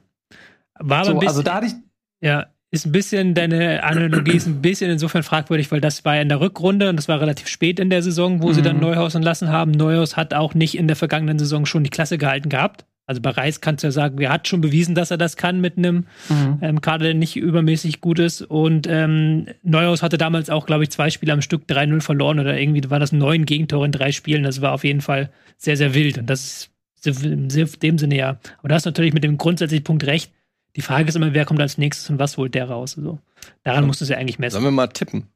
War 0.79 0.99
aber 0.99 1.05
so, 1.05 1.11
ein 1.11 1.19
bisschen, 1.19 1.29
also 1.29 1.41
da 1.43 1.55
hatte 1.55 1.65
ich. 1.67 1.75
Ja, 2.21 2.47
ist 2.69 2.85
ein 2.85 2.91
bisschen, 2.91 3.33
deine 3.33 3.83
Analogie 3.83 4.35
ist 4.35 4.45
ein 4.45 4.61
bisschen 4.61 4.91
insofern 4.91 5.23
fragwürdig, 5.23 5.71
weil 5.71 5.79
das 5.79 6.03
war 6.03 6.19
in 6.19 6.27
der 6.27 6.41
Rückrunde 6.41 6.89
und 6.89 6.97
das 6.97 7.07
war 7.07 7.21
relativ 7.21 7.47
spät 7.47 7.79
in 7.79 7.89
der 7.89 8.01
Saison, 8.03 8.41
wo 8.41 8.49
mhm. 8.49 8.53
sie 8.53 8.61
dann 8.61 8.75
mhm. 8.75 8.81
Neuhaus 8.81 9.15
entlassen 9.15 9.49
haben. 9.49 9.71
Neuhaus 9.71 10.17
hat 10.17 10.33
auch 10.33 10.53
nicht 10.53 10.77
in 10.77 10.87
der 10.87 10.97
vergangenen 10.97 11.39
Saison 11.39 11.65
schon 11.65 11.83
die 11.83 11.89
Klasse 11.89 12.17
gehalten 12.17 12.49
gehabt. 12.49 12.85
Also 13.05 13.21
bei 13.21 13.29
Reis 13.29 13.61
kannst 13.61 13.83
du 13.83 13.87
ja 13.87 13.91
sagen, 13.91 14.19
er 14.19 14.31
hat 14.31 14.49
schon 14.49 14.59
bewiesen, 14.59 14.93
dass 14.93 15.11
er 15.11 15.17
das 15.17 15.37
kann 15.37 15.61
mit 15.61 15.77
einem 15.77 16.07
mhm. 16.27 16.59
ähm, 16.61 16.81
Kader, 16.81 17.05
der 17.05 17.13
nicht 17.13 17.37
übermäßig 17.37 18.01
gut 18.01 18.19
ist. 18.19 18.41
Und 18.41 18.85
ähm, 18.89 19.45
Neuhaus 19.63 20.03
hatte 20.03 20.17
damals 20.17 20.49
auch, 20.49 20.65
glaube 20.65 20.83
ich, 20.83 20.89
zwei 20.89 21.09
Spiele 21.09 21.31
am 21.31 21.41
Stück 21.41 21.63
3-0 21.69 22.01
verloren 22.01 22.37
oder 22.39 22.59
irgendwie 22.59 22.89
war 22.89 22.99
das 22.99 23.13
neun 23.13 23.45
Gegentore 23.45 23.85
in 23.85 23.93
drei 23.93 24.11
Spielen. 24.11 24.43
Das 24.43 24.59
war 24.59 24.73
auf 24.73 24.83
jeden 24.83 24.99
Fall 24.99 25.29
sehr, 25.55 25.77
sehr 25.77 25.93
wild. 25.93 26.17
Und 26.17 26.29
das 26.29 26.69
ist 27.05 27.23
in 27.23 27.47
dem 27.47 27.97
Sinne 27.97 28.17
ja. 28.17 28.39
Aber 28.59 28.67
du 28.67 28.75
hast 28.75 28.83
natürlich 28.83 29.13
mit 29.13 29.23
dem 29.23 29.37
grundsätzlichen 29.37 29.85
Punkt 29.85 30.05
recht. 30.05 30.33
Die 30.77 30.81
Frage 30.81 31.09
ist 31.09 31.15
immer, 31.15 31.33
wer 31.33 31.45
kommt 31.45 31.59
als 31.59 31.79
nächstes 31.79 32.09
und 32.11 32.19
was 32.19 32.37
holt 32.37 32.53
der 32.53 32.69
raus? 32.69 32.97
Also, 32.97 33.19
daran 33.63 33.83
ja. 33.83 33.87
musst 33.87 33.99
du 33.99 34.05
es 34.05 34.09
ja 34.09 34.17
eigentlich 34.17 34.37
messen. 34.37 34.53
Sollen 34.53 34.63
wir 34.63 34.71
mal 34.71 34.87
tippen? 34.87 35.27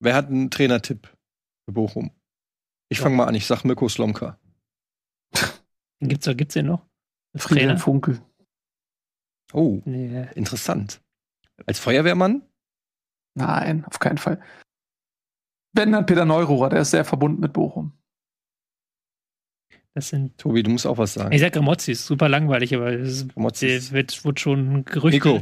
Wer 0.00 0.14
hat 0.14 0.28
einen 0.28 0.50
Trainertipp 0.50 1.14
für 1.66 1.72
Bochum? 1.72 2.10
Ich 2.88 2.98
ja. 2.98 3.04
fange 3.04 3.16
mal 3.16 3.26
an, 3.26 3.34
ich 3.34 3.46
sag 3.46 3.64
Mirko 3.64 3.88
Slomka. 3.88 4.38
Gibt's, 6.00 6.26
gibt's 6.36 6.54
den 6.54 6.66
noch? 6.66 6.86
Friedhelm 7.36 7.78
Funkel. 7.78 8.20
Oh, 9.52 9.80
nee. 9.84 10.26
interessant. 10.34 11.00
Als 11.66 11.78
Feuerwehrmann? 11.78 12.42
Nein, 13.34 13.84
auf 13.84 13.98
keinen 13.98 14.18
Fall. 14.18 14.42
Wenn 15.72 15.92
dann 15.92 16.06
Peter 16.06 16.24
Neururer, 16.24 16.70
der 16.70 16.80
ist 16.80 16.90
sehr 16.90 17.04
verbunden 17.04 17.40
mit 17.40 17.52
Bochum. 17.52 17.92
Das 19.96 20.08
sind. 20.10 20.36
Tobi, 20.36 20.62
du 20.62 20.70
musst 20.70 20.86
auch 20.86 20.98
was 20.98 21.14
sagen. 21.14 21.32
Ich 21.32 21.40
sag 21.40 21.54
Gramozzi, 21.54 21.92
ist 21.92 22.04
super 22.04 22.28
langweilig, 22.28 22.74
aber 22.74 22.92
es 22.92 23.26
Gramozis. 23.28 23.92
wird, 23.92 24.22
wird 24.26 24.38
schon 24.40 24.84
gerüchtet. 24.84 25.24
Nico, 25.24 25.40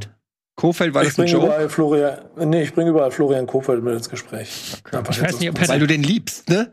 Kofeld 0.55 0.95
war 0.95 1.03
Ich 1.03 1.15
das 1.15 1.29
Joke? 1.33 1.47
überall 1.47 1.69
Florian, 1.69 2.19
nee, 2.37 2.63
ich 2.63 2.73
bringe 2.73 2.91
überall 2.91 3.11
Florian 3.11 3.49
Kofeld 3.49 3.83
mit 3.83 3.95
ins 3.95 4.09
Gespräch. 4.09 4.75
Einfach 4.93 5.13
Ich 5.13 5.21
weiß 5.21 5.41
nicht, 5.41 5.69
Weil 5.69 5.81
du 5.81 5.89
den 5.89 6.05
liebst, 6.05 6.49
ne? 6.49 6.71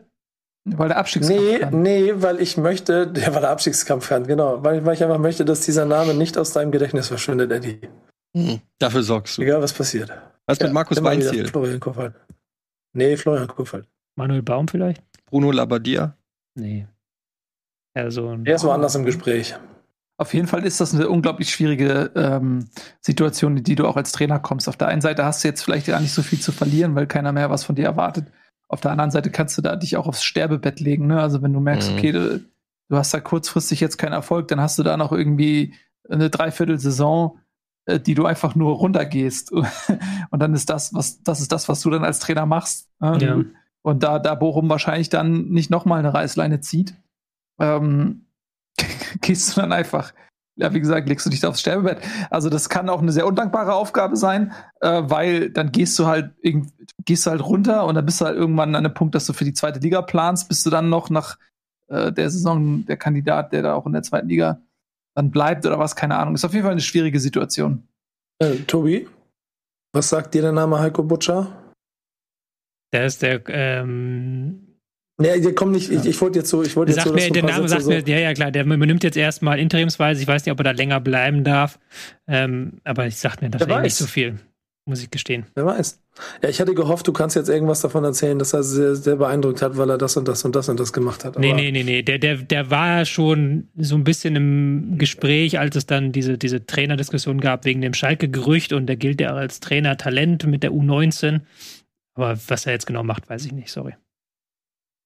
Weil 0.64 0.86
der 0.90 0.98
Abstiegskampf 0.98 1.40
Nee, 1.42 1.58
kann. 1.58 1.82
nee, 1.82 2.12
weil 2.14 2.40
ich 2.40 2.56
möchte, 2.56 3.06
der 3.12 3.34
war 3.34 3.40
der 3.40 3.50
Abstiegskampf 3.50 4.08
kann, 4.08 4.28
genau. 4.28 4.62
Weil, 4.62 4.86
weil 4.86 4.94
ich 4.94 5.02
einfach 5.02 5.18
möchte, 5.18 5.44
dass 5.44 5.62
dieser 5.62 5.84
Name 5.84 6.14
nicht 6.14 6.38
aus 6.38 6.52
deinem 6.52 6.70
Gedächtnis 6.70 7.08
verschwindet, 7.08 7.50
Eddie. 7.50 7.80
Dafür 8.78 9.02
sorgst 9.02 9.38
du. 9.38 9.42
Egal, 9.42 9.60
was 9.60 9.72
passiert. 9.72 10.12
Was 10.46 10.60
mit 10.60 10.68
Ja, 10.68 10.72
Markus 10.72 10.98
immer 10.98 11.10
wieder 11.16 11.26
Weinziel? 11.26 11.48
Florian 11.48 11.80
Kofeld. 11.80 12.14
Nee, 12.94 13.16
Florian 13.16 13.48
Kofeld. 13.48 13.88
Manuel 14.14 14.42
Baum 14.42 14.68
vielleicht? 14.68 15.02
Bruno 15.26 15.50
Labbadia? 15.50 16.16
Nee. 16.54 16.86
Ja, 17.96 18.10
so 18.10 18.28
ein. 18.28 18.46
Er 18.46 18.54
ist 18.56 18.64
woanders 18.64 18.94
im 18.94 19.04
Gespräch. 19.04 19.54
Auf 20.18 20.34
jeden 20.34 20.46
Fall 20.46 20.64
ist 20.64 20.80
das 20.80 20.94
eine 20.94 21.08
unglaublich 21.08 21.50
schwierige 21.50 22.12
ähm, 22.14 22.68
Situation, 23.00 23.56
in 23.56 23.64
die 23.64 23.74
du 23.74 23.86
auch 23.88 23.96
als 23.96 24.12
Trainer 24.12 24.38
kommst. 24.38 24.68
Auf 24.68 24.76
der 24.76 24.88
einen 24.88 25.00
Seite 25.00 25.24
hast 25.24 25.42
du 25.42 25.48
jetzt 25.48 25.62
vielleicht 25.62 25.86
gar 25.86 26.00
nicht 26.00 26.12
so 26.12 26.22
viel 26.22 26.38
zu 26.38 26.52
verlieren, 26.52 26.94
weil 26.94 27.06
keiner 27.06 27.32
mehr 27.32 27.50
was 27.50 27.64
von 27.64 27.74
dir 27.74 27.86
erwartet. 27.86 28.26
Auf 28.68 28.80
der 28.80 28.92
anderen 28.92 29.10
Seite 29.10 29.30
kannst 29.30 29.58
du 29.58 29.62
da 29.62 29.74
dich 29.76 29.96
auch 29.96 30.06
aufs 30.06 30.22
Sterbebett 30.22 30.80
legen. 30.80 31.06
Ne? 31.08 31.20
Also 31.20 31.42
wenn 31.42 31.52
du 31.52 31.60
merkst, 31.60 31.90
Mhm. 31.90 31.96
okay, 31.98 32.12
du, 32.12 32.40
du 32.88 32.96
hast 32.96 33.12
da 33.12 33.20
kurzfristig 33.20 33.80
jetzt 33.80 33.98
keinen 33.98 34.12
Erfolg, 34.12 34.48
dann 34.48 34.60
hast 34.60 34.78
du 34.78 34.82
da 34.82 34.96
noch 34.96 35.12
irgendwie 35.12 35.74
eine 36.08 36.30
Dreiviertelsaison, 36.30 37.38
äh, 37.86 37.98
die 37.98 38.14
du 38.14 38.24
einfach 38.24 38.54
nur 38.54 38.74
runtergehst. 38.76 39.50
Und 40.30 40.40
dann 40.40 40.54
ist 40.54 40.70
das, 40.70 40.94
was, 40.94 41.22
das 41.22 41.40
ist 41.40 41.50
das, 41.52 41.68
was 41.68 41.80
du 41.80 41.90
dann 41.90 42.04
als 42.04 42.20
Trainer 42.20 42.46
machst. 42.46 42.88
ne? 43.00 43.18
Ja. 43.20 43.40
Und 43.84 44.04
da, 44.04 44.20
da 44.20 44.36
Bochum 44.36 44.68
wahrscheinlich 44.68 45.08
dann 45.08 45.46
nicht 45.48 45.68
nochmal 45.70 45.98
eine 45.98 46.14
Reißleine 46.14 46.60
zieht, 46.60 46.94
ähm, 47.62 48.26
gehst 49.20 49.56
du 49.56 49.60
dann 49.60 49.72
einfach, 49.72 50.12
ja, 50.56 50.74
wie 50.74 50.80
gesagt, 50.80 51.08
legst 51.08 51.24
du 51.24 51.30
dich 51.30 51.40
da 51.40 51.48
aufs 51.48 51.60
Sterbebett. 51.60 51.98
Also 52.28 52.50
das 52.50 52.68
kann 52.68 52.90
auch 52.90 53.00
eine 53.00 53.12
sehr 53.12 53.26
undankbare 53.26 53.74
Aufgabe 53.74 54.16
sein, 54.16 54.52
äh, 54.80 55.02
weil 55.04 55.50
dann 55.50 55.72
gehst 55.72 55.98
du 55.98 56.06
halt 56.06 56.32
irgend, 56.42 56.72
gehst 57.04 57.24
du 57.24 57.30
halt 57.30 57.42
runter 57.42 57.86
und 57.86 57.94
dann 57.94 58.04
bist 58.04 58.20
du 58.20 58.26
halt 58.26 58.36
irgendwann 58.36 58.74
an 58.74 58.84
einem 58.84 58.94
Punkt, 58.94 59.14
dass 59.14 59.26
du 59.26 59.32
für 59.32 59.44
die 59.44 59.54
zweite 59.54 59.80
Liga 59.80 60.02
planst, 60.02 60.48
bist 60.48 60.66
du 60.66 60.70
dann 60.70 60.90
noch 60.90 61.08
nach 61.08 61.38
äh, 61.88 62.12
der 62.12 62.28
Saison 62.30 62.84
der 62.84 62.96
Kandidat, 62.96 63.52
der 63.52 63.62
da 63.62 63.74
auch 63.74 63.86
in 63.86 63.92
der 63.92 64.02
zweiten 64.02 64.28
Liga 64.28 64.60
dann 65.14 65.30
bleibt 65.30 65.64
oder 65.66 65.78
was, 65.78 65.96
keine 65.96 66.16
Ahnung. 66.16 66.34
Ist 66.34 66.44
auf 66.44 66.52
jeden 66.52 66.64
Fall 66.64 66.72
eine 66.72 66.80
schwierige 66.80 67.20
Situation. 67.20 67.86
Äh, 68.38 68.56
Tobi, 68.66 69.08
was 69.92 70.08
sagt 70.08 70.34
dir 70.34 70.42
der 70.42 70.52
Name 70.52 70.80
Heiko 70.80 71.02
Butcher? 71.02 71.52
Der 72.92 73.06
ist 73.06 73.22
der, 73.22 73.42
ähm, 73.48 74.71
Nee, 75.22 75.40
der 75.40 75.54
kommt 75.54 75.72
nicht, 75.72 75.90
ich, 75.90 76.04
ich 76.04 76.20
wollte 76.20 76.40
jetzt 76.40 76.50
so, 76.50 76.62
ich 76.62 76.74
wollte 76.76 76.92
jetzt 76.92 77.04
so, 77.04 77.12
mir, 77.12 77.30
der 77.30 77.44
Name 77.44 77.68
Sätze 77.68 77.84
sagt 77.84 78.06
mir, 78.06 78.14
ja, 78.14 78.20
ja, 78.20 78.34
klar, 78.34 78.50
der 78.50 78.64
übernimmt 78.64 79.04
jetzt 79.04 79.16
erstmal 79.16 79.58
interimsweise. 79.58 80.20
Ich 80.20 80.28
weiß 80.28 80.44
nicht, 80.44 80.52
ob 80.52 80.60
er 80.60 80.64
da 80.64 80.70
länger 80.72 81.00
bleiben 81.00 81.44
darf. 81.44 81.78
Ähm, 82.26 82.80
aber 82.84 83.06
ich 83.06 83.16
sagt 83.16 83.40
mir 83.40 83.52
Wer 83.52 83.60
tatsächlich 83.60 83.82
nicht 83.84 83.94
so 83.94 84.06
viel, 84.06 84.38
muss 84.84 85.00
ich 85.02 85.10
gestehen. 85.10 85.46
Wer 85.54 85.66
weiß. 85.66 86.00
Ja, 86.42 86.48
ich 86.48 86.60
hatte 86.60 86.74
gehofft, 86.74 87.06
du 87.08 87.12
kannst 87.12 87.36
jetzt 87.36 87.48
irgendwas 87.48 87.80
davon 87.80 88.04
erzählen, 88.04 88.38
dass 88.38 88.52
er 88.52 88.62
sehr, 88.62 88.96
sehr 88.96 89.16
beeindruckt 89.16 89.62
hat, 89.62 89.76
weil 89.78 89.88
er 89.90 89.96
das 89.96 90.16
und 90.16 90.28
das 90.28 90.44
und 90.44 90.54
das 90.56 90.68
und 90.68 90.78
das 90.78 90.92
gemacht 90.92 91.24
hat. 91.24 91.38
Nee, 91.38 91.52
Aber- 91.52 91.60
nee, 91.60 91.70
nee, 91.70 91.84
nee. 91.84 92.02
Der, 92.02 92.18
der, 92.18 92.36
der 92.36 92.70
war 92.70 93.04
schon 93.04 93.68
so 93.76 93.94
ein 93.94 94.04
bisschen 94.04 94.36
im 94.36 94.98
Gespräch, 94.98 95.58
als 95.58 95.76
es 95.76 95.86
dann 95.86 96.12
diese, 96.12 96.36
diese 96.36 96.66
Trainerdiskussion 96.66 97.40
gab 97.40 97.64
wegen 97.64 97.80
dem 97.80 97.94
Schalke-Gerücht 97.94 98.72
und 98.72 98.86
der 98.86 98.96
gilt 98.96 99.20
ja 99.20 99.30
als 99.34 99.60
Trainer-Talent 99.60 100.46
mit 100.46 100.62
der 100.62 100.72
U19. 100.72 101.40
Aber 102.14 102.36
was 102.48 102.66
er 102.66 102.72
jetzt 102.72 102.86
genau 102.86 103.04
macht, 103.04 103.30
weiß 103.30 103.46
ich 103.46 103.52
nicht, 103.52 103.70
sorry. 103.70 103.94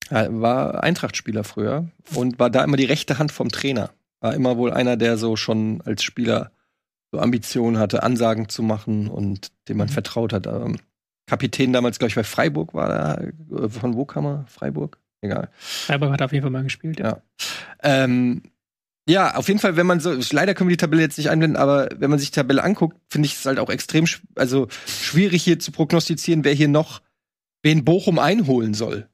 Er 0.09 0.41
war 0.41 0.83
Eintracht-Spieler 0.83 1.43
früher 1.43 1.87
und 2.15 2.39
war 2.39 2.49
da 2.49 2.63
immer 2.63 2.77
die 2.77 2.85
rechte 2.85 3.19
Hand 3.19 3.31
vom 3.31 3.49
Trainer. 3.49 3.91
War 4.21 4.33
immer 4.33 4.57
wohl 4.57 4.71
einer, 4.71 4.97
der 4.97 5.17
so 5.17 5.35
schon 5.35 5.81
als 5.85 6.03
Spieler 6.03 6.51
so 7.11 7.19
Ambitionen 7.19 7.77
hatte, 7.79 8.03
Ansagen 8.03 8.49
zu 8.49 8.63
machen 8.63 9.07
und 9.07 9.51
dem 9.69 9.77
man 9.77 9.87
Mhm. 9.87 9.91
vertraut 9.93 10.33
hat. 10.33 10.47
Ähm, 10.47 10.77
Kapitän 11.25 11.73
damals, 11.73 11.99
glaube 11.99 12.09
ich, 12.09 12.15
bei 12.15 12.23
Freiburg 12.23 12.73
war 12.73 12.89
er. 12.89 13.21
Äh, 13.63 13.69
Von 13.69 13.95
wo 13.95 14.05
kam 14.05 14.25
er? 14.25 14.45
Freiburg? 14.47 14.97
Egal. 15.21 15.49
Freiburg 15.57 16.11
hat 16.11 16.21
auf 16.21 16.31
jeden 16.31 16.43
Fall 16.43 16.51
mal 16.51 16.63
gespielt. 16.63 16.99
Ja. 16.99 17.21
Ähm, 17.83 18.43
ja, 19.09 19.35
auf 19.35 19.47
jeden 19.47 19.59
Fall, 19.59 19.77
wenn 19.77 19.87
man 19.87 19.99
so, 19.99 20.13
leider 20.31 20.53
können 20.53 20.69
wir 20.69 20.75
die 20.75 20.81
Tabelle 20.81 21.01
jetzt 21.01 21.17
nicht 21.17 21.29
einblenden, 21.29 21.57
aber 21.57 21.89
wenn 21.97 22.09
man 22.09 22.19
sich 22.19 22.31
die 22.31 22.35
Tabelle 22.35 22.63
anguckt, 22.63 22.97
finde 23.09 23.25
ich 23.27 23.35
es 23.35 23.45
halt 23.45 23.57
auch 23.59 23.69
extrem, 23.69 24.05
also 24.35 24.67
schwierig 24.85 25.43
hier 25.43 25.59
zu 25.59 25.71
prognostizieren, 25.71 26.43
wer 26.43 26.53
hier 26.53 26.67
noch 26.67 27.01
wen 27.63 27.85
Bochum 27.85 28.19
einholen 28.19 28.73
soll. 28.73 29.07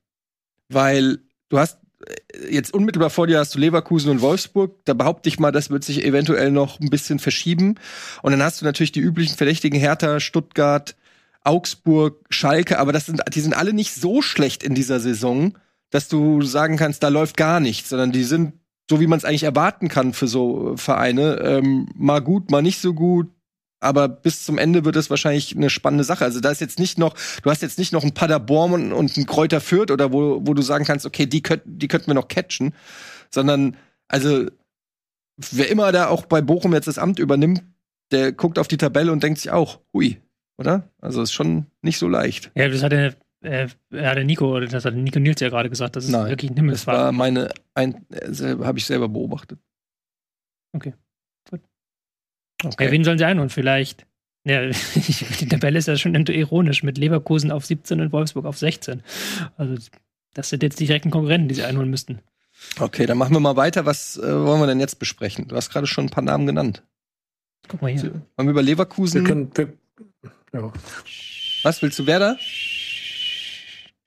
Weil 0.69 1.19
du 1.49 1.59
hast 1.59 1.79
äh, 2.05 2.53
jetzt 2.53 2.73
unmittelbar 2.73 3.09
vor 3.09 3.27
dir 3.27 3.39
hast 3.39 3.55
du 3.55 3.59
Leverkusen 3.59 4.11
und 4.11 4.21
Wolfsburg. 4.21 4.83
Da 4.85 4.93
behaupte 4.93 5.29
ich 5.29 5.39
mal, 5.39 5.51
das 5.51 5.69
wird 5.69 5.83
sich 5.83 6.03
eventuell 6.03 6.51
noch 6.51 6.79
ein 6.79 6.89
bisschen 6.89 7.19
verschieben. 7.19 7.75
Und 8.21 8.31
dann 8.31 8.43
hast 8.43 8.61
du 8.61 8.65
natürlich 8.65 8.91
die 8.91 9.01
üblichen 9.01 9.37
Verdächtigen 9.37 9.79
Hertha, 9.79 10.19
Stuttgart, 10.19 10.95
Augsburg, 11.43 12.25
Schalke, 12.29 12.79
aber 12.79 12.93
das 12.93 13.05
sind, 13.05 13.21
die 13.33 13.41
sind 13.41 13.53
alle 13.53 13.73
nicht 13.73 13.93
so 13.93 14.21
schlecht 14.21 14.63
in 14.63 14.75
dieser 14.75 14.99
Saison, 14.99 15.57
dass 15.89 16.07
du 16.07 16.41
sagen 16.41 16.77
kannst, 16.77 17.03
da 17.03 17.09
läuft 17.09 17.37
gar 17.37 17.59
nichts, 17.59 17.89
sondern 17.89 18.11
die 18.11 18.23
sind 18.23 18.53
so, 18.89 18.99
wie 18.99 19.07
man 19.07 19.17
es 19.17 19.25
eigentlich 19.25 19.43
erwarten 19.43 19.87
kann 19.87 20.13
für 20.13 20.27
so 20.27 20.73
äh, 20.73 20.77
Vereine, 20.77 21.39
ähm, 21.41 21.87
mal 21.95 22.19
gut, 22.19 22.51
mal 22.51 22.61
nicht 22.61 22.79
so 22.79 22.93
gut. 22.93 23.29
Aber 23.83 24.07
bis 24.07 24.43
zum 24.45 24.57
Ende 24.57 24.85
wird 24.85 24.95
es 24.95 25.09
wahrscheinlich 25.09 25.55
eine 25.55 25.69
spannende 25.69 26.03
Sache. 26.03 26.23
Also 26.25 26.39
da 26.39 26.51
ist 26.51 26.61
jetzt 26.61 26.79
nicht 26.79 26.97
noch, 26.97 27.15
du 27.43 27.49
hast 27.49 27.61
jetzt 27.61 27.77
nicht 27.77 27.93
noch 27.93 28.03
ein 28.03 28.13
Paderborn 28.13 28.73
und, 28.73 28.93
und 28.93 29.17
ein 29.17 29.25
Kräuter 29.25 29.61
Fürth 29.61 29.91
oder 29.91 30.11
wo, 30.13 30.41
wo 30.45 30.53
du 30.53 30.61
sagen 30.61 30.85
kannst, 30.85 31.05
okay, 31.05 31.25
die, 31.25 31.43
könnt, 31.43 31.63
die 31.65 31.87
könnten 31.87 32.07
wir 32.07 32.13
noch 32.13 32.27
catchen, 32.27 32.73
sondern 33.29 33.75
also 34.07 34.47
wer 35.51 35.69
immer 35.69 35.91
da 35.91 36.07
auch 36.07 36.25
bei 36.25 36.41
Bochum 36.41 36.73
jetzt 36.73 36.87
das 36.87 36.97
Amt 36.97 37.19
übernimmt, 37.19 37.63
der 38.11 38.31
guckt 38.31 38.59
auf 38.59 38.67
die 38.67 38.77
Tabelle 38.77 39.11
und 39.11 39.23
denkt 39.23 39.39
sich 39.39 39.51
auch, 39.51 39.79
hui, 39.93 40.17
oder? 40.57 40.87
Also 41.01 41.21
ist 41.21 41.33
schon 41.33 41.65
nicht 41.81 41.97
so 41.97 42.07
leicht. 42.07 42.51
Ja, 42.55 42.69
das 42.69 42.83
hat 42.83 42.91
der, 42.91 43.15
äh, 43.41 43.67
ja, 43.91 44.13
der 44.13 44.23
Nico, 44.23 44.59
das 44.59 44.85
hat 44.85 44.93
Nico 44.93 45.19
Nils 45.19 45.41
ja 45.41 45.49
gerade 45.49 45.69
gesagt, 45.69 45.95
das 45.95 46.05
ist 46.05 46.11
Nein, 46.11 46.29
wirklich 46.29 46.51
ein 46.51 46.55
Das 46.55 46.61
Himmelsfahrt. 46.61 46.97
war 46.97 47.11
meine, 47.11 47.49
ein, 47.73 48.05
äh, 48.11 48.57
habe 48.63 48.77
ich 48.77 48.85
selber 48.85 49.09
beobachtet. 49.09 49.59
Okay. 50.73 50.93
Okay. 52.63 52.85
Ja, 52.85 52.91
wen 52.91 53.03
sollen 53.03 53.17
sie 53.17 53.25
einholen? 53.25 53.49
Vielleicht. 53.49 54.05
Ja, 54.45 54.61
die 54.95 55.47
Tabelle 55.47 55.79
ist 55.79 55.87
ja 55.87 55.95
schon 55.97 56.15
ironisch 56.15 56.83
mit 56.83 56.97
Leverkusen 56.97 57.51
auf 57.51 57.65
17 57.65 58.01
und 58.01 58.11
Wolfsburg 58.11 58.45
auf 58.45 58.57
16. 58.57 59.01
Also, 59.57 59.75
das 60.33 60.49
sind 60.49 60.63
jetzt 60.63 60.79
die 60.79 60.85
direkten 60.87 61.11
Konkurrenten, 61.11 61.47
die 61.47 61.55
sie 61.55 61.63
einholen 61.63 61.89
müssten. 61.89 62.19
Okay, 62.79 63.05
dann 63.05 63.17
machen 63.17 63.33
wir 63.33 63.39
mal 63.39 63.55
weiter. 63.55 63.85
Was 63.85 64.17
äh, 64.17 64.21
wollen 64.21 64.59
wir 64.61 64.67
denn 64.67 64.79
jetzt 64.79 64.99
besprechen? 64.99 65.47
Du 65.47 65.55
hast 65.55 65.69
gerade 65.69 65.87
schon 65.87 66.05
ein 66.05 66.09
paar 66.09 66.23
Namen 66.23 66.45
genannt. 66.47 66.83
Guck 67.67 67.81
mal 67.81 67.91
hier. 67.91 68.03
Wollen 68.35 68.47
wir 68.47 68.51
über 68.51 68.61
Wir 68.61 68.65
Leverkusen? 68.65 69.23
können, 69.23 69.51
wir, 69.55 69.73
ja. 70.53 70.71
was 71.63 71.81
willst 71.81 71.97
du, 71.99 72.05
Werder? 72.05 72.37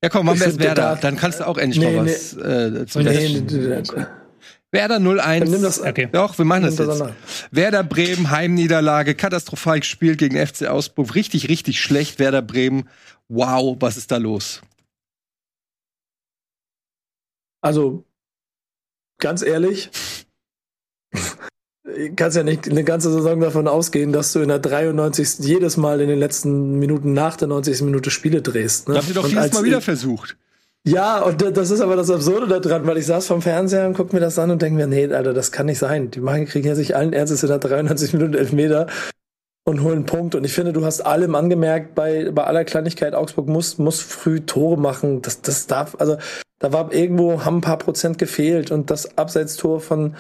Ja, 0.03 0.11
komm, 0.11 0.27
machen 0.27 0.39
wir 0.41 0.47
erst 0.47 0.59
Werder. 0.61 0.83
da- 0.83 0.95
Dann 0.97 1.17
kannst 1.17 1.41
du 1.41 1.47
auch 1.47 1.57
endlich 1.59 1.83
Nee, 1.85 1.97
mal 1.97 2.05
nee. 2.05 2.11
was 2.11 2.35
äh, 2.37 2.87
zu 2.87 3.01
Nee, 3.01 3.29
nee, 3.29 3.41
nee, 3.41 3.83
nee. 3.83 4.07
Werder 4.77 4.97
0-1. 4.97 5.39
Dann 5.41 5.51
nimm 5.51 5.63
das, 5.63 5.81
Okay. 5.81 6.09
Doch, 6.13 6.37
wir 6.39 6.45
machen 6.45 6.65
nimm 6.65 6.77
das 6.77 6.87
das 6.87 6.99
jetzt. 7.01 7.49
Werder 7.51 7.83
Bremen, 7.83 8.31
Heimniederlage, 8.31 9.15
katastrophal 9.15 9.81
gespielt 9.81 10.19
gegen 10.19 10.37
FC 10.37 10.69
Augsburg. 10.69 11.15
Richtig, 11.15 11.49
richtig 11.49 11.81
schlecht, 11.81 12.19
Werder 12.19 12.43
Bremen. 12.43 12.89
Wow, 13.29 13.77
was 13.81 13.97
ist 13.97 14.13
da 14.13 14.19
los? 14.19 14.63
Also, 17.61 18.05
ganz 19.19 19.43
ehrlich, 19.43 19.91
kannst 22.17 22.37
ja 22.37 22.43
nicht 22.43 22.69
eine 22.69 22.85
ganze 22.85 23.11
Saison 23.11 23.41
davon 23.41 23.69
ausgehen, 23.69 24.13
dass 24.13 24.33
du 24.33 24.41
in 24.41 24.49
der 24.49 24.59
93. 24.59 25.39
jedes 25.41 25.77
Mal 25.77 26.01
in 26.01 26.09
den 26.09 26.19
letzten 26.19 26.79
Minuten 26.79 27.13
nach 27.13 27.37
der 27.37 27.49
90. 27.49 27.83
Minute 27.83 28.11
Spiele 28.11 28.43
drehst. 28.43 28.89
Ne? 28.89 28.95
Das 28.95 29.05
habt 29.05 29.17
ihr 29.17 29.23
doch 29.23 29.29
jedes 29.29 29.53
Mal 29.53 29.65
wieder 29.65 29.81
versucht. 29.81 30.37
Ja, 30.89 31.21
und 31.23 31.43
da- 31.43 31.51
das 31.51 31.71
ist 31.73 31.81
aber 31.81 31.97
das 31.97 32.11
Absurde 32.11 32.47
da 32.47 32.61
dran, 32.61 32.87
weil 32.87 32.97
ich 32.99 33.07
saß 33.07 33.27
vom 33.27 33.43
Fernseher 33.43 33.89
und 33.89 33.95
guck 33.97 34.13
mir 34.13 34.21
das 34.21 34.39
an 34.39 34.53
und 34.53 34.63
denke 34.63 34.77
mir, 34.77 34.87
nee, 34.87 35.13
Alter, 35.13 35.35
das 35.35 35.51
kann 35.51 35.67
nicht 35.67 35.79
sein. 35.79 36.13
Die 36.13 36.21
machen, 36.21 36.47
kriegen 36.47 36.69
ja 36.69 36.77
sich 36.77 36.95
allen 36.95 37.13
Ernstes 37.13 37.43
in 37.43 37.49
der 37.49 37.59
93 37.59 38.13
Minuten 38.13 38.35
Elfmeter 38.35 38.87
und 39.67 39.83
holen 39.83 39.97
einen 39.97 40.07
Punkt. 40.07 40.37
Und 40.37 40.45
ich 40.45 40.53
finde, 40.53 40.73
du 40.73 40.85
hast 40.85 41.01
allem 41.01 41.35
angemerkt, 41.35 41.97
bei, 41.97 42.31
bei 42.31 42.45
aller 42.45 42.65
Kleinigkeit, 42.65 43.15
Augsburg 43.15 43.49
muss, 43.49 43.79
muss 43.79 44.01
früh 44.01 44.41
Tore 44.43 44.79
machen. 44.79 45.23
Das, 45.23 45.43
das 45.43 45.67
darf, 45.67 45.97
also 45.99 46.19
da 46.61 46.73
war 46.73 46.93
irgendwo, 46.93 47.45
haben 47.45 47.59
ein 47.59 47.63
paar 47.63 47.79
Prozent 47.79 48.19
gefehlt 48.19 48.71
und 48.71 48.89
das 48.89 49.19
Abseitstor 49.19 49.81
von, 49.81 50.15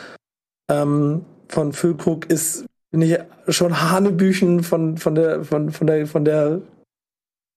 ähm, 0.68 1.24
von 1.48 1.72
Füllkrug 1.74 2.28
ist, 2.28 2.64
finde 2.90 3.06
ich, 3.06 3.54
schon 3.54 3.88
Hanebüchen 3.88 4.64
von, 4.64 4.96
von 4.98 5.14
der, 5.14 5.44
von, 5.44 5.70
von 5.70 5.86
der, 5.86 6.06
von 6.08 6.24
der, 6.24 6.60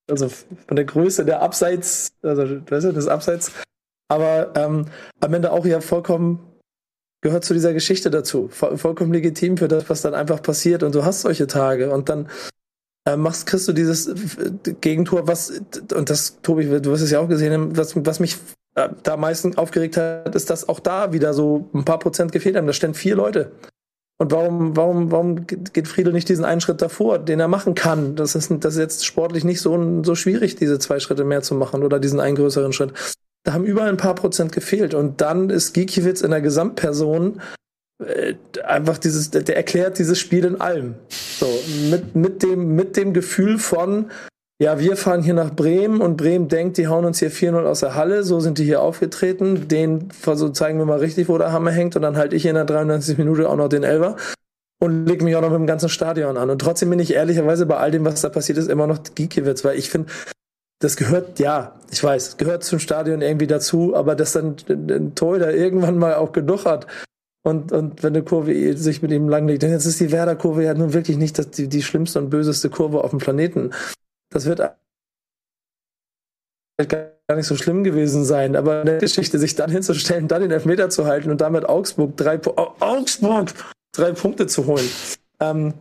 also 0.09 0.29
von 0.29 0.75
der 0.75 0.85
Größe 0.85 1.25
der 1.25 1.41
Abseits, 1.41 2.09
also 2.21 2.43
weißt 2.43 2.85
du, 2.87 2.93
des 2.93 3.07
Abseits, 3.07 3.51
aber 4.09 4.53
ähm, 4.55 4.85
am 5.19 5.33
Ende 5.33 5.51
auch 5.51 5.65
ja 5.65 5.81
vollkommen 5.81 6.39
gehört 7.21 7.43
zu 7.43 7.53
dieser 7.53 7.73
Geschichte 7.73 8.09
dazu. 8.09 8.47
Voll, 8.49 8.77
vollkommen 8.77 9.13
legitim 9.13 9.57
für 9.57 9.67
das, 9.67 9.89
was 9.89 10.01
dann 10.01 10.13
einfach 10.13 10.41
passiert 10.41 10.83
und 10.83 10.95
du 10.95 11.03
hast 11.03 11.21
solche 11.21 11.47
Tage 11.47 11.91
und 11.91 12.09
dann 12.09 12.29
äh, 13.05 13.17
machst, 13.17 13.45
kriegst 13.45 13.67
du 13.67 13.73
dieses 13.73 14.07
äh, 14.07 14.73
Gegentor, 14.81 15.27
was, 15.27 15.61
und 15.93 16.09
das, 16.09 16.41
Tobi, 16.41 16.65
du 16.65 16.91
wirst 16.91 17.03
es 17.03 17.11
ja 17.11 17.19
auch 17.19 17.27
gesehen 17.27 17.53
haben, 17.53 17.77
was, 17.77 17.93
was 17.95 18.19
mich 18.19 18.37
äh, 18.75 18.89
da 19.03 19.13
am 19.13 19.21
meisten 19.21 19.57
aufgeregt 19.57 19.97
hat, 19.97 20.35
ist, 20.35 20.49
dass 20.49 20.67
auch 20.69 20.79
da 20.79 21.13
wieder 21.13 21.33
so 21.33 21.69
ein 21.73 21.85
paar 21.85 21.99
Prozent 21.99 22.31
gefehlt 22.31 22.55
haben. 22.55 22.67
Da 22.67 22.73
stehen 22.73 22.93
vier 22.93 23.15
Leute. 23.15 23.51
Und 24.21 24.33
warum, 24.33 24.75
warum, 24.75 25.11
warum 25.11 25.47
geht 25.47 25.87
Friedel 25.87 26.11
nicht 26.11 26.27
diesen 26.27 26.43
einen 26.43 26.59
Schritt 26.59 26.81
davor, 26.81 27.19
den 27.19 27.39
er 27.39 27.47
machen 27.47 27.73
kann? 27.73 28.17
Das 28.17 28.35
ist, 28.35 28.51
das 28.59 28.73
ist 28.73 28.79
jetzt 28.79 29.05
sportlich 29.05 29.45
nicht 29.45 29.61
so, 29.61 30.03
so 30.03 30.13
schwierig, 30.13 30.57
diese 30.57 30.77
zwei 30.77 30.99
Schritte 30.99 31.23
mehr 31.23 31.41
zu 31.41 31.55
machen 31.55 31.83
oder 31.83 31.99
diesen 31.99 32.19
einen 32.19 32.35
größeren 32.35 32.73
Schritt. 32.73 32.91
Da 33.45 33.53
haben 33.53 33.63
überall 33.63 33.87
ein 33.87 33.97
paar 33.97 34.15
Prozent 34.15 34.51
gefehlt. 34.51 34.93
Und 34.93 35.21
dann 35.21 35.49
ist 35.49 35.73
Gikiewicz 35.73 36.19
in 36.21 36.31
der 36.31 36.41
Gesamtperson 36.41 37.39
äh, 38.03 38.35
einfach 38.65 38.97
dieses, 38.97 39.31
der 39.31 39.55
erklärt 39.55 39.97
dieses 39.99 40.19
Spiel 40.19 40.43
in 40.43 40.59
allem. 40.59 40.95
So, 41.09 41.47
mit, 41.89 42.13
mit 42.15 42.43
dem, 42.43 42.75
mit 42.75 42.97
dem 42.97 43.13
Gefühl 43.13 43.57
von, 43.57 44.11
ja, 44.61 44.77
wir 44.77 44.97
fahren 44.97 45.23
hier 45.23 45.33
nach 45.33 45.55
Bremen 45.55 46.01
und 46.01 46.17
Bremen 46.17 46.49
denkt, 46.49 46.77
die 46.77 46.87
hauen 46.87 47.05
uns 47.05 47.19
hier 47.19 47.31
4-0 47.31 47.63
aus 47.63 47.79
der 47.79 47.95
Halle, 47.95 48.23
so 48.23 48.41
sind 48.41 48.57
die 48.57 48.65
hier 48.65 48.81
aufgetreten, 48.81 49.69
den 49.69 50.09
so 50.11 50.49
zeigen 50.49 50.77
wir 50.79 50.85
mal 50.85 50.99
richtig, 50.99 51.29
wo 51.29 51.37
der 51.37 51.53
Hammer 51.53 51.71
hängt. 51.71 51.95
Und 51.95 52.01
dann 52.01 52.17
halte 52.17 52.35
ich 52.35 52.45
in 52.45 52.55
der 52.55 52.65
93 52.65 53.17
Minute 53.17 53.49
auch 53.49 53.55
noch 53.55 53.69
den 53.69 53.83
Elver 53.83 54.17
und 54.81 55.05
leg 55.05 55.21
mich 55.21 55.37
auch 55.37 55.41
noch 55.41 55.51
mit 55.51 55.59
dem 55.59 55.67
ganzen 55.67 55.87
Stadion 55.87 56.35
an. 56.35 56.49
Und 56.49 56.59
trotzdem 56.59 56.89
bin 56.89 56.99
ich 56.99 57.13
ehrlicherweise 57.13 57.65
bei 57.65 57.77
all 57.77 57.91
dem, 57.91 58.03
was 58.03 58.19
da 58.19 58.27
passiert 58.27 58.57
ist, 58.57 58.69
immer 58.69 58.85
noch 58.85 58.99
Giekiewicz, 59.15 59.63
weil 59.63 59.77
ich 59.77 59.89
finde, 59.89 60.11
das 60.81 60.97
gehört, 60.97 61.39
ja, 61.39 61.79
ich 61.89 62.03
weiß, 62.03 62.35
gehört 62.35 62.65
zum 62.65 62.79
Stadion 62.79 63.21
irgendwie 63.21 63.47
dazu, 63.47 63.95
aber 63.95 64.15
dass 64.15 64.33
dann 64.33 64.57
ein 64.69 65.15
Torhüter 65.15 65.53
irgendwann 65.53 65.97
mal 65.97 66.15
auch 66.15 66.33
genug 66.33 66.65
hat 66.65 66.85
und, 67.43 67.71
und 67.71 68.03
wenn 68.03 68.13
eine 68.13 68.23
Kurve 68.23 68.75
sich 68.77 69.01
mit 69.01 69.11
ihm 69.11 69.29
langlegt, 69.29 69.63
denn 69.63 69.71
jetzt 69.71 69.85
ist 69.85 70.01
die 70.01 70.11
Werder-Kurve 70.11 70.63
ja 70.63 70.73
nun 70.73 70.93
wirklich 70.93 71.17
nicht 71.17 71.37
das, 71.39 71.49
die, 71.49 71.67
die 71.67 71.81
schlimmste 71.81 72.19
und 72.19 72.29
böseste 72.29 72.69
Kurve 72.69 73.03
auf 73.03 73.11
dem 73.11 73.19
Planeten 73.19 73.71
das 74.29 74.45
wird 74.45 74.59
gar 76.87 77.35
nicht 77.35 77.45
so 77.45 77.55
schlimm 77.55 77.83
gewesen 77.83 78.23
sein, 78.25 78.55
aber 78.55 78.81
eine 78.81 78.97
Geschichte, 78.97 79.37
sich 79.37 79.55
dann 79.55 79.69
hinzustellen, 79.69 80.27
dann 80.27 80.41
den 80.41 80.51
Elfmeter 80.51 80.89
zu 80.89 81.05
halten 81.05 81.29
und 81.29 81.41
damit 81.41 81.67
Augsburg 81.67 82.15
drei, 82.17 82.39
Augsburg 82.79 83.53
drei 83.91 84.13
Punkte 84.13 84.47
zu 84.47 84.65
holen. 84.65 84.89
Ähm, 85.39 85.73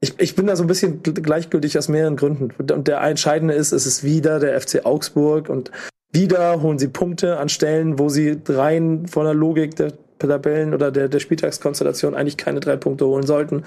ich, 0.00 0.14
ich 0.18 0.34
bin 0.34 0.46
da 0.46 0.56
so 0.56 0.64
ein 0.64 0.66
bisschen 0.66 1.02
gleichgültig 1.02 1.78
aus 1.78 1.88
mehreren 1.88 2.16
Gründen. 2.16 2.50
Und 2.58 2.88
der 2.88 3.00
entscheidende 3.00 3.54
ist, 3.54 3.72
es 3.72 3.86
ist 3.86 4.04
wieder 4.04 4.38
der 4.38 4.60
FC 4.60 4.84
Augsburg 4.84 5.48
und 5.48 5.70
wieder 6.12 6.60
holen 6.60 6.78
sie 6.78 6.88
Punkte 6.88 7.38
an 7.38 7.48
Stellen, 7.48 7.98
wo 7.98 8.08
sie 8.08 8.38
rein 8.48 9.06
von 9.08 9.24
der 9.24 9.34
Logik 9.34 9.76
der 9.76 9.92
Tabellen 10.18 10.74
oder 10.74 10.92
der, 10.92 11.08
der 11.08 11.20
Spieltagskonstellation 11.20 12.14
eigentlich 12.14 12.36
keine 12.36 12.60
drei 12.60 12.76
Punkte 12.76 13.06
holen 13.06 13.26
sollten. 13.26 13.64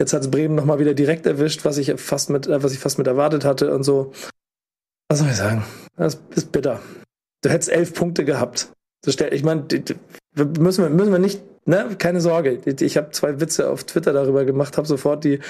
Jetzt 0.00 0.12
hat 0.12 0.22
es 0.22 0.30
Bremen 0.30 0.54
nochmal 0.54 0.78
wieder 0.78 0.94
direkt 0.94 1.26
erwischt, 1.26 1.64
was 1.64 1.78
ich 1.78 1.92
fast 2.00 2.30
mit, 2.30 2.46
äh, 2.46 2.62
was 2.62 2.72
ich 2.72 2.78
fast 2.78 2.98
mit 2.98 3.06
erwartet 3.06 3.44
hatte 3.44 3.74
und 3.74 3.82
so. 3.82 4.12
Was 5.08 5.18
soll 5.18 5.28
ich 5.28 5.36
sagen? 5.36 5.64
Das 5.96 6.18
ist 6.34 6.52
bitter. 6.52 6.80
Du 7.42 7.50
hättest 7.50 7.70
elf 7.70 7.94
Punkte 7.94 8.24
gehabt. 8.24 8.70
Ich 9.06 9.42
meine, 9.42 9.64
müssen 10.58 10.84
wir, 10.84 10.90
müssen 10.90 11.12
wir 11.12 11.18
nicht, 11.18 11.40
ne, 11.66 11.96
keine 11.98 12.20
Sorge. 12.20 12.60
Ich 12.64 12.96
habe 12.96 13.10
zwei 13.12 13.40
Witze 13.40 13.70
auf 13.70 13.84
Twitter 13.84 14.12
darüber 14.12 14.44
gemacht, 14.44 14.76
habe 14.76 14.86
sofort 14.86 15.24
die, 15.24 15.40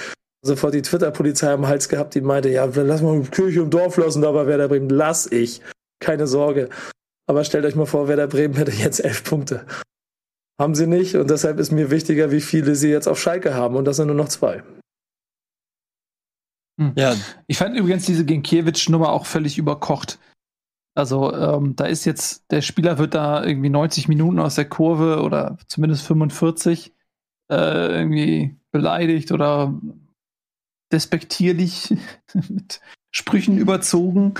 sofort 0.43 0.73
die 0.73 0.81
Twitter-Polizei 0.81 1.51
am 1.51 1.67
Hals 1.67 1.89
gehabt, 1.89 2.15
die 2.15 2.21
meinte, 2.21 2.49
ja, 2.49 2.65
lass 2.65 3.01
mal 3.01 3.21
Kirche 3.23 3.61
im 3.61 3.69
Dorf 3.69 3.97
lassen, 3.97 4.23
aber 4.23 4.47
Werder 4.47 4.67
Bremen, 4.67 4.89
lass 4.89 5.31
ich. 5.31 5.61
Keine 5.99 6.27
Sorge. 6.27 6.69
Aber 7.27 7.43
stellt 7.43 7.65
euch 7.65 7.75
mal 7.75 7.85
vor, 7.85 8.07
Werder 8.07 8.27
Bremen 8.27 8.55
hätte 8.55 8.71
jetzt 8.71 9.03
elf 9.03 9.23
Punkte. 9.23 9.65
Haben 10.59 10.75
sie 10.75 10.87
nicht 10.87 11.15
und 11.15 11.29
deshalb 11.29 11.57
ist 11.57 11.71
mir 11.71 11.89
wichtiger, 11.89 12.31
wie 12.31 12.41
viele 12.41 12.75
sie 12.75 12.89
jetzt 12.89 13.07
auf 13.07 13.19
Schalke 13.19 13.53
haben 13.53 13.75
und 13.75 13.85
das 13.85 13.95
sind 13.95 14.07
nur 14.07 14.15
noch 14.15 14.27
zwei. 14.27 14.63
Hm. 16.79 16.93
Ja. 16.95 17.15
Ich 17.47 17.57
fand 17.57 17.77
übrigens 17.77 18.05
diese 18.05 18.25
Genkiewicz-Nummer 18.25 19.09
auch 19.09 19.25
völlig 19.25 19.57
überkocht. 19.57 20.19
Also 20.95 21.33
ähm, 21.33 21.75
da 21.75 21.85
ist 21.85 22.05
jetzt, 22.05 22.51
der 22.51 22.61
Spieler 22.61 22.97
wird 22.97 23.13
da 23.13 23.43
irgendwie 23.43 23.69
90 23.69 24.07
Minuten 24.09 24.39
aus 24.39 24.55
der 24.55 24.67
Kurve 24.67 25.21
oder 25.21 25.57
zumindest 25.67 26.05
45 26.05 26.93
äh, 27.49 27.97
irgendwie 27.97 28.57
beleidigt 28.71 29.31
oder 29.31 29.73
despektierlich 30.91 31.95
mit 32.49 32.81
Sprüchen 33.11 33.57
überzogen. 33.57 34.33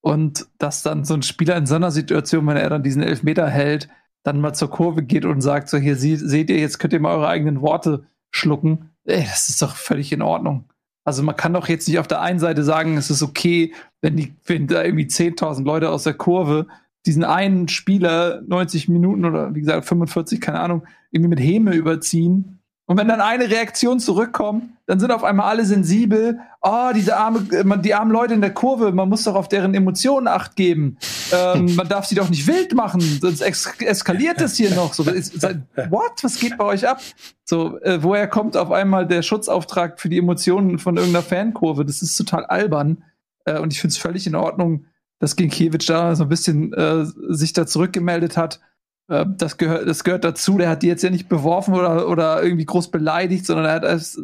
Und 0.00 0.46
dass 0.58 0.82
dann 0.82 1.04
so 1.04 1.14
ein 1.14 1.22
Spieler 1.22 1.56
in 1.56 1.66
so 1.66 1.74
einer 1.74 1.90
Situation, 1.90 2.46
wenn 2.46 2.56
er 2.56 2.70
dann 2.70 2.82
diesen 2.82 3.02
Elfmeter 3.02 3.48
hält, 3.48 3.88
dann 4.28 4.40
mal 4.42 4.52
zur 4.52 4.70
Kurve 4.70 5.02
geht 5.02 5.24
und 5.24 5.40
sagt, 5.40 5.70
so 5.70 5.78
hier 5.78 5.96
seht 5.96 6.50
ihr, 6.50 6.58
jetzt 6.58 6.78
könnt 6.78 6.92
ihr 6.92 7.00
mal 7.00 7.14
eure 7.16 7.28
eigenen 7.28 7.62
Worte 7.62 8.04
schlucken. 8.30 8.90
Ey, 9.04 9.24
das 9.24 9.48
ist 9.48 9.62
doch 9.62 9.74
völlig 9.74 10.12
in 10.12 10.20
Ordnung. 10.20 10.64
Also 11.04 11.22
man 11.22 11.34
kann 11.34 11.54
doch 11.54 11.68
jetzt 11.68 11.88
nicht 11.88 11.98
auf 11.98 12.06
der 12.06 12.20
einen 12.20 12.38
Seite 12.38 12.62
sagen, 12.62 12.98
es 12.98 13.08
ist 13.08 13.22
okay, 13.22 13.72
wenn, 14.02 14.16
die, 14.16 14.34
wenn 14.44 14.66
da 14.66 14.84
irgendwie 14.84 15.06
10.000 15.06 15.64
Leute 15.64 15.88
aus 15.88 16.02
der 16.02 16.12
Kurve 16.12 16.66
diesen 17.06 17.24
einen 17.24 17.68
Spieler 17.68 18.42
90 18.46 18.88
Minuten 18.88 19.24
oder 19.24 19.54
wie 19.54 19.60
gesagt 19.60 19.86
45, 19.86 20.42
keine 20.42 20.60
Ahnung, 20.60 20.86
irgendwie 21.10 21.30
mit 21.30 21.40
Häme 21.40 21.74
überziehen 21.74 22.57
und 22.88 22.96
wenn 22.96 23.06
dann 23.06 23.20
eine 23.20 23.50
Reaktion 23.50 24.00
zurückkommt, 24.00 24.64
dann 24.86 24.98
sind 24.98 25.10
auf 25.10 25.22
einmal 25.22 25.50
alle 25.50 25.66
sensibel. 25.66 26.40
Oh, 26.62 26.88
diese 26.94 27.18
arme, 27.18 27.42
die 27.82 27.92
armen 27.92 28.10
Leute 28.10 28.32
in 28.32 28.40
der 28.40 28.54
Kurve, 28.54 28.92
man 28.92 29.10
muss 29.10 29.24
doch 29.24 29.34
auf 29.34 29.46
deren 29.46 29.74
Emotionen 29.74 30.26
acht 30.26 30.56
geben. 30.56 30.96
Ähm, 31.30 31.74
man 31.76 31.86
darf 31.86 32.06
sie 32.06 32.14
doch 32.14 32.30
nicht 32.30 32.46
wild 32.46 32.74
machen, 32.74 33.02
sonst 33.20 33.42
eskaliert 33.42 34.40
es 34.40 34.56
hier 34.56 34.74
noch. 34.74 34.94
So, 34.94 35.04
what? 35.04 36.12
Was 36.22 36.40
geht 36.40 36.56
bei 36.56 36.64
euch 36.64 36.88
ab? 36.88 37.02
So, 37.44 37.78
äh, 37.80 38.02
woher 38.02 38.26
kommt 38.26 38.56
auf 38.56 38.70
einmal 38.70 39.06
der 39.06 39.20
Schutzauftrag 39.20 40.00
für 40.00 40.08
die 40.08 40.16
Emotionen 40.16 40.78
von 40.78 40.96
irgendeiner 40.96 41.22
Fankurve? 41.22 41.84
Das 41.84 42.00
ist 42.00 42.16
total 42.16 42.46
albern. 42.46 43.04
Äh, 43.44 43.58
und 43.58 43.74
ich 43.74 43.82
finde 43.82 43.92
es 43.92 43.98
völlig 43.98 44.26
in 44.26 44.34
Ordnung, 44.34 44.86
dass 45.18 45.36
Ginkiewicz 45.36 45.84
da 45.84 46.16
so 46.16 46.22
ein 46.22 46.30
bisschen 46.30 46.72
äh, 46.72 47.04
sich 47.04 47.52
da 47.52 47.66
zurückgemeldet 47.66 48.38
hat 48.38 48.60
äh, 49.08 49.24
das, 49.26 49.56
gehört, 49.56 49.88
das 49.88 50.04
gehört 50.04 50.24
dazu. 50.24 50.58
Der 50.58 50.70
hat 50.70 50.82
die 50.82 50.86
jetzt 50.86 51.02
ja 51.02 51.10
nicht 51.10 51.28
beworfen 51.28 51.74
oder, 51.74 52.08
oder 52.08 52.42
irgendwie 52.42 52.66
groß 52.66 52.90
beleidigt, 52.90 53.46
sondern 53.46 53.66
er 53.66 53.72
hat 53.72 53.84
es. 53.84 54.20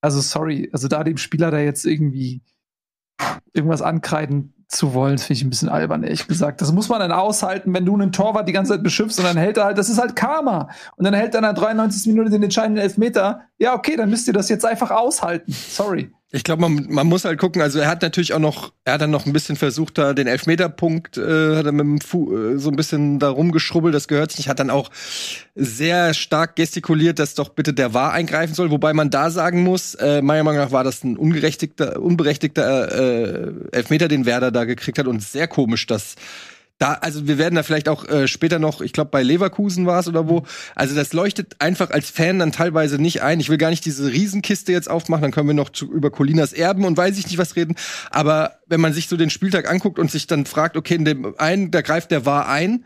Also, 0.00 0.20
sorry, 0.20 0.70
also 0.72 0.86
da 0.86 1.02
dem 1.02 1.16
Spieler 1.16 1.50
da 1.50 1.58
jetzt 1.58 1.84
irgendwie 1.84 2.40
irgendwas 3.52 3.82
ankreiden 3.82 4.54
zu 4.68 4.92
wollen, 4.92 5.18
finde 5.18 5.32
ich 5.32 5.44
ein 5.44 5.50
bisschen 5.50 5.70
albern, 5.70 6.04
ehrlich 6.04 6.28
gesagt. 6.28 6.60
Das 6.60 6.72
muss 6.72 6.88
man 6.88 7.00
dann 7.00 7.10
aushalten, 7.10 7.74
wenn 7.74 7.86
du 7.86 7.94
einen 7.94 8.12
Torwart 8.12 8.46
die 8.46 8.52
ganze 8.52 8.74
Zeit 8.74 8.82
beschimpfst 8.82 9.18
und 9.18 9.24
dann 9.24 9.36
hält 9.36 9.56
er 9.56 9.64
halt, 9.64 9.78
das 9.78 9.88
ist 9.88 9.98
halt 9.98 10.14
Karma. 10.14 10.68
Und 10.96 11.04
dann 11.04 11.14
hält 11.14 11.34
er 11.34 11.38
in 11.38 11.44
der 11.44 11.54
93. 11.54 12.06
Minute 12.12 12.30
den 12.30 12.42
entscheidenden 12.42 12.82
Elfmeter. 12.82 13.40
Ja, 13.58 13.74
okay, 13.74 13.96
dann 13.96 14.10
müsst 14.10 14.28
ihr 14.28 14.34
das 14.34 14.48
jetzt 14.50 14.66
einfach 14.66 14.90
aushalten. 14.90 15.52
Sorry. 15.52 16.12
Ich 16.30 16.44
glaube, 16.44 16.60
man, 16.60 16.86
man 16.90 17.06
muss 17.06 17.24
halt 17.24 17.38
gucken, 17.38 17.62
also 17.62 17.78
er 17.78 17.88
hat 17.88 18.02
natürlich 18.02 18.34
auch 18.34 18.38
noch, 18.38 18.74
er 18.84 18.94
hat 18.94 19.00
dann 19.00 19.10
noch 19.10 19.24
ein 19.24 19.32
bisschen 19.32 19.56
versucht, 19.56 19.96
da 19.96 20.12
den 20.12 20.26
Elfmeterpunkt, 20.26 21.16
äh, 21.16 21.56
hat 21.56 21.64
er 21.64 21.72
mit 21.72 21.86
dem 21.86 22.00
Fu 22.02 22.36
äh, 22.36 22.58
so 22.58 22.68
ein 22.68 22.76
bisschen 22.76 23.18
da 23.18 23.30
rumgeschrubbelt, 23.30 23.94
das 23.94 24.08
gehört 24.08 24.30
sich. 24.30 24.40
Nicht, 24.40 24.48
hat 24.50 24.60
dann 24.60 24.68
auch 24.68 24.90
sehr 25.54 26.12
stark 26.12 26.56
gestikuliert, 26.56 27.18
dass 27.18 27.34
doch 27.34 27.48
bitte 27.48 27.72
der 27.72 27.94
Wahr 27.94 28.12
eingreifen 28.12 28.52
soll, 28.52 28.70
wobei 28.70 28.92
man 28.92 29.08
da 29.08 29.30
sagen 29.30 29.62
muss, 29.62 29.94
äh, 29.94 30.20
meiner 30.20 30.44
Meinung 30.44 30.60
nach 30.60 30.70
war 30.70 30.84
das 30.84 31.02
ein 31.02 31.16
ungerechtigter, 31.16 31.98
unberechtigter 31.98 32.92
äh, 32.92 33.52
Elfmeter, 33.72 34.08
den 34.08 34.26
Werder 34.26 34.50
da 34.50 34.64
gekriegt 34.64 34.98
hat. 34.98 35.06
Und 35.06 35.22
sehr 35.22 35.48
komisch, 35.48 35.86
dass 35.86 36.16
da, 36.78 36.94
also 36.94 37.26
wir 37.26 37.38
werden 37.38 37.56
da 37.56 37.64
vielleicht 37.64 37.88
auch 37.88 38.08
äh, 38.08 38.28
später 38.28 38.60
noch, 38.60 38.80
ich 38.80 38.92
glaube 38.92 39.10
bei 39.10 39.22
Leverkusen 39.22 39.84
war 39.86 39.98
es 39.98 40.06
oder 40.08 40.28
wo, 40.28 40.44
also 40.76 40.94
das 40.94 41.12
leuchtet 41.12 41.56
einfach 41.58 41.90
als 41.90 42.08
Fan 42.08 42.38
dann 42.38 42.52
teilweise 42.52 43.00
nicht 43.00 43.20
ein. 43.22 43.40
Ich 43.40 43.48
will 43.48 43.58
gar 43.58 43.70
nicht 43.70 43.84
diese 43.84 44.06
Riesenkiste 44.06 44.72
jetzt 44.72 44.88
aufmachen, 44.88 45.22
dann 45.22 45.32
können 45.32 45.48
wir 45.48 45.54
noch 45.54 45.70
zu, 45.70 45.92
über 45.92 46.10
Colinas 46.10 46.52
Erben 46.52 46.84
und 46.84 46.96
weiß 46.96 47.18
ich 47.18 47.26
nicht 47.26 47.38
was 47.38 47.56
reden. 47.56 47.74
Aber 48.10 48.60
wenn 48.66 48.80
man 48.80 48.92
sich 48.92 49.08
so 49.08 49.16
den 49.16 49.30
Spieltag 49.30 49.68
anguckt 49.68 49.98
und 49.98 50.10
sich 50.10 50.28
dann 50.28 50.46
fragt, 50.46 50.76
okay, 50.76 50.94
in 50.94 51.04
dem 51.04 51.34
einen, 51.38 51.72
da 51.72 51.80
greift 51.80 52.12
der 52.12 52.24
war 52.24 52.48
ein, 52.48 52.84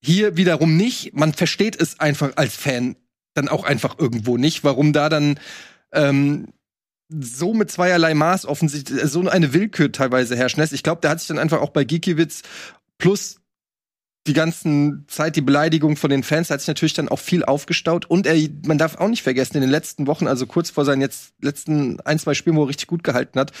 hier 0.00 0.36
wiederum 0.36 0.76
nicht, 0.76 1.14
man 1.14 1.32
versteht 1.32 1.80
es 1.80 2.00
einfach 2.00 2.32
als 2.36 2.56
Fan 2.56 2.96
dann 3.34 3.48
auch 3.48 3.64
einfach 3.64 3.98
irgendwo 3.98 4.36
nicht, 4.36 4.64
warum 4.64 4.92
da 4.92 5.08
dann 5.08 5.38
ähm, 5.92 6.48
so 7.08 7.54
mit 7.54 7.70
zweierlei 7.70 8.14
Maß 8.14 8.46
offensichtlich 8.46 9.00
so 9.04 9.26
eine 9.28 9.54
Willkür 9.54 9.92
teilweise 9.92 10.36
herrschen 10.36 10.60
lässt. 10.60 10.72
Ich 10.72 10.82
glaube, 10.82 11.00
der 11.00 11.10
hat 11.10 11.20
sich 11.20 11.28
dann 11.28 11.38
einfach 11.38 11.60
auch 11.60 11.70
bei 11.70 11.84
Gikiewicz 11.84 12.42
plus 12.98 13.40
die 14.26 14.34
ganzen 14.34 15.06
Zeit, 15.08 15.36
die 15.36 15.40
Beleidigung 15.40 15.96
von 15.96 16.10
den 16.10 16.22
Fans, 16.22 16.50
hat 16.50 16.60
sich 16.60 16.68
natürlich 16.68 16.92
dann 16.92 17.08
auch 17.08 17.18
viel 17.18 17.44
aufgestaut. 17.44 18.04
Und 18.04 18.26
er, 18.26 18.36
man 18.66 18.78
darf 18.78 18.96
auch 18.96 19.08
nicht 19.08 19.22
vergessen, 19.22 19.56
in 19.56 19.62
den 19.62 19.70
letzten 19.70 20.06
Wochen, 20.06 20.26
also 20.26 20.46
kurz 20.46 20.70
vor 20.70 20.84
seinen 20.84 21.00
jetzt 21.00 21.32
letzten 21.40 22.00
ein, 22.00 22.18
zwei 22.18 22.34
Spielen, 22.34 22.56
wo 22.56 22.64
er 22.64 22.68
richtig 22.68 22.88
gut 22.88 23.02
gehalten 23.02 23.40
hat, 23.40 23.52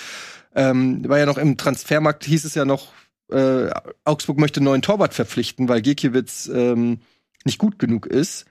ähm, 0.54 1.08
war 1.08 1.18
ja 1.18 1.26
noch 1.26 1.38
im 1.38 1.56
Transfermarkt, 1.56 2.24
hieß 2.24 2.44
es 2.44 2.54
ja 2.54 2.64
noch, 2.64 2.92
äh, 3.30 3.70
Augsburg 4.04 4.38
möchte 4.38 4.60
einen 4.60 4.66
neuen 4.66 4.82
Torwart 4.82 5.14
verpflichten, 5.14 5.68
weil 5.68 5.80
Gikiewicz 5.80 6.48
ähm, 6.52 7.00
nicht 7.44 7.58
gut 7.58 7.78
genug 7.78 8.06
ist. 8.06 8.44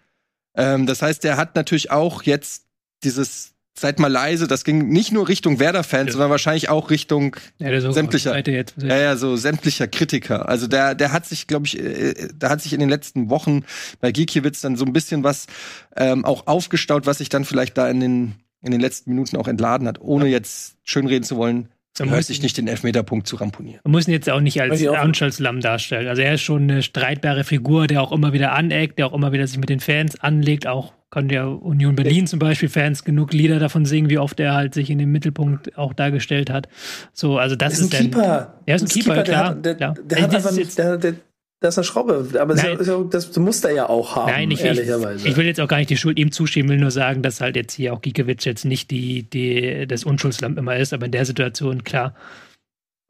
Ähm, 0.56 0.88
das 0.88 1.02
heißt, 1.02 1.24
er 1.26 1.38
hat 1.38 1.56
natürlich 1.56 1.92
auch 1.92 2.24
jetzt 2.24 2.66
dieses 3.04 3.54
seid 3.80 4.00
mal 4.00 4.12
leise, 4.12 4.48
das 4.48 4.64
ging 4.64 4.90
nicht 4.90 5.12
nur 5.12 5.28
Richtung 5.28 5.60
Werder-Fans, 5.60 6.08
ja. 6.08 6.12
sondern 6.14 6.32
wahrscheinlich 6.32 6.70
auch 6.70 6.90
Richtung 6.90 7.36
ja, 7.60 7.80
sämtlicher, 7.92 8.38
jetzt, 8.48 8.76
ja. 8.82 8.98
ja, 8.98 9.16
so 9.16 9.36
sämtlicher 9.36 9.88
Kritiker. 9.88 10.50
Also 10.50 10.68
der, 10.68 10.96
der 10.96 11.12
hat 11.12 11.26
sich, 11.26 11.48
glaube 11.48 11.68
ich, 11.68 11.80
äh, 11.80 12.30
da 12.36 12.50
hat 12.50 12.62
sich 12.62 12.74
in 12.74 12.80
den 12.80 12.90
letzten 12.90 13.30
Wochen 13.30 13.64
bei 14.00 14.12
Giekiewicz 14.12 14.62
dann 14.62 14.76
so 14.76 14.86
ein 14.86 14.94
bisschen 14.94 15.24
was 15.24 15.48
ähm, 15.96 16.26
auch 16.26 16.48
aufgestaut, 16.48 17.06
was 17.06 17.20
sich 17.20 17.30
dann 17.30 17.46
vielleicht 17.46 17.78
da 17.78 17.90
in 17.90 18.00
den 18.00 18.36
in 18.64 18.72
den 18.72 18.82
letzten 18.82 19.12
Minuten 19.12 19.38
auch 19.38 19.48
entladen 19.48 19.88
hat, 19.88 20.02
ohne 20.02 20.28
jetzt 20.28 20.78
schönreden 20.84 21.24
zu 21.24 21.38
wollen. 21.38 21.70
Man 22.00 22.10
muss 22.10 22.28
sich 22.28 22.44
nicht 22.44 22.58
den 22.58 22.68
Elfmeterpunkt 22.68 23.28
zu 23.28 23.38
ramponieren. 23.38 23.80
Man 23.84 23.92
muss 23.92 24.08
ihn 24.08 24.12
jetzt 24.12 24.30
auch 24.30 24.40
nicht 24.40 24.62
als 24.62 24.86
Anschaltslamm 24.86 25.62
darstellen. 25.62 26.08
Also 26.08 26.22
er 26.22 26.36
ist 26.36 26.42
schon 26.42 26.64
eine 26.64 26.84
streitbare 26.84 27.44
Figur, 27.44 27.88
der 27.88 28.04
auch 28.04 28.12
immer 28.12 28.34
wieder 28.34 28.54
aneckt, 28.54 29.00
der 29.00 29.08
auch 29.08 29.14
immer 29.14 29.32
wieder 29.32 29.48
sich 29.48 29.58
mit 29.58 29.70
den 29.70 29.80
Fans 29.80 30.20
anlegt. 30.20 30.68
Auch 30.68 30.94
kann 31.10 31.30
ja 31.30 31.46
Union 31.46 31.96
Berlin 31.96 32.28
zum 32.28 32.40
Beispiel 32.40 32.70
Fans 32.70 33.04
genug 33.04 33.32
Lieder 33.32 33.60
davon 33.60 33.86
singen, 33.86 34.10
wie 34.10 34.18
oft 34.18 34.40
er 34.40 34.54
halt 34.54 34.74
sich 34.74 34.90
in 34.90 34.98
den 34.98 35.12
Mittelpunkt 35.12 35.78
auch 35.78 35.94
dargestellt 35.94 36.50
hat. 36.50 36.68
So, 37.14 37.38
also 37.38 37.56
das 37.56 37.74
ist, 37.74 37.94
ist 37.94 37.96
ein 37.96 38.12
Keeper. 38.12 38.54
Er 38.66 38.76
ist 38.76 38.82
ein 38.82 38.88
Keeper, 38.90 39.14
Keeper 39.14 39.24
klar. 39.24 39.56
Der, 39.56 39.76
der, 39.76 39.94
der, 39.94 40.22
hat 40.22 40.36
einfach 40.36 40.52
nicht, 40.52 40.78
der, 40.78 40.98
der, 40.98 41.14
das 41.60 41.74
ist 41.74 41.78
eine 41.80 41.86
Schraube, 41.86 42.28
aber 42.40 42.56
Nein. 42.56 42.78
das, 43.10 43.32
das 43.32 43.38
muss 43.38 43.64
er 43.64 43.72
ja 43.72 43.90
auch 43.90 44.16
haben, 44.16 44.30
Nein, 44.30 44.52
ich, 44.52 44.64
ehrlicherweise. 44.64 45.26
Ich, 45.26 45.32
ich, 45.32 45.38
will 45.38 45.46
jetzt 45.46 45.60
auch 45.60 45.68
gar 45.68 45.78
nicht 45.78 45.90
die 45.90 45.98
Schuld 45.98 46.20
ihm 46.20 46.32
zuschieben, 46.32 46.70
will 46.70 46.78
nur 46.78 46.92
sagen, 46.92 47.24
dass 47.24 47.42
halt 47.42 47.56
jetzt 47.56 47.74
hier 47.74 47.94
auch 47.94 48.02
Giekewitsch 48.02 48.46
jetzt 48.46 48.66
nicht 48.66 48.92
die, 48.92 49.24
die, 49.24 49.88
das 49.88 50.04
Unschuldslamp 50.04 50.58
immer 50.58 50.76
ist, 50.76 50.94
aber 50.94 51.06
in 51.06 51.14
der 51.14 51.26
Situation, 51.26 51.84
klar, 51.84 52.16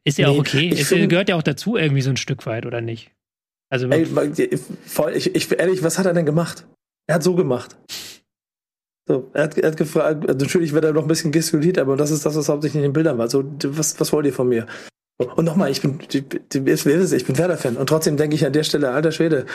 ist 0.05 0.17
ja 0.17 0.29
nee, 0.29 0.35
auch 0.35 0.39
okay. 0.39 0.69
Es 0.71 0.87
find, 0.87 1.09
gehört 1.09 1.29
ja 1.29 1.35
auch 1.35 1.43
dazu 1.43 1.75
irgendwie 1.75 2.01
so 2.01 2.11
ein 2.11 2.17
Stück 2.17 2.45
weit, 2.45 2.65
oder 2.65 2.79
nicht? 2.79 3.11
Also, 3.69 3.89
ey, 3.89 4.05
voll, 4.85 5.13
ich, 5.13 5.35
ich, 5.35 5.59
ehrlich, 5.59 5.83
was 5.83 5.99
hat 5.99 6.05
er 6.05 6.13
denn 6.13 6.25
gemacht? 6.25 6.65
Er 7.07 7.15
hat 7.15 7.23
so 7.23 7.35
gemacht. 7.35 7.77
So, 9.07 9.29
er 9.33 9.43
hat, 9.43 9.57
er 9.57 9.69
hat 9.69 9.77
gefragt, 9.77 10.27
natürlich 10.27 10.73
wird 10.73 10.83
er 10.83 10.91
noch 10.91 11.03
ein 11.03 11.07
bisschen 11.07 11.31
gestikuliert, 11.31 11.77
aber 11.77 11.95
das 11.95 12.11
ist 12.11 12.25
das, 12.25 12.35
was 12.35 12.49
hauptsächlich 12.49 12.83
in 12.83 12.89
den 12.89 12.93
Bildern 12.93 13.17
war. 13.17 13.29
So, 13.29 13.43
was, 13.63 13.97
was 13.99 14.11
wollt 14.11 14.25
ihr 14.25 14.33
von 14.33 14.49
mir? 14.49 14.67
Und 15.17 15.45
nochmal, 15.45 15.71
ich 15.71 15.81
bin, 15.81 15.99
ich 16.11 16.27
bin 16.27 17.37
Werder-Fan. 17.37 17.77
Und 17.77 17.87
trotzdem 17.87 18.17
denke 18.17 18.35
ich 18.35 18.45
an 18.45 18.53
der 18.53 18.63
Stelle, 18.63 18.91
alter 18.91 19.13
Schwede, 19.13 19.45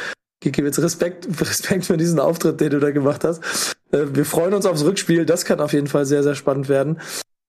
Gikiewicz, 0.42 0.78
Respekt, 0.78 1.28
Respekt 1.40 1.84
für 1.84 1.96
diesen 1.96 2.18
Auftritt, 2.18 2.60
den 2.60 2.70
du 2.70 2.80
da 2.80 2.90
gemacht 2.90 3.24
hast. 3.24 3.76
Äh, 3.92 4.06
wir 4.14 4.24
freuen 4.24 4.54
uns 4.54 4.66
aufs 4.66 4.84
Rückspiel. 4.84 5.26
Das 5.26 5.44
kann 5.44 5.60
auf 5.60 5.74
jeden 5.74 5.86
Fall 5.86 6.06
sehr, 6.06 6.22
sehr 6.22 6.34
spannend 6.34 6.68
werden. 6.68 6.98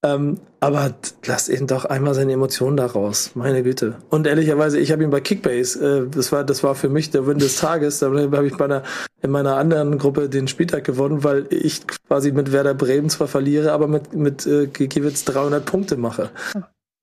Ähm, 0.04 0.38
aber 0.60 0.94
lass 1.24 1.48
ihn 1.48 1.66
doch 1.66 1.86
einmal 1.86 2.14
seine 2.14 2.32
Emotionen 2.32 2.76
da 2.76 2.84
raus. 2.84 3.30
Meine 3.34 3.62
Güte. 3.62 3.96
Und 4.10 4.26
ehrlicherweise, 4.26 4.78
ich 4.78 4.92
habe 4.92 5.02
ihn 5.02 5.08
bei 5.08 5.20
Kickbase, 5.20 6.04
äh, 6.04 6.10
das 6.10 6.30
war, 6.30 6.44
das 6.44 6.62
war 6.62 6.74
für 6.74 6.90
mich 6.90 7.10
der 7.10 7.26
Win 7.26 7.38
des 7.38 7.56
Tages. 7.56 8.00
Da 8.00 8.06
habe 8.08 8.46
ich 8.46 8.56
bei 8.56 8.66
einer, 8.66 8.82
in 9.22 9.30
meiner 9.30 9.56
anderen 9.56 9.96
Gruppe 9.96 10.28
den 10.28 10.46
Spieltag 10.46 10.84
gewonnen, 10.84 11.24
weil 11.24 11.46
ich 11.48 11.86
quasi 11.86 12.32
mit 12.32 12.52
Werder 12.52 12.74
Bremen 12.74 13.08
zwar 13.08 13.28
verliere, 13.28 13.72
aber 13.72 13.88
mit, 13.88 14.14
mit 14.14 14.46
äh, 14.46 14.66
Gikiewicz 14.66 15.24
300 15.24 15.64
Punkte 15.64 15.96
mache. 15.96 16.30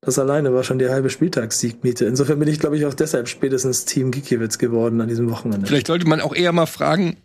Das 0.02 0.20
alleine 0.20 0.54
war 0.54 0.64
schon 0.64 0.78
die 0.78 0.89
halbe 0.89 1.10
Spieltagssiegmiete. 1.10 2.06
Insofern 2.06 2.38
bin 2.38 2.47
ich, 2.47 2.60
glaube 2.60 2.78
ich, 2.78 2.86
auch 2.86 2.93
deshalb 2.93 3.28
spätestens 3.28 3.86
Team 3.86 4.12
Gikiewicz 4.12 4.60
geworden 4.60 5.02
an 5.02 5.08
diesem 5.08 5.32
Wochenende. 5.32 5.66
Vielleicht 5.66 5.88
sollte 5.88 6.08
man 6.08 6.22
auch 6.22 6.36
eher 6.36 6.52
mal 6.52 6.68
fragen, 6.68 7.18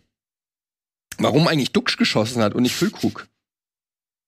warum 1.18 1.48
eigentlich 1.48 1.72
Duxch 1.72 1.98
geschossen 1.98 2.42
hat 2.42 2.54
und 2.54 2.62
nicht 2.62 2.76
Füllkrug. 2.76 3.26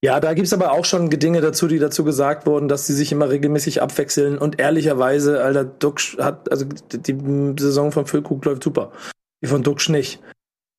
Ja, 0.05 0.21
da 0.21 0.33
gibt's 0.35 0.53
aber 0.53 0.73
auch 0.73 0.85
schon 0.85 1.11
Dinge 1.11 1.41
dazu, 1.41 1.67
die 1.67 1.81
dazu 1.81 2.05
gesagt 2.05 2.47
wurden, 2.47 2.69
dass 2.69 2.87
sie 2.87 2.95
sich 2.95 3.11
immer 3.11 3.31
regelmäßig 3.31 3.83
abwechseln. 3.83 4.39
Und 4.39 4.61
ehrlicherweise, 4.61 5.43
Alter, 5.43 5.65
Duxch 5.65 6.17
hat, 6.19 6.51
also 6.53 6.67
die 6.93 7.17
Saison 7.59 7.91
von 7.91 8.07
Füllkrug 8.07 8.45
läuft 8.45 8.63
super. 8.63 8.93
Die 9.43 9.49
von 9.49 9.65
Duxch 9.65 9.89
nicht. 9.89 10.21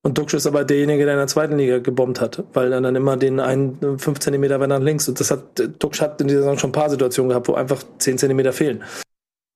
Und 0.01 0.17
Duxch 0.17 0.34
ist 0.36 0.47
aber 0.47 0.63
derjenige, 0.63 1.03
der 1.03 1.15
in 1.15 1.20
der 1.20 1.28
zweiten 1.28 1.57
Liga 1.57 1.80
gebombt 1.80 2.22
hat, 2.22 2.45
weil 2.53 2.72
er 2.72 2.80
dann 2.80 2.95
immer 2.95 3.17
den 3.17 3.41
einen 3.41 3.99
fünf 3.99 4.20
Zentimeter 4.20 4.61
weiter 4.61 4.80
nach 4.80 4.86
links. 4.86 5.09
Und 5.09 5.20
das 5.20 5.32
hat, 5.32 5.43
Duxch 5.80 5.99
hat 5.99 6.22
in 6.22 6.30
dieser 6.30 6.41
Saison 6.41 6.57
schon 6.57 6.70
ein 6.70 6.74
paar 6.74 6.89
Situationen 6.89 7.30
gehabt, 7.30 7.49
wo 7.49 7.55
einfach 7.55 7.84
zehn 7.97 8.17
Zentimeter 8.17 8.53
fehlen. 8.53 8.84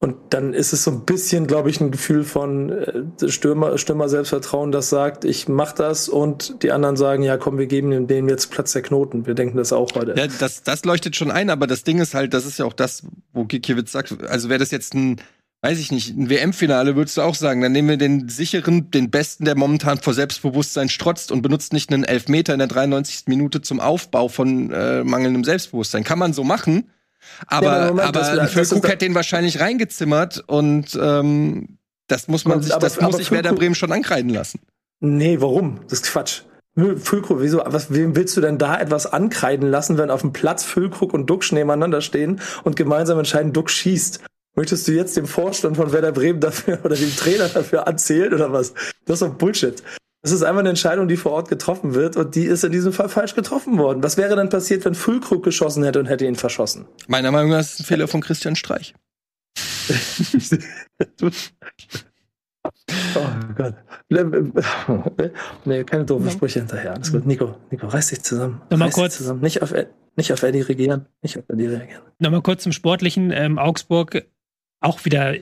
Und 0.04 0.18
dann 0.32 0.54
ist 0.54 0.74
es 0.74 0.84
so 0.84 0.92
ein 0.92 1.06
bisschen, 1.06 1.48
glaube 1.48 1.70
ich, 1.70 1.80
ein 1.80 1.90
Gefühl 1.90 2.26
von 2.26 2.70
äh, 2.70 3.30
Stürmer, 3.30 3.78
Stürmer 3.78 4.10
Selbstvertrauen, 4.10 4.74
das 4.74 4.90
sagt, 4.90 5.24
ich 5.24 5.48
mach 5.48 5.72
das 5.72 6.10
und 6.10 6.62
die 6.62 6.74
anderen 6.74 6.98
sagen, 6.98 7.24
ja 7.24 7.38
komm, 7.38 7.58
wir 7.58 7.68
geben 7.68 8.06
dem 8.06 8.28
jetzt 8.28 8.52
Platz 8.52 8.74
der 8.74 8.82
Knoten. 8.82 9.26
Wir 9.26 9.34
denken 9.34 9.56
das 9.56 9.72
auch 9.72 9.96
heute. 9.96 10.14
Ja, 10.18 10.28
das, 10.28 10.62
das 10.62 10.84
leuchtet 10.84 11.16
schon 11.16 11.32
ein, 11.32 11.50
aber 11.50 11.68
das 11.68 11.86
Ding 11.86 12.02
ist 12.02 12.16
halt, 12.16 12.34
das 12.34 12.46
ist 12.46 12.60
ja 12.60 12.66
auch 12.66 12.74
das, 12.74 13.04
wo 13.32 13.46
Gikiewicz 13.46 13.94
sagt, 13.94 14.28
also 14.28 14.50
wäre 14.50 14.60
das 14.60 14.72
jetzt 14.72 14.94
ein, 14.94 15.22
weiß 15.62 15.80
ich 15.80 15.90
nicht, 15.90 16.18
ein 16.18 16.30
WM-Finale 16.30 16.98
würdest 16.98 17.16
du 17.16 17.22
auch 17.22 17.36
sagen, 17.36 17.62
dann 17.62 17.72
nehmen 17.72 17.88
wir 17.88 17.96
den 17.96 18.28
sicheren, 18.28 18.92
den 18.92 19.10
besten, 19.10 19.46
der 19.46 19.56
momentan 19.56 20.00
vor 20.00 20.14
Selbstbewusstsein 20.14 20.90
strotzt 20.90 21.32
und 21.32 21.42
benutzt 21.42 21.72
nicht 21.72 21.94
einen 21.94 22.04
Elfmeter 22.04 22.52
in 22.52 22.60
der 22.60 22.68
93. 22.68 23.28
Minute 23.28 23.62
zum 23.62 23.80
Aufbau 23.80 24.28
von 24.28 24.70
äh, 24.70 25.06
mangelndem 25.06 25.46
Selbstbewusstsein. 25.46 26.04
Kann 26.04 26.20
man 26.20 26.34
so 26.34 26.44
machen, 26.44 26.90
aber, 27.48 27.66
ja, 27.66 27.88
Moment, 27.88 28.08
aber 28.08 28.42
ein 28.42 28.48
Füllkrug 28.48 28.90
hat 28.90 29.02
den 29.02 29.16
wahrscheinlich 29.16 29.60
reingezimmert 29.60 30.44
und 30.48 30.98
ähm, 31.02 31.78
das 32.08 32.28
muss 32.28 32.46
man 32.46 32.58
und, 32.58 32.64
sich, 32.64 32.74
aber, 32.74 32.82
das 32.82 33.00
muss 33.00 33.18
sich 33.18 33.32
Werder 33.32 33.54
Bremen 33.54 33.76
schon 33.76 33.92
ankreiden 33.92 34.30
lassen. 34.30 34.60
Nee, 35.00 35.42
warum? 35.42 35.82
Das 35.90 36.00
ist 36.00 36.06
Quatsch. 36.06 36.42
Füllkrug, 36.76 37.40
wieso, 37.40 37.62
was, 37.66 37.94
wem 37.94 38.16
willst 38.16 38.36
du 38.36 38.42
denn 38.42 38.58
da 38.58 38.80
etwas 38.80 39.06
ankreiden 39.06 39.70
lassen, 39.70 39.98
wenn 40.00 40.10
auf 40.10 40.22
dem 40.22 40.34
Platz 40.34 40.64
Füllkrug 40.64 41.14
und 41.14 41.30
Duxch 41.30 41.52
nebeneinander 41.52 42.02
stehen 42.02 42.42
und 42.64 42.76
gemeinsam 42.76 43.20
entscheiden, 43.20 43.54
Duxch 43.54 43.76
schießt? 43.76 44.22
Möchtest 44.56 44.88
du 44.88 44.92
jetzt 44.92 45.18
dem 45.18 45.26
Vorstand 45.28 45.78
von 45.78 45.92
Werder 45.92 46.12
Bremen 46.12 46.40
dafür 46.40 46.80
oder 46.84 46.96
dem 46.96 47.16
Trainer 47.16 47.48
dafür 47.48 47.82
erzählen 47.82 48.34
oder 48.34 48.52
was? 48.52 48.74
Das 49.06 49.22
ist 49.22 49.28
doch 49.28 49.36
Bullshit. 49.36 49.84
Das 50.24 50.32
ist 50.32 50.42
einfach 50.42 50.62
eine 50.62 50.70
Entscheidung, 50.70 51.10
die 51.10 51.18
vor 51.18 51.34
Ort 51.34 51.50
getroffen 51.50 51.96
wird 51.96 52.16
und 52.16 52.34
die 52.36 52.46
ist 52.46 52.64
in 52.64 52.72
diesem 52.72 52.94
Fall 52.94 53.10
falsch 53.10 53.36
getroffen 53.36 53.78
worden. 53.78 54.02
Was 54.04 54.16
wäre 54.16 54.38
dann 54.38 54.48
passiert, 54.48 54.86
wenn 54.86 54.96
Füllkrug 54.96 55.44
geschossen 55.44 55.84
hätte 55.84 56.00
und 56.00 56.06
hätte 56.06 56.26
ihn 56.26 56.36
verschossen? 56.36 56.86
Meiner 57.08 57.30
Meinung 57.30 57.52
nach 57.52 57.60
ist 57.60 57.74
es 57.74 57.80
ein 57.82 57.84
Fehler 57.84 58.08
von 58.08 58.22
Christian 58.22 58.56
Streich. 58.56 58.94
oh 59.96 61.30
Gott. 63.58 63.76
Nee, 65.66 65.84
keine 65.84 66.06
doofen 66.06 66.32
Sprüche 66.32 66.60
hinterher. 66.60 66.94
Alles 66.94 67.12
gut. 67.12 67.26
Nico, 67.26 67.58
Nico, 67.70 67.88
reiß 67.88 68.08
dich 68.08 68.22
zusammen. 68.22 68.62
Nochmal 68.70 68.92
kurz. 68.92 69.18
Zusammen. 69.18 69.42
Nicht 69.42 69.62
auf, 69.62 69.74
nicht 70.16 70.32
auf 70.32 70.42
Eddie 70.42 70.62
regieren. 70.62 71.08
Nicht 71.22 71.38
auf 71.38 71.44
Eddie 71.50 71.66
reagieren. 71.66 72.02
Nochmal 72.20 72.42
kurz 72.42 72.64
zum 72.64 72.72
Sportlichen. 72.72 73.32
Ähm, 73.32 73.60
Augsburg 73.60 74.26
auch 74.80 75.04
wieder 75.04 75.36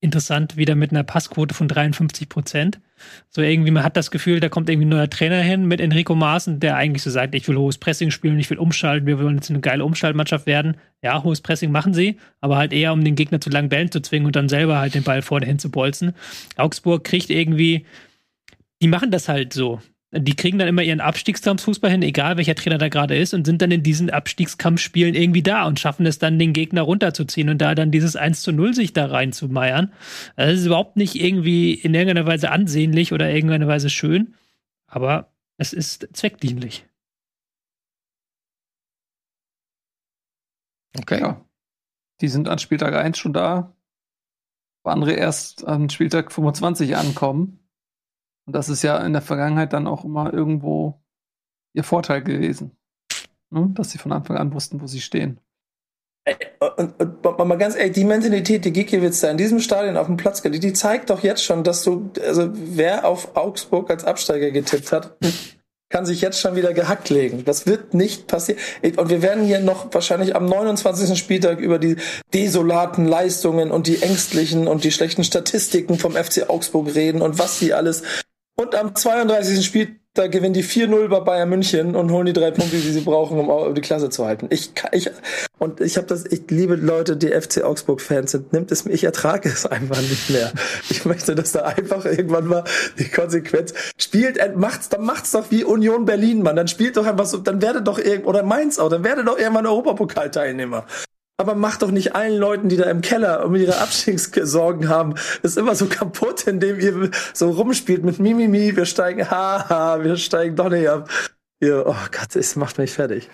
interessant, 0.00 0.56
wieder 0.56 0.76
mit 0.76 0.92
einer 0.92 1.02
Passquote 1.02 1.56
von 1.56 1.66
53 1.66 2.28
Prozent. 2.28 2.80
So 3.28 3.42
irgendwie, 3.42 3.70
man 3.70 3.82
hat 3.82 3.96
das 3.96 4.10
Gefühl, 4.10 4.40
da 4.40 4.48
kommt 4.48 4.68
irgendwie 4.68 4.86
ein 4.86 4.90
neuer 4.90 5.10
Trainer 5.10 5.40
hin 5.40 5.66
mit 5.66 5.80
Enrico 5.80 6.14
Maaßen, 6.14 6.60
der 6.60 6.76
eigentlich 6.76 7.02
so 7.02 7.10
sagt, 7.10 7.34
ich 7.34 7.46
will 7.48 7.56
hohes 7.56 7.78
Pressing 7.78 8.10
spielen, 8.10 8.38
ich 8.38 8.50
will 8.50 8.58
umschalten, 8.58 9.06
wir 9.06 9.18
wollen 9.18 9.36
jetzt 9.36 9.50
eine 9.50 9.60
geile 9.60 9.84
Umschaltmannschaft 9.84 10.46
werden. 10.46 10.76
Ja, 11.02 11.22
hohes 11.22 11.40
Pressing 11.40 11.70
machen 11.70 11.94
sie, 11.94 12.16
aber 12.40 12.56
halt 12.56 12.72
eher, 12.72 12.92
um 12.92 13.04
den 13.04 13.14
Gegner 13.14 13.40
zu 13.40 13.50
langen 13.50 13.68
Bällen 13.68 13.90
zu 13.90 14.00
zwingen 14.00 14.26
und 14.26 14.36
dann 14.36 14.48
selber 14.48 14.78
halt 14.78 14.94
den 14.94 15.04
Ball 15.04 15.22
vorne 15.22 15.46
hin 15.46 15.58
zu 15.58 15.70
bolzen. 15.70 16.14
Augsburg 16.56 17.04
kriegt 17.04 17.30
irgendwie, 17.30 17.86
die 18.82 18.88
machen 18.88 19.10
das 19.10 19.28
halt 19.28 19.52
so 19.52 19.80
die 20.10 20.34
kriegen 20.34 20.58
dann 20.58 20.68
immer 20.68 20.82
ihren 20.82 21.00
Abstiegskampffußball 21.00 21.90
hin, 21.90 22.02
egal 22.02 22.38
welcher 22.38 22.54
Trainer 22.54 22.78
da 22.78 22.88
gerade 22.88 23.16
ist, 23.16 23.34
und 23.34 23.44
sind 23.44 23.60
dann 23.60 23.70
in 23.70 23.82
diesen 23.82 24.08
Abstiegskampfspielen 24.08 25.14
irgendwie 25.14 25.42
da 25.42 25.66
und 25.66 25.78
schaffen 25.78 26.06
es 26.06 26.18
dann, 26.18 26.38
den 26.38 26.54
Gegner 26.54 26.82
runterzuziehen 26.82 27.50
und 27.50 27.58
da 27.58 27.74
dann 27.74 27.90
dieses 27.90 28.16
1 28.16 28.40
zu 28.40 28.52
0 28.52 28.72
sich 28.72 28.94
da 28.94 29.06
reinzumeiern. 29.06 29.92
Also 30.36 30.52
das 30.52 30.60
ist 30.60 30.66
überhaupt 30.66 30.96
nicht 30.96 31.14
irgendwie 31.14 31.74
in 31.74 31.94
irgendeiner 31.94 32.26
Weise 32.26 32.50
ansehnlich 32.50 33.12
oder 33.12 33.30
irgendeiner 33.30 33.68
Weise 33.68 33.90
schön, 33.90 34.34
aber 34.86 35.30
es 35.58 35.74
ist 35.74 36.08
zweckdienlich. 36.14 36.86
Okay. 40.98 41.20
Ja. 41.20 41.44
Die 42.20 42.28
sind 42.28 42.48
an 42.48 42.58
Spieltag 42.58 42.94
1 42.94 43.18
schon 43.18 43.32
da, 43.32 43.76
wo 44.82 44.90
andere 44.90 45.12
erst 45.12 45.66
an 45.66 45.90
Spieltag 45.90 46.32
25 46.32 46.96
ankommen. 46.96 47.57
Und 48.48 48.54
das 48.54 48.70
ist 48.70 48.82
ja 48.82 48.96
in 49.04 49.12
der 49.12 49.20
Vergangenheit 49.20 49.74
dann 49.74 49.86
auch 49.86 50.06
immer 50.06 50.32
irgendwo 50.32 51.02
ihr 51.74 51.84
Vorteil 51.84 52.22
gewesen. 52.22 52.70
Ne? 53.50 53.68
Dass 53.74 53.90
sie 53.90 53.98
von 53.98 54.10
Anfang 54.10 54.38
an 54.38 54.54
wussten, 54.54 54.80
wo 54.80 54.86
sie 54.86 55.02
stehen. 55.02 55.38
Und, 56.58 56.98
und, 56.98 57.26
und 57.26 57.46
mal 57.46 57.58
ganz 57.58 57.76
ehrlich, 57.76 57.92
die 57.92 58.04
Mentalität, 58.04 58.64
die 58.64 58.72
Gikiewicz 58.72 59.20
da 59.20 59.30
in 59.30 59.36
diesem 59.36 59.60
Stadion 59.60 59.98
auf 59.98 60.06
dem 60.06 60.16
Platz 60.16 60.40
geht, 60.40 60.62
die 60.62 60.72
zeigt 60.72 61.10
doch 61.10 61.22
jetzt 61.22 61.44
schon, 61.44 61.62
dass 61.62 61.84
du, 61.84 62.10
also 62.26 62.48
wer 62.54 63.06
auf 63.06 63.36
Augsburg 63.36 63.90
als 63.90 64.06
Absteiger 64.06 64.50
getippt 64.50 64.92
hat, 64.92 65.18
kann 65.90 66.06
sich 66.06 66.22
jetzt 66.22 66.40
schon 66.40 66.56
wieder 66.56 66.72
gehackt 66.72 67.10
legen. 67.10 67.44
Das 67.44 67.66
wird 67.66 67.92
nicht 67.92 68.28
passieren. 68.28 68.58
Und 68.96 69.10
wir 69.10 69.20
werden 69.20 69.44
hier 69.44 69.60
noch 69.60 69.92
wahrscheinlich 69.92 70.34
am 70.34 70.46
29. 70.46 71.18
Spieltag 71.18 71.60
über 71.60 71.78
die 71.78 71.96
desolaten 72.32 73.04
Leistungen 73.04 73.70
und 73.70 73.86
die 73.86 74.00
ängstlichen 74.00 74.68
und 74.68 74.84
die 74.84 74.92
schlechten 74.92 75.24
Statistiken 75.24 75.98
vom 75.98 76.12
FC 76.12 76.48
Augsburg 76.48 76.94
reden 76.94 77.20
und 77.20 77.38
was 77.38 77.58
sie 77.58 77.74
alles 77.74 78.04
und 78.58 78.74
am 78.74 78.94
32. 78.94 79.64
Spieltag 79.64 80.32
gewinnen 80.32 80.52
die 80.52 80.64
4-0 80.64 81.08
bei 81.08 81.20
Bayern 81.20 81.48
München 81.48 81.94
und 81.94 82.10
holen 82.10 82.26
die 82.26 82.32
drei 82.32 82.50
Punkte, 82.50 82.76
die 82.76 82.90
sie 82.90 83.02
brauchen, 83.02 83.38
um 83.38 83.74
die 83.74 83.80
Klasse 83.80 84.10
zu 84.10 84.26
halten. 84.26 84.48
Ich, 84.50 84.72
ich 84.90 85.10
und 85.58 85.80
ich 85.80 85.96
habe 85.96 86.08
das, 86.08 86.26
ich 86.26 86.42
liebe 86.50 86.74
Leute, 86.74 87.16
die 87.16 87.28
FC 87.28 87.62
Augsburg-Fans 87.62 88.32
sind. 88.32 88.52
Nimmt 88.52 88.72
es 88.72 88.84
mir, 88.84 88.92
ich 88.92 89.04
ertrage 89.04 89.48
es 89.48 89.64
einfach 89.64 90.00
nicht 90.00 90.28
mehr. 90.30 90.52
Ich 90.90 91.04
möchte, 91.04 91.36
dass 91.36 91.52
da 91.52 91.62
einfach 91.62 92.04
irgendwann 92.04 92.46
mal 92.46 92.64
die 92.98 93.08
Konsequenz 93.08 93.72
spielt, 93.96 94.38
äh, 94.38 94.52
macht's, 94.56 94.88
dann 94.88 95.04
macht's 95.04 95.30
doch 95.30 95.50
wie 95.50 95.62
Union 95.62 96.04
Berlin, 96.04 96.42
Mann. 96.42 96.56
Dann 96.56 96.68
spielt 96.68 96.96
doch 96.96 97.06
einfach 97.06 97.26
so, 97.26 97.38
dann 97.38 97.62
werde 97.62 97.82
doch 97.82 97.98
irgend 97.98 98.26
oder 98.26 98.42
Mainz 98.42 98.80
auch, 98.80 98.88
dann 98.88 99.04
werde 99.04 99.24
doch 99.24 99.38
irgendwann 99.38 99.66
Europapokalteilnehmer. 99.66 100.84
Aber 101.40 101.54
mach 101.54 101.76
doch 101.76 101.92
nicht 101.92 102.16
allen 102.16 102.36
Leuten, 102.36 102.68
die 102.68 102.76
da 102.76 102.90
im 102.90 103.00
Keller 103.00 103.44
um 103.46 103.54
ihre 103.54 103.78
Abstiegssorgen 103.78 104.88
haben, 104.88 105.14
ist 105.44 105.56
immer 105.56 105.76
so 105.76 105.86
kaputt, 105.86 106.48
indem 106.48 106.80
ihr 106.80 107.12
so 107.32 107.50
rumspielt 107.50 108.04
mit 108.04 108.18
Mimimi, 108.18 108.74
wir 108.74 108.86
steigen, 108.86 109.30
haha, 109.30 110.02
wir 110.02 110.16
steigen 110.16 110.56
doch 110.56 110.68
nicht 110.68 110.88
ab. 110.88 111.08
Ihr, 111.60 111.84
oh 111.86 111.94
Gott, 112.10 112.34
es 112.34 112.56
macht 112.56 112.78
mich 112.78 112.92
fertig. 112.92 113.30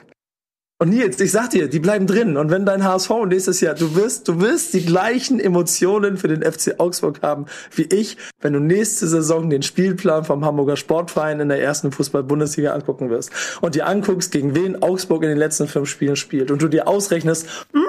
Und 0.81 0.91
Nils, 0.91 1.21
ich 1.21 1.31
sag 1.31 1.51
dir, 1.51 1.69
die 1.69 1.79
bleiben 1.79 2.09
drin. 2.09 2.37
Und 2.37 2.51
wenn 2.51 2.67
dein 2.67 2.83
HSV 2.83 3.11
nächstes 3.29 3.61
Jahr, 3.61 3.75
du 3.75 3.95
wirst, 3.95 4.27
du 4.27 4.41
wirst 4.41 4.75
die 4.75 4.85
gleichen 4.85 5.39
Emotionen 5.39 6.17
für 6.17 6.27
den 6.27 6.43
FC 6.43 6.81
Augsburg 6.81 7.23
haben 7.23 7.47
wie 7.77 7.85
ich, 7.85 8.17
wenn 8.41 8.55
du 8.55 8.61
nächste 8.61 9.07
Saison 9.07 9.49
den 9.51 9.63
Spielplan 9.63 10.25
vom 10.25 10.45
Hamburger 10.45 10.77
Sportverein 10.77 11.39
in 11.39 11.49
der 11.49 11.63
ersten 11.63 11.93
Fußball-Bundesliga 11.93 12.73
angucken 12.75 13.09
wirst. 13.09 13.31
Und 13.61 13.77
dir 13.77 13.87
anguckst, 13.87 14.33
gegen 14.33 14.57
wen 14.57 14.83
Augsburg 14.83 15.23
in 15.23 15.29
den 15.29 15.39
letzten 15.39 15.69
fünf 15.69 15.89
Spielen 15.89 16.17
spielt. 16.17 16.51
Und 16.51 16.61
du 16.61 16.67
dir 16.67 16.89
ausrechnest, 16.89 17.49
hm, 17.73 17.85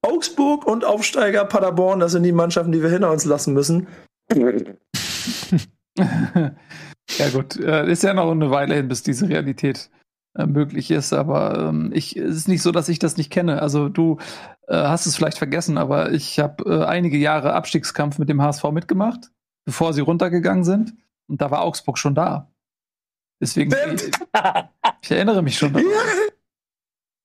Augsburg 0.00 0.66
und 0.66 0.84
Aufsteiger 0.84 1.44
Paderborn, 1.44 2.00
das 2.00 2.12
sind 2.12 2.22
die 2.22 2.32
Mannschaften, 2.32 2.72
die 2.72 2.82
wir 2.82 2.90
hinter 2.90 3.12
uns 3.12 3.26
lassen 3.26 3.52
müssen. 3.52 3.86
ja 5.96 7.28
gut, 7.32 7.56
äh, 7.60 7.90
ist 7.90 8.02
ja 8.02 8.14
noch 8.14 8.30
eine 8.30 8.50
Weile 8.50 8.74
hin, 8.74 8.88
bis 8.88 9.02
diese 9.02 9.28
Realität 9.28 9.90
möglich 10.36 10.90
ist, 10.90 11.12
aber 11.12 11.68
ähm, 11.68 11.90
ich, 11.94 12.16
es 12.16 12.36
ist 12.36 12.48
nicht 12.48 12.62
so, 12.62 12.72
dass 12.72 12.88
ich 12.88 12.98
das 12.98 13.16
nicht 13.16 13.30
kenne. 13.30 13.62
Also 13.62 13.88
du 13.88 14.18
äh, 14.66 14.74
hast 14.74 15.06
es 15.06 15.16
vielleicht 15.16 15.38
vergessen, 15.38 15.78
aber 15.78 16.12
ich 16.12 16.38
habe 16.40 16.64
äh, 16.64 16.84
einige 16.84 17.16
Jahre 17.16 17.52
Abstiegskampf 17.54 18.18
mit 18.18 18.28
dem 18.28 18.42
HSV 18.42 18.64
mitgemacht, 18.72 19.30
bevor 19.64 19.92
sie 19.92 20.00
runtergegangen 20.00 20.64
sind. 20.64 20.94
Und 21.28 21.40
da 21.40 21.50
war 21.50 21.62
Augsburg 21.62 21.98
schon 21.98 22.14
da. 22.14 22.50
Deswegen, 23.40 23.72
ich, 23.94 24.10
ich, 25.02 25.10
erinnere 25.10 25.42
mich 25.42 25.58
schon 25.58 25.72
daran. 25.72 25.88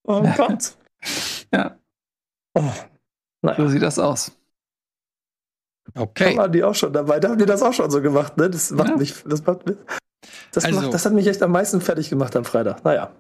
Oh 0.04 0.24
Gott. 0.36 0.76
ja. 1.54 1.78
Oh, 2.56 2.64
naja. 3.44 3.58
So 3.58 3.68
sieht 3.68 3.84
das 3.84 4.00
aus. 4.00 4.32
Okay. 5.96 6.34
Da 6.34 6.42
waren 6.42 6.52
die 6.52 6.64
auch 6.64 6.74
schon 6.74 6.92
dabei. 6.92 7.20
Da 7.20 7.30
haben 7.30 7.38
die 7.38 7.46
das 7.46 7.62
auch 7.62 7.74
schon 7.74 7.92
so 7.92 8.02
gemacht, 8.02 8.36
ne? 8.38 8.50
Das 8.50 8.72
macht 8.72 8.90
ja. 8.90 8.98
mich, 8.98 9.24
das 9.24 9.46
macht 9.46 9.68
mich, 9.68 9.78
das, 10.52 10.66
also, 10.66 10.82
macht, 10.82 10.94
das 10.94 11.06
hat 11.06 11.14
mich 11.14 11.28
echt 11.28 11.42
am 11.42 11.52
meisten 11.52 11.82
fertig 11.82 12.10
gemacht 12.10 12.36
am 12.36 12.46
Freitag. 12.46 12.84
Naja. 12.84 13.16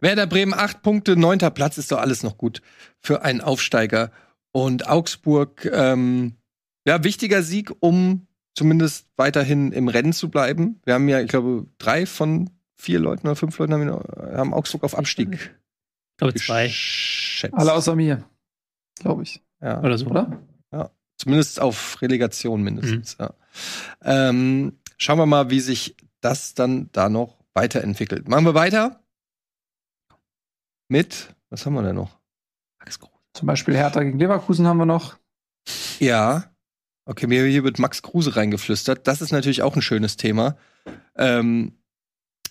Werder 0.00 0.26
Bremen 0.26 0.54
acht 0.54 0.82
Punkte, 0.82 1.16
neunter 1.16 1.50
Platz 1.50 1.76
ist 1.76 1.90
doch 1.90 1.98
alles 1.98 2.22
noch 2.22 2.38
gut 2.38 2.62
für 3.00 3.22
einen 3.22 3.40
Aufsteiger. 3.40 4.12
Und 4.52 4.88
Augsburg, 4.88 5.68
ähm, 5.72 6.36
ja, 6.86 7.02
wichtiger 7.04 7.42
Sieg, 7.42 7.72
um 7.80 8.26
zumindest 8.54 9.08
weiterhin 9.16 9.72
im 9.72 9.88
Rennen 9.88 10.12
zu 10.12 10.30
bleiben. 10.30 10.80
Wir 10.84 10.94
haben 10.94 11.08
ja, 11.08 11.20
ich 11.20 11.28
glaube, 11.28 11.66
drei 11.78 12.06
von 12.06 12.50
vier 12.76 13.00
Leuten 13.00 13.26
oder 13.26 13.36
fünf 13.36 13.58
Leuten 13.58 13.74
haben, 13.74 13.90
haben 13.90 14.54
Augsburg 14.54 14.84
auf 14.84 14.96
Abstieg. 14.96 15.34
Ich 15.34 16.18
glaube, 16.18 16.34
zwei. 16.34 16.72
Alle 17.52 17.74
außer 17.74 17.94
mir, 17.96 18.24
glaube 19.00 19.24
ich. 19.24 19.42
Ja. 19.60 19.82
Oder 19.82 19.98
so, 19.98 20.06
oder? 20.06 20.40
Ja. 20.72 20.90
Zumindest 21.18 21.60
auf 21.60 22.00
Relegation 22.00 22.62
mindestens, 22.62 23.18
mhm. 23.18 23.24
ja. 23.24 23.34
Ähm, 24.02 24.78
schauen 24.96 25.18
wir 25.18 25.26
mal, 25.26 25.50
wie 25.50 25.60
sich 25.60 25.96
das 26.26 26.54
dann 26.54 26.90
da 26.90 27.08
noch 27.08 27.38
weiterentwickelt. 27.54 28.28
Machen 28.28 28.44
wir 28.44 28.54
weiter 28.54 29.00
mit, 30.88 31.34
was 31.50 31.64
haben 31.64 31.74
wir 31.74 31.82
denn 31.82 31.94
noch? 31.94 32.18
Max 32.80 32.98
Kruse. 32.98 33.12
Zum 33.32 33.46
Beispiel 33.46 33.76
Hertha 33.76 34.02
gegen 34.02 34.18
Leverkusen 34.18 34.66
haben 34.66 34.78
wir 34.78 34.86
noch. 34.86 35.16
Ja. 36.00 36.50
Okay, 37.04 37.28
mir 37.28 37.46
hier 37.46 37.62
wird 37.62 37.78
Max 37.78 38.02
Kruse 38.02 38.34
reingeflüstert. 38.34 39.06
Das 39.06 39.20
ist 39.20 39.30
natürlich 39.30 39.62
auch 39.62 39.76
ein 39.76 39.82
schönes 39.82 40.16
Thema. 40.16 40.56
Ähm, 41.14 41.78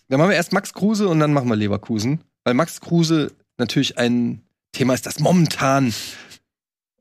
dann 0.08 0.20
machen 0.20 0.30
wir 0.30 0.38
erst 0.38 0.54
Max 0.54 0.74
Kruse 0.74 1.10
und 1.10 1.20
dann 1.20 1.34
machen 1.34 1.50
wir 1.50 1.58
Leverkusen. 1.58 2.24
Weil 2.46 2.54
Max 2.54 2.80
Kruse 2.80 3.34
natürlich 3.58 3.98
ein 3.98 4.42
Thema 4.72 4.94
ist, 4.94 5.06
das 5.06 5.20
momentan 5.20 5.94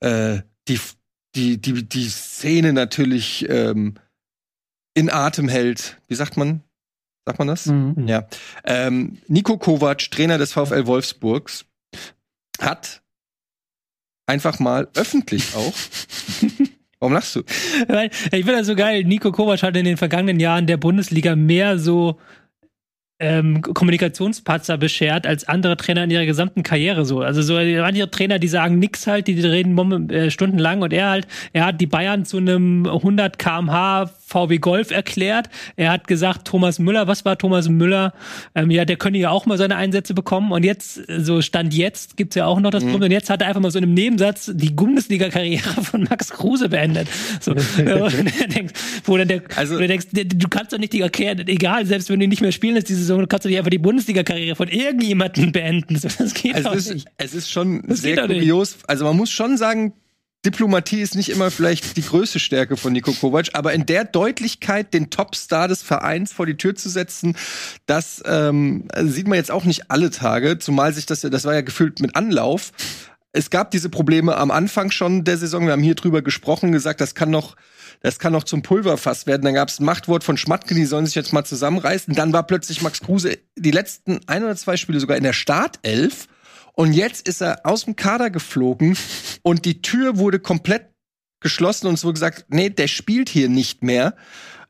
äh, 0.01 0.41
die, 0.67 0.81
die, 1.37 1.61
die, 1.61 1.89
die 1.89 2.09
Szene 2.09 2.73
natürlich 2.73 3.49
ähm, 3.49 3.95
in 4.95 5.11
Atem 5.11 5.49
hält. 5.49 6.01
Wie 6.09 6.17
sagt 6.17 6.37
man? 6.37 6.64
Sagt 7.27 7.39
man 7.39 7.49
das? 7.49 7.67
Mhm. 7.67 8.07
Ja. 8.07 8.27
Ähm, 8.65 9.19
Nico 9.29 9.57
Kovac, 9.57 10.11
Trainer 10.11 10.39
des 10.39 10.53
VfL 10.53 10.87
Wolfsburgs, 10.87 11.65
hat 12.61 13.03
einfach 14.27 14.59
mal 14.59 14.89
öffentlich 14.95 15.55
auch. 15.57 15.73
Warum 17.01 17.15
lachst 17.15 17.37
du? 17.37 17.43
Ich 18.01 18.31
finde 18.31 18.59
das 18.59 18.67
so 18.67 18.75
geil. 18.77 19.05
Nico 19.05 19.33
Kovac 19.33 19.63
hat 19.63 19.77
in 19.77 19.85
den 19.85 19.97
vergangenen 19.97 20.41
Jahren 20.41 20.67
der 20.67 20.77
Bundesliga 20.77 21.37
mehr 21.37 21.79
so 21.79 22.19
ähm, 23.21 23.63
Kommunikationspatzer 23.63 24.77
beschert 24.77 25.27
als 25.27 25.47
andere 25.47 25.77
Trainer 25.77 26.05
in 26.05 26.11
ihrer 26.11 26.27
gesamten 26.27 26.63
Karriere 26.63 27.05
so. 27.05 27.21
Also 27.21 27.43
so 27.43 27.55
manche 27.55 28.11
Trainer, 28.11 28.39
die 28.39 28.49
sagen 28.49 28.79
nix 28.79 29.07
halt, 29.07 29.29
die 29.29 29.41
reden 29.41 30.11
äh, 30.11 30.31
stundenlang 30.31 30.83
und 30.83 30.93
er 30.93 31.11
halt, 31.11 31.29
er 31.53 31.67
hat 31.67 31.81
die 31.81 31.87
Bayern 31.87 32.25
zu 32.25 32.39
einem 32.39 32.87
100 32.87 33.39
kmh 33.39 34.11
VW 34.35 34.59
Golf 34.59 34.91
erklärt. 34.91 35.49
Er 35.77 35.93
hat 35.93 36.09
gesagt, 36.09 36.47
Thomas 36.47 36.81
Müller, 36.81 37.07
was 37.07 37.25
war 37.25 37.39
Thomas 37.39 37.69
Müller? 37.69 38.13
Ähm, 38.57 38.71
ja, 38.71 38.85
der 38.85 38.97
könnte 38.97 39.21
ja 39.21 39.31
auch 39.31 39.47
mal 39.47 39.59
seine 39.59 39.77
Einsätze 39.77 40.13
bekommen 40.13 40.51
und 40.51 40.65
jetzt, 40.65 41.01
so 41.19 41.41
Stand 41.41 41.73
jetzt, 41.73 42.17
gibt's 42.17 42.35
ja 42.35 42.47
auch 42.47 42.59
noch 42.59 42.71
das 42.71 42.83
mhm. 42.83 42.91
Problem 42.91 43.07
und 43.07 43.13
jetzt 43.13 43.31
hat 43.31 43.43
er 43.43 43.49
einfach 43.49 43.61
mal 43.61 43.71
so 43.71 43.79
in 43.79 43.85
einem 43.85 43.95
Nebensatz 43.95 44.51
die 44.53 44.71
Bundesliga-Karriere 44.71 45.83
von 45.83 46.05
Max 46.05 46.31
Kruse 46.31 46.69
beendet. 46.69 47.09
So, 47.41 47.55
denkst, 48.55 48.75
wo 49.05 49.17
dann 49.17 49.29
der, 49.29 49.43
also, 49.55 49.79
du 49.79 49.87
denkst, 49.87 50.07
du 50.13 50.49
kannst 50.49 50.73
doch 50.73 50.79
nicht 50.79 50.93
die 50.93 51.01
erklären, 51.01 51.47
egal, 51.47 51.87
selbst 51.87 52.11
wenn 52.11 52.19
du 52.19 52.27
nicht 52.27 52.43
mehr 52.43 52.53
spielen 52.53 52.75
lässt, 52.75 52.89
diese 52.89 53.01
Saison 53.01 53.27
kannst 53.29 53.45
du 53.45 53.49
nicht 53.49 53.59
einfach 53.59 53.71
die 53.71 53.79
Bundesliga-Karriere 53.79 54.57
von 54.57 54.69
irgendjemandem 54.69 55.53
beenden. 55.53 56.01
Das 56.01 56.35
geht 56.35 56.57
also 56.57 56.71
doch 56.71 56.77
es 56.77 56.93
nicht. 56.93 57.07
Es 57.19 57.35
ist 57.35 57.51
schon 57.51 57.83
das 57.87 58.03
sehr 58.03 58.27
kurios. 58.27 58.79
Also 58.87 59.05
man 59.05 59.17
muss 59.17 59.31
schon 59.31 59.57
sagen, 59.57 59.93
Diplomatie 60.45 61.01
ist 61.01 61.15
nicht 61.15 61.31
immer 61.31 61.51
vielleicht 61.51 61.97
die 61.97 62.03
größte 62.03 62.39
Stärke 62.39 62.77
von 62.77 62.93
Nico 62.93 63.13
Kovac, 63.13 63.49
aber 63.55 63.73
in 63.73 63.87
der 63.87 64.05
Deutlichkeit 64.05 64.93
den 64.93 65.11
Topstar 65.11 65.69
des 65.69 65.83
Vereins 65.83 66.33
vor 66.33 66.47
die 66.47 66.57
Tür 66.57 66.75
zu 66.75 66.89
setzen, 66.89 67.37
das 67.87 68.23
ähm, 68.27 68.89
sieht 69.03 69.27
man 69.27 69.37
jetzt 69.37 69.51
auch 69.51 69.65
nicht 69.65 69.91
alle 69.91 70.11
Tage, 70.11 70.59
zumal 70.59 70.93
sich 70.93 71.07
das 71.07 71.23
ja, 71.23 71.31
das 71.31 71.45
war 71.45 71.55
ja 71.55 71.63
gefüllt 71.63 72.01
mit 72.01 72.15
Anlauf. 72.17 72.73
Es 73.33 73.51
gab 73.51 73.71
diese 73.71 73.89
Probleme 73.89 74.37
am 74.37 74.51
Anfang 74.51 74.91
schon 74.91 75.25
der 75.25 75.39
Saison, 75.39 75.67
wir 75.67 75.73
haben 75.73 75.83
hier 75.83 75.97
drüber 75.97 76.23
gesprochen, 76.23 76.73
gesagt, 76.73 77.01
das 77.01 77.15
kann 77.15 77.31
noch 77.31 77.57
das 78.05 78.19
kann 78.19 78.35
noch 78.35 78.45
zum 78.45 78.61
Pulverfass 78.61 79.27
werden. 79.27 79.45
Dann 79.45 79.55
gab 79.55 79.71
es 79.71 79.81
ein 79.81 79.85
Machtwort 79.87 80.25
von 80.25 80.37
Schmatke, 80.37 80.75
die 80.75 80.85
sollen 80.85 81.07
sich 81.07 81.15
jetzt 81.15 81.33
mal 81.33 81.45
zusammenreißen. 81.45 82.15
Dann 82.15 82.35
war 82.35 82.43
plötzlich 82.43 82.83
Max 82.83 83.01
Kruse 83.01 83.39
die 83.57 83.71
letzten 83.71 84.21
ein 84.27 84.45
oder 84.45 84.55
zwei 84.57 84.77
Spiele 84.77 85.01
sogar 85.01 85.17
in 85.17 85.23
der 85.23 85.33
Startelf. 85.33 86.29
Und 86.77 86.93
jetzt 86.93 87.29
ist 87.29 87.41
er 87.41 87.65
aus 87.65 87.85
dem 87.85 87.97
Kader 87.97 88.31
geflogen 88.31 88.97
und 89.43 89.65
die 89.65 89.81
Tür 89.81 90.19
wurde 90.19 90.41
komplett 90.41 90.91
geschlossen 91.41 91.87
und 91.87 91.95
es 91.95 92.05
wurde 92.05 92.15
gesagt, 92.15 92.47
nee, 92.49 92.71
der 92.71 92.89
spielt 92.89 93.29
hier 93.29 93.49
nicht 93.49 93.83
mehr. 93.83 94.17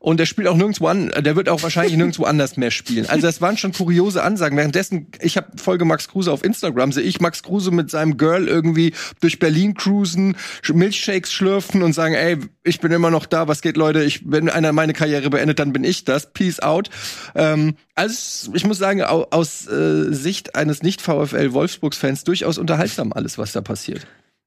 Und 0.05 0.19
der 0.19 0.27
spielt 0.27 0.47
auch 0.47 0.55
nirgendwo 0.55 0.85
an, 0.85 1.11
der 1.17 1.35
wird 1.35 1.49
auch 1.49 1.63
wahrscheinlich 1.63 1.97
nirgendwo 1.97 2.23
anders 2.25 2.57
mehr 2.57 2.69
spielen. 2.69 3.07
Also 3.07 3.25
das 3.25 3.41
waren 3.41 3.57
schon 3.57 3.73
kuriose 3.73 4.21
Ansagen. 4.21 4.55
Währenddessen, 4.55 5.07
ich 5.19 5.35
habe 5.35 5.57
Folge 5.57 5.83
Max 5.83 6.07
Kruse 6.07 6.31
auf 6.31 6.43
Instagram, 6.43 6.91
sehe 6.91 7.01
ich 7.01 7.21
Max 7.21 7.41
Kruse 7.41 7.71
mit 7.71 7.89
seinem 7.89 8.15
Girl 8.15 8.47
irgendwie 8.47 8.93
durch 9.19 9.39
Berlin 9.39 9.73
cruisen, 9.73 10.37
Milchshakes 10.71 11.33
schlürfen 11.33 11.81
und 11.81 11.93
sagen, 11.93 12.13
ey, 12.13 12.37
ich 12.63 12.81
bin 12.81 12.91
immer 12.91 13.09
noch 13.09 13.25
da, 13.25 13.47
was 13.47 13.63
geht, 13.63 13.77
Leute? 13.77 14.03
Ich, 14.03 14.21
wenn 14.29 14.47
einer 14.47 14.73
meine 14.73 14.93
Karriere 14.93 15.31
beendet, 15.31 15.57
dann 15.57 15.73
bin 15.73 15.83
ich 15.83 16.05
das. 16.05 16.31
Peace 16.33 16.59
out. 16.59 16.91
Ähm, 17.33 17.73
also 17.95 18.51
ich 18.53 18.63
muss 18.63 18.77
sagen, 18.77 19.01
aus 19.01 19.67
äh, 19.67 20.13
Sicht 20.13 20.53
eines 20.53 20.83
Nicht-VfL 20.83 21.51
Wolfsburgs-Fans 21.51 22.25
durchaus 22.25 22.59
unterhaltsam 22.59 23.11
alles, 23.11 23.39
was 23.39 23.53
da 23.53 23.61
passiert. 23.61 24.05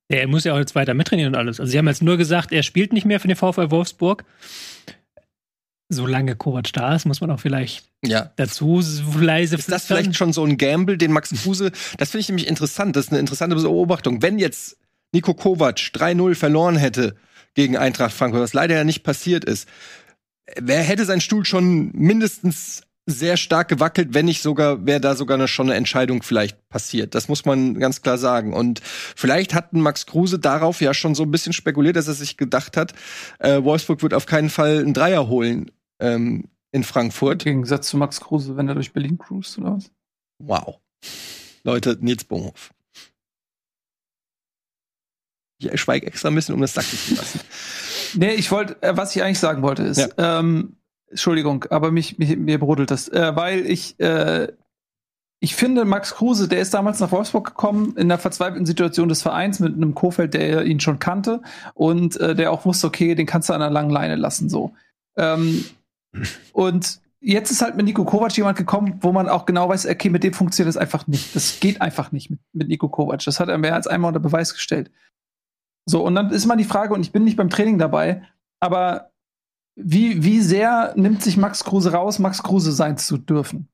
Ja, 0.09 0.19
er 0.19 0.29
muss 0.29 0.45
ja 0.45 0.55
auch 0.55 0.59
jetzt 0.59 0.77
weiter 0.77 0.95
mittrainieren 0.95 1.35
und 1.35 1.41
alles. 1.41 1.59
Also 1.59 1.73
sie 1.73 1.79
haben 1.79 1.89
jetzt 1.89 2.01
nur 2.01 2.17
gesagt, 2.17 2.53
er 2.53 2.63
spielt 2.63 2.93
nicht 2.93 3.07
mehr 3.07 3.19
für 3.19 3.27
den 3.27 3.37
VfL 3.37 3.73
Wolfsburg 3.73 4.25
solange 5.89 6.37
Kovac 6.37 6.73
da 6.73 6.95
ist, 6.95 7.07
muss 7.07 7.21
man 7.21 7.31
auch 7.31 7.41
vielleicht 7.41 7.87
ja. 8.05 8.31
dazu 8.37 8.83
leise 9.19 9.57
Ist 9.57 9.71
das 9.71 9.87
vielleicht 9.87 10.17
schon 10.17 10.33
so 10.33 10.45
ein 10.45 10.59
Gamble, 10.59 10.99
den 10.99 11.13
Max 11.13 11.31
Kruse, 11.31 11.73
das 11.97 12.11
finde 12.11 12.21
ich 12.21 12.29
nämlich 12.29 12.47
interessant, 12.47 12.95
das 12.97 13.07
ist 13.07 13.13
eine 13.13 13.21
interessante 13.21 13.57
Beobachtung. 13.57 14.23
Wenn 14.23 14.39
jetzt 14.39 14.77
Nico 15.13 15.35
Kovac 15.35 15.79
3-0 15.79 16.35
verloren 16.35 16.77
hätte 16.77 17.17
gegen 17.55 17.77
Eintracht 17.77 18.13
Frankfurt, 18.13 18.43
was 18.43 18.53
leider 18.53 18.77
ja 18.77 18.85
nicht 18.85 19.03
passiert 19.03 19.45
ist, 19.45 19.69
wer 20.61 20.83
hätte 20.83 21.05
sein 21.05 21.21
Stuhl 21.21 21.45
schon 21.45 21.91
mindestens 21.93 22.83
sehr 23.07 23.39
stark 23.39 23.69
gewackelt, 23.69 24.13
wenn 24.13 24.27
nicht 24.27 24.43
sogar, 24.43 24.85
wäre 24.85 25.01
da 25.01 25.15
sogar 25.15 25.39
eine, 25.39 25.49
schon 25.49 25.69
eine 25.69 25.77
Entscheidung 25.77 26.23
vielleicht 26.23 26.69
passiert. 26.69 27.15
Das 27.15 27.27
muss 27.27 27.47
man 27.47 27.79
ganz 27.79 28.03
klar 28.03 28.19
sagen. 28.19 28.53
Und 28.53 28.83
vielleicht 28.85 29.55
hatten 29.55 29.81
Max 29.81 30.05
Kruse 30.05 30.39
darauf 30.39 30.83
ja 30.83 30.93
schon 30.93 31.15
so 31.15 31.23
ein 31.23 31.31
bisschen 31.31 31.55
spekuliert, 31.55 31.97
dass 31.97 32.07
er 32.07 32.13
sich 32.13 32.37
gedacht 32.37 32.77
hat, 32.77 32.93
äh, 33.39 33.63
Wolfsburg 33.63 34.03
wird 34.03 34.13
auf 34.13 34.27
keinen 34.27 34.51
Fall 34.51 34.81
einen 34.81 34.93
Dreier 34.93 35.27
holen 35.29 35.71
ähm, 36.01 36.49
in 36.73 36.85
Frankfurt. 36.85 37.45
Im 37.47 37.53
Gegensatz 37.53 37.89
zu 37.89 37.97
Max 37.97 38.21
Kruse, 38.21 38.57
wenn 38.57 38.69
er 38.69 38.75
durch 38.75 38.93
Berlin 38.93 39.19
cruist 39.19 39.59
oder 39.59 39.77
was? 39.77 39.91
Wow. 40.39 40.79
Leute, 41.65 41.99
Nils 42.01 42.25
Bohmhoff. 42.25 42.73
Ich 45.61 45.81
schweige 45.81 46.07
extra 46.07 46.29
ein 46.29 46.35
bisschen, 46.35 46.55
um 46.55 46.61
das 46.61 46.75
sacken 46.75 46.97
zu 46.97 47.15
lassen. 47.17 47.41
nee, 48.15 48.35
ich 48.35 48.51
wollte, 48.51 48.81
äh, 48.83 48.97
was 48.97 49.15
ich 49.15 49.23
eigentlich 49.23 49.41
sagen 49.41 49.63
wollte, 49.63 49.83
ist, 49.83 49.99
ja. 49.99 50.39
ähm, 50.39 50.77
Entschuldigung, 51.11 51.65
aber 51.71 51.91
mich, 51.91 52.19
mich 52.19 52.37
mir 52.37 52.59
brodelt 52.59 52.91
das, 52.91 53.09
äh, 53.09 53.35
weil 53.35 53.67
ich, 53.67 53.99
äh, 53.99 54.53
ich 55.41 55.55
finde, 55.55 55.85
Max 55.85 56.15
Kruse, 56.15 56.49
der 56.49 56.61
ist 56.61 56.75
damals 56.75 57.01
nach 57.01 57.11
Wolfsburg 57.11 57.47
gekommen, 57.47 57.97
in 57.97 58.09
der 58.09 58.19
verzweifelten 58.19 58.67
Situation 58.67 59.09
des 59.09 59.23
Vereins 59.23 59.59
mit 59.59 59.75
einem 59.75 59.95
Kofeld, 59.95 60.35
der 60.35 60.65
ihn 60.65 60.81
schon 60.81 60.99
kannte 60.99 61.43
und 61.75 62.17
äh, 62.21 62.35
der 62.35 62.53
auch 62.53 62.65
wusste, 62.65 62.87
okay, 62.87 63.15
den 63.15 63.27
kannst 63.27 63.49
du 63.49 63.53
an 63.53 63.63
einer 63.63 63.73
langen 63.73 63.91
Leine 63.91 64.17
lassen, 64.17 64.49
so. 64.49 64.75
Ähm, 65.17 65.65
und 66.53 67.01
jetzt 67.21 67.51
ist 67.51 67.63
halt 67.63 67.77
mit 67.77 67.87
Nico 67.87 68.05
Kovac 68.05 68.37
jemand 68.37 68.59
gekommen, 68.59 68.99
wo 69.01 69.13
man 69.13 69.29
auch 69.29 69.47
genau 69.47 69.69
weiß, 69.69 69.87
okay, 69.87 70.09
mit 70.09 70.25
dem 70.25 70.33
funktioniert 70.33 70.75
das 70.75 70.81
einfach 70.81 71.07
nicht. 71.07 71.35
Das 71.35 71.61
geht 71.61 71.81
einfach 71.81 72.13
nicht 72.13 72.31
mit, 72.31 72.41
mit 72.53 72.69
Nico 72.69 72.89
Kovac. 72.89 73.25
Das 73.25 73.41
hat 73.41 73.49
er 73.49 73.59
mehr 73.59 73.75
als 73.75 73.87
einmal 73.87 74.11
unter 74.11 74.21
Beweis 74.21 74.55
gestellt. 74.55 74.91
So, 75.87 76.05
und 76.05 76.15
dann 76.15 76.31
ist 76.31 76.47
mal 76.47 76.57
die 76.57 76.65
Frage, 76.65 76.95
und 76.95 77.01
ich 77.01 77.13
bin 77.13 77.25
nicht 77.25 77.37
beim 77.37 77.51
Training 77.51 77.79
dabei, 77.79 78.23
aber 78.61 79.11
wie, 79.75 80.23
wie 80.23 80.41
sehr 80.41 80.93
nimmt 80.97 81.23
sich 81.23 81.37
Max 81.37 81.65
Kruse 81.65 81.93
raus, 81.93 82.19
Max 82.19 82.43
Kruse 82.43 82.73
sein 82.73 82.99
zu 82.99 83.17
dürfen? 83.17 83.69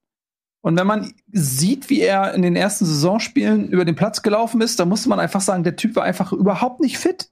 Und 0.62 0.78
wenn 0.78 0.86
man 0.86 1.12
sieht, 1.31 1.90
wie 1.90 2.01
er 2.01 2.32
in 2.32 2.43
den 2.43 2.56
ersten 2.56 2.86
Saisonspielen 2.86 3.69
über 3.69 3.85
den 3.85 3.97
Platz 3.97 4.23
gelaufen 4.23 4.62
ist, 4.62 4.81
dann 4.81 4.89
muss 4.89 5.06
man 5.06 5.20
einfach 5.20 5.43
sagen, 5.43 5.62
der 5.62 5.77
Typ 5.77 5.97
war 5.97 6.05
einfach 6.05 6.32
überhaupt 6.32 6.81
nicht 6.81 6.98
fit. 6.98 7.31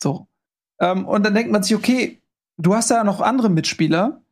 So. 0.00 0.28
Ähm, 0.80 1.06
und 1.06 1.24
dann 1.24 1.34
denkt 1.34 1.50
man 1.50 1.64
sich, 1.64 1.74
okay, 1.74 2.21
du 2.56 2.74
hast 2.74 2.90
ja 2.90 3.04
noch 3.04 3.20
andere 3.20 3.50
Mitspieler, 3.50 4.22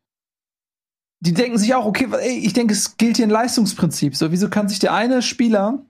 die 1.20 1.34
denken 1.34 1.58
sich 1.58 1.74
auch, 1.74 1.84
okay, 1.84 2.08
ey, 2.18 2.38
ich 2.38 2.54
denke, 2.54 2.72
es 2.72 2.96
gilt 2.96 3.16
hier 3.16 3.26
ein 3.26 3.30
Leistungsprinzip. 3.30 4.16
So, 4.16 4.32
wieso 4.32 4.48
kann 4.48 4.68
sich 4.68 4.78
der 4.78 4.94
eine 4.94 5.22
Spieler 5.22 5.84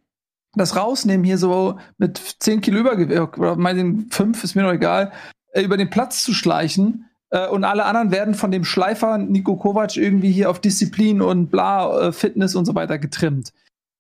das 0.55 0.77
rausnehmen, 0.77 1.25
hier 1.25 1.39
so 1.39 1.79
mit 1.99 2.19
10 2.19 2.61
Kilo 2.61 2.81
Übergewicht, 2.81 3.39
oder 3.39 3.57
meinen 3.57 4.11
5, 4.11 4.43
ist 4.43 4.57
mir 4.57 4.63
noch 4.63 4.73
egal, 4.73 5.13
äh, 5.53 5.63
über 5.63 5.77
den 5.77 5.91
Platz 5.91 6.25
zu 6.25 6.35
schleichen 6.35 7.09
äh, 7.31 7.47
und 7.49 7.65
alle 7.65 7.85
anderen 7.85 8.11
werden 8.11 8.35
von 8.35 8.51
dem 8.51 8.65
Schleifer 8.65 9.19
Nico 9.19 9.57
Kovac 9.57 9.97
irgendwie 9.97 10.33
hier 10.33 10.51
auf 10.51 10.61
Disziplin 10.61 11.23
und 11.23 11.51
bla, 11.51 12.09
äh, 12.09 12.13
Fitness 12.13 12.57
und 12.57 12.65
so 12.65 12.75
weiter 12.75 12.99
getrimmt. 12.99 13.53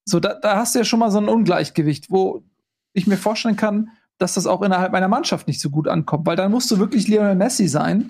So, 0.05 0.19
da, 0.19 0.35
da 0.35 0.57
hast 0.57 0.74
du 0.74 0.81
ja 0.81 0.85
schon 0.85 0.98
mal 0.98 1.11
so 1.11 1.19
ein 1.19 1.28
Ungleichgewicht, 1.28 2.11
wo 2.11 2.43
ich 2.93 3.07
mir 3.07 3.16
vorstellen 3.16 3.57
kann, 3.57 3.90
dass 4.19 4.35
das 4.35 4.47
auch 4.47 4.62
innerhalb 4.62 4.93
meiner 4.93 5.09
Mannschaft 5.09 5.47
nicht 5.47 5.61
so 5.61 5.70
gut 5.70 5.86
ankommt, 5.86 6.27
weil 6.27 6.36
dann 6.36 6.51
musst 6.51 6.70
du 6.70 6.78
wirklich 6.78 7.07
Lionel 7.07 7.36
Messi 7.36 7.69
sein, 7.69 8.09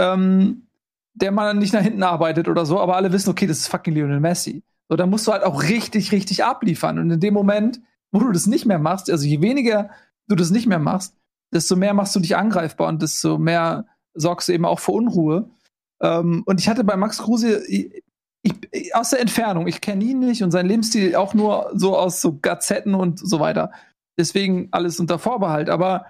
ähm, 0.00 0.66
der 1.14 1.30
mal 1.30 1.54
nicht 1.54 1.74
nach 1.74 1.82
hinten 1.82 2.02
arbeitet 2.02 2.48
oder 2.48 2.64
so, 2.64 2.80
aber 2.80 2.96
alle 2.96 3.12
wissen, 3.12 3.30
okay, 3.30 3.46
das 3.46 3.58
ist 3.58 3.68
fucking 3.68 3.94
Lionel 3.94 4.20
Messi. 4.20 4.62
So, 4.88 4.96
dann 4.96 5.10
musst 5.10 5.26
du 5.26 5.32
halt 5.32 5.44
auch 5.44 5.62
richtig, 5.62 6.10
richtig 6.12 6.44
abliefern. 6.44 6.98
Und 6.98 7.10
in 7.10 7.20
dem 7.20 7.34
Moment, 7.34 7.80
wo 8.10 8.20
du 8.20 8.32
das 8.32 8.46
nicht 8.46 8.66
mehr 8.66 8.78
machst, 8.78 9.10
also 9.10 9.26
je 9.26 9.40
weniger 9.40 9.90
du 10.28 10.34
das 10.34 10.50
nicht 10.50 10.66
mehr 10.66 10.78
machst, 10.78 11.14
desto 11.52 11.76
mehr 11.76 11.94
machst 11.94 12.14
du 12.16 12.20
dich 12.20 12.36
angreifbar 12.36 12.88
und 12.88 13.02
desto 13.02 13.38
mehr 13.38 13.86
sorgst 14.14 14.48
du 14.48 14.52
eben 14.52 14.64
auch 14.64 14.80
für 14.80 14.92
Unruhe. 14.92 15.50
Ähm, 16.00 16.42
und 16.46 16.60
ich 16.60 16.68
hatte 16.68 16.84
bei 16.84 16.96
Max 16.96 17.18
Kruse, 17.18 17.64
ich, 17.68 17.92
ich, 18.42 18.94
aus 18.94 19.10
der 19.10 19.20
Entfernung, 19.20 19.66
ich 19.66 19.80
kenne 19.80 20.04
ihn 20.04 20.20
nicht 20.20 20.42
und 20.42 20.50
sein 20.50 20.66
Lebensstil 20.66 21.14
auch 21.16 21.34
nur 21.34 21.70
so 21.74 21.96
aus 21.96 22.20
so 22.20 22.38
Gazetten 22.40 22.94
und 22.94 23.18
so 23.18 23.38
weiter. 23.38 23.72
Deswegen 24.18 24.68
alles 24.70 24.98
unter 24.98 25.18
Vorbehalt. 25.18 25.68
Aber 25.68 26.06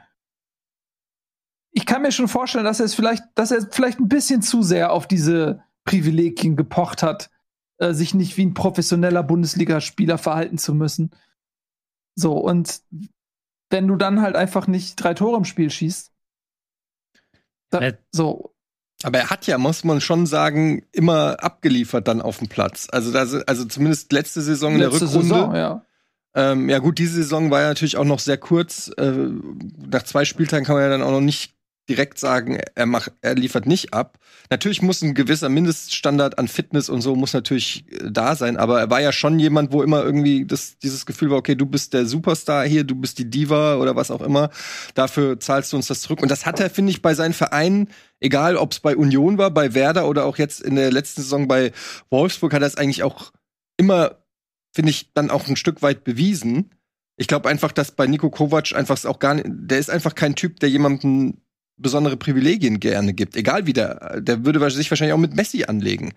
ich 1.72 1.86
kann 1.86 2.02
mir 2.02 2.12
schon 2.12 2.28
vorstellen, 2.28 2.64
dass 2.64 2.80
er 2.80 2.86
es 2.86 2.94
vielleicht, 2.94 3.22
dass 3.34 3.50
er 3.50 3.68
vielleicht 3.70 4.00
ein 4.00 4.08
bisschen 4.08 4.42
zu 4.42 4.62
sehr 4.62 4.92
auf 4.92 5.06
diese 5.06 5.62
Privilegien 5.84 6.56
gepocht 6.56 7.02
hat, 7.02 7.30
äh, 7.78 7.92
sich 7.92 8.14
nicht 8.14 8.36
wie 8.36 8.46
ein 8.46 8.54
professioneller 8.54 9.22
Bundesligaspieler 9.22 10.18
verhalten 10.18 10.58
zu 10.58 10.74
müssen. 10.74 11.10
So, 12.16 12.32
und 12.34 12.82
wenn 13.70 13.86
du 13.86 13.96
dann 13.96 14.20
halt 14.20 14.36
einfach 14.36 14.66
nicht 14.66 14.96
drei 14.96 15.14
Tore 15.14 15.38
im 15.38 15.44
Spiel 15.44 15.70
schießt, 15.70 16.12
da, 17.70 17.80
äh, 17.80 17.96
so. 18.10 18.54
Aber 19.02 19.18
er 19.18 19.30
hat 19.30 19.46
ja, 19.46 19.56
muss 19.56 19.84
man 19.84 20.00
schon 20.00 20.26
sagen, 20.26 20.84
immer 20.92 21.42
abgeliefert 21.42 22.08
dann 22.08 22.20
auf 22.20 22.38
dem 22.38 22.48
Platz. 22.48 22.88
Also, 22.90 23.12
das, 23.12 23.32
also 23.32 23.64
zumindest 23.64 24.12
letzte 24.12 24.42
Saison 24.42 24.76
letzte 24.76 24.84
in 24.84 24.90
der 24.90 25.08
Rückrunde. 25.08 25.34
Saison, 25.34 25.54
ja. 25.54 25.86
Ähm, 26.34 26.68
ja 26.68 26.78
gut, 26.78 26.98
diese 26.98 27.14
Saison 27.14 27.50
war 27.50 27.62
ja 27.62 27.68
natürlich 27.68 27.96
auch 27.96 28.04
noch 28.04 28.18
sehr 28.18 28.38
kurz. 28.38 28.88
Äh, 28.96 29.12
nach 29.78 30.02
zwei 30.02 30.24
Spieltagen 30.24 30.64
kann 30.64 30.74
man 30.74 30.82
ja 30.82 30.90
dann 30.90 31.02
auch 31.02 31.12
noch 31.12 31.20
nicht 31.20 31.54
direkt 31.90 32.20
sagen, 32.20 32.60
er 32.76 32.86
macht, 32.86 33.12
er 33.20 33.34
liefert 33.34 33.66
nicht 33.66 33.92
ab. 33.92 34.18
Natürlich 34.48 34.80
muss 34.80 35.02
ein 35.02 35.14
gewisser 35.14 35.48
Mindeststandard 35.48 36.38
an 36.38 36.46
Fitness 36.46 36.88
und 36.88 37.00
so 37.00 37.16
muss 37.16 37.32
natürlich 37.32 37.84
äh, 37.90 38.10
da 38.10 38.36
sein, 38.36 38.56
aber 38.56 38.78
er 38.78 38.90
war 38.90 39.00
ja 39.00 39.10
schon 39.10 39.40
jemand, 39.40 39.72
wo 39.72 39.82
immer 39.82 40.04
irgendwie 40.04 40.46
das, 40.46 40.78
dieses 40.78 41.04
Gefühl 41.04 41.30
war, 41.30 41.38
okay, 41.38 41.56
du 41.56 41.66
bist 41.66 41.92
der 41.92 42.06
Superstar 42.06 42.64
hier, 42.64 42.84
du 42.84 42.94
bist 42.94 43.18
die 43.18 43.28
Diva 43.28 43.74
oder 43.74 43.96
was 43.96 44.12
auch 44.12 44.20
immer. 44.20 44.50
Dafür 44.94 45.40
zahlst 45.40 45.72
du 45.72 45.76
uns 45.76 45.88
das 45.88 46.00
zurück. 46.00 46.22
Und 46.22 46.30
das 46.30 46.46
hat 46.46 46.60
er, 46.60 46.70
finde 46.70 46.92
ich, 46.92 47.02
bei 47.02 47.14
seinen 47.14 47.34
Vereinen, 47.34 47.88
egal 48.20 48.56
ob 48.56 48.70
es 48.70 48.78
bei 48.78 48.96
Union 48.96 49.36
war, 49.36 49.50
bei 49.50 49.74
Werder 49.74 50.08
oder 50.08 50.26
auch 50.26 50.38
jetzt 50.38 50.60
in 50.60 50.76
der 50.76 50.92
letzten 50.92 51.22
Saison 51.22 51.48
bei 51.48 51.72
Wolfsburg, 52.08 52.54
hat 52.54 52.62
er 52.62 52.68
es 52.68 52.76
eigentlich 52.76 53.02
auch 53.02 53.32
immer, 53.76 54.22
finde 54.72 54.90
ich, 54.90 55.12
dann 55.12 55.30
auch 55.30 55.48
ein 55.48 55.56
Stück 55.56 55.82
weit 55.82 56.04
bewiesen. 56.04 56.70
Ich 57.16 57.26
glaube 57.26 57.48
einfach, 57.48 57.72
dass 57.72 57.90
bei 57.90 58.06
Nico 58.06 58.30
Kovac 58.30 58.72
einfach 58.74 59.04
auch 59.04 59.18
gar 59.18 59.34
nicht, 59.34 59.46
der 59.48 59.80
ist 59.80 59.90
einfach 59.90 60.14
kein 60.14 60.36
Typ, 60.36 60.60
der 60.60 60.70
jemanden 60.70 61.42
besondere 61.80 62.16
Privilegien 62.16 62.80
gerne 62.80 63.12
gibt. 63.14 63.36
Egal 63.36 63.66
wie 63.66 63.72
der, 63.72 64.20
der 64.20 64.44
würde 64.44 64.70
sich 64.70 64.90
wahrscheinlich 64.90 65.14
auch 65.14 65.18
mit 65.18 65.34
Messi 65.34 65.64
anlegen. 65.64 66.12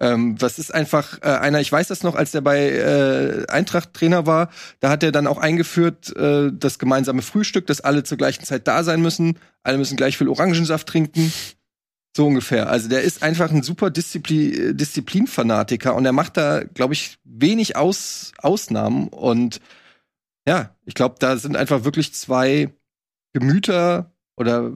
Ähm, 0.00 0.40
was 0.40 0.58
ist 0.58 0.72
einfach 0.72 1.18
äh, 1.22 1.26
einer, 1.26 1.60
ich 1.60 1.70
weiß 1.70 1.88
das 1.88 2.02
noch, 2.02 2.14
als 2.14 2.30
der 2.30 2.40
bei 2.40 2.70
äh, 2.70 3.46
Eintracht 3.48 3.94
Trainer 3.94 4.26
war, 4.26 4.50
da 4.80 4.90
hat 4.90 5.02
er 5.02 5.12
dann 5.12 5.26
auch 5.26 5.38
eingeführt, 5.38 6.16
äh, 6.16 6.50
das 6.52 6.78
gemeinsame 6.78 7.22
Frühstück, 7.22 7.66
dass 7.66 7.80
alle 7.80 8.04
zur 8.04 8.18
gleichen 8.18 8.44
Zeit 8.44 8.68
da 8.68 8.84
sein 8.84 9.02
müssen, 9.02 9.38
alle 9.62 9.78
müssen 9.78 9.96
gleich 9.96 10.16
viel 10.16 10.28
Orangensaft 10.28 10.86
trinken. 10.86 11.32
So 12.16 12.26
ungefähr. 12.26 12.68
Also 12.68 12.88
der 12.88 13.02
ist 13.02 13.22
einfach 13.22 13.50
ein 13.50 13.62
super 13.62 13.90
Disziplin, 13.90 14.76
Disziplinfanatiker 14.76 15.94
und 15.94 16.04
er 16.04 16.12
macht 16.12 16.36
da, 16.36 16.64
glaube 16.64 16.94
ich, 16.94 17.18
wenig 17.24 17.76
Aus, 17.76 18.32
Ausnahmen. 18.38 19.08
Und 19.08 19.60
ja, 20.46 20.74
ich 20.84 20.94
glaube, 20.94 21.16
da 21.18 21.36
sind 21.36 21.56
einfach 21.56 21.84
wirklich 21.84 22.14
zwei 22.14 22.70
Gemüter 23.34 24.12
oder 24.36 24.72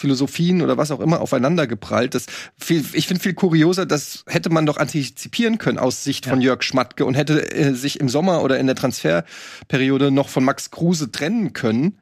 Philosophien 0.00 0.62
oder 0.62 0.76
was 0.76 0.90
auch 0.90 1.00
immer 1.00 1.20
aufeinander 1.20 1.66
geprallt. 1.66 2.14
Das 2.14 2.26
viel, 2.58 2.84
ich 2.92 3.06
finde 3.06 3.22
viel 3.22 3.34
kurioser, 3.34 3.86
das 3.86 4.24
hätte 4.26 4.50
man 4.50 4.66
doch 4.66 4.78
antizipieren 4.78 5.58
können 5.58 5.78
aus 5.78 6.02
Sicht 6.02 6.26
ja. 6.26 6.30
von 6.30 6.40
Jörg 6.40 6.62
Schmatke 6.62 7.04
und 7.04 7.14
hätte 7.14 7.54
äh, 7.54 7.74
sich 7.74 8.00
im 8.00 8.08
Sommer 8.08 8.42
oder 8.42 8.58
in 8.58 8.66
der 8.66 8.76
Transferperiode 8.76 10.10
noch 10.10 10.28
von 10.28 10.44
Max 10.44 10.70
Kruse 10.70 11.12
trennen 11.12 11.52
können. 11.52 12.00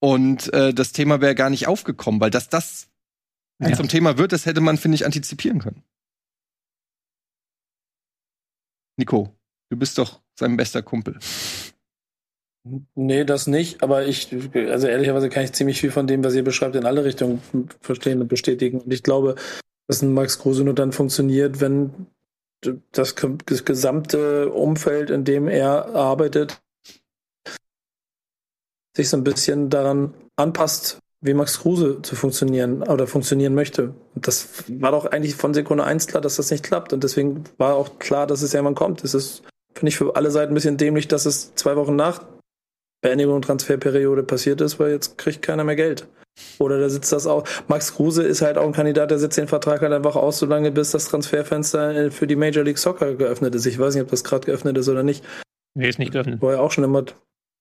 Und 0.00 0.52
äh, 0.54 0.72
das 0.72 0.92
Thema 0.92 1.20
wäre 1.20 1.34
gar 1.34 1.50
nicht 1.50 1.66
aufgekommen, 1.66 2.20
weil 2.20 2.30
dass 2.30 2.48
das 2.48 2.88
ja. 3.60 3.76
zum 3.76 3.88
Thema 3.88 4.16
wird, 4.16 4.32
das 4.32 4.46
hätte 4.46 4.60
man, 4.60 4.78
finde 4.78 4.94
ich, 4.94 5.04
antizipieren 5.04 5.58
können. 5.58 5.82
Nico, 8.96 9.34
du 9.70 9.76
bist 9.76 9.98
doch 9.98 10.20
sein 10.38 10.56
bester 10.56 10.82
Kumpel. 10.82 11.18
Nee, 12.94 13.24
das 13.24 13.46
nicht, 13.46 13.82
aber 13.82 14.06
ich, 14.06 14.28
also 14.54 14.86
ehrlicherweise 14.86 15.30
kann 15.30 15.44
ich 15.44 15.52
ziemlich 15.52 15.80
viel 15.80 15.90
von 15.90 16.06
dem, 16.06 16.22
was 16.22 16.34
ihr 16.34 16.44
beschreibt, 16.44 16.76
in 16.76 16.84
alle 16.84 17.04
Richtungen 17.04 17.40
verstehen 17.80 18.20
und 18.20 18.28
bestätigen. 18.28 18.80
Und 18.80 18.92
ich 18.92 19.02
glaube, 19.02 19.36
dass 19.88 20.02
ein 20.02 20.12
Max 20.12 20.38
Kruse 20.38 20.62
nur 20.62 20.74
dann 20.74 20.92
funktioniert, 20.92 21.60
wenn 21.60 22.06
das, 22.92 23.14
das 23.46 23.64
gesamte 23.64 24.50
Umfeld, 24.50 25.08
in 25.08 25.24
dem 25.24 25.48
er 25.48 25.94
arbeitet, 25.94 26.60
sich 28.94 29.08
so 29.08 29.16
ein 29.16 29.24
bisschen 29.24 29.70
daran 29.70 30.12
anpasst, 30.36 30.98
wie 31.22 31.32
Max 31.32 31.60
Kruse 31.60 32.02
zu 32.02 32.14
funktionieren 32.14 32.82
oder 32.82 33.06
funktionieren 33.06 33.54
möchte. 33.54 33.94
Und 34.14 34.26
das 34.26 34.64
war 34.68 34.90
doch 34.90 35.06
eigentlich 35.06 35.34
von 35.34 35.54
Sekunde 35.54 35.84
eins 35.84 36.06
klar, 36.06 36.20
dass 36.20 36.36
das 36.36 36.50
nicht 36.50 36.64
klappt. 36.64 36.92
Und 36.92 37.04
deswegen 37.04 37.44
war 37.56 37.74
auch 37.74 37.98
klar, 37.98 38.26
dass 38.26 38.42
es 38.42 38.52
irgendwann 38.52 38.74
kommt. 38.74 39.02
Es 39.02 39.14
ist, 39.14 39.42
finde 39.74 39.88
ich, 39.88 39.96
für 39.96 40.14
alle 40.16 40.30
Seiten 40.30 40.52
ein 40.52 40.54
bisschen 40.54 40.76
dämlich, 40.76 41.08
dass 41.08 41.24
es 41.24 41.54
zwei 41.54 41.76
Wochen 41.76 41.96
nach 41.96 42.22
Beendigung 43.02 43.42
Transferperiode 43.42 44.22
passiert 44.22 44.60
ist, 44.60 44.78
weil 44.78 44.92
jetzt 44.92 45.18
kriegt 45.18 45.42
keiner 45.42 45.64
mehr 45.64 45.76
Geld. 45.76 46.06
Oder 46.58 46.78
da 46.78 46.88
sitzt 46.88 47.12
das 47.12 47.26
auch. 47.26 47.44
Max 47.68 47.94
Kruse 47.94 48.22
ist 48.22 48.42
halt 48.42 48.56
auch 48.58 48.66
ein 48.66 48.72
Kandidat, 48.72 49.10
der 49.10 49.18
sitzt 49.18 49.38
den 49.38 49.48
Vertrag 49.48 49.82
halt 49.82 49.92
einfach 49.92 50.16
aus, 50.16 50.38
solange 50.38 50.70
bis 50.70 50.90
das 50.90 51.06
Transferfenster 51.06 52.10
für 52.10 52.26
die 52.26 52.36
Major 52.36 52.64
League 52.64 52.78
Soccer 52.78 53.14
geöffnet 53.14 53.54
ist. 53.54 53.66
Ich 53.66 53.78
weiß 53.78 53.94
nicht, 53.94 54.04
ob 54.04 54.10
das 54.10 54.24
gerade 54.24 54.46
geöffnet 54.46 54.78
ist 54.78 54.88
oder 54.88 55.02
nicht. 55.02 55.24
Nee, 55.74 55.88
ist 55.88 55.98
nicht 55.98 56.12
geöffnet. 56.12 56.40
Wo 56.40 56.50
er 56.50 56.60
auch 56.60 56.72
schon 56.72 56.84
immer, 56.84 57.04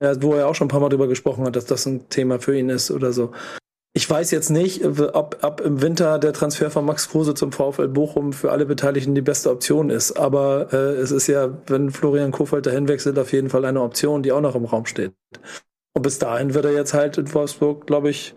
ja, 0.02 0.22
wo 0.22 0.34
er 0.34 0.48
auch 0.48 0.56
schon 0.56 0.66
ein 0.66 0.70
paar 0.70 0.80
Mal 0.80 0.90
drüber 0.90 1.08
gesprochen 1.08 1.46
hat, 1.46 1.56
dass 1.56 1.66
das 1.66 1.86
ein 1.86 2.10
Thema 2.10 2.40
für 2.40 2.58
ihn 2.58 2.70
ist 2.70 2.92
oder 2.92 3.12
so. 3.12 3.32
Ich 4.00 4.10
weiß 4.10 4.32
jetzt 4.32 4.50
nicht, 4.50 4.86
ob, 4.86 5.40
ob 5.42 5.60
im 5.60 5.82
Winter 5.82 6.20
der 6.20 6.32
Transfer 6.32 6.72
von 6.72 6.86
Max 6.86 7.10
Kruse 7.10 7.34
zum 7.34 7.52
VfL 7.52 7.90
Bochum 7.90 8.32
für 8.32 8.50
alle 8.50 8.66
Beteiligten 8.66 9.14
die 9.14 9.22
beste 9.22 9.52
Option 9.52 9.90
ist. 9.90 10.14
Aber 10.14 10.72
äh, 10.72 10.96
es 10.96 11.12
ist 11.12 11.28
ja, 11.28 11.50
wenn 11.68 11.92
Florian 11.92 12.32
Kofeld 12.32 12.66
dahin 12.66 12.88
wechselt, 12.88 13.20
auf 13.20 13.34
jeden 13.34 13.50
Fall 13.50 13.66
eine 13.66 13.82
Option, 13.82 14.24
die 14.24 14.32
auch 14.32 14.40
noch 14.40 14.56
im 14.56 14.64
Raum 14.64 14.86
steht. 14.86 15.12
Und 15.94 16.04
bis 16.04 16.18
dahin 16.18 16.54
wird 16.54 16.64
er 16.64 16.72
jetzt 16.72 16.94
halt 16.94 17.18
in 17.18 17.34
Wolfsburg, 17.34 17.88
glaube 17.88 18.10
ich, 18.10 18.36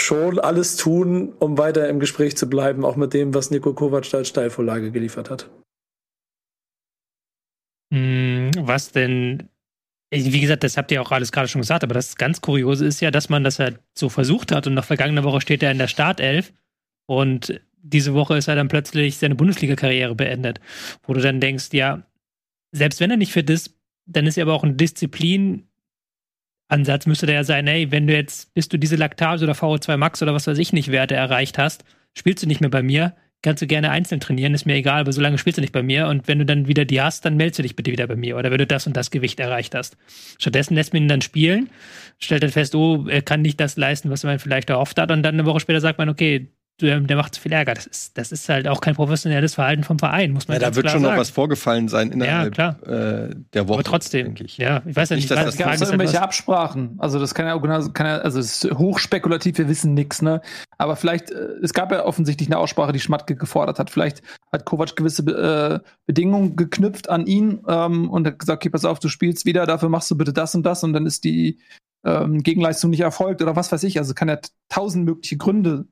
schon 0.00 0.40
alles 0.40 0.74
tun, 0.74 1.34
um 1.38 1.56
weiter 1.56 1.88
im 1.88 2.00
Gespräch 2.00 2.36
zu 2.36 2.50
bleiben, 2.50 2.84
auch 2.84 2.96
mit 2.96 3.14
dem, 3.14 3.34
was 3.34 3.52
Nico 3.52 3.72
Kovac 3.72 4.12
als 4.14 4.26
Steilvorlage 4.26 4.90
geliefert 4.90 5.30
hat. 5.30 5.48
Hm, 7.94 8.50
was 8.62 8.90
denn 8.90 9.48
wie 10.10 10.40
gesagt, 10.40 10.64
das 10.64 10.76
habt 10.76 10.90
ihr 10.90 11.02
auch 11.02 11.10
alles 11.10 11.32
gerade 11.32 11.48
schon 11.48 11.60
gesagt, 11.60 11.84
aber 11.84 11.94
das 11.94 12.16
ganz 12.16 12.40
Kuriose 12.40 12.86
ist 12.86 13.00
ja, 13.00 13.10
dass 13.10 13.28
man 13.28 13.44
das 13.44 13.58
halt 13.58 13.78
so 13.94 14.08
versucht 14.08 14.52
hat 14.52 14.66
und 14.66 14.74
nach 14.74 14.84
vergangener 14.84 15.24
Woche 15.24 15.40
steht 15.40 15.62
er 15.62 15.70
in 15.70 15.78
der 15.78 15.88
Startelf 15.88 16.52
und 17.06 17.60
diese 17.82 18.14
Woche 18.14 18.36
ist 18.36 18.48
er 18.48 18.56
dann 18.56 18.68
plötzlich 18.68 19.18
seine 19.18 19.34
Bundesliga-Karriere 19.34 20.14
beendet, 20.14 20.60
wo 21.02 21.12
du 21.12 21.20
dann 21.20 21.40
denkst, 21.40 21.68
ja, 21.72 22.02
selbst 22.72 23.00
wenn 23.00 23.10
er 23.10 23.16
nicht 23.16 23.32
fit 23.32 23.48
ist, 23.50 23.74
dann 24.06 24.26
ist 24.26 24.38
er 24.38 24.42
aber 24.42 24.54
auch 24.54 24.64
ein 24.64 24.76
Disziplin, 24.76 25.68
Ansatz 26.68 27.06
müsste 27.06 27.26
der 27.26 27.36
ja 27.36 27.44
sein, 27.44 27.66
ey, 27.66 27.90
wenn 27.90 28.06
du 28.06 28.14
jetzt, 28.14 28.52
bis 28.54 28.68
du 28.68 28.78
diese 28.78 28.96
Laktase 28.96 29.44
oder 29.44 29.54
VO2 29.54 29.96
Max 29.96 30.22
oder 30.22 30.34
was 30.34 30.46
weiß 30.46 30.58
ich 30.58 30.72
nicht 30.72 30.90
Werte 30.90 31.14
erreicht 31.14 31.56
hast, 31.56 31.84
spielst 32.14 32.42
du 32.42 32.46
nicht 32.46 32.60
mehr 32.60 32.70
bei 32.70 32.82
mir, 32.82 33.16
kannst 33.42 33.62
du 33.62 33.66
gerne 33.66 33.90
einzeln 33.90 34.20
trainieren, 34.20 34.54
ist 34.54 34.66
mir 34.66 34.74
egal, 34.74 35.00
aber 35.00 35.12
solange 35.12 35.38
spielst 35.38 35.58
du 35.58 35.60
nicht 35.60 35.72
bei 35.72 35.82
mir 35.82 36.08
und 36.08 36.26
wenn 36.26 36.38
du 36.38 36.46
dann 36.46 36.66
wieder 36.66 36.84
die 36.84 37.00
hast, 37.00 37.24
dann 37.24 37.36
meldest 37.36 37.58
du 37.58 37.62
dich 37.62 37.76
bitte 37.76 37.92
wieder 37.92 38.06
bei 38.06 38.16
mir 38.16 38.36
oder 38.36 38.50
wenn 38.50 38.58
du 38.58 38.66
das 38.66 38.86
und 38.86 38.96
das 38.96 39.10
Gewicht 39.10 39.38
erreicht 39.38 39.74
hast. 39.74 39.96
Stattdessen 40.38 40.74
lässt 40.74 40.92
man 40.92 41.02
ihn 41.02 41.08
dann 41.08 41.22
spielen, 41.22 41.70
stellt 42.18 42.42
dann 42.42 42.50
fest, 42.50 42.74
oh, 42.74 43.06
er 43.08 43.22
kann 43.22 43.42
nicht 43.42 43.60
das 43.60 43.76
leisten, 43.76 44.10
was 44.10 44.24
man 44.24 44.38
vielleicht 44.38 44.70
erhofft 44.70 44.98
hat 44.98 45.10
und 45.10 45.22
dann 45.22 45.34
eine 45.34 45.46
Woche 45.46 45.60
später 45.60 45.80
sagt 45.80 45.98
man, 45.98 46.08
okay, 46.08 46.48
der, 46.80 47.00
der 47.00 47.16
macht 47.16 47.34
zu 47.34 47.40
viel 47.40 47.52
Ärger. 47.52 47.74
Das 47.74 47.86
ist, 47.86 48.16
das 48.18 48.32
ist 48.32 48.48
halt 48.48 48.68
auch 48.68 48.80
kein 48.80 48.94
professionelles 48.94 49.54
Verhalten 49.54 49.84
vom 49.84 49.98
Verein, 49.98 50.32
muss 50.32 50.46
man 50.48 50.60
Ja, 50.60 50.68
da 50.70 50.76
wird 50.76 50.90
schon 50.90 51.00
sagen. 51.02 51.14
noch 51.14 51.20
was 51.20 51.30
vorgefallen 51.30 51.88
sein 51.88 52.12
innerhalb 52.12 52.54
klar. 52.54 52.76
äh, 52.86 53.34
der 53.52 53.66
Woche. 53.68 53.74
Aber 53.78 53.84
trotzdem, 53.84 54.26
denke 54.26 54.44
ich. 54.44 54.58
ja, 54.58 54.82
ich 54.86 54.94
weiß 54.96 55.08
ja 55.10 55.16
Nicht, 55.16 55.24
nicht, 55.24 55.30
dass 55.30 55.44
das- 55.46 55.56
Gab 55.56 55.74
es 55.74 55.80
irgendwelche 55.80 56.20
Absprachen? 56.22 56.94
Also 56.98 57.18
das 57.18 57.34
kann 57.34 57.46
ja, 57.46 57.56
genau- 57.56 57.88
kann 57.90 58.06
ja, 58.06 58.18
also 58.18 58.38
es 58.38 58.64
ist 58.64 58.72
hochspekulativ, 58.78 59.58
wir 59.58 59.68
wissen 59.68 59.94
nichts, 59.94 60.22
ne? 60.22 60.40
Aber 60.78 60.96
vielleicht, 60.96 61.30
äh, 61.30 61.48
es 61.62 61.72
gab 61.74 61.90
ja 61.92 62.04
offensichtlich 62.04 62.48
eine 62.48 62.58
Aussprache, 62.58 62.92
die 62.92 63.00
Schmatke 63.00 63.34
gefordert 63.36 63.78
hat. 63.78 63.90
Vielleicht 63.90 64.22
hat 64.52 64.64
Kovac 64.64 64.94
gewisse 64.96 65.22
äh, 65.22 65.80
Bedingungen 66.06 66.56
geknüpft 66.56 67.08
an 67.10 67.26
ihn 67.26 67.60
ähm, 67.68 68.08
und 68.10 68.26
hat 68.26 68.38
gesagt, 68.38 68.58
okay, 68.62 68.70
pass 68.70 68.84
auf, 68.84 68.98
du 69.00 69.08
spielst 69.08 69.44
wieder, 69.46 69.66
dafür 69.66 69.88
machst 69.88 70.10
du 70.10 70.16
bitte 70.16 70.32
das 70.32 70.54
und 70.54 70.64
das 70.64 70.84
und 70.84 70.92
dann 70.92 71.06
ist 71.06 71.24
die 71.24 71.58
ähm, 72.04 72.42
Gegenleistung 72.44 72.90
nicht 72.90 73.00
erfolgt 73.00 73.42
oder 73.42 73.56
was 73.56 73.72
weiß 73.72 73.82
ich. 73.82 73.98
Also 73.98 74.14
kann 74.14 74.28
ja 74.28 74.38
tausend 74.68 75.04
mögliche 75.04 75.36
Gründe 75.36 75.86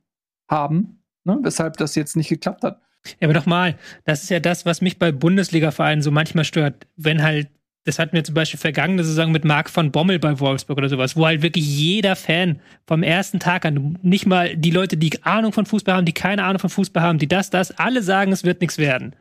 haben, 0.47 1.03
ne? 1.23 1.37
weshalb 1.41 1.77
das 1.77 1.95
jetzt 1.95 2.15
nicht 2.15 2.29
geklappt 2.29 2.63
hat. 2.63 2.81
Ja, 3.19 3.27
aber 3.27 3.33
doch 3.33 3.45
mal, 3.45 3.75
das 4.05 4.23
ist 4.23 4.29
ja 4.29 4.39
das, 4.39 4.65
was 4.65 4.81
mich 4.81 4.99
bei 4.99 5.11
Bundesliga-Vereinen 5.11 6.01
so 6.01 6.11
manchmal 6.11 6.43
stört. 6.43 6.87
Wenn 6.95 7.23
halt, 7.23 7.47
das 7.85 7.99
hatten 7.99 8.15
wir 8.15 8.23
zum 8.23 8.35
Beispiel 8.35 8.59
vergangene 8.59 9.03
Saison 9.03 9.31
mit 9.31 9.45
Marc 9.45 9.69
von 9.69 9.91
Bommel 9.91 10.19
bei 10.19 10.39
Wolfsburg 10.39 10.77
oder 10.77 10.89
sowas, 10.89 11.15
wo 11.15 11.25
halt 11.25 11.41
wirklich 11.41 11.65
jeder 11.65 12.15
Fan 12.15 12.59
vom 12.85 13.03
ersten 13.03 13.39
Tag 13.39 13.65
an, 13.65 13.97
nicht 14.01 14.25
mal 14.25 14.55
die 14.57 14.71
Leute, 14.71 14.97
die 14.97 15.23
Ahnung 15.23 15.53
von 15.53 15.65
Fußball 15.65 15.95
haben, 15.95 16.05
die 16.05 16.13
keine 16.13 16.43
Ahnung 16.43 16.59
von 16.59 16.69
Fußball 16.69 17.03
haben, 17.03 17.19
die 17.19 17.27
das, 17.27 17.49
das, 17.49 17.71
alle 17.71 18.01
sagen, 18.01 18.31
es 18.31 18.43
wird 18.43 18.61
nichts 18.61 18.77
werden. 18.77 19.15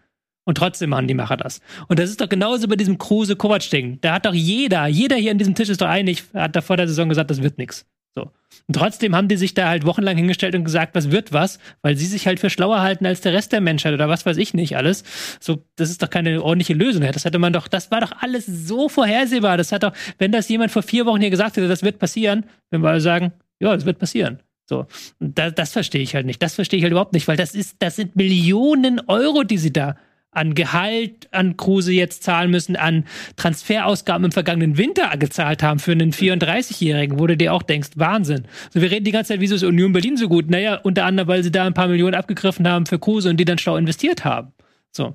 Und 0.44 0.58
trotzdem 0.58 0.90
machen 0.90 1.08
die 1.08 1.14
Macher 1.14 1.36
das. 1.36 1.60
Und 1.88 1.98
das 1.98 2.08
ist 2.08 2.20
doch 2.20 2.28
genauso 2.28 2.68
bei 2.68 2.76
diesem 2.76 2.98
Kruse-Kovac-Ding. 2.98 3.98
Da 4.00 4.14
hat 4.14 4.26
doch 4.26 4.34
jeder, 4.34 4.86
jeder 4.86 5.16
hier 5.16 5.32
an 5.32 5.38
diesem 5.38 5.56
Tisch 5.56 5.68
ist 5.68 5.80
doch 5.80 5.88
einig, 5.88 6.22
hat 6.34 6.54
da 6.54 6.60
vor 6.60 6.76
der 6.76 6.86
Saison 6.86 7.08
gesagt, 7.08 7.30
das 7.30 7.42
wird 7.42 7.58
nichts. 7.58 7.84
So. 8.16 8.30
Und 8.66 8.74
trotzdem 8.74 9.14
haben 9.14 9.28
die 9.28 9.36
sich 9.36 9.52
da 9.54 9.68
halt 9.68 9.84
wochenlang 9.84 10.16
hingestellt 10.16 10.54
und 10.54 10.64
gesagt, 10.64 10.94
was 10.94 11.10
wird 11.10 11.32
was, 11.32 11.58
weil 11.82 11.96
sie 11.96 12.06
sich 12.06 12.26
halt 12.26 12.40
für 12.40 12.48
schlauer 12.48 12.80
halten 12.80 13.04
als 13.04 13.20
der 13.20 13.34
Rest 13.34 13.52
der 13.52 13.60
Menschheit 13.60 13.92
oder 13.92 14.08
was 14.08 14.24
weiß 14.24 14.38
ich 14.38 14.54
nicht 14.54 14.76
alles. 14.76 15.04
So, 15.38 15.62
das 15.76 15.90
ist 15.90 16.02
doch 16.02 16.10
keine 16.10 16.42
ordentliche 16.42 16.72
Lösung. 16.72 17.02
Das 17.02 17.24
hätte 17.26 17.38
man 17.38 17.52
doch, 17.52 17.68
das 17.68 17.90
war 17.90 18.00
doch 18.00 18.12
alles 18.20 18.46
so 18.46 18.88
vorhersehbar. 18.88 19.58
Das 19.58 19.70
hat 19.70 19.82
doch, 19.82 19.92
wenn 20.18 20.32
das 20.32 20.48
jemand 20.48 20.72
vor 20.72 20.82
vier 20.82 21.04
Wochen 21.04 21.20
hier 21.20 21.30
gesagt 21.30 21.58
hätte, 21.58 21.68
das 21.68 21.82
wird 21.82 21.98
passieren, 21.98 22.46
wenn 22.70 22.80
wir 22.80 22.88
alle 22.88 23.00
sagen, 23.02 23.32
ja, 23.60 23.74
das 23.74 23.84
wird 23.84 23.98
passieren. 23.98 24.40
So. 24.64 24.86
Das, 25.20 25.54
das 25.54 25.72
verstehe 25.72 26.00
ich 26.00 26.14
halt 26.14 26.26
nicht. 26.26 26.42
Das 26.42 26.54
verstehe 26.54 26.78
ich 26.78 26.84
halt 26.84 26.92
überhaupt 26.92 27.12
nicht, 27.12 27.28
weil 27.28 27.36
das 27.36 27.54
ist, 27.54 27.76
das 27.80 27.96
sind 27.96 28.16
Millionen 28.16 29.00
Euro, 29.06 29.44
die 29.44 29.58
sie 29.58 29.72
da 29.72 29.96
an 30.36 30.54
Gehalt 30.54 31.28
an 31.32 31.56
Kruse 31.56 31.92
jetzt 31.92 32.22
zahlen 32.22 32.50
müssen, 32.50 32.76
an 32.76 33.04
Transferausgaben 33.36 34.26
im 34.26 34.32
vergangenen 34.32 34.78
Winter 34.78 35.16
gezahlt 35.16 35.62
haben 35.62 35.78
für 35.78 35.92
einen 35.92 36.12
34-Jährigen, 36.12 37.18
wo 37.18 37.26
du 37.26 37.36
dir 37.36 37.52
auch 37.52 37.62
denkst, 37.62 37.90
Wahnsinn. 37.96 38.44
So, 38.72 38.80
wir 38.80 38.90
reden 38.90 39.04
die 39.04 39.12
ganze 39.12 39.28
Zeit, 39.28 39.40
wieso 39.40 39.54
ist 39.54 39.64
Union 39.64 39.92
Berlin 39.92 40.16
so 40.16 40.28
gut? 40.28 40.50
Naja, 40.50 40.76
unter 40.76 41.04
anderem, 41.04 41.28
weil 41.28 41.42
sie 41.42 41.50
da 41.50 41.64
ein 41.64 41.74
paar 41.74 41.88
Millionen 41.88 42.14
abgegriffen 42.14 42.68
haben 42.68 42.86
für 42.86 42.98
Kruse 42.98 43.30
und 43.30 43.38
die 43.38 43.44
dann 43.44 43.58
schlau 43.58 43.76
investiert 43.76 44.24
haben. 44.24 44.52
So. 44.96 45.14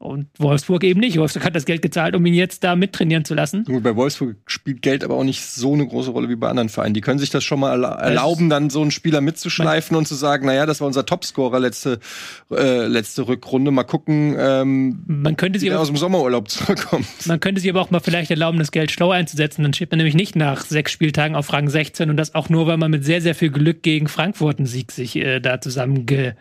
Und 0.00 0.26
Wolfsburg 0.38 0.82
eben 0.84 0.98
nicht. 1.00 1.16
Wolfsburg 1.18 1.44
hat 1.44 1.54
das 1.54 1.64
Geld 1.64 1.82
gezahlt, 1.82 2.16
um 2.16 2.26
ihn 2.26 2.34
jetzt 2.34 2.64
da 2.64 2.74
mittrainieren 2.74 3.24
zu 3.24 3.34
lassen. 3.34 3.64
Gut, 3.64 3.82
bei 3.82 3.94
Wolfsburg 3.94 4.36
spielt 4.46 4.82
Geld 4.82 5.04
aber 5.04 5.14
auch 5.14 5.24
nicht 5.24 5.42
so 5.46 5.72
eine 5.72 5.86
große 5.86 6.10
Rolle 6.10 6.28
wie 6.28 6.34
bei 6.36 6.48
anderen 6.48 6.68
Vereinen. 6.68 6.94
Die 6.94 7.00
können 7.00 7.18
sich 7.20 7.30
das 7.30 7.44
schon 7.44 7.60
mal 7.60 7.72
erla- 7.72 7.96
erlauben, 8.00 8.50
dann 8.50 8.70
so 8.70 8.82
einen 8.82 8.90
Spieler 8.90 9.20
mitzuschleifen 9.20 9.96
und 9.96 10.08
zu 10.08 10.14
sagen, 10.16 10.46
naja, 10.46 10.66
das 10.66 10.80
war 10.80 10.88
unser 10.88 11.06
Topscorer 11.06 11.60
letzte, 11.60 12.00
äh, 12.50 12.86
letzte 12.86 13.28
Rückrunde. 13.28 13.70
Mal 13.70 13.84
gucken, 13.84 14.34
ähm, 14.38 15.02
Man 15.06 15.36
könnte 15.36 15.58
sie 15.60 15.70
aus 15.72 15.86
dem 15.86 15.96
Sommerurlaub 15.96 16.48
zurückkommt. 16.50 17.06
Man 17.26 17.38
könnte 17.40 17.60
sich 17.60 17.70
aber 17.70 17.80
auch 17.80 17.90
mal 17.90 18.00
vielleicht 18.00 18.30
erlauben, 18.32 18.58
das 18.58 18.72
Geld 18.72 18.90
schlau 18.90 19.12
einzusetzen. 19.12 19.62
Dann 19.62 19.72
steht 19.72 19.90
man 19.92 19.98
nämlich 19.98 20.14
nicht 20.16 20.34
nach 20.34 20.64
sechs 20.64 20.90
Spieltagen 20.92 21.36
auf 21.36 21.52
Rang 21.52 21.68
16 21.70 22.10
und 22.10 22.16
das 22.16 22.34
auch 22.34 22.48
nur, 22.48 22.66
weil 22.66 22.76
man 22.78 22.90
mit 22.90 23.04
sehr, 23.04 23.20
sehr 23.22 23.36
viel 23.36 23.50
Glück 23.50 23.82
gegen 23.84 24.08
Frankfurt 24.08 24.58
einen 24.58 24.66
Sieg 24.66 24.90
sich 24.90 25.14
äh, 25.16 25.38
da 25.38 25.60
zusammen 25.60 26.04
ge, 26.06 26.32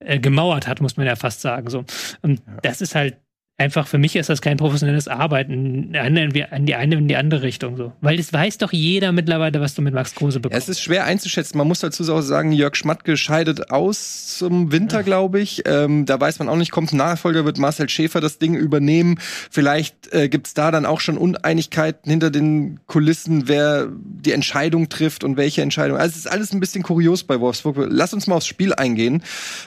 äh, 0.00 0.18
gemauert 0.18 0.66
hat, 0.66 0.80
muss 0.80 0.96
man 0.96 1.06
ja 1.06 1.16
fast 1.16 1.40
sagen. 1.40 1.70
So. 1.70 1.84
Und 2.22 2.42
das 2.62 2.80
ist 2.80 2.94
halt 2.94 3.18
einfach, 3.56 3.86
für 3.86 3.98
mich 3.98 4.16
ist 4.16 4.28
das 4.28 4.40
kein 4.40 4.56
professionelles 4.56 5.06
Arbeiten 5.06 5.92
in, 5.94 5.94
in, 5.94 6.16
in 6.16 6.66
die 6.66 6.74
eine 6.74 6.96
in 6.96 7.06
die 7.08 7.16
andere 7.16 7.42
Richtung. 7.42 7.76
So. 7.76 7.92
Weil 8.00 8.18
es 8.18 8.32
weiß 8.32 8.58
doch 8.58 8.72
jeder 8.72 9.12
mittlerweile, 9.12 9.60
was 9.60 9.74
du 9.74 9.82
mit 9.82 9.94
Max 9.94 10.14
Kruse 10.14 10.38
Ja, 10.38 10.42
bekommst. 10.42 10.68
es 10.68 10.76
ist 10.76 10.82
schwer 10.82 11.04
einzuschätzen. 11.04 11.56
Man 11.58 11.68
muss 11.68 11.78
dazu 11.80 12.02
auch 12.12 12.20
sagen, 12.20 12.50
Jörg 12.50 12.74
Schmatke 12.74 13.16
scheidet 13.16 13.70
aus 13.70 14.36
zum 14.38 14.72
Winter, 14.72 15.02
glaube 15.04 15.40
ich. 15.40 15.62
Ähm, 15.66 16.04
da 16.04 16.20
weiß 16.20 16.40
man 16.40 16.48
auch 16.48 16.56
nicht, 16.56 16.72
kommt 16.72 16.92
ein 16.92 16.96
Nachfolger, 16.96 17.44
wird 17.44 17.58
Marcel 17.58 17.88
Schäfer 17.88 18.20
das 18.20 18.38
Ding 18.38 18.54
übernehmen. 18.54 19.18
Vielleicht 19.50 20.12
äh, 20.12 20.28
gibt's 20.28 20.54
da 20.54 20.72
dann 20.72 20.84
auch 20.84 21.00
schon 21.00 21.16
Uneinigkeiten 21.16 22.10
hinter 22.10 22.30
den 22.30 22.80
Kulissen, 22.86 23.46
wer 23.46 23.88
die 23.90 24.32
Entscheidung 24.32 24.88
trifft 24.88 25.22
und 25.22 25.36
welche 25.36 25.62
Entscheidung. 25.62 25.96
Also 25.96 26.10
es 26.10 26.16
ist 26.16 26.26
alles 26.26 26.52
ein 26.52 26.60
bisschen 26.60 26.82
kurios 26.82 27.22
bei 27.22 27.38
Wolfsburg. 27.38 27.76
Lass 27.88 28.12
uns 28.12 28.26
mal 28.26 28.34
aufs 28.36 28.46
Spiel 28.46 28.74
eingehen, 28.74 29.22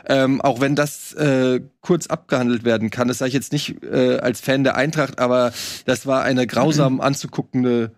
ähm, 0.10 0.42
auch 0.42 0.60
wenn 0.60 0.76
das 0.76 1.14
äh, 1.14 1.62
kurz 1.88 2.08
abgehandelt 2.08 2.66
werden 2.66 2.90
kann. 2.90 3.08
Das 3.08 3.20
sage 3.20 3.30
ich 3.30 3.34
jetzt 3.34 3.54
nicht 3.54 3.82
äh, 3.82 4.18
als 4.18 4.42
Fan 4.42 4.66
der 4.66 4.76
Eintracht, 4.76 5.20
aber 5.20 5.54
das 5.86 6.06
war 6.06 6.22
eine 6.24 6.46
grausam 6.46 7.00
anzuguckende 7.00 7.92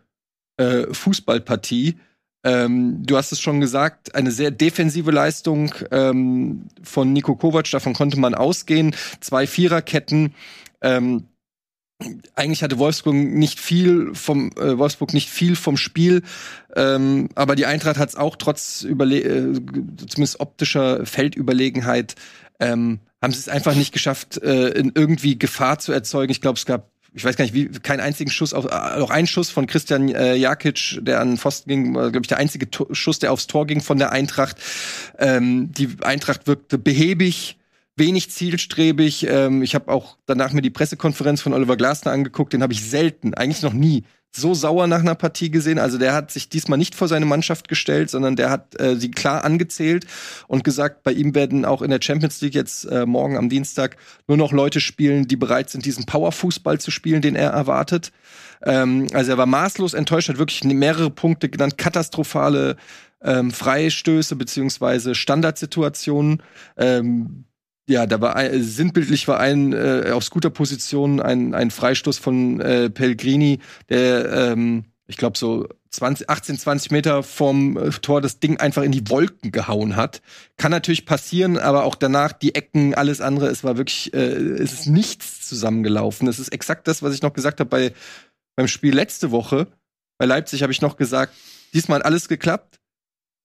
äh, 0.57 0.93
Fußballpartie. 0.93 1.97
Ähm, 2.43 3.03
du 3.03 3.17
hast 3.17 3.31
es 3.31 3.41
schon 3.41 3.59
gesagt, 3.59 4.13
eine 4.13 4.29
sehr 4.29 4.51
defensive 4.51 5.09
Leistung 5.09 5.73
ähm, 5.89 6.67
von 6.83 7.11
Nico 7.11 7.35
Kovac, 7.35 7.71
davon 7.71 7.95
konnte 7.95 8.19
man 8.19 8.35
ausgehen. 8.35 8.95
Zwei 9.21 9.47
Viererketten. 9.47 10.35
Ähm, 10.81 11.25
eigentlich 12.35 12.61
hatte 12.61 12.77
Wolfsburg 12.77 13.15
nicht 13.15 13.59
viel 13.59 14.13
vom 14.13 14.51
äh, 14.51 14.77
Wolfsburg 14.77 15.15
nicht 15.15 15.29
viel 15.29 15.55
vom 15.55 15.77
Spiel, 15.77 16.21
ähm, 16.75 17.29
aber 17.33 17.55
die 17.55 17.65
Eintracht 17.65 17.97
hat 17.97 18.09
es 18.09 18.15
auch 18.15 18.35
trotz 18.35 18.83
Überle 18.83 19.19
äh, 19.19 19.53
zumindest 20.07 20.39
optischer 20.39 21.07
Feldüberlegenheit 21.07 22.13
ähm, 22.59 22.99
haben 23.21 23.33
sie 23.33 23.39
es 23.39 23.49
einfach 23.49 23.75
nicht 23.75 23.91
geschafft, 23.91 24.41
äh, 24.41 24.69
in 24.69 24.91
irgendwie 24.95 25.37
Gefahr 25.37 25.79
zu 25.79 25.91
erzeugen. 25.91 26.31
Ich 26.31 26.41
glaube, 26.41 26.57
es 26.57 26.65
gab 26.65 26.89
ich 27.13 27.25
weiß 27.25 27.35
gar 27.35 27.43
nicht, 27.45 27.53
wie, 27.53 27.67
keinen 27.69 28.01
einzigen 28.01 28.29
Schuss 28.29 28.53
auf, 28.53 28.65
äh, 28.65 28.69
auch 28.69 29.09
ein 29.09 29.27
Schuss 29.27 29.49
von 29.49 29.67
Christian 29.67 30.09
äh, 30.09 30.35
Jakic, 30.35 30.99
der 31.01 31.21
an 31.21 31.37
Pfosten 31.37 31.69
ging, 31.69 31.95
war, 31.95 32.11
glaube 32.11 32.23
ich, 32.23 32.27
der 32.27 32.37
einzige 32.37 32.69
Tor, 32.69 32.87
Schuss, 32.91 33.19
der 33.19 33.31
aufs 33.31 33.47
Tor 33.47 33.65
ging 33.65 33.81
von 33.81 33.97
der 33.97 34.11
Eintracht. 34.11 34.57
Ähm, 35.17 35.71
die 35.71 35.89
Eintracht 36.01 36.47
wirkte 36.47 36.77
behäbig, 36.77 37.57
wenig 37.95 38.29
zielstrebig. 38.31 39.25
Ähm, 39.27 39.63
ich 39.63 39.75
habe 39.75 39.91
auch 39.91 40.17
danach 40.25 40.53
mir 40.53 40.61
die 40.61 40.69
Pressekonferenz 40.69 41.41
von 41.41 41.53
Oliver 41.53 41.77
Glasner 41.77 42.11
angeguckt, 42.11 42.53
den 42.53 42.61
habe 42.61 42.73
ich 42.73 42.87
selten, 42.87 43.33
eigentlich 43.33 43.63
noch 43.63 43.73
nie 43.73 44.03
so 44.31 44.53
sauer 44.53 44.87
nach 44.87 44.99
einer 44.99 45.15
Partie 45.15 45.49
gesehen. 45.49 45.79
Also 45.79 45.97
der 45.97 46.13
hat 46.13 46.31
sich 46.31 46.49
diesmal 46.49 46.77
nicht 46.77 46.95
vor 46.95 47.07
seine 47.07 47.25
Mannschaft 47.25 47.67
gestellt, 47.67 48.09
sondern 48.09 48.35
der 48.35 48.49
hat 48.49 48.79
äh, 48.79 48.95
sie 48.95 49.11
klar 49.11 49.43
angezählt 49.43 50.05
und 50.47 50.63
gesagt, 50.63 51.03
bei 51.03 51.11
ihm 51.11 51.33
werden 51.33 51.65
auch 51.65 51.81
in 51.81 51.89
der 51.89 51.99
Champions 52.01 52.39
League 52.41 52.53
jetzt 52.53 52.85
äh, 52.85 53.05
morgen 53.05 53.37
am 53.37 53.49
Dienstag 53.49 53.97
nur 54.27 54.37
noch 54.37 54.51
Leute 54.51 54.81
spielen, 54.81 55.27
die 55.27 55.35
bereit 55.35 55.69
sind, 55.69 55.85
diesen 55.85 56.05
Powerfußball 56.05 56.79
zu 56.79 56.91
spielen, 56.91 57.21
den 57.21 57.35
er 57.35 57.49
erwartet. 57.49 58.11
Ähm, 58.63 59.07
also 59.13 59.31
er 59.31 59.37
war 59.37 59.47
maßlos 59.47 59.93
enttäuscht, 59.95 60.29
hat 60.29 60.37
wirklich 60.37 60.63
mehrere 60.63 61.09
Punkte 61.09 61.49
genannt, 61.49 61.77
katastrophale 61.77 62.75
ähm, 63.21 63.51
Freistöße 63.51 64.35
beziehungsweise 64.35 65.15
Standardsituationen. 65.15 66.43
Ähm, 66.77 67.45
ja, 67.89 68.05
da 68.05 68.21
war 68.21 68.35
ein, 68.35 68.63
sinnbildlich 68.63 69.27
war 69.27 69.39
ein 69.39 69.73
äh, 69.73 70.11
aus 70.13 70.29
guter 70.29 70.49
Position 70.49 71.19
ein, 71.19 71.53
ein 71.53 71.71
Freistoß 71.71 72.17
von 72.19 72.61
äh, 72.61 72.89
Pellegrini, 72.89 73.59
der 73.89 74.31
ähm, 74.31 74.85
ich 75.07 75.17
glaube 75.17 75.37
so 75.37 75.67
20, 75.89 76.29
18, 76.29 76.57
20 76.59 76.91
Meter 76.91 77.23
vom 77.23 77.75
äh, 77.75 77.89
Tor 77.89 78.21
das 78.21 78.39
Ding 78.39 78.57
einfach 78.57 78.83
in 78.83 78.91
die 78.91 79.09
Wolken 79.09 79.51
gehauen 79.51 79.95
hat. 79.95 80.21
Kann 80.57 80.71
natürlich 80.71 81.07
passieren, 81.07 81.57
aber 81.57 81.83
auch 81.83 81.95
danach 81.95 82.31
die 82.31 82.53
Ecken, 82.53 82.93
alles 82.93 83.21
andere, 83.21 83.47
es 83.47 83.63
war 83.63 83.77
wirklich, 83.77 84.13
äh, 84.13 84.17
es 84.17 84.71
ist 84.73 84.87
nichts 84.87 85.47
zusammengelaufen. 85.47 86.27
Es 86.27 86.37
ist 86.37 86.49
exakt 86.49 86.87
das, 86.87 87.01
was 87.01 87.15
ich 87.15 87.23
noch 87.23 87.33
gesagt 87.33 87.59
habe 87.59 87.69
bei 87.69 87.93
beim 88.55 88.67
Spiel 88.67 88.93
letzte 88.93 89.31
Woche. 89.31 89.67
Bei 90.17 90.25
Leipzig 90.25 90.63
habe 90.63 90.73
ich 90.73 90.81
noch 90.81 90.97
gesagt, 90.97 91.33
diesmal 91.73 91.99
hat 91.99 92.05
alles 92.05 92.27
geklappt. 92.27 92.78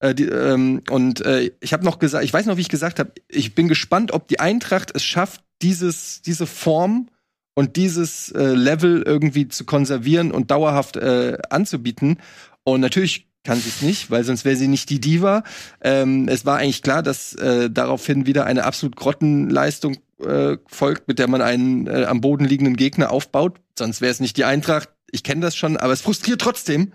Äh, 0.01 0.15
die, 0.15 0.25
ähm, 0.25 0.83
und 0.91 1.25
äh, 1.25 1.51
ich 1.61 1.73
habe 1.73 1.85
noch 1.85 1.99
gesagt, 1.99 2.25
ich 2.25 2.33
weiß 2.33 2.47
noch, 2.47 2.57
wie 2.57 2.63
ich 2.63 2.69
gesagt 2.69 2.99
habe, 2.99 3.13
ich 3.29 3.55
bin 3.55 3.69
gespannt, 3.69 4.13
ob 4.13 4.29
die 4.29 4.41
Eintracht 4.41 4.93
es 4.95 5.05
schafft, 5.05 5.43
dieses, 5.63 6.23
diese 6.23 6.47
Form 6.47 7.09
und 7.55 7.77
dieses 7.77 8.31
äh, 8.33 8.55
Level 8.55 9.03
irgendwie 9.03 9.49
zu 9.49 9.65
konservieren 9.65 10.33
und 10.33 10.51
dauerhaft 10.51 10.97
äh, 10.97 11.39
anzubieten. 11.51 12.19
Und 12.65 12.81
natürlich 12.81 13.29
kann 13.45 13.61
sie 13.61 13.69
es 13.69 13.83
nicht, 13.83 14.11
weil 14.11 14.25
sonst 14.25 14.45
wäre 14.45 14.57
sie 14.57 14.69
nicht 14.69 14.91
die 14.91 15.01
Diva. 15.01 15.45
Ähm, 15.81 16.29
es 16.29 16.47
war 16.47 16.59
eigentlich 16.59 16.83
klar, 16.83 17.03
dass 17.03 17.35
äh, 17.35 17.71
daraufhin 17.71 18.27
wieder 18.27 18.47
eine 18.47 18.65
absolut 18.65 18.97
Grottenleistung 18.97 19.99
äh, 20.25 20.57
folgt, 20.67 21.09
mit 21.09 21.19
der 21.19 21.29
man 21.29 21.43
einen 21.43 21.89
am 21.89 22.21
Boden 22.21 22.47
liegenden 22.47 22.77
Gegner 22.77 23.11
aufbaut. 23.11 23.61
Sonst 23.79 24.01
wäre 24.01 24.11
es 24.11 24.21
nicht 24.21 24.37
die 24.37 24.45
Eintracht. 24.45 24.89
Ich 25.11 25.23
kenne 25.23 25.43
das 25.43 25.57
schon, 25.57 25.77
aber 25.77 25.93
es 25.93 26.01
frustriert 26.01 26.41
trotzdem, 26.41 26.93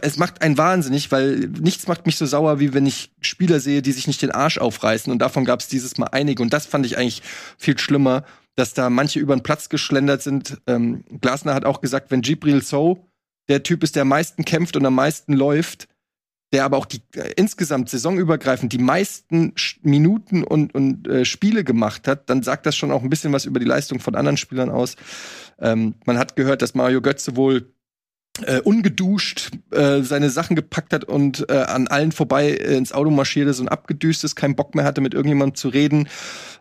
es, 0.00 0.16
macht 0.16 0.42
einen 0.42 0.58
wahnsinnig, 0.58 1.10
weil 1.12 1.50
nichts 1.60 1.86
macht 1.86 2.06
mich 2.06 2.16
so 2.16 2.26
sauer, 2.26 2.58
wie 2.58 2.74
wenn 2.74 2.86
ich 2.86 3.10
Spieler 3.20 3.60
sehe, 3.60 3.82
die 3.82 3.92
sich 3.92 4.06
nicht 4.06 4.22
den 4.22 4.32
Arsch 4.32 4.58
aufreißen. 4.58 5.12
Und 5.12 5.20
davon 5.20 5.44
gab 5.44 5.60
es 5.60 5.68
dieses 5.68 5.98
Mal 5.98 6.08
einige. 6.08 6.42
Und 6.42 6.52
das 6.52 6.66
fand 6.66 6.84
ich 6.84 6.98
eigentlich 6.98 7.22
viel 7.56 7.78
schlimmer, 7.78 8.24
dass 8.56 8.74
da 8.74 8.90
manche 8.90 9.20
über 9.20 9.36
den 9.36 9.42
Platz 9.42 9.68
geschlendert 9.68 10.22
sind. 10.22 10.60
Ähm, 10.66 11.04
Glasner 11.20 11.54
hat 11.54 11.64
auch 11.64 11.80
gesagt, 11.80 12.10
wenn 12.10 12.22
Gibril 12.22 12.62
So 12.62 13.08
der 13.48 13.62
Typ 13.62 13.82
ist, 13.84 13.94
der 13.94 14.02
am 14.02 14.08
meisten 14.08 14.44
kämpft 14.44 14.76
und 14.76 14.84
am 14.84 14.94
meisten 14.94 15.32
läuft, 15.32 15.88
der 16.52 16.64
aber 16.64 16.76
auch 16.76 16.86
die 16.86 17.00
äh, 17.14 17.32
insgesamt 17.36 17.88
saisonübergreifend 17.88 18.72
die 18.72 18.78
meisten 18.78 19.52
Sch 19.56 19.78
Minuten 19.82 20.42
und, 20.42 20.74
und 20.74 21.06
äh, 21.06 21.24
Spiele 21.24 21.62
gemacht 21.62 22.08
hat, 22.08 22.28
dann 22.30 22.42
sagt 22.42 22.66
das 22.66 22.76
schon 22.76 22.90
auch 22.90 23.02
ein 23.02 23.10
bisschen 23.10 23.32
was 23.32 23.44
über 23.44 23.60
die 23.60 23.66
Leistung 23.66 24.00
von 24.00 24.14
anderen 24.14 24.36
Spielern 24.36 24.70
aus. 24.70 24.96
Ähm, 25.60 25.94
man 26.04 26.18
hat 26.18 26.36
gehört, 26.36 26.62
dass 26.62 26.74
Mario 26.74 27.00
Götze 27.00 27.36
wohl 27.36 27.72
äh, 28.46 28.60
ungeduscht 28.60 29.50
äh, 29.70 30.02
seine 30.02 30.30
Sachen 30.30 30.56
gepackt 30.56 30.92
hat 30.92 31.04
und 31.04 31.48
äh, 31.48 31.54
an 31.54 31.88
allen 31.88 32.12
vorbei 32.12 32.50
äh, 32.50 32.76
ins 32.76 32.92
Auto 32.92 33.10
marschiert 33.10 33.48
ist 33.48 33.60
und 33.60 33.68
abgedüst 33.68 34.24
ist, 34.24 34.36
keinen 34.36 34.56
Bock 34.56 34.74
mehr 34.74 34.84
hatte, 34.84 35.00
mit 35.00 35.14
irgendjemandem 35.14 35.54
zu 35.54 35.68
reden. 35.68 36.08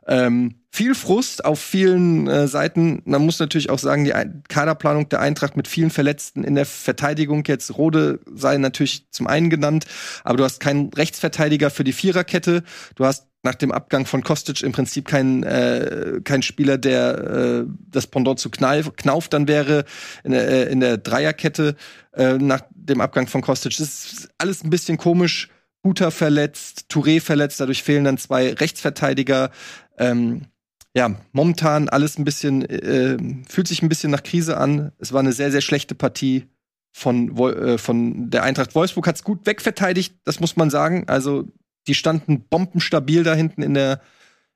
Ähm, 0.08 0.56
viel 0.72 0.96
Frust 0.96 1.44
auf 1.44 1.60
vielen 1.60 2.28
äh, 2.28 2.48
Seiten. 2.48 3.02
Man 3.06 3.26
muss 3.26 3.40
natürlich 3.40 3.70
auch 3.70 3.80
sagen, 3.80 4.06
die 4.06 4.14
Ein 4.14 4.44
Kaderplanung 4.48 5.10
der 5.10 5.20
Eintracht 5.20 5.58
mit 5.58 5.68
vielen 5.68 5.90
Verletzten 5.90 6.44
in 6.44 6.56
der 6.56 6.66
Verteidigung 6.66 7.44
jetzt 7.46 7.78
Rode 7.78 8.20
sei 8.34 8.58
natürlich 8.58 9.08
zum 9.12 9.28
einen 9.28 9.50
genannt, 9.50 9.86
aber 10.24 10.38
du 10.38 10.44
hast 10.44 10.60
keinen 10.60 10.90
Rechtsverteidiger 10.94 11.70
für 11.70 11.84
die 11.84 11.94
Viererkette. 11.94 12.64
Du 12.96 13.06
hast 13.06 13.27
nach 13.44 13.56
dem 13.56 13.72
Abgang 13.72 14.06
von 14.06 14.24
Kostic 14.24 14.62
im 14.62 14.72
Prinzip 14.72 15.08
kein, 15.08 15.44
äh, 15.44 16.20
kein 16.24 16.42
Spieler, 16.42 16.78
der 16.78 17.18
äh, 17.18 17.66
das 17.90 18.08
Pendant 18.08 18.40
zu 18.40 18.50
Knauf, 18.50 18.96
Knauf 18.96 19.30
dann 19.30 19.48
wäre 19.48 19.86
in 20.24 20.32
der, 20.32 20.48
äh, 20.50 20.72
in 20.72 20.80
der 20.80 20.98
Dreierkette 20.98 21.76
äh, 22.14 22.34
nach 22.34 22.62
dem 22.72 23.02
Abgang 23.02 23.28
von 23.28 23.42
Kostic. 23.42 23.78
Das 23.78 23.88
ist 23.88 24.30
alles 24.38 24.64
ein 24.64 24.70
bisschen 24.70 24.98
komisch. 24.98 25.50
Guter 25.84 26.12
verletzt, 26.12 26.88
Touré 26.90 27.22
verletzt, 27.22 27.60
dadurch 27.60 27.84
fehlen 27.84 28.04
dann 28.04 28.18
zwei 28.18 28.52
Rechtsverteidiger. 28.54 29.52
Ähm, 29.98 30.48
ja, 30.96 31.16
momentan 31.32 31.90
alles 31.90 32.18
ein 32.18 32.26
bisschen, 32.26 32.66
äh, 32.66 33.18
fühlt 33.48 33.68
sich 33.68 33.82
ein 33.84 33.90
bisschen 33.90 34.12
nach 34.12 34.24
Krise 34.24 34.58
an. 34.58 34.92
Es 34.98 35.14
war 35.14 35.20
eine 35.20 35.32
sehr, 35.32 35.52
sehr 35.52 35.62
schlechte 35.62 35.96
Partie 35.96 36.48
von, 36.92 37.38
äh, 37.38 37.78
von 37.78 38.32
der 38.32 38.44
Eintracht 38.44 38.74
Wolfsburg. 38.74 39.08
Hat 39.08 39.16
es 39.16 39.24
gut 39.24 39.46
wegverteidigt, 39.46 40.16
das 40.24 40.40
muss 40.40 40.58
man 40.58 40.72
sagen. 40.72 41.04
Also, 41.08 41.48
die 41.88 41.96
standen 41.96 42.42
bombenstabil 42.42 43.24
da 43.24 43.34
hinten 43.34 43.62
in 43.62 43.74
der, 43.74 44.02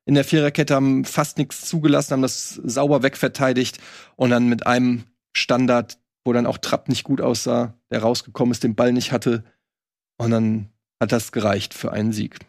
in 0.05 0.15
der 0.15 0.23
Viererkette, 0.23 0.75
haben 0.75 1.05
fast 1.05 1.37
nichts 1.37 1.67
zugelassen, 1.67 2.13
haben 2.13 2.21
das 2.21 2.55
sauber 2.55 3.03
wegverteidigt 3.03 3.79
und 4.15 4.29
dann 4.29 4.47
mit 4.47 4.65
einem 4.65 5.03
Standard, 5.35 5.97
wo 6.25 6.33
dann 6.33 6.45
auch 6.45 6.57
Trapp 6.57 6.89
nicht 6.89 7.03
gut 7.03 7.21
aussah, 7.21 7.73
der 7.89 8.01
rausgekommen 8.01 8.51
ist, 8.51 8.63
den 8.63 8.75
Ball 8.75 8.93
nicht 8.93 9.11
hatte. 9.11 9.43
Und 10.17 10.31
dann 10.31 10.69
hat 11.01 11.11
das 11.11 11.31
gereicht 11.31 11.73
für 11.73 11.91
einen 11.91 12.11
Sieg. 12.11 12.39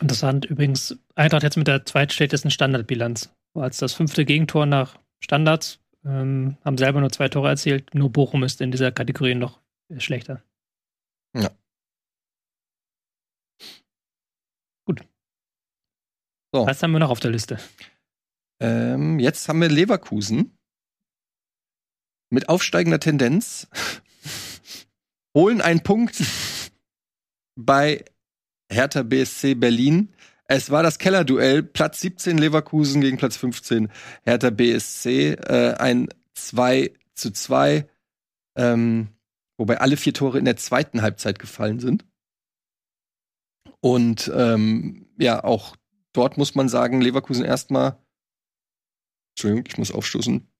Interessant 0.00 0.44
übrigens, 0.44 0.96
Eintracht 1.16 1.42
jetzt 1.42 1.56
mit 1.56 1.66
der 1.66 1.84
zweitschlechtesten 1.84 2.50
Standardbilanz. 2.50 3.30
Als 3.54 3.78
das 3.78 3.94
fünfte 3.94 4.24
Gegentor 4.24 4.66
nach 4.66 4.96
Standards, 5.20 5.80
ähm, 6.04 6.56
haben 6.64 6.78
selber 6.78 7.00
nur 7.00 7.10
zwei 7.10 7.28
Tore 7.28 7.48
erzielt. 7.48 7.94
Nur 7.94 8.12
Bochum 8.12 8.44
ist 8.44 8.60
in 8.60 8.70
dieser 8.70 8.92
Kategorie 8.92 9.34
noch 9.34 9.60
schlechter. 9.98 10.42
Ja. 11.34 11.50
Gut. 14.84 15.02
So. 16.52 16.66
Was 16.66 16.82
haben 16.82 16.92
wir 16.92 16.98
noch 16.98 17.10
auf 17.10 17.20
der 17.20 17.30
Liste? 17.30 17.58
Ähm, 18.60 19.18
jetzt 19.18 19.48
haben 19.48 19.60
wir 19.60 19.68
Leverkusen 19.68 20.58
mit 22.30 22.48
aufsteigender 22.48 23.00
Tendenz. 23.00 23.68
holen 25.36 25.60
einen 25.60 25.82
Punkt 25.82 26.22
bei 27.56 28.04
Hertha 28.70 29.02
BSC 29.02 29.54
Berlin. 29.54 30.14
Es 30.44 30.70
war 30.70 30.82
das 30.82 30.98
Kellerduell, 30.98 31.62
Platz 31.62 32.00
17 32.00 32.38
Leverkusen 32.38 33.02
gegen 33.02 33.18
Platz 33.18 33.36
15 33.36 33.90
Hertha 34.24 34.50
BSC, 34.50 35.32
äh, 35.32 35.74
ein 35.74 36.08
2 36.34 36.92
zu 37.14 37.30
2, 37.30 37.86
ähm, 38.56 39.08
wobei 39.58 39.80
alle 39.80 39.96
vier 39.96 40.14
Tore 40.14 40.38
in 40.38 40.46
der 40.46 40.56
zweiten 40.56 41.02
Halbzeit 41.02 41.38
gefallen 41.38 41.80
sind. 41.80 42.06
Und 43.80 44.30
ähm, 44.34 45.06
ja, 45.18 45.44
auch 45.44 45.76
dort 46.18 46.36
muss 46.36 46.56
man 46.56 46.68
sagen, 46.68 47.00
Leverkusen 47.00 47.44
erstmal, 47.44 47.96
Entschuldigung, 49.32 49.64
ich 49.68 49.78
muss 49.78 49.92
aufstoßen, 49.92 50.50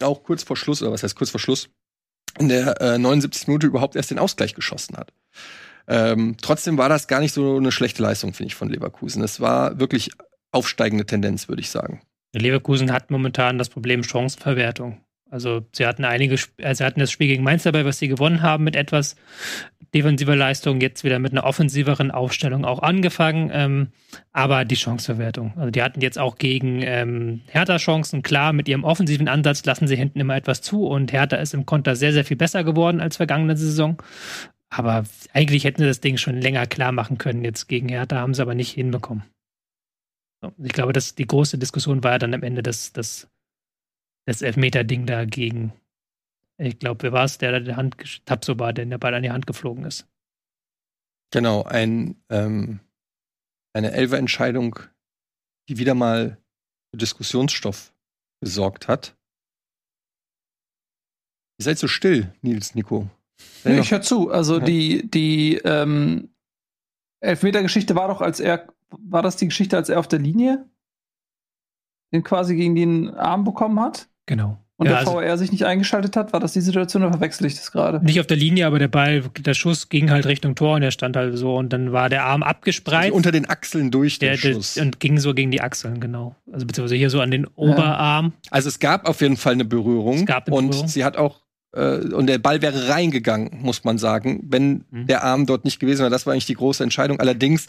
auch 0.00 0.22
kurz 0.22 0.42
vor 0.42 0.56
Schluss, 0.56 0.80
oder 0.80 0.90
was 0.90 1.02
heißt 1.02 1.16
kurz 1.16 1.28
vor 1.28 1.38
Schluss, 1.38 1.68
in 2.38 2.48
der 2.48 2.80
äh, 2.80 2.98
79. 2.98 3.48
Minute 3.48 3.66
überhaupt 3.66 3.94
erst 3.94 4.10
den 4.10 4.18
Ausgleich 4.18 4.54
geschossen 4.54 4.96
hat. 4.96 5.12
Ähm, 5.86 6.36
trotzdem 6.40 6.78
war 6.78 6.88
das 6.88 7.08
gar 7.08 7.20
nicht 7.20 7.34
so 7.34 7.58
eine 7.58 7.72
schlechte 7.72 8.02
Leistung, 8.02 8.32
finde 8.32 8.48
ich, 8.48 8.54
von 8.54 8.70
Leverkusen. 8.70 9.22
Es 9.22 9.40
war 9.40 9.78
wirklich 9.78 10.12
aufsteigende 10.50 11.04
Tendenz, 11.04 11.48
würde 11.48 11.60
ich 11.60 11.68
sagen. 11.68 12.00
Leverkusen 12.32 12.90
hat 12.90 13.10
momentan 13.10 13.58
das 13.58 13.68
Problem 13.68 14.02
Chancenverwertung. 14.02 15.04
Also 15.30 15.66
sie 15.72 15.86
hatten 15.86 16.04
einige, 16.04 16.36
also 16.62 16.78
sie 16.78 16.84
hatten 16.84 17.00
das 17.00 17.10
Spiel 17.10 17.28
gegen 17.28 17.44
Mainz 17.44 17.62
dabei, 17.62 17.84
was 17.84 17.98
sie 17.98 18.08
gewonnen 18.08 18.42
haben 18.42 18.64
mit 18.64 18.76
etwas 18.76 19.16
defensiver 19.94 20.36
Leistung, 20.36 20.80
jetzt 20.80 21.04
wieder 21.04 21.18
mit 21.18 21.32
einer 21.32 21.44
offensiveren 21.44 22.10
Aufstellung 22.10 22.64
auch 22.64 22.80
angefangen. 22.80 23.50
Ähm, 23.52 23.88
aber 24.32 24.64
die 24.64 24.76
Chanceverwertung, 24.76 25.52
also 25.56 25.70
die 25.70 25.82
hatten 25.82 26.00
jetzt 26.00 26.18
auch 26.18 26.36
gegen 26.36 26.82
ähm, 26.82 27.40
Hertha 27.48 27.76
Chancen. 27.76 28.22
Klar, 28.22 28.52
mit 28.52 28.68
ihrem 28.68 28.84
offensiven 28.84 29.28
Ansatz 29.28 29.64
lassen 29.64 29.88
sie 29.88 29.96
hinten 29.96 30.20
immer 30.20 30.36
etwas 30.36 30.62
zu 30.62 30.86
und 30.86 31.12
Hertha 31.12 31.36
ist 31.36 31.54
im 31.54 31.66
Konter 31.66 31.96
sehr, 31.96 32.12
sehr 32.12 32.24
viel 32.24 32.36
besser 32.36 32.64
geworden 32.64 33.00
als 33.00 33.16
vergangene 33.16 33.56
Saison. 33.56 34.00
Aber 34.68 35.04
eigentlich 35.32 35.64
hätten 35.64 35.82
sie 35.82 35.88
das 35.88 36.00
Ding 36.00 36.16
schon 36.16 36.40
länger 36.40 36.66
klar 36.66 36.92
machen 36.92 37.18
können. 37.18 37.44
Jetzt 37.44 37.66
gegen 37.66 37.88
Hertha 37.88 38.16
haben 38.16 38.34
sie 38.34 38.42
aber 38.42 38.54
nicht 38.54 38.72
hinbekommen. 38.72 39.24
Ich 40.62 40.72
glaube, 40.72 40.92
dass 40.92 41.14
die 41.14 41.26
große 41.26 41.58
Diskussion 41.58 42.02
war 42.02 42.12
ja 42.12 42.18
dann 42.18 42.32
am 42.32 42.42
Ende 42.42 42.62
das, 42.62 42.92
das, 42.92 43.28
das 44.26 44.42
Elfmeter-Ding 44.42 45.06
da 45.06 45.24
gegen, 45.24 45.72
ich 46.58 46.78
glaube, 46.78 47.02
wer 47.04 47.12
war 47.12 47.24
es, 47.24 47.38
der 47.38 47.52
da 47.52 47.60
die 47.60 47.74
Hand, 47.74 48.24
Tapsoba, 48.26 48.72
der 48.72 48.86
der 48.86 48.98
Ball 48.98 49.14
an 49.14 49.22
die 49.22 49.30
Hand 49.30 49.46
geflogen 49.46 49.84
ist. 49.84 50.06
Genau, 51.32 51.62
ein, 51.62 52.22
ähm, 52.28 52.80
eine 53.72 53.92
Elfer-Entscheidung, 53.92 54.80
die 55.68 55.78
wieder 55.78 55.94
mal 55.94 56.38
für 56.90 56.98
Diskussionsstoff 56.98 57.94
gesorgt 58.42 58.88
hat. 58.88 59.16
Ihr 61.58 61.64
seid 61.64 61.78
so 61.78 61.88
still, 61.88 62.32
Nils, 62.42 62.74
Nico. 62.74 63.08
Ja, 63.64 63.78
ich 63.78 63.90
höre 63.90 64.02
zu. 64.02 64.30
Also 64.30 64.58
ja. 64.58 64.64
die, 64.64 65.10
die 65.10 65.56
ähm, 65.56 66.30
Elfmeter-Geschichte 67.20 67.94
war 67.94 68.08
doch, 68.08 68.20
als 68.20 68.40
er, 68.40 68.72
war 68.90 69.22
das 69.22 69.36
die 69.36 69.46
Geschichte, 69.46 69.76
als 69.76 69.88
er 69.88 70.00
auf 70.00 70.08
der 70.08 70.18
Linie 70.18 70.68
den 72.12 72.22
quasi 72.22 72.56
gegen 72.56 72.74
den 72.74 73.14
Arm 73.14 73.44
bekommen 73.44 73.80
hat? 73.80 74.08
Genau. 74.26 74.58
Und 74.80 74.86
ja, 74.86 74.92
der 74.92 75.00
also, 75.00 75.12
VR 75.12 75.36
sich 75.36 75.52
nicht 75.52 75.66
eingeschaltet 75.66 76.16
hat, 76.16 76.32
war 76.32 76.40
das 76.40 76.54
die 76.54 76.62
Situation 76.62 77.02
oder 77.02 77.12
verwechsel 77.12 77.46
ich 77.46 77.54
das 77.54 77.70
gerade? 77.70 78.02
Nicht 78.02 78.18
auf 78.18 78.26
der 78.26 78.38
Linie, 78.38 78.66
aber 78.66 78.78
der 78.78 78.88
Ball, 78.88 79.22
der 79.38 79.52
Schuss 79.52 79.90
ging 79.90 80.10
halt 80.10 80.24
Richtung 80.24 80.54
Tor 80.54 80.76
und 80.76 80.82
er 80.82 80.90
stand 80.90 81.16
halt 81.16 81.36
so 81.36 81.54
und 81.56 81.70
dann 81.70 81.92
war 81.92 82.08
der 82.08 82.24
Arm 82.24 82.42
abgespreizt. 82.42 83.04
Also 83.04 83.14
unter 83.14 83.30
den 83.30 83.46
Achseln 83.46 83.90
durch 83.90 84.18
der, 84.18 84.38
den 84.38 84.54
Schuss. 84.54 84.74
Der, 84.74 84.84
und 84.84 84.98
ging 84.98 85.18
so 85.18 85.34
gegen 85.34 85.50
die 85.50 85.60
Achseln, 85.60 86.00
genau. 86.00 86.34
Also 86.50 86.64
beziehungsweise 86.64 86.96
hier 86.96 87.10
so 87.10 87.20
an 87.20 87.30
den 87.30 87.46
Oberarm. 87.46 88.32
Ja. 88.46 88.52
Also 88.52 88.70
es 88.70 88.78
gab 88.78 89.06
auf 89.06 89.20
jeden 89.20 89.36
Fall 89.36 89.52
eine 89.52 89.66
Berührung. 89.66 90.20
Es 90.20 90.24
gab 90.24 90.46
eine 90.46 90.56
und 90.56 90.70
Berührung. 90.70 90.88
sie 90.88 91.04
hat 91.04 91.18
auch 91.18 91.40
und 91.72 92.26
der 92.26 92.38
Ball 92.38 92.62
wäre 92.62 92.88
reingegangen, 92.88 93.58
muss 93.62 93.84
man 93.84 93.96
sagen, 93.96 94.44
wenn 94.48 94.84
mhm. 94.90 95.06
der 95.06 95.22
Arm 95.22 95.46
dort 95.46 95.64
nicht 95.64 95.78
gewesen 95.78 96.00
wäre. 96.00 96.10
Das 96.10 96.26
war 96.26 96.32
eigentlich 96.32 96.46
die 96.46 96.54
große 96.54 96.82
Entscheidung. 96.82 97.20
Allerdings 97.20 97.66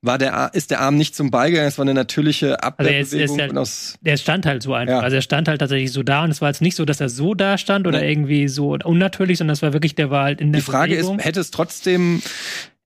war 0.00 0.16
der, 0.16 0.50
ist 0.54 0.70
der 0.70 0.80
Arm 0.80 0.96
nicht 0.96 1.14
zum 1.14 1.30
Ball 1.30 1.50
gegangen, 1.50 1.68
es 1.68 1.76
war 1.76 1.84
eine 1.84 1.92
natürliche 1.92 2.62
Abwehrbewegung. 2.62 3.40
Also 3.40 3.54
er, 3.54 3.62
ist, 3.62 3.98
der 4.00 4.16
stand 4.16 4.46
halt 4.46 4.62
so 4.62 4.72
einfach. 4.72 4.94
Ja. 4.94 5.00
Also 5.00 5.16
er 5.16 5.22
stand 5.22 5.48
halt 5.48 5.60
tatsächlich 5.60 5.92
so 5.92 6.02
da 6.02 6.24
und 6.24 6.30
es 6.30 6.40
war 6.40 6.48
jetzt 6.48 6.62
nicht 6.62 6.76
so, 6.76 6.86
dass 6.86 7.00
er 7.00 7.10
so 7.10 7.34
da 7.34 7.58
stand 7.58 7.86
oder 7.86 8.00
nee. 8.00 8.10
irgendwie 8.10 8.48
so 8.48 8.70
unnatürlich, 8.72 9.36
sondern 9.36 9.52
es 9.52 9.60
war 9.60 9.74
wirklich, 9.74 9.94
der 9.94 10.10
war 10.10 10.24
halt 10.24 10.40
in 10.40 10.52
der 10.52 10.60
Die 10.60 10.64
Frage 10.64 10.94
Bewegung. 10.94 11.18
ist, 11.18 11.24
hätte 11.26 11.40
es 11.40 11.50
trotzdem 11.50 12.22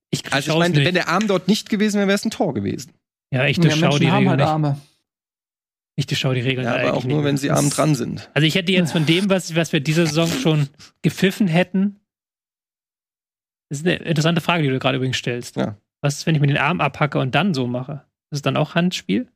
ich, 0.09 0.33
also 0.33 0.51
ich 0.51 0.57
meine, 0.57 0.85
wenn 0.85 0.95
der 0.95 1.09
Arm 1.09 1.27
dort 1.27 1.47
nicht 1.47 1.69
gewesen 1.69 1.97
wäre, 1.97 2.07
wäre 2.07 2.15
es 2.15 2.25
ein 2.25 2.31
Tor 2.31 2.53
gewesen. 2.53 2.93
Ja, 3.31 3.45
ich 3.45 3.59
durchschaue 3.59 3.93
ja, 3.93 3.99
die 3.99 4.11
haben 4.11 4.27
Regel 4.27 4.45
halt 4.45 4.77
nicht. 5.97 6.11
Ich 6.11 6.19
schaue 6.19 6.35
die 6.35 6.41
Regeln 6.41 6.65
ja, 6.65 6.75
aber 6.75 6.93
auch 6.93 7.03
nur, 7.03 7.23
wenn 7.23 7.37
sie 7.37 7.51
abend 7.51 7.75
dran 7.75 7.95
sind. 7.95 8.29
Also 8.33 8.45
ich 8.45 8.55
hätte 8.55 8.71
jetzt 8.71 8.91
von 8.91 9.05
dem, 9.05 9.29
was, 9.29 9.55
was 9.55 9.73
wir 9.73 9.79
diese 9.79 10.05
Saison 10.07 10.27
schon 10.27 10.69
gepfiffen 11.01 11.47
hätten, 11.47 11.99
das 13.69 13.79
ist 13.79 13.87
eine 13.87 13.97
interessante 13.97 14.41
Frage, 14.41 14.63
die 14.63 14.69
du 14.69 14.79
gerade 14.79 14.97
übrigens 14.97 15.17
stellst. 15.17 15.57
Ja. 15.57 15.77
Was 16.01 16.19
ist, 16.19 16.25
wenn 16.25 16.35
ich 16.35 16.41
mir 16.41 16.47
den 16.47 16.57
Arm 16.57 16.79
abhacke 16.79 17.19
und 17.19 17.35
dann 17.35 17.53
so 17.53 17.67
mache? 17.67 18.05
Ist 18.31 18.37
es 18.37 18.41
dann 18.41 18.55
auch 18.55 18.75
Handspiel? 18.75 19.27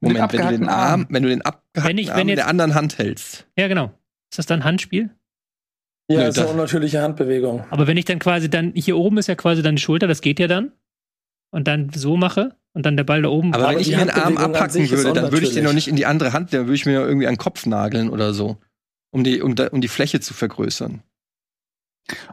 Moment, 0.00 0.32
wenn 0.32 0.40
du 0.40 0.58
den 0.58 0.68
Arm, 0.68 1.06
wenn 1.10 1.22
du 1.22 1.28
den 1.28 1.42
abgehackten 1.42 1.88
wenn 1.88 1.98
ich, 1.98 2.08
wenn 2.08 2.12
Arm 2.12 2.28
jetzt, 2.28 2.32
in 2.32 2.36
der 2.36 2.48
anderen 2.48 2.74
Hand 2.74 2.98
hältst. 2.98 3.46
Ja, 3.56 3.68
genau. 3.68 3.86
Ist 4.30 4.38
das 4.38 4.46
dann 4.46 4.64
Handspiel? 4.64 5.10
Ja, 6.10 6.18
Nö, 6.18 6.24
das 6.24 6.36
ist 6.36 6.42
eine 6.42 6.50
unnatürliche 6.50 7.02
Handbewegung. 7.02 7.64
Aber 7.70 7.86
wenn 7.86 7.96
ich 7.96 8.04
dann 8.04 8.18
quasi 8.18 8.50
dann, 8.50 8.72
hier 8.74 8.96
oben 8.96 9.18
ist 9.18 9.28
ja 9.28 9.34
quasi 9.34 9.62
dann 9.62 9.76
die 9.76 9.82
Schulter, 9.82 10.08
das 10.08 10.20
geht 10.20 10.40
ja 10.40 10.48
dann. 10.48 10.72
Und 11.52 11.68
dann 11.68 11.90
so 11.90 12.16
mache, 12.16 12.56
und 12.72 12.86
dann 12.86 12.96
der 12.96 13.04
Ball 13.04 13.22
da 13.22 13.28
oben. 13.28 13.52
Aber, 13.54 13.64
aber 13.64 13.74
wenn 13.74 13.80
ich 13.80 13.88
mir 13.88 13.98
einen 13.98 14.10
Arm 14.10 14.36
abhacken 14.36 14.90
würde, 14.90 15.12
dann 15.12 15.32
würde 15.32 15.46
ich 15.46 15.54
den 15.54 15.64
noch 15.64 15.72
nicht 15.72 15.88
in 15.88 15.96
die 15.96 16.06
andere 16.06 16.32
Hand, 16.32 16.52
dann 16.52 16.66
würde 16.66 16.74
ich 16.74 16.86
mir 16.86 17.00
irgendwie 17.00 17.26
einen 17.26 17.36
Kopf 17.36 17.66
nageln 17.66 18.10
oder 18.10 18.32
so, 18.32 18.58
um 19.10 19.24
die, 19.24 19.42
um, 19.42 19.54
um 19.70 19.80
die 19.80 19.88
Fläche 19.88 20.20
zu 20.20 20.34
vergrößern. 20.34 21.02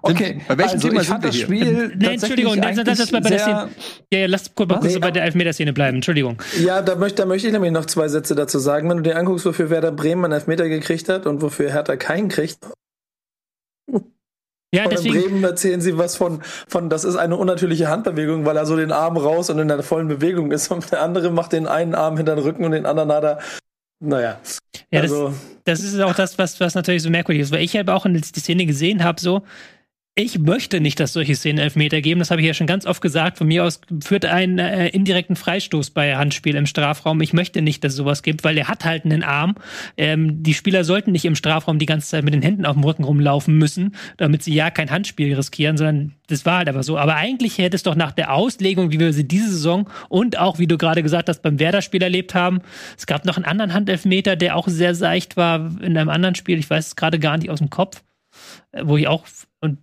Okay, 0.02 0.42
bei 0.48 0.58
welchem 0.58 0.74
also 0.74 0.88
Thema 0.88 1.02
ich 1.02 1.08
sind 1.08 1.22
wir 1.22 1.28
das 1.28 1.36
hier? 1.36 1.46
Spiel 1.46 1.94
Nee, 1.96 2.14
Entschuldigung, 2.14 2.62
das, 2.62 2.76
das, 2.78 2.98
das 2.98 3.14
war 3.14 3.22
bei 3.22 3.30
der 3.30 3.40
Szene. 3.40 3.70
Ja, 4.12 4.20
ja, 4.20 4.26
lass 4.28 4.54
kurz, 4.56 4.70
mal 4.70 4.80
kurz 4.80 4.94
Nee, 4.94 5.00
bei 5.00 5.12
der 5.12 5.24
Elfmeterszene 5.24 5.74
bleiben. 5.74 5.98
Entschuldigung. 5.98 6.42
Ja, 6.60 6.82
da 6.82 6.96
möchte, 6.96 7.18
da 7.18 7.26
möchte 7.26 7.48
ich 7.48 7.54
nämlich 7.54 7.72
noch 7.72 7.86
zwei 7.86 8.08
Sätze 8.08 8.34
dazu 8.34 8.60
sagen. 8.60 8.90
Wenn 8.90 8.98
du 8.98 9.04
dir 9.04 9.18
anguckst, 9.18 9.46
wofür 9.46 9.70
Werder 9.70 9.92
Bremen 9.92 10.26
einen 10.26 10.34
Elfmeter 10.34 10.68
gekriegt 10.68 11.10
hat 11.10 11.26
und 11.26 11.42
wofür 11.42 11.72
Hertha 11.72 11.96
keinen 11.96 12.30
kriegt, 12.30 12.60
Ja, 14.78 14.84
von 14.84 14.92
deswegen. 14.92 15.22
Bremen 15.22 15.44
erzählen 15.44 15.82
sie 15.82 15.98
was 15.98 16.16
von, 16.16 16.42
von, 16.68 16.90
das 16.90 17.04
ist 17.04 17.16
eine 17.16 17.36
unnatürliche 17.36 17.88
Handbewegung, 17.88 18.46
weil 18.46 18.56
er 18.58 18.66
so 18.66 18.76
den 18.76 18.92
Arm 18.92 19.18
raus 19.18 19.50
und 19.50 19.60
in 19.60 19.68
der 19.68 19.82
vollen 19.84 20.08
Bewegung 20.08 20.52
ist 20.52 20.72
und 20.72 20.92
der 20.92 21.02
andere 21.02 21.32
macht 21.32 21.54
den 21.54 21.68
einen 21.68 21.96
Arm 21.96 22.18
hinter 22.18 22.36
den 22.36 22.44
Rücken 22.44 22.64
und 22.64 22.72
den 22.72 22.86
anderen 22.86 23.12
hat 23.12 23.24
er, 23.24 23.40
naja. 24.00 24.40
Ja, 24.92 25.02
das, 25.02 25.12
also, 25.12 25.34
das 25.64 25.80
ist 25.80 26.00
auch 26.00 26.14
das, 26.14 26.38
was, 26.38 26.60
was 26.60 26.76
natürlich 26.76 27.02
so 27.02 27.10
merkwürdig 27.10 27.42
ist, 27.42 27.52
weil 27.52 27.64
ich 27.64 27.76
halt 27.76 27.90
auch 27.90 28.06
in 28.06 28.14
die 28.14 28.22
Szene 28.22 28.66
gesehen 28.66 29.04
habe, 29.04 29.20
so, 29.20 29.42
ich 30.20 30.40
möchte 30.40 30.82
nicht, 30.82 31.00
dass 31.00 31.14
solche 31.14 31.36
Szenen 31.36 31.60
Elfmeter 31.60 32.02
geben. 32.02 32.18
Das 32.18 32.32
habe 32.32 32.42
ich 32.42 32.48
ja 32.48 32.56
schon 32.56 32.66
ganz 32.66 32.88
oft 32.88 33.02
gesagt. 33.04 33.38
Von 33.38 33.46
mir 33.48 33.64
aus 33.64 33.82
führt 34.04 34.26
einen 34.26 34.58
äh, 34.58 34.88
indirekten 34.88 35.36
Freistoß 35.36 35.92
bei 35.92 36.16
Handspiel 36.16 36.56
im 36.56 36.66
Strafraum. 36.66 37.22
Ich 37.22 37.34
möchte 37.34 37.62
nicht, 37.62 37.84
dass 37.84 37.92
es 37.92 37.98
sowas 37.98 38.24
gibt, 38.24 38.44
weil 38.44 38.58
er 38.58 38.68
hat 38.68 38.84
halt 38.84 39.06
einen 39.06 39.22
Arm. 39.22 39.54
Ähm, 39.96 40.42
die 40.42 40.56
Spieler 40.56 40.84
sollten 40.84 41.12
nicht 41.12 41.26
im 41.26 41.36
Strafraum 41.36 41.78
die 41.78 41.86
ganze 41.86 42.10
Zeit 42.10 42.24
mit 42.24 42.34
den 42.34 42.42
Händen 42.42 42.66
auf 42.66 42.74
dem 42.74 42.84
Rücken 42.84 43.04
rumlaufen 43.04 43.60
müssen, 43.60 43.96
damit 44.18 44.42
sie 44.42 44.56
ja 44.56 44.72
kein 44.72 44.90
Handspiel 44.90 45.36
riskieren, 45.36 45.78
sondern 45.78 46.16
das 46.26 46.48
war 46.48 46.58
halt 46.58 46.70
aber 46.70 46.82
so. 46.82 46.98
Aber 46.98 47.16
eigentlich 47.16 47.60
hätte 47.60 47.76
es 47.76 47.84
doch 47.84 47.96
nach 47.96 48.12
der 48.12 48.34
Auslegung, 48.34 48.92
wie 48.92 49.00
wir 49.00 49.14
sie 49.14 49.28
diese 49.28 49.52
Saison 49.52 49.88
und 50.10 50.40
auch, 50.40 50.58
wie 50.58 50.66
du 50.66 50.80
gerade 50.80 51.04
gesagt 51.04 51.30
hast, 51.30 51.44
beim 51.44 51.60
Werder-Spiel 51.60 52.02
erlebt 52.02 52.34
haben, 52.34 52.62
es 52.98 53.06
gab 53.06 53.26
noch 53.26 53.38
einen 53.38 53.46
anderen 53.46 53.72
Handelfmeter, 53.72 54.36
der 54.36 54.56
auch 54.56 54.68
sehr 54.68 54.96
seicht 54.96 55.38
war 55.38 55.80
in 55.80 55.96
einem 55.96 56.10
anderen 56.10 56.34
Spiel. 56.34 56.58
Ich 56.58 56.72
weiß 56.72 56.88
es 56.88 56.96
gerade 56.96 57.20
gar 57.20 57.38
nicht 57.38 57.52
aus 57.52 57.60
dem 57.60 57.70
Kopf, 57.70 58.02
äh, 58.72 58.82
wo 58.84 58.98
ich 58.98 59.08
auch 59.08 59.24
und 59.62 59.78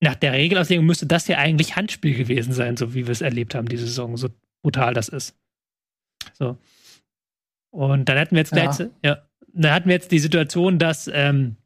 nach 0.00 0.14
der 0.16 0.32
Regelauslegung 0.32 0.84
müsste 0.86 1.06
das 1.06 1.28
ja 1.28 1.38
eigentlich 1.38 1.76
Handspiel 1.76 2.16
gewesen 2.16 2.52
sein, 2.52 2.76
so 2.76 2.94
wie 2.94 3.06
wir 3.06 3.12
es 3.12 3.20
erlebt 3.22 3.54
haben 3.54 3.68
diese 3.68 3.86
Saison, 3.86 4.16
so 4.16 4.28
brutal 4.62 4.94
das 4.94 5.08
ist. 5.08 5.36
So. 6.34 6.58
Und 7.70 8.08
dann 8.08 8.18
hatten 8.18 8.32
wir 8.34 8.40
jetzt 8.40 8.54
Ja. 8.54 8.64
letzte, 8.64 8.90
ja, 9.02 9.22
dann 9.52 9.72
hatten 9.72 9.88
wir 9.88 9.94
jetzt 9.94 10.12
die 10.12 10.18
Situation, 10.18 10.78
dass 10.78 11.10
ähm, 11.12 11.56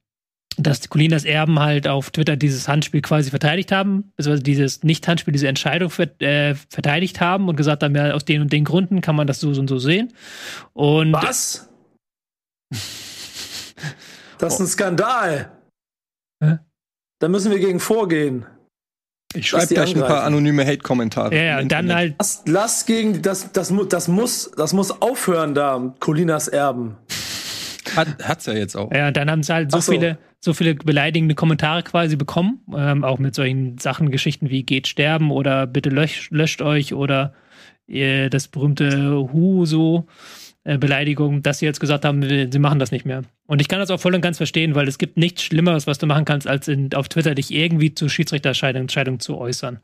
dass 0.61 0.89
Colinas 0.89 1.25
Erben 1.25 1.61
halt 1.61 1.87
auf 1.87 2.11
Twitter 2.11 2.35
dieses 2.37 2.67
Handspiel 2.67 3.01
quasi 3.01 3.31
verteidigt 3.31 3.71
haben, 3.71 4.13
beziehungsweise 4.17 4.43
dieses 4.43 4.83
Nicht-Handspiel, 4.83 5.31
diese 5.31 5.47
Entscheidung 5.47 5.89
ver 5.89 6.21
äh, 6.21 6.57
verteidigt 6.57 7.21
haben 7.21 7.49
und 7.49 7.55
gesagt 7.55 7.85
haben, 7.85 7.95
ja, 7.95 8.11
aus 8.13 8.25
den 8.25 8.43
und 8.43 8.53
den 8.53 8.65
Gründen 8.65 9.01
kann 9.01 9.15
man 9.15 9.29
das 9.29 9.39
so 9.39 9.51
und 9.51 9.69
so 9.69 9.79
sehen. 9.79 10.13
Und 10.73 11.13
was? 11.13 11.69
Das 14.39 14.55
ist 14.55 14.61
ein 14.61 14.67
Skandal. 14.69 15.51
Hä? 16.43 16.59
Da 17.19 17.29
müssen 17.29 17.51
wir 17.51 17.59
gegen 17.59 17.81
vorgehen. 17.81 18.47
Ich 19.35 19.49
schreibe 19.49 19.75
gleich 19.75 19.95
ein 19.95 20.01
paar 20.01 20.09
angreifen. 20.09 20.27
anonyme 20.27 20.65
Hate-Kommentare. 20.65 21.35
ja, 21.35 21.43
ja, 21.43 21.63
dann 21.65 21.93
halt 21.93 22.15
Lass, 22.19 22.43
lass 22.47 22.87
gegen, 22.87 23.21
das, 23.21 23.53
das, 23.53 23.73
das 23.91 24.09
muss, 24.09 24.51
das 24.57 24.73
muss 24.73 25.03
aufhören 25.03 25.55
da, 25.55 25.95
Colinas 26.01 26.49
Erben. 26.49 26.97
Hat, 27.95 28.09
hat's 28.23 28.47
ja 28.47 28.55
jetzt 28.55 28.77
auch. 28.77 28.91
Ja, 28.93 29.09
und 29.09 29.17
dann 29.17 29.31
haben 29.31 29.43
sie 29.43 29.53
halt 29.53 29.71
so, 29.71 29.81
so. 29.81 29.93
viele, 29.93 30.19
so 30.41 30.55
viele 30.55 30.75
beleidigende 30.75 31.35
Kommentare 31.35 31.83
quasi 31.83 32.17
bekommen, 32.17 32.61
ähm, 32.75 33.05
auch 33.05 33.19
mit 33.19 33.35
solchen 33.35 33.77
Sachen, 33.79 34.11
Geschichten 34.11 34.49
wie 34.49 34.63
geht 34.63 34.89
sterben 34.89 35.31
oder 35.31 35.67
bitte 35.67 35.91
löscht, 35.91 36.31
löscht 36.31 36.63
euch 36.63 36.95
oder 36.95 37.35
äh, 37.87 38.31
das 38.31 38.49
berühmte 38.49 39.29
Hu 39.33 39.67
so 39.67 40.07
äh, 40.69 40.77
Beleidigung, 40.79 41.43
dass 41.43 41.61
sie 41.61 41.65
jetzt 41.67 41.81
gesagt 41.81 42.05
haben, 42.05 42.23
sie 42.23 42.59
machen 42.59 42.79
das 42.79 42.93
nicht 42.93 43.07
mehr. 43.07 43.23
Und 43.47 43.61
ich 43.63 43.69
kann 43.69 43.79
das 43.79 43.91
auch 43.91 43.99
voll 44.01 44.15
und 44.15 44.21
ganz 44.21 44.37
verstehen, 44.37 44.75
weil 44.75 44.87
es 44.87 44.99
gibt 44.99 45.17
nichts 45.17 45.43
Schlimmeres, 45.43 45.87
was 45.87 45.97
du 45.99 46.07
machen 46.07 46.27
kannst, 46.27 46.47
als 46.47 46.69
in, 46.69 46.93
auf 46.93 47.09
Twitter 47.09 47.35
dich 47.35 47.51
irgendwie 47.53 47.95
zur 47.95 48.11
Schiedsrichterentscheidung 48.11 49.19
zu 49.19 49.39
äußern. 49.39 49.81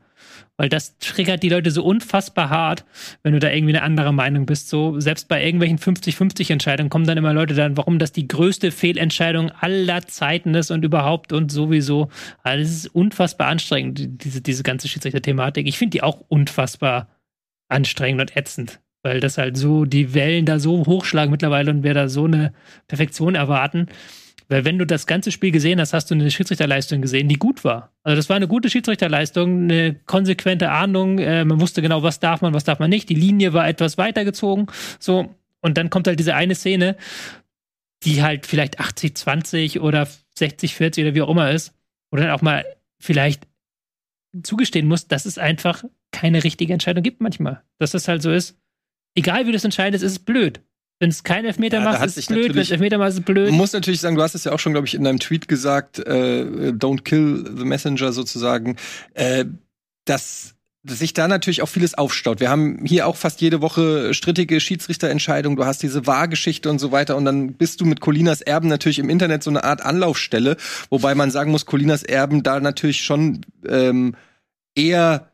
Weil 0.57 0.69
das 0.69 0.97
triggert 0.99 1.41
die 1.43 1.49
Leute 1.49 1.71
so 1.71 1.83
unfassbar 1.83 2.49
hart, 2.51 2.85
wenn 3.23 3.33
du 3.33 3.39
da 3.39 3.49
irgendwie 3.51 3.73
eine 3.75 3.81
andere 3.83 4.13
Meinung 4.13 4.45
bist. 4.45 4.69
So, 4.69 4.99
selbst 4.99 5.27
bei 5.27 5.43
irgendwelchen 5.43 5.79
50-50 5.79 6.51
Entscheidungen 6.51 6.89
kommen 6.89 7.05
dann 7.05 7.17
immer 7.17 7.33
Leute 7.33 7.55
dann, 7.55 7.77
warum 7.77 7.97
das 7.99 8.11
die 8.11 8.27
größte 8.27 8.71
Fehlentscheidung 8.71 9.49
aller 9.51 10.03
Zeiten 10.05 10.53
ist 10.53 10.69
und 10.71 10.85
überhaupt 10.85 11.33
und 11.33 11.51
sowieso. 11.51 12.09
Also 12.43 12.63
es 12.63 12.71
ist 12.85 12.87
unfassbar 12.95 13.47
anstrengend, 13.47 13.97
die- 13.99 14.17
diese, 14.17 14.41
diese 14.41 14.63
ganze 14.63 14.87
Schiedsrichter-Thematik. 14.87 15.67
Ich 15.67 15.77
finde 15.79 15.91
die 15.97 16.03
auch 16.03 16.21
unfassbar 16.27 17.07
anstrengend 17.69 18.21
und 18.21 18.37
ätzend, 18.37 18.79
weil 19.05 19.19
das 19.19 19.37
halt 19.37 19.55
so, 19.55 19.85
die 19.85 20.15
Wellen 20.15 20.47
da 20.47 20.57
so 20.57 20.83
hochschlagen 20.87 21.29
mittlerweile 21.29 21.69
und 21.69 21.83
wir 21.83 21.93
da 21.93 22.09
so 22.09 22.25
eine 22.25 22.53
Perfektion 22.87 23.35
erwarten. 23.35 23.85
Weil 24.47 24.65
wenn 24.65 24.79
du 24.79 24.85
das 24.85 25.05
ganze 25.05 25.31
Spiel 25.31 25.51
gesehen 25.51 25.79
hast, 25.79 25.93
hast 25.93 26.09
du 26.09 26.15
eine 26.15 26.31
Schiedsrichterleistung 26.31 27.03
gesehen, 27.03 27.29
die 27.29 27.37
gut 27.37 27.63
war. 27.63 27.93
Also 28.01 28.15
das 28.15 28.29
war 28.29 28.35
eine 28.35 28.47
gute 28.47 28.67
Schiedsrichterleistung, 28.67 29.65
eine 29.65 29.93
konsequente 30.07 30.71
Ahnung. 30.71 31.19
Äh, 31.19 31.45
man 31.45 31.61
wusste 31.61 31.83
genau, 31.83 32.01
was 32.01 32.19
darf 32.19 32.41
man, 32.41 32.55
was 32.55 32.63
darf 32.63 32.79
man 32.79 32.89
nicht. 32.89 33.07
Die 33.09 33.13
Linie 33.13 33.53
war 33.53 33.67
etwas 33.67 33.99
weitergezogen. 33.99 34.65
So 34.97 35.35
und 35.61 35.77
dann 35.77 35.91
kommt 35.91 36.07
halt 36.07 36.17
diese 36.17 36.33
eine 36.33 36.55
Szene, 36.55 36.97
die 38.03 38.23
halt 38.23 38.47
vielleicht 38.47 38.79
80 38.79 39.15
20 39.15 39.81
oder 39.81 40.07
60 40.33 40.73
40 40.73 41.05
oder 41.05 41.13
wie 41.13 41.21
auch 41.21 41.29
immer 41.29 41.51
ist, 41.51 41.75
wo 42.09 42.17
dann 42.17 42.31
auch 42.31 42.41
mal 42.41 42.65
vielleicht 42.99 43.47
zugestehen 44.41 44.87
muss, 44.87 45.07
dass 45.07 45.27
es 45.27 45.37
einfach 45.37 45.83
keine 46.11 46.43
richtige 46.43 46.73
Entscheidung 46.73 47.03
gibt 47.03 47.21
manchmal. 47.21 47.61
Dass 47.77 47.91
das 47.91 48.07
halt 48.07 48.23
so 48.23 48.31
ist. 48.31 48.57
Egal 49.15 49.47
wie 49.47 49.51
du 49.51 49.57
es 49.57 49.63
entscheidest, 49.63 50.03
ist 50.03 50.11
es 50.11 50.19
blöd. 50.19 50.61
Wenn 50.99 51.09
es 51.09 51.23
keinen 51.23 51.45
Elfmeter 51.45 51.79
Ja, 51.79 51.99
hat 51.99 52.07
ist 52.07 52.17
es 52.17 52.27
blöd. 52.27 52.53
Wenn 52.53 52.61
es 52.61 52.71
Elfmeter 52.71 52.97
machst, 52.97 53.13
ist 53.13 53.19
es 53.19 53.25
blöd. 53.25 53.49
Man 53.49 53.57
muss 53.57 53.73
natürlich 53.73 53.99
sagen, 53.99 54.15
du 54.15 54.21
hast 54.21 54.35
es 54.35 54.45
ja 54.45 54.51
auch 54.51 54.59
schon, 54.59 54.71
glaube 54.71 54.87
ich, 54.87 54.95
in 54.95 55.03
deinem 55.03 55.19
Tweet 55.19 55.47
gesagt, 55.47 55.99
äh, 55.99 56.71
don't 56.71 57.03
kill 57.03 57.43
the 57.57 57.65
messenger 57.65 58.13
sozusagen, 58.13 58.77
äh, 59.13 59.45
dass 60.05 60.55
dass 60.85 60.99
sich 60.99 61.13
da 61.13 61.27
natürlich 61.27 61.63
auch 61.63 61.69
vieles 61.69 61.95
aufstaut. 61.95 62.39
Wir 62.39 62.49
haben 62.49 62.85
hier 62.85 63.07
auch 63.07 63.15
fast 63.15 63.41
jede 63.41 63.59
Woche 63.59 64.13
strittige 64.13 64.59
Schiedsrichterentscheidungen. 64.59 65.57
Du 65.57 65.65
hast 65.65 65.81
diese 65.81 66.05
Wahrgeschichte 66.05 66.69
und 66.69 66.77
so 66.77 66.91
weiter. 66.91 67.15
Und 67.15 67.25
dann 67.25 67.53
bist 67.53 67.81
du 67.81 67.85
mit 67.85 68.01
Colinas 68.01 68.41
Erben 68.41 68.67
natürlich 68.67 68.99
im 68.99 69.09
Internet 69.09 69.41
so 69.41 69.49
eine 69.49 69.63
Art 69.63 69.83
Anlaufstelle. 69.83 70.57
Wobei 70.91 71.15
man 71.15 71.31
sagen 71.31 71.49
muss, 71.49 71.65
Colinas 71.65 72.03
Erben 72.03 72.43
da 72.43 72.59
natürlich 72.59 73.03
schon 73.03 73.41
ähm, 73.67 74.15
eher 74.75 75.31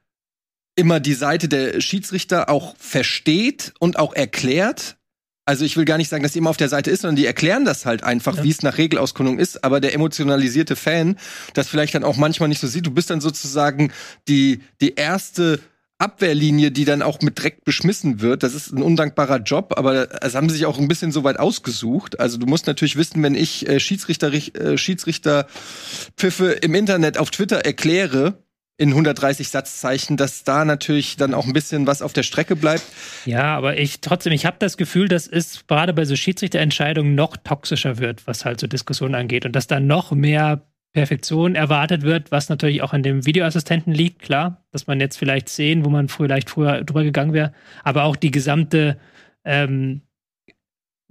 immer 0.76 1.00
die 1.00 1.14
Seite 1.14 1.48
der 1.50 1.82
Schiedsrichter 1.82 2.50
auch 2.50 2.76
versteht 2.78 3.74
und 3.80 4.00
auch 4.00 4.14
erklärt. 4.14 4.98
Also 5.46 5.66
ich 5.66 5.76
will 5.76 5.86
gar 5.86 5.98
nicht 5.98 6.08
sagen, 6.10 6.24
dass 6.24 6.34
die 6.34 6.38
immer 6.38 6.52
auf 6.52 6.58
der 6.58 6.70
Seite 6.70 6.92
ist, 6.92 7.02
sondern 7.02 7.16
die 7.16 7.26
erklären 7.26 7.66
das 7.66 7.86
halt 7.86 8.04
einfach, 8.04 8.38
Ja. 8.38 8.44
wie 8.44 8.52
es 8.52 8.62
nach 8.62 8.78
Regelauskundung 8.78 9.40
ist. 9.40 9.64
Aber 9.64 9.82
der 9.82 9.94
emotionalisierte 9.94 10.76
Fan, 10.76 11.18
das 11.56 11.68
vielleicht 11.68 11.96
dann 11.96 12.04
auch 12.04 12.16
manchmal 12.16 12.48
nicht 12.48 12.62
so 12.62 12.68
sieht, 12.68 12.86
du 12.86 12.92
bist 12.92 13.10
dann 13.10 13.22
sozusagen 13.22 13.92
die, 14.28 14.62
die 14.82 14.94
erste 14.96 15.60
Abwehrlinie, 15.98 16.72
die 16.72 16.86
dann 16.86 17.02
auch 17.02 17.22
mit 17.22 17.38
Dreck 17.42 17.64
beschmissen 17.66 18.22
wird. 18.22 18.44
Das 18.44 18.54
ist 18.56 18.72
ein 18.72 18.82
undankbarer 18.82 19.38
Job, 19.40 19.74
aber 19.78 20.08
das 20.08 20.34
haben 20.36 20.50
sie 20.50 20.56
sich 20.58 20.66
auch 20.66 20.80
ein 20.80 20.88
bisschen 20.88 21.12
so 21.12 21.24
weit 21.24 21.38
ausgesucht. 21.38 22.20
Also 22.20 22.38
du 22.38 22.46
musst 22.48 22.66
natürlich 22.66 22.96
wissen, 22.96 23.22
wenn 23.22 23.36
ich 23.36 23.68
äh, 23.68 23.80
Schiedsrichter, 23.80 24.32
äh, 24.34 24.78
Schiedsrichterpfiffe 24.78 26.52
im 26.62 26.76
Internet 26.76 27.18
auf 27.18 27.30
Twitter 27.32 27.58
erkläre, 27.66 28.44
in 28.78 28.90
130 28.90 29.50
Satzzeichen, 29.50 30.18
dass 30.18 30.44
da 30.44 30.66
natürlich 30.66 31.16
dann 31.16 31.34
auch 31.34 31.46
ein 31.46 31.54
bisschen 31.54 31.86
was 31.86 32.02
auf 32.02 32.14
der 32.14 32.24
Strecke 32.24 32.56
bleibt. 32.56 32.84
Ja, 33.26 33.56
aber 33.56 33.78
ich 33.78 34.02
trotzdem, 34.02 34.34
ich 34.34 34.46
habe 34.46 34.58
das 34.60 34.76
Gefühl, 34.76 35.08
dass 35.08 35.28
es 35.28 35.68
gerade 35.68 35.94
bei 35.94 36.06
so 36.06 36.16
Schiedsrichterentscheidungen 36.16 37.14
noch 37.14 37.38
toxischer 37.38 38.00
wird, 38.00 38.26
was 38.26 38.44
halt 38.44 38.60
so 38.60 38.68
Diskussionen 38.68 39.16
angeht. 39.16 39.46
Und 39.46 39.56
dass 39.56 39.68
da 39.68 39.80
noch 39.80 40.12
mehr 40.12 40.66
Perfektion 40.94 41.56
erwartet 41.56 42.02
wird, 42.02 42.32
was 42.32 42.50
natürlich 42.50 42.82
auch 42.82 42.92
an 42.92 43.04
dem 43.04 43.26
Videoassistenten 43.26 43.94
liegt, 43.94 44.22
klar, 44.22 44.66
dass 44.72 44.88
man 44.88 45.00
jetzt 45.00 45.18
vielleicht 45.18 45.48
sehen, 45.48 45.86
wo 45.86 45.90
man 45.90 46.10
vielleicht 46.10 46.50
früher 46.50 46.84
drüber 46.84 47.04
gegangen 47.04 47.34
wäre, 47.34 47.54
aber 47.84 48.04
auch 48.04 48.16
die 48.16 48.32
gesamte 48.32 48.98
ähm, 49.46 50.02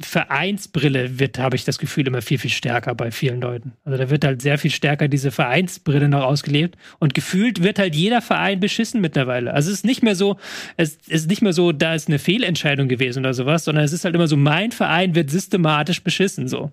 Vereinsbrille 0.02 1.18
wird, 1.18 1.38
habe 1.38 1.56
ich 1.56 1.64
das 1.64 1.78
Gefühl, 1.78 2.06
immer 2.06 2.22
viel, 2.22 2.38
viel 2.38 2.50
stärker 2.50 2.94
bei 2.94 3.10
vielen 3.10 3.40
Leuten. 3.40 3.72
Also 3.84 3.98
da 3.98 4.10
wird 4.10 4.24
halt 4.24 4.42
sehr 4.42 4.58
viel 4.58 4.70
stärker 4.70 5.08
diese 5.08 5.30
Vereinsbrille 5.30 6.08
noch 6.08 6.22
ausgelebt 6.22 6.76
und 6.98 7.14
gefühlt 7.14 7.62
wird 7.62 7.78
halt 7.78 7.94
jeder 7.94 8.22
Verein 8.22 8.60
beschissen 8.60 9.00
mittlerweile. 9.00 9.52
Also 9.52 9.70
es 9.70 9.78
ist 9.78 9.84
nicht 9.84 10.02
mehr 10.02 10.14
so, 10.14 10.36
es 10.76 10.96
ist 11.06 11.28
nicht 11.28 11.42
mehr 11.42 11.52
so, 11.52 11.72
da 11.72 11.94
ist 11.94 12.08
eine 12.08 12.18
Fehlentscheidung 12.18 12.88
gewesen 12.88 13.20
oder 13.20 13.34
sowas, 13.34 13.64
sondern 13.64 13.84
es 13.84 13.92
ist 13.92 14.04
halt 14.04 14.14
immer 14.14 14.28
so, 14.28 14.36
mein 14.36 14.72
Verein 14.72 15.14
wird 15.14 15.30
systematisch 15.30 16.02
beschissen, 16.02 16.48
so. 16.48 16.70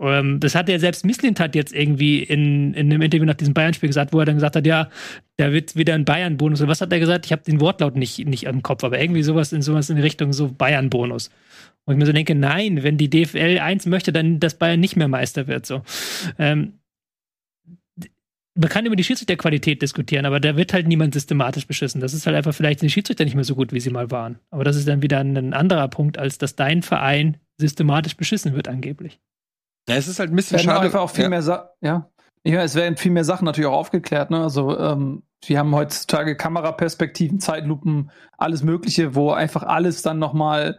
Ähm, 0.00 0.40
das 0.40 0.54
hat 0.54 0.68
ja 0.68 0.78
selbst 0.78 1.04
Misslint 1.04 1.40
hat 1.40 1.54
jetzt 1.54 1.74
irgendwie 1.74 2.22
in, 2.22 2.74
in 2.74 2.90
einem 2.90 3.02
Interview 3.02 3.26
nach 3.26 3.34
diesem 3.34 3.54
Bayern-Spiel 3.54 3.88
gesagt, 3.88 4.12
wo 4.12 4.20
er 4.20 4.26
dann 4.26 4.36
gesagt 4.36 4.56
hat, 4.56 4.66
ja, 4.66 4.88
da 5.36 5.52
wird 5.52 5.76
wieder 5.76 5.94
ein 5.94 6.04
Bayern-Bonus. 6.04 6.60
Und 6.60 6.68
was 6.68 6.80
hat 6.80 6.92
er 6.92 7.00
gesagt? 7.00 7.26
Ich 7.26 7.32
habe 7.32 7.42
den 7.42 7.60
Wortlaut 7.60 7.96
nicht, 7.96 8.26
nicht 8.26 8.44
im 8.44 8.62
Kopf, 8.62 8.84
aber 8.84 9.00
irgendwie 9.00 9.22
sowas 9.22 9.52
in 9.52 9.62
sowas 9.62 9.90
in 9.90 9.98
Richtung 9.98 10.32
so 10.32 10.48
Bayern-Bonus. 10.48 11.30
Und 11.86 11.94
ich 11.94 11.98
mir 11.98 12.06
so 12.06 12.12
denke, 12.12 12.34
nein, 12.34 12.82
wenn 12.82 12.96
die 12.96 13.10
DFL 13.10 13.58
eins 13.60 13.86
möchte, 13.86 14.12
dann, 14.12 14.40
dass 14.40 14.58
Bayern 14.58 14.80
nicht 14.80 14.96
mehr 14.96 15.08
Meister 15.08 15.46
wird. 15.46 15.66
So. 15.66 15.82
Ähm, 16.38 16.78
man 18.56 18.68
kann 18.68 18.86
über 18.86 18.96
die 18.96 19.04
Schiedsrichterqualität 19.04 19.82
diskutieren, 19.82 20.26
aber 20.26 20.38
da 20.40 20.56
wird 20.56 20.72
halt 20.72 20.86
niemand 20.86 21.12
systematisch 21.12 21.66
beschissen. 21.66 22.00
Das 22.00 22.14
ist 22.14 22.26
halt 22.26 22.36
einfach 22.36 22.54
vielleicht 22.54 22.82
die 22.82 22.90
Schiedsrichter 22.90 23.24
nicht 23.24 23.34
mehr 23.34 23.44
so 23.44 23.54
gut, 23.54 23.72
wie 23.72 23.80
sie 23.80 23.90
mal 23.90 24.10
waren. 24.10 24.38
Aber 24.50 24.64
das 24.64 24.76
ist 24.76 24.86
dann 24.86 25.02
wieder 25.02 25.18
ein 25.18 25.52
anderer 25.52 25.88
Punkt, 25.88 26.18
als 26.18 26.38
dass 26.38 26.54
dein 26.54 26.82
Verein 26.82 27.38
systematisch 27.58 28.16
beschissen 28.16 28.54
wird, 28.54 28.68
angeblich. 28.68 29.20
Ja, 29.88 29.96
es 29.96 30.08
ist 30.08 30.18
halt 30.18 30.30
ein 30.30 30.36
bisschen 30.36 30.58
schade. 30.60 30.80
einfach 30.80 31.00
auch 31.00 31.10
viel 31.10 31.24
ja. 31.24 31.30
mehr 31.30 31.42
Sa 31.42 31.70
ja. 31.80 32.08
Ja, 32.46 32.62
es 32.62 32.74
werden 32.74 32.98
viel 32.98 33.10
mehr 33.10 33.24
Sachen 33.24 33.46
natürlich 33.46 33.68
auch 33.68 33.78
aufgeklärt. 33.78 34.30
Ne? 34.30 34.42
Also 34.42 34.78
ähm, 34.78 35.22
wir 35.46 35.58
haben 35.58 35.74
heutzutage 35.74 36.36
Kameraperspektiven, 36.36 37.40
Zeitlupen, 37.40 38.10
alles 38.36 38.62
Mögliche, 38.62 39.14
wo 39.14 39.30
einfach 39.30 39.62
alles 39.62 40.02
dann 40.02 40.18
nochmal 40.18 40.78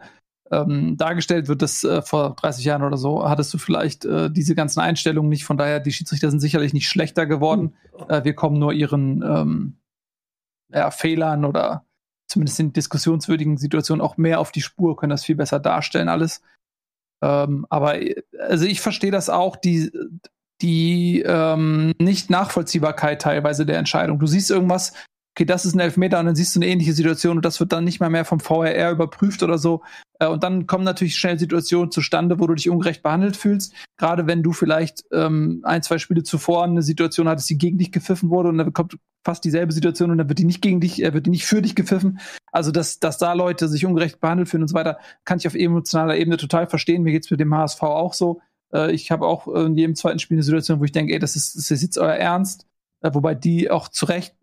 ähm, 0.50 0.96
dargestellt 0.96 1.48
wird. 1.48 1.62
Das 1.62 1.84
äh, 1.84 2.02
vor 2.02 2.34
30 2.36 2.64
Jahren 2.64 2.82
oder 2.82 2.96
so 2.96 3.28
hattest 3.28 3.52
du 3.54 3.58
vielleicht 3.58 4.04
äh, 4.04 4.30
diese 4.30 4.54
ganzen 4.54 4.80
Einstellungen 4.80 5.28
nicht. 5.28 5.44
Von 5.44 5.56
daher, 5.56 5.80
die 5.80 5.92
Schiedsrichter 5.92 6.30
sind 6.30 6.40
sicherlich 6.40 6.72
nicht 6.72 6.88
schlechter 6.88 7.26
geworden. 7.26 7.74
Mhm. 7.98 8.10
Äh, 8.10 8.24
wir 8.24 8.34
kommen 8.34 8.58
nur 8.58 8.72
ihren 8.72 9.22
ähm, 9.22 9.76
ja, 10.72 10.90
Fehlern 10.90 11.44
oder 11.44 11.84
zumindest 12.28 12.60
in 12.60 12.72
diskussionswürdigen 12.72 13.56
Situationen 13.56 14.04
auch 14.04 14.16
mehr 14.16 14.40
auf 14.40 14.52
die 14.52 14.62
Spur, 14.62 14.96
können 14.96 15.10
das 15.10 15.24
viel 15.24 15.36
besser 15.36 15.60
darstellen 15.60 16.08
alles. 16.08 16.42
Ähm, 17.22 17.66
aber 17.70 17.94
also 18.40 18.66
ich 18.66 18.80
verstehe 18.80 19.10
das 19.10 19.30
auch, 19.30 19.56
die, 19.56 19.90
die 20.60 21.22
ähm, 21.24 21.94
nicht 21.98 22.30
Nachvollziehbarkeit 22.30 23.22
teilweise 23.22 23.64
der 23.64 23.78
Entscheidung. 23.78 24.18
Du 24.18 24.26
siehst 24.26 24.50
irgendwas, 24.50 24.92
okay, 25.36 25.44
das 25.44 25.66
ist 25.66 25.74
ein 25.74 25.80
Elfmeter 25.80 26.18
und 26.18 26.26
dann 26.26 26.34
siehst 26.34 26.56
du 26.56 26.60
eine 26.60 26.68
ähnliche 26.68 26.94
Situation 26.94 27.36
und 27.36 27.44
das 27.44 27.60
wird 27.60 27.70
dann 27.70 27.84
nicht 27.84 28.00
mal 28.00 28.08
mehr 28.08 28.24
vom 28.24 28.40
VRR 28.40 28.90
überprüft 28.90 29.42
oder 29.42 29.58
so. 29.58 29.82
Äh, 30.18 30.28
und 30.28 30.42
dann 30.42 30.66
kommen 30.66 30.84
natürlich 30.84 31.16
schnell 31.16 31.38
Situationen 31.38 31.90
zustande, 31.90 32.40
wo 32.40 32.46
du 32.46 32.54
dich 32.54 32.70
ungerecht 32.70 33.02
behandelt 33.02 33.36
fühlst. 33.36 33.74
Gerade 33.98 34.26
wenn 34.26 34.42
du 34.42 34.52
vielleicht 34.52 35.04
ähm, 35.12 35.60
ein, 35.64 35.82
zwei 35.82 35.98
Spiele 35.98 36.22
zuvor 36.22 36.64
eine 36.64 36.80
Situation 36.80 37.28
hattest, 37.28 37.50
die 37.50 37.58
gegen 37.58 37.76
dich 37.76 37.92
gepfiffen 37.92 38.30
wurde 38.30 38.48
und 38.48 38.56
dann 38.56 38.72
kommt 38.72 38.96
fast 39.26 39.44
dieselbe 39.44 39.72
Situation 39.72 40.10
und 40.10 40.16
dann 40.16 40.28
wird 40.30 40.38
die 40.38 40.46
nicht 40.46 40.62
gegen 40.62 40.80
dich, 40.80 41.02
er 41.02 41.12
wird 41.12 41.26
die 41.26 41.30
nicht 41.30 41.44
für 41.44 41.60
dich 41.60 41.74
gepfiffen. 41.74 42.18
Also, 42.50 42.70
dass, 42.70 42.98
dass 42.98 43.18
da 43.18 43.34
Leute 43.34 43.68
sich 43.68 43.84
ungerecht 43.84 44.20
behandelt 44.20 44.48
fühlen 44.48 44.62
und 44.62 44.68
so 44.68 44.74
weiter, 44.74 44.98
kann 45.26 45.36
ich 45.38 45.46
auf 45.46 45.54
emotionaler 45.54 46.16
Ebene 46.16 46.38
total 46.38 46.66
verstehen. 46.66 47.02
Mir 47.02 47.12
geht's 47.12 47.30
mit 47.30 47.40
dem 47.40 47.54
HSV 47.54 47.82
auch 47.82 48.14
so. 48.14 48.40
Äh, 48.72 48.92
ich 48.92 49.10
habe 49.10 49.26
auch 49.26 49.48
in 49.48 49.74
jedem 49.74 49.96
zweiten 49.96 50.18
Spiel 50.18 50.36
eine 50.36 50.44
Situation, 50.44 50.80
wo 50.80 50.84
ich 50.84 50.92
denke, 50.92 51.12
ey, 51.12 51.18
das 51.18 51.36
ist, 51.36 51.56
das 51.56 51.70
ist 51.70 51.82
jetzt 51.82 51.98
euer 51.98 52.14
Ernst. 52.14 52.66
Äh, 53.02 53.10
wobei 53.12 53.34
die 53.34 53.70
auch 53.70 53.88
zu 53.88 54.06
Recht 54.06 54.34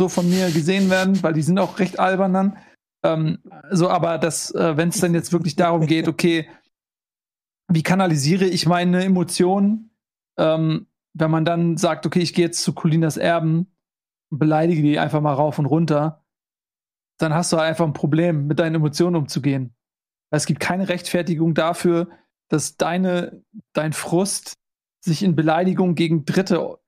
so 0.00 0.08
von 0.08 0.30
mir 0.30 0.50
gesehen 0.50 0.88
werden, 0.88 1.22
weil 1.22 1.34
die 1.34 1.42
sind 1.42 1.58
auch 1.58 1.78
recht 1.78 1.98
albern 1.98 2.32
dann. 2.32 2.58
Ähm, 3.04 3.38
so, 3.70 3.90
aber 3.90 4.16
das, 4.16 4.50
äh, 4.54 4.74
wenn 4.78 4.88
es 4.88 4.98
dann 4.98 5.12
jetzt 5.12 5.30
wirklich 5.30 5.56
darum 5.56 5.86
geht, 5.86 6.08
okay, 6.14 6.48
wie 7.68 7.82
kanalisiere 7.82 8.46
ich 8.46 8.64
meine 8.66 9.04
Emotionen, 9.04 9.94
ähm, 10.38 10.86
wenn 11.12 11.30
man 11.30 11.44
dann 11.44 11.76
sagt, 11.76 12.06
okay, 12.06 12.20
ich 12.20 12.32
gehe 12.32 12.46
jetzt 12.46 12.62
zu 12.62 12.72
Colinas 12.72 13.18
Erben 13.18 13.70
und 14.30 14.38
beleidige 14.38 14.80
die 14.80 14.98
einfach 14.98 15.20
mal 15.20 15.34
rauf 15.34 15.58
und 15.58 15.66
runter, 15.66 16.24
dann 17.18 17.34
hast 17.34 17.52
du 17.52 17.58
einfach 17.58 17.84
ein 17.84 17.92
Problem, 17.92 18.46
mit 18.46 18.58
deinen 18.58 18.76
Emotionen 18.76 19.16
umzugehen. 19.16 19.74
Es 20.30 20.46
gibt 20.46 20.60
keine 20.60 20.88
Rechtfertigung 20.88 21.52
dafür, 21.52 22.08
dass 22.48 22.78
deine, 22.78 23.44
dein 23.74 23.92
Frust 23.92 24.54
sich 25.04 25.22
in 25.22 25.36
Beleidigung 25.36 25.94
gegen 25.94 26.24
Dritte 26.24 26.79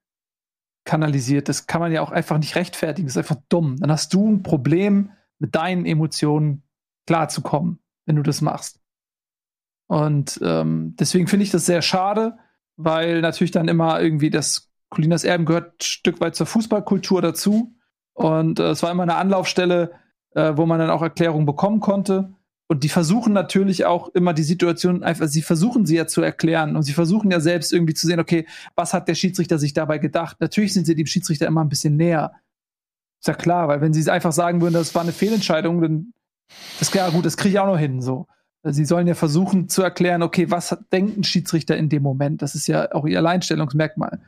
kanalisiert. 0.84 1.48
Das 1.48 1.66
kann 1.66 1.80
man 1.80 1.92
ja 1.92 2.02
auch 2.02 2.10
einfach 2.10 2.38
nicht 2.38 2.56
rechtfertigen. 2.56 3.06
Das 3.06 3.16
ist 3.16 3.30
einfach 3.30 3.42
dumm. 3.48 3.76
Dann 3.78 3.90
hast 3.90 4.12
du 4.14 4.28
ein 4.28 4.42
Problem, 4.42 5.10
mit 5.38 5.56
deinen 5.56 5.86
Emotionen 5.86 6.62
klarzukommen, 7.06 7.80
wenn 8.06 8.16
du 8.16 8.22
das 8.22 8.40
machst. 8.40 8.80
Und 9.88 10.40
ähm, 10.42 10.94
deswegen 10.98 11.26
finde 11.26 11.44
ich 11.44 11.50
das 11.50 11.66
sehr 11.66 11.82
schade, 11.82 12.38
weil 12.76 13.20
natürlich 13.20 13.50
dann 13.50 13.68
immer 13.68 14.00
irgendwie 14.00 14.30
das 14.30 14.70
Colinas 14.88 15.24
Erben 15.24 15.44
gehört 15.44 15.74
ein 15.74 15.82
Stück 15.82 16.20
weit 16.20 16.36
zur 16.36 16.46
Fußballkultur 16.46 17.20
dazu. 17.20 17.74
Und 18.14 18.60
äh, 18.60 18.70
es 18.70 18.82
war 18.82 18.90
immer 18.90 19.02
eine 19.02 19.16
Anlaufstelle, 19.16 19.92
äh, 20.34 20.52
wo 20.56 20.64
man 20.64 20.78
dann 20.78 20.90
auch 20.90 21.02
Erklärungen 21.02 21.44
bekommen 21.44 21.80
konnte. 21.80 22.34
Und 22.72 22.84
die 22.84 22.88
versuchen 22.88 23.34
natürlich 23.34 23.84
auch 23.84 24.08
immer 24.14 24.32
die 24.32 24.44
Situation 24.44 25.02
einfach, 25.02 25.28
sie 25.28 25.42
versuchen 25.42 25.84
sie 25.84 25.96
ja 25.96 26.06
zu 26.06 26.22
erklären 26.22 26.74
und 26.74 26.84
sie 26.84 26.94
versuchen 26.94 27.30
ja 27.30 27.38
selbst 27.38 27.70
irgendwie 27.70 27.92
zu 27.92 28.06
sehen, 28.06 28.18
okay, 28.18 28.46
was 28.74 28.94
hat 28.94 29.08
der 29.08 29.14
Schiedsrichter 29.14 29.58
sich 29.58 29.74
dabei 29.74 29.98
gedacht? 29.98 30.38
Natürlich 30.40 30.72
sind 30.72 30.86
sie 30.86 30.94
dem 30.94 31.04
Schiedsrichter 31.04 31.46
immer 31.46 31.60
ein 31.62 31.68
bisschen 31.68 31.98
näher. 31.98 32.32
Ist 33.20 33.28
ja 33.28 33.34
klar, 33.34 33.68
weil 33.68 33.82
wenn 33.82 33.92
sie 33.92 34.10
einfach 34.10 34.32
sagen 34.32 34.62
würden, 34.62 34.72
das 34.72 34.94
war 34.94 35.02
eine 35.02 35.12
Fehlentscheidung, 35.12 35.82
dann 35.82 36.14
ist 36.80 36.92
klar, 36.92 37.10
gut, 37.10 37.26
das 37.26 37.36
kriege 37.36 37.52
ich 37.52 37.58
auch 37.58 37.66
noch 37.66 37.78
hin, 37.78 38.00
so. 38.00 38.26
Sie 38.64 38.86
sollen 38.86 39.06
ja 39.06 39.14
versuchen 39.14 39.68
zu 39.68 39.82
erklären, 39.82 40.22
okay, 40.22 40.50
was 40.50 40.74
denkt 40.90 41.18
ein 41.18 41.24
Schiedsrichter 41.24 41.76
in 41.76 41.90
dem 41.90 42.02
Moment? 42.02 42.40
Das 42.40 42.54
ist 42.54 42.68
ja 42.68 42.90
auch 42.94 43.04
ihr 43.04 43.18
Alleinstellungsmerkmal. 43.18 44.18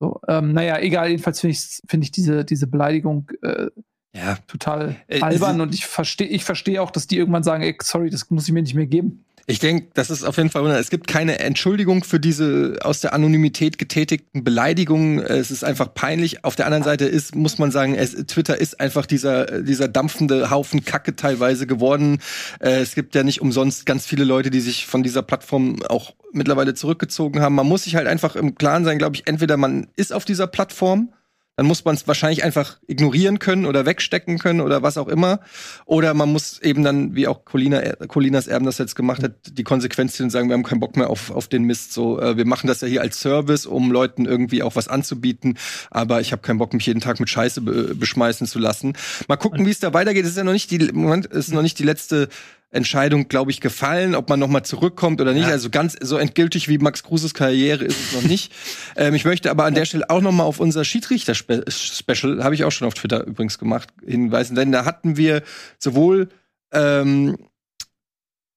So, 0.00 0.20
ähm, 0.26 0.52
naja, 0.52 0.80
egal, 0.80 1.10
jedenfalls 1.10 1.38
finde 1.38 1.52
ich, 1.52 1.80
finde 1.86 2.06
ich 2.06 2.10
diese, 2.10 2.44
diese 2.44 2.66
Beleidigung 2.66 3.30
äh, 3.42 3.68
ja. 4.14 4.38
total 4.46 4.96
äh, 5.08 5.20
albern 5.20 5.60
und 5.60 5.74
ich 5.74 5.86
verstehe 5.86 6.28
ich 6.28 6.44
verstehe 6.44 6.80
auch, 6.80 6.90
dass 6.90 7.06
die 7.06 7.18
irgendwann 7.18 7.42
sagen, 7.42 7.62
ey, 7.62 7.76
sorry, 7.82 8.10
das 8.10 8.30
muss 8.30 8.46
ich 8.46 8.52
mir 8.52 8.62
nicht 8.62 8.74
mehr 8.74 8.86
geben. 8.86 9.24
Ich 9.46 9.58
denke, 9.58 9.88
das 9.92 10.08
ist 10.08 10.24
auf 10.24 10.38
jeden 10.38 10.48
Fall, 10.48 10.66
es 10.70 10.88
gibt 10.88 11.06
keine 11.06 11.38
Entschuldigung 11.38 12.02
für 12.02 12.18
diese 12.18 12.78
aus 12.80 13.00
der 13.00 13.12
Anonymität 13.12 13.76
getätigten 13.76 14.42
Beleidigungen. 14.42 15.18
Es 15.20 15.50
ist 15.50 15.64
einfach 15.64 15.92
peinlich. 15.92 16.44
Auf 16.44 16.56
der 16.56 16.64
anderen 16.64 16.82
Seite 16.82 17.04
ist, 17.04 17.34
muss 17.34 17.58
man 17.58 17.70
sagen, 17.70 17.94
es, 17.94 18.12
Twitter 18.26 18.58
ist 18.58 18.80
einfach 18.80 19.04
dieser, 19.04 19.60
dieser 19.62 19.86
dampfende 19.86 20.50
Haufen 20.50 20.86
Kacke 20.86 21.14
teilweise 21.14 21.66
geworden. 21.66 22.20
Äh, 22.58 22.80
es 22.80 22.94
gibt 22.94 23.14
ja 23.14 23.22
nicht 23.22 23.42
umsonst 23.42 23.84
ganz 23.84 24.06
viele 24.06 24.24
Leute, 24.24 24.48
die 24.48 24.60
sich 24.60 24.86
von 24.86 25.02
dieser 25.02 25.20
Plattform 25.20 25.82
auch 25.90 26.14
mittlerweile 26.32 26.72
zurückgezogen 26.72 27.40
haben. 27.40 27.54
Man 27.54 27.68
muss 27.68 27.84
sich 27.84 27.96
halt 27.96 28.06
einfach 28.06 28.36
im 28.36 28.54
Klaren 28.54 28.84
sein, 28.84 28.96
glaube 28.96 29.16
ich, 29.16 29.26
entweder 29.26 29.58
man 29.58 29.88
ist 29.96 30.14
auf 30.14 30.24
dieser 30.24 30.46
Plattform 30.46 31.12
dann 31.56 31.66
muss 31.66 31.84
man 31.84 31.94
es 31.94 32.06
wahrscheinlich 32.08 32.42
einfach 32.42 32.78
ignorieren 32.86 33.38
können 33.38 33.66
oder 33.66 33.86
wegstecken 33.86 34.38
können 34.38 34.60
oder 34.60 34.82
was 34.82 34.98
auch 34.98 35.08
immer. 35.08 35.40
Oder 35.86 36.12
man 36.14 36.32
muss 36.32 36.60
eben 36.60 36.82
dann, 36.82 37.14
wie 37.14 37.28
auch 37.28 37.44
Colina, 37.44 37.80
Colinas 38.08 38.48
Erben 38.48 38.66
das 38.66 38.78
jetzt 38.78 38.96
gemacht 38.96 39.22
hat, 39.22 39.32
die 39.52 39.62
Konsequenz 39.62 40.14
ziehen 40.14 40.24
und 40.24 40.30
sagen, 40.30 40.48
wir 40.48 40.54
haben 40.54 40.64
keinen 40.64 40.80
Bock 40.80 40.96
mehr 40.96 41.10
auf, 41.10 41.30
auf 41.30 41.46
den 41.46 41.64
Mist. 41.64 41.92
So, 41.92 42.20
äh, 42.20 42.36
wir 42.36 42.44
machen 42.44 42.66
das 42.66 42.80
ja 42.80 42.88
hier 42.88 43.02
als 43.02 43.20
Service, 43.20 43.66
um 43.66 43.92
Leuten 43.92 44.26
irgendwie 44.26 44.62
auch 44.62 44.74
was 44.74 44.88
anzubieten. 44.88 45.56
Aber 45.90 46.20
ich 46.20 46.32
habe 46.32 46.42
keinen 46.42 46.58
Bock, 46.58 46.72
mich 46.72 46.86
jeden 46.86 47.00
Tag 47.00 47.20
mit 47.20 47.30
Scheiße 47.30 47.60
be 47.60 47.94
beschmeißen 47.94 48.46
zu 48.46 48.58
lassen. 48.58 48.94
Mal 49.28 49.36
gucken, 49.36 49.66
wie 49.66 49.70
es 49.70 49.78
da 49.78 49.94
weitergeht. 49.94 50.24
Es 50.24 50.32
ist 50.32 50.36
ja 50.36 50.44
noch 50.44 50.52
nicht 50.52 50.70
die, 50.70 50.78
Moment, 50.92 51.26
ist 51.26 51.52
noch 51.52 51.62
nicht 51.62 51.78
die 51.78 51.84
letzte 51.84 52.28
Entscheidung, 52.74 53.28
glaube 53.28 53.50
ich, 53.50 53.60
gefallen, 53.60 54.14
ob 54.14 54.28
man 54.28 54.40
nochmal 54.40 54.64
zurückkommt 54.64 55.20
oder 55.20 55.32
nicht. 55.32 55.46
Ja. 55.46 55.52
Also 55.52 55.70
ganz 55.70 55.96
so 56.00 56.16
endgültig 56.16 56.68
wie 56.68 56.78
Max 56.78 57.02
Kruses 57.02 57.32
Karriere 57.32 57.84
ist 57.84 57.98
es 57.98 58.12
noch 58.12 58.28
nicht. 58.28 58.52
ähm, 58.96 59.14
ich 59.14 59.24
möchte 59.24 59.50
aber 59.50 59.64
an 59.64 59.74
der 59.74 59.84
Stelle 59.84 60.10
auch 60.10 60.20
nochmal 60.20 60.46
auf 60.46 60.60
unser 60.60 60.84
Schiedsrichter-Special, 60.84 62.42
habe 62.42 62.54
ich 62.54 62.64
auch 62.64 62.72
schon 62.72 62.86
auf 62.86 62.94
Twitter 62.94 63.24
übrigens 63.24 63.58
gemacht, 63.58 63.88
hinweisen. 64.04 64.56
Denn 64.56 64.72
da 64.72 64.84
hatten 64.84 65.16
wir 65.16 65.42
sowohl 65.78 66.28
ähm, 66.72 67.36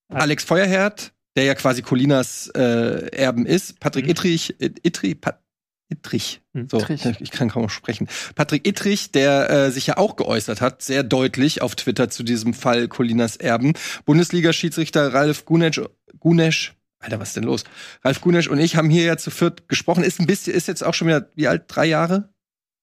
Alex 0.08 0.44
Feuerherd, 0.44 1.12
der 1.36 1.44
ja 1.44 1.54
quasi 1.54 1.82
Colinas 1.82 2.48
äh, 2.56 3.10
Erben 3.16 3.46
ist, 3.46 3.78
Patrick 3.78 4.06
mhm. 4.06 4.10
Ittrich, 4.10 4.56
Ittrich, 4.58 5.20
Pat 5.20 5.40
Ittrich. 5.88 6.42
Hm. 6.54 6.68
So, 6.70 6.78
Ittrich. 6.78 7.20
ich 7.20 7.30
kann 7.30 7.48
kaum 7.48 7.68
sprechen. 7.68 8.08
Patrick 8.34 8.66
Ittrich, 8.66 9.12
der 9.12 9.50
äh, 9.50 9.70
sich 9.70 9.86
ja 9.86 9.96
auch 9.96 10.16
geäußert 10.16 10.60
hat, 10.60 10.82
sehr 10.82 11.02
deutlich 11.02 11.62
auf 11.62 11.74
Twitter 11.76 12.10
zu 12.10 12.22
diesem 12.22 12.54
Fall 12.54 12.88
Colinas 12.88 13.36
Erben. 13.36 13.74
Bundesliga-Schiedsrichter 14.04 15.14
Ralf 15.14 15.44
Gunesch, 15.44 15.80
Gunesch, 16.20 16.74
Alter, 17.00 17.20
was 17.20 17.28
ist 17.28 17.36
denn 17.36 17.44
los? 17.44 17.64
Ralf 18.04 18.20
Gunesch 18.20 18.48
und 18.48 18.58
ich 18.58 18.76
haben 18.76 18.90
hier 18.90 19.04
ja 19.04 19.16
zu 19.16 19.30
viert 19.30 19.68
gesprochen. 19.68 20.02
Ist 20.02 20.20
ein 20.20 20.26
bisschen, 20.26 20.54
ist 20.54 20.68
jetzt 20.68 20.82
auch 20.84 20.94
schon 20.94 21.08
wieder, 21.08 21.28
wie 21.36 21.46
alt? 21.46 21.64
Drei 21.68 21.86
Jahre? 21.86 22.30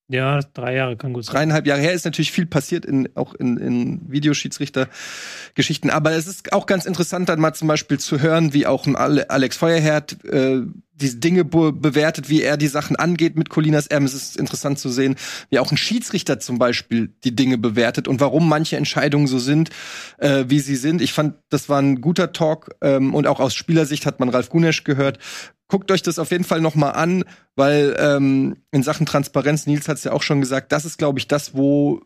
Ja, 0.07 0.39
drei 0.53 0.75
Jahre 0.75 0.97
kann 0.97 1.13
gut 1.13 1.25
sein. 1.25 1.33
Dreieinhalb 1.33 1.65
Jahre 1.65 1.81
her 1.81 1.93
ist 1.93 2.05
natürlich 2.05 2.31
viel 2.31 2.45
passiert, 2.45 2.85
in, 2.85 3.09
auch 3.15 3.33
in, 3.33 3.57
in 3.57 4.11
Videoschiedsrichter-Geschichten. 4.11 5.89
Aber 5.89 6.11
es 6.11 6.27
ist 6.27 6.53
auch 6.53 6.67
ganz 6.67 6.85
interessant, 6.85 7.27
dann 7.27 7.39
mal 7.39 7.53
zum 7.53 7.67
Beispiel 7.67 7.99
zu 7.99 8.21
hören, 8.21 8.53
wie 8.53 8.67
auch 8.67 8.85
ein 8.85 8.95
Alex 8.95 9.57
Feuerherd 9.57 10.23
äh, 10.25 10.61
diese 10.95 11.17
Dinge 11.17 11.43
be 11.43 11.73
bewertet, 11.73 12.29
wie 12.29 12.41
er 12.41 12.57
die 12.57 12.67
Sachen 12.67 12.95
angeht 12.95 13.35
mit 13.35 13.49
Colinas 13.49 13.87
Erben. 13.87 14.05
Es 14.05 14.13
ist 14.13 14.37
interessant 14.37 14.79
zu 14.79 14.89
sehen, 14.89 15.15
wie 15.49 15.59
auch 15.59 15.71
ein 15.71 15.77
Schiedsrichter 15.77 16.39
zum 16.39 16.57
Beispiel 16.57 17.13
die 17.23 17.35
Dinge 17.35 17.57
bewertet 17.57 18.07
und 18.07 18.19
warum 18.19 18.47
manche 18.47 18.77
Entscheidungen 18.77 19.27
so 19.27 19.39
sind, 19.39 19.69
äh, 20.17 20.45
wie 20.47 20.59
sie 20.59 20.75
sind. 20.75 21.01
Ich 21.01 21.13
fand, 21.13 21.35
das 21.49 21.69
war 21.69 21.81
ein 21.81 22.01
guter 22.01 22.31
Talk 22.31 22.75
ähm, 22.81 23.13
und 23.13 23.27
auch 23.27 23.39
aus 23.39 23.53
Spielersicht 23.53 24.05
hat 24.05 24.19
man 24.19 24.29
Ralf 24.29 24.49
Gunesch 24.49 24.83
gehört. 24.83 25.19
Guckt 25.67 25.91
euch 25.91 26.01
das 26.01 26.19
auf 26.19 26.31
jeden 26.31 26.43
Fall 26.43 26.61
noch 26.61 26.75
mal 26.75 26.91
an, 26.91 27.23
weil 27.55 27.95
ähm, 27.99 28.57
in 28.71 28.83
Sachen 28.83 29.05
Transparenz, 29.05 29.65
Nils 29.65 29.87
hat 29.87 29.97
es 29.97 30.03
ja 30.03 30.11
auch 30.11 30.23
schon 30.23 30.39
gesagt, 30.39 30.71
das 30.71 30.85
ist, 30.85 30.97
glaube 30.97 31.19
ich, 31.19 31.27
das, 31.27 31.55
wo 31.55 32.01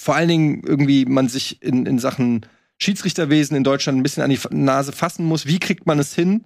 vor 0.00 0.14
allen 0.14 0.28
Dingen 0.28 0.62
irgendwie 0.64 1.04
man 1.04 1.28
sich 1.28 1.62
in, 1.62 1.86
in 1.86 1.98
Sachen 1.98 2.46
Schiedsrichterwesen 2.78 3.56
in 3.56 3.64
Deutschland 3.64 3.98
ein 3.98 4.02
bisschen 4.02 4.22
an 4.22 4.30
die 4.30 4.38
Nase 4.50 4.92
fassen 4.92 5.24
muss. 5.24 5.46
Wie 5.46 5.58
kriegt 5.58 5.86
man 5.86 5.98
es 5.98 6.14
hin, 6.14 6.44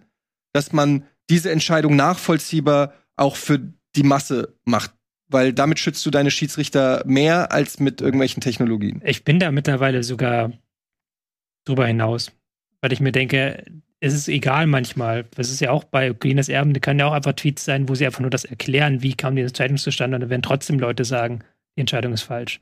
dass 0.53 0.73
man 0.73 1.05
diese 1.31 1.51
Entscheidung 1.51 1.97
nachvollziehbar 1.97 2.95
auch 3.17 3.37
für 3.37 3.61
die 3.97 4.03
Masse 4.03 4.55
macht. 4.65 4.93
Weil 5.29 5.53
damit 5.53 5.79
schützt 5.79 6.05
du 6.05 6.11
deine 6.11 6.31
Schiedsrichter 6.31 7.03
mehr 7.07 7.53
als 7.53 7.81
mit 7.81 8.01
irgendwelchen 8.01 8.43
Technologien. 8.43 9.01
Ich 9.05 9.25
bin 9.25 9.39
da 9.39 9.51
mittlerweile 9.51 10.03
sogar 10.03 10.53
drüber 11.65 11.87
hinaus. 11.87 12.33
Weil 12.83 12.93
ich 12.93 13.01
mir 13.01 13.13
denke, 13.13 13.65
es 14.01 14.13
ist 14.13 14.29
egal 14.29 14.67
manchmal. 14.67 15.25
Das 15.37 15.49
ist 15.49 15.61
ja 15.61 15.71
auch 15.71 15.85
bei 15.85 16.11
Greenes 16.11 16.49
Erben, 16.49 16.73
kann 16.81 16.99
ja 16.99 17.07
auch 17.07 17.13
einfach 17.13 17.35
Tweets 17.35 17.65
sein, 17.65 17.89
wo 17.89 17.95
sie 17.95 18.05
einfach 18.05 18.21
nur 18.21 18.31
das 18.31 18.45
erklären, 18.45 19.03
wie 19.03 19.15
kam 19.15 19.37
die 19.37 19.43
Entscheidung 19.43 19.77
zustande. 19.77 20.17
Und 20.17 20.23
dann 20.23 20.31
werden 20.31 20.43
trotzdem 20.43 20.79
Leute 20.79 21.05
sagen, 21.05 21.45
die 21.77 21.81
Entscheidung 21.81 22.13
ist 22.13 22.23
falsch. 22.23 22.61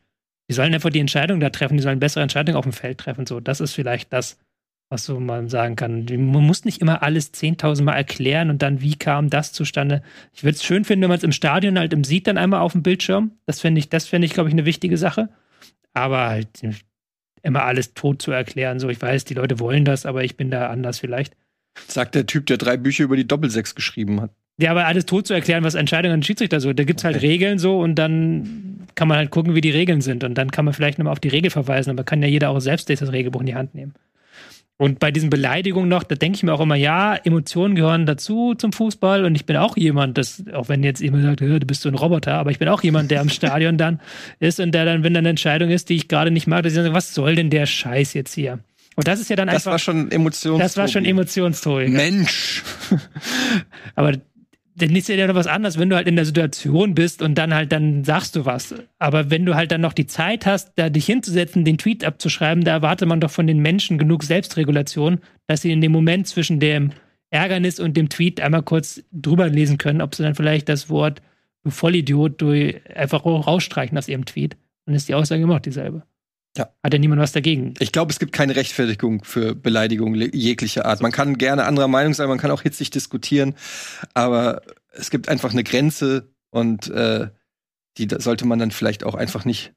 Die 0.51 0.55
sollen 0.55 0.74
einfach 0.74 0.91
die 0.91 1.01
Entscheidung 1.01 1.41
da 1.41 1.49
treffen, 1.51 1.77
die 1.77 1.82
sollen 1.82 1.99
bessere 1.99 2.23
Entscheidungen 2.23 2.57
auf 2.57 2.65
dem 2.65 2.73
Feld 2.73 2.99
treffen. 2.99 3.24
So, 3.27 3.41
das 3.41 3.61
ist 3.61 3.73
vielleicht 3.73 4.12
das, 4.12 4.39
was 4.91 5.05
so 5.05 5.21
man 5.21 5.49
sagen 5.49 5.77
kann. 5.77 6.05
Man 6.05 6.45
muss 6.45 6.65
nicht 6.65 6.81
immer 6.81 7.03
alles 7.03 7.33
10.000 7.33 7.83
Mal 7.85 7.95
erklären 7.95 8.51
und 8.51 8.61
dann, 8.61 8.83
wie 8.83 8.97
kam 8.97 9.31
das 9.31 9.53
zustande. 9.53 10.03
Ich 10.35 10.43
würde 10.43 10.57
es 10.57 10.65
schön 10.65 10.85
finden, 10.85 11.03
wenn 11.03 11.11
man 11.11 11.19
es 11.19 11.25
im 11.25 11.33
Stadion 11.33 11.79
halt 11.79 11.93
im 11.93 12.03
sieht, 12.03 12.27
dann 12.27 12.37
einmal 12.37 12.61
auf 12.61 12.73
dem 12.73 12.83
Bildschirm. 12.83 13.31
Das 13.47 13.61
finde 13.61 13.79
ich, 13.79 13.89
das 13.89 14.07
finde 14.07 14.27
ich, 14.27 14.35
glaube 14.35 14.49
ich, 14.49 14.53
eine 14.53 14.65
wichtige 14.65 14.99
Sache. 14.99 15.29
Aber 15.93 16.29
halt 16.29 16.49
immer 17.43 17.62
alles 17.62 17.95
tot 17.95 18.21
zu 18.21 18.33
erklären. 18.33 18.81
So, 18.81 18.89
ich 18.89 19.01
weiß, 19.01 19.25
die 19.25 19.35
Leute 19.35 19.61
wollen 19.61 19.85
das, 19.85 20.07
aber 20.07 20.25
ich 20.25 20.37
bin 20.37 20.51
da 20.51 20.69
anders 20.69 20.99
vielleicht. 20.99 21.37
Sagt 21.87 22.17
der 22.17 22.27
Typ, 22.27 22.47
der 22.47 22.59
drei 22.59 22.77
Bücher 22.77 23.05
über 23.05 23.17
die 23.17 23.27
Doppelsechs 23.27 23.77
geschrieben 23.77 24.21
hat. 24.21 24.33
Ja, 24.59 24.73
aber 24.73 24.87
alles 24.87 25.07
tot 25.07 25.27
zu 25.27 25.35
erklären, 25.35 25.62
was 25.62 25.77
Entscheidungen 25.77 26.15
an 26.15 26.23
Schiedsrichter 26.25 26.61
so. 26.61 26.73
Da 26.73 26.83
gibt 26.83 27.01
es 27.01 27.05
halt 27.05 27.17
okay. 27.17 27.29
Regeln 27.29 27.59
so 27.61 27.81
und 27.81 27.95
dann 27.95 28.89
kann 28.97 29.07
man 29.07 29.17
halt 29.17 29.31
gucken, 29.31 29.55
wie 29.55 29.61
die 29.61 29.71
Regeln 29.71 30.01
sind. 30.01 30.25
Und 30.25 30.35
dann 30.35 30.51
kann 30.51 30.65
man 30.65 30.75
vielleicht 30.75 30.99
nochmal 30.99 31.12
auf 31.12 31.21
die 31.21 31.29
Regel 31.29 31.51
verweisen, 31.51 31.91
aber 31.91 32.03
kann 32.03 32.21
ja 32.23 32.29
jeder 32.29 32.51
auch 32.51 32.59
selbst 32.59 32.91
das 32.91 33.12
Regelbuch 33.12 33.41
in 33.41 33.47
die 33.47 33.55
Hand 33.55 33.75
nehmen. 33.77 33.95
Und 34.81 34.98
bei 34.98 35.11
diesen 35.11 35.28
Beleidigungen 35.28 35.90
noch, 35.90 36.05
da 36.05 36.15
denke 36.15 36.36
ich 36.36 36.43
mir 36.43 36.55
auch 36.55 36.61
immer, 36.61 36.74
ja, 36.74 37.15
Emotionen 37.15 37.74
gehören 37.74 38.07
dazu 38.07 38.55
zum 38.55 38.73
Fußball 38.73 39.27
und 39.27 39.35
ich 39.35 39.44
bin 39.44 39.59
auch 39.59 39.77
jemand, 39.77 40.16
das, 40.16 40.43
auch 40.55 40.70
wenn 40.70 40.82
jetzt 40.82 41.02
jemand 41.02 41.23
sagt, 41.23 41.43
du 41.43 41.66
bist 41.66 41.82
so 41.82 41.90
ein 41.90 41.94
Roboter, 41.94 42.32
aber 42.32 42.51
ich 42.51 42.59
bin 42.59 42.66
auch 42.66 42.82
jemand, 42.82 43.11
der 43.11 43.20
am 43.20 43.28
Stadion 43.28 43.77
dann 43.77 44.01
ist 44.39 44.59
und 44.59 44.73
der 44.73 44.86
dann, 44.86 45.05
wenn 45.05 45.12
dann 45.12 45.20
eine 45.20 45.28
Entscheidung 45.28 45.69
ist, 45.69 45.90
die 45.90 45.97
ich 45.97 46.09
gerade 46.09 46.31
nicht 46.31 46.47
mag, 46.47 46.62
dass 46.62 46.73
ich 46.73 46.78
sage, 46.78 46.94
was 46.94 47.12
soll 47.12 47.35
denn 47.35 47.51
der 47.51 47.66
Scheiß 47.66 48.15
jetzt 48.15 48.32
hier? 48.32 48.61
Und 48.97 49.07
das 49.07 49.20
ist 49.20 49.28
ja 49.28 49.36
dann 49.36 49.48
das 49.48 49.66
einfach. 49.66 49.73
Das 49.73 49.86
war 49.86 49.94
schon 49.94 50.11
Emotionstobi. 50.11 50.62
Das 50.62 50.77
war 50.78 50.89
schon 50.89 51.05
Emotionstobi. 51.05 51.89
Mensch. 51.89 52.62
Aber 53.97 54.12
dann 54.82 54.97
ist 54.97 55.09
ja 55.09 55.27
noch 55.27 55.35
was 55.35 55.47
anderes, 55.47 55.78
wenn 55.78 55.90
du 55.90 55.97
halt 55.97 56.09
in 56.09 56.16
der 56.16 56.24
Situation 56.24 56.94
bist 56.94 57.23
und 57.23 57.36
dann 57.36 57.55
halt, 57.55 57.73
dann 57.73 58.05
sagst 58.05 58.36
du 58.36 58.44
was. 58.44 58.74
Aber 58.98 59.31
wenn 59.31 59.44
du 59.44 59.55
halt 59.55 59.73
dann 59.73 59.81
noch 59.81 59.93
die 59.93 60.07
Zeit 60.07 60.47
hast, 60.47 60.73
da 60.77 60.89
dich 60.89 61.07
hinzusetzen, 61.07 61.65
den 61.65 61.78
Tweet 61.78 62.05
abzuschreiben, 62.05 62.65
da 62.65 62.73
erwartet 62.73 63.09
man 63.09 63.20
doch 63.20 63.31
von 63.31 63.47
den 63.47 63.61
Menschen 63.61 63.98
genug 63.98 64.23
Selbstregulation, 64.23 65.20
dass 65.47 65.62
sie 65.62 65.73
in 65.73 65.81
dem 65.81 65.93
Moment 65.93 66.27
zwischen 66.27 66.61
dem 66.61 66.90
Ärgernis 67.31 67.78
und 67.78 67.97
dem 67.97 68.09
Tweet 68.09 68.40
einmal 68.40 68.62
kurz 68.62 69.02
drüber 69.12 69.48
lesen 69.48 69.78
können, 69.78 70.01
ob 70.01 70.15
sie 70.15 70.23
dann 70.23 70.35
vielleicht 70.35 70.69
das 70.69 70.89
Wort 70.90 71.23
du 71.65 71.70
Vollidiot 71.70 72.40
du 72.40 72.74
einfach 72.94 73.24
rausstreichen 73.24 73.97
aus 73.97 74.09
ihrem 74.09 74.24
Tweet. 74.24 74.57
Dann 74.86 74.94
ist 74.94 75.09
die 75.09 75.15
Aussage 75.15 75.43
immer 75.43 75.55
noch 75.55 75.61
dieselbe. 75.61 76.02
Ja. 76.57 76.69
Hat 76.83 76.93
ja 76.93 76.99
niemand 76.99 77.21
was 77.21 77.33
dagegen. 77.33 77.75
Ich 77.79 77.93
glaube, 77.93 78.13
es 78.13 78.19
gibt 78.19 78.33
keine 78.33 78.57
Rechtfertigung 78.57 79.23
für 79.25 79.55
Beleidigung 79.55 80.15
jeglicher 80.15 80.85
Art. 80.85 81.01
Man 81.01 81.13
kann 81.13 81.39
gerne 81.39 81.65
anderer 81.65 81.89
Meinung 81.89 82.13
sein, 82.13 82.29
man 82.29 82.39
kann 82.39 82.51
auch 82.51 82.63
hitzig 82.63 82.91
diskutieren, 82.91 83.55
aber 84.15 84.63
es 84.93 85.11
gibt 85.11 85.29
einfach 85.29 85.53
eine 85.53 85.63
Grenze 85.63 86.35
und 86.51 86.89
äh, 86.89 87.29
die 87.99 88.09
sollte 88.19 88.47
man 88.47 88.59
dann 88.59 88.73
vielleicht 88.73 89.05
auch 89.05 89.15
einfach 89.15 89.45
nicht 89.45 89.73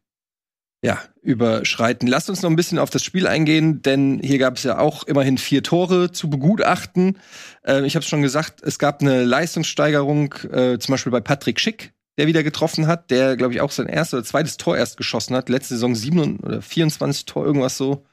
ja, 0.83 0.99
überschreiten. 1.21 2.07
Lasst 2.07 2.29
uns 2.29 2.41
noch 2.41 2.49
ein 2.49 2.57
bisschen 2.57 2.77
auf 2.77 2.89
das 2.89 3.03
Spiel 3.03 3.25
eingehen, 3.25 3.81
denn 3.81 4.19
hier 4.21 4.37
gab 4.37 4.57
es 4.57 4.63
ja 4.63 4.79
auch 4.79 5.03
immerhin 5.03 5.37
vier 5.37 5.63
Tore 5.63 6.11
zu 6.11 6.29
begutachten. 6.29 7.19
Äh, 7.65 7.85
ich 7.85 7.95
habe 7.95 8.03
es 8.03 8.09
schon 8.09 8.21
gesagt, 8.21 8.61
es 8.61 8.79
gab 8.79 9.01
eine 9.01 9.23
Leistungssteigerung, 9.23 10.33
äh, 10.51 10.79
zum 10.79 10.91
Beispiel 10.91 11.11
bei 11.11 11.21
Patrick 11.21 11.61
Schick, 11.61 11.93
der 12.17 12.27
wieder 12.27 12.43
getroffen 12.43 12.87
hat, 12.87 13.09
der, 13.11 13.35
glaube 13.37 13.53
ich, 13.53 13.61
auch 13.61 13.71
sein 13.71 13.87
erstes 13.87 14.13
oder 14.13 14.23
zweites 14.23 14.57
Tor 14.57 14.77
erst 14.77 14.97
geschossen 14.97 15.35
hat. 15.35 15.49
Letzte 15.49 15.75
Saison 15.75 15.95
7 15.95 16.37
oder 16.37 16.61
24 16.61 17.25
Tor, 17.25 17.45
irgendwas 17.45 17.77
so. 17.77 18.05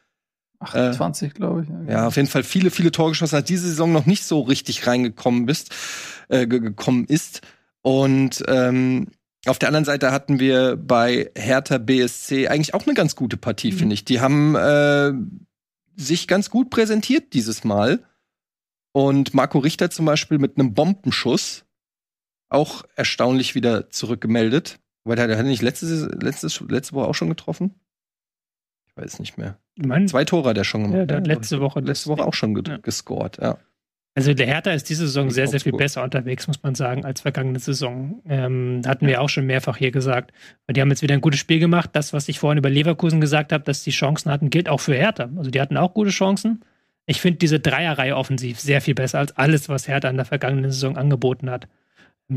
28, 0.60 1.28
äh, 1.28 1.32
glaube 1.32 1.62
ich. 1.62 1.68
Ja, 1.68 1.92
ja, 1.92 2.06
auf 2.06 2.16
jeden 2.16 2.28
Fall 2.28 2.42
viele, 2.42 2.70
viele 2.70 2.92
Tore 2.92 3.10
geschossen 3.10 3.36
hat. 3.36 3.48
Diese 3.48 3.68
Saison 3.68 3.92
noch 3.92 4.06
nicht 4.06 4.24
so 4.24 4.40
richtig 4.40 4.86
reingekommen 4.86 5.46
bist, 5.46 5.74
äh, 6.28 6.46
gekommen 6.46 7.06
ist. 7.06 7.42
Und 7.82 8.42
ähm, 8.48 9.08
auf 9.46 9.58
der 9.58 9.68
anderen 9.68 9.86
Seite 9.86 10.12
hatten 10.12 10.38
wir 10.38 10.76
bei 10.76 11.30
Hertha 11.36 11.78
BSC 11.78 12.48
eigentlich 12.48 12.74
auch 12.74 12.86
eine 12.86 12.94
ganz 12.94 13.16
gute 13.16 13.36
Partie, 13.36 13.72
mhm. 13.72 13.76
finde 13.76 13.94
ich. 13.94 14.04
Die 14.04 14.20
haben 14.20 14.54
äh, 14.54 15.12
sich 15.96 16.28
ganz 16.28 16.50
gut 16.50 16.70
präsentiert 16.70 17.32
dieses 17.32 17.64
Mal. 17.64 18.04
Und 18.92 19.34
Marco 19.34 19.58
Richter 19.58 19.90
zum 19.90 20.04
Beispiel 20.06 20.38
mit 20.38 20.58
einem 20.58 20.74
Bombenschuss 20.74 21.64
auch 22.50 22.84
erstaunlich 22.96 23.54
wieder 23.54 23.90
zurückgemeldet. 23.90 24.78
Weil 25.04 25.16
der 25.16 25.38
hat 25.38 25.46
nicht 25.46 25.62
letzte, 25.62 25.86
letzte, 26.20 26.48
letzte 26.68 26.94
Woche 26.94 27.08
auch 27.08 27.14
schon 27.14 27.30
getroffen? 27.30 27.74
Ich 28.86 28.96
weiß 28.96 29.18
nicht 29.18 29.38
mehr. 29.38 29.56
Mein, 29.76 30.08
Zwei 30.08 30.24
Tore 30.24 30.50
hat 30.50 30.58
er 30.58 30.64
schon 30.64 30.82
gemacht. 30.82 31.10
Ja, 31.10 31.16
hat 31.16 31.26
letzte 31.26 31.60
Woche, 31.60 31.80
letzte 31.80 32.10
Woche 32.10 32.24
auch 32.24 32.34
schon 32.34 32.54
ja. 32.66 32.76
gescored, 32.76 33.38
ja. 33.40 33.58
Also 34.14 34.34
der 34.34 34.46
Hertha 34.46 34.72
ist 34.72 34.90
diese 34.90 35.06
Saison 35.06 35.30
sehr, 35.30 35.46
sehr 35.46 35.60
viel 35.60 35.72
besser 35.72 36.02
unterwegs, 36.02 36.48
muss 36.48 36.62
man 36.64 36.74
sagen, 36.74 37.04
als 37.04 37.20
vergangene 37.20 37.60
Saison. 37.60 38.20
Ähm, 38.28 38.82
hatten 38.84 39.06
wir 39.06 39.20
auch 39.20 39.28
schon 39.28 39.46
mehrfach 39.46 39.76
hier 39.76 39.92
gesagt. 39.92 40.32
Weil 40.66 40.74
die 40.74 40.80
haben 40.80 40.90
jetzt 40.90 41.02
wieder 41.02 41.14
ein 41.14 41.20
gutes 41.20 41.38
Spiel 41.38 41.60
gemacht. 41.60 41.90
Das, 41.92 42.12
was 42.12 42.28
ich 42.28 42.40
vorhin 42.40 42.58
über 42.58 42.70
Leverkusen 42.70 43.20
gesagt 43.20 43.52
habe, 43.52 43.62
dass 43.62 43.84
die 43.84 43.92
Chancen 43.92 44.30
hatten, 44.30 44.50
gilt 44.50 44.68
auch 44.68 44.80
für 44.80 44.94
Hertha. 44.94 45.30
Also 45.36 45.50
die 45.50 45.60
hatten 45.60 45.76
auch 45.76 45.94
gute 45.94 46.10
Chancen. 46.10 46.64
Ich 47.06 47.20
finde 47.20 47.38
diese 47.38 47.60
Dreierreihe 47.60 48.16
offensiv 48.16 48.58
sehr 48.58 48.80
viel 48.80 48.94
besser 48.94 49.20
als 49.20 49.36
alles, 49.36 49.68
was 49.68 49.86
Hertha 49.86 50.08
in 50.08 50.16
der 50.16 50.26
vergangenen 50.26 50.72
Saison 50.72 50.96
angeboten 50.96 51.48
hat. 51.48 51.68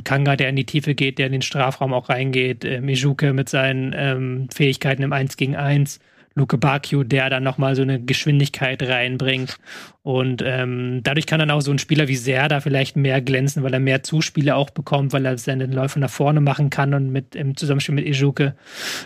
Kanga, 0.03 0.35
der 0.35 0.49
in 0.49 0.55
die 0.55 0.65
Tiefe 0.65 0.95
geht, 0.95 1.19
der 1.19 1.27
in 1.27 1.33
den 1.33 1.41
Strafraum 1.41 1.93
auch 1.93 2.09
reingeht, 2.09 2.65
äh, 2.65 2.81
Mijuke 2.81 3.33
mit 3.33 3.49
seinen 3.49 3.93
ähm, 3.95 4.47
Fähigkeiten 4.53 5.03
im 5.03 5.13
1 5.13 5.37
gegen 5.37 5.55
1, 5.55 5.99
Luke 6.35 6.57
Bakio, 6.57 7.03
der 7.03 7.29
dann 7.29 7.43
nochmal 7.43 7.75
so 7.75 7.83
eine 7.83 8.01
Geschwindigkeit 8.01 8.81
reinbringt. 8.81 9.57
Und 10.01 10.41
ähm, 10.43 11.01
dadurch 11.03 11.27
kann 11.27 11.39
dann 11.39 11.51
auch 11.51 11.61
so 11.61 11.71
ein 11.71 11.77
Spieler 11.77 12.07
wie 12.07 12.15
Serda 12.15 12.59
vielleicht 12.59 12.95
mehr 12.95 13.21
glänzen, 13.21 13.61
weil 13.61 13.73
er 13.73 13.79
mehr 13.79 14.03
Zuspiele 14.03 14.55
auch 14.55 14.71
bekommt, 14.71 15.13
weil 15.13 15.25
er 15.25 15.37
seine 15.37 15.67
Läufe 15.67 15.99
nach 15.99 16.09
vorne 16.09 16.41
machen 16.41 16.69
kann 16.69 16.93
und 16.93 17.11
mit 17.11 17.35
im 17.35 17.55
Zusammenspiel 17.55 17.95
mit 17.95 18.07
Ijuke. 18.07 18.55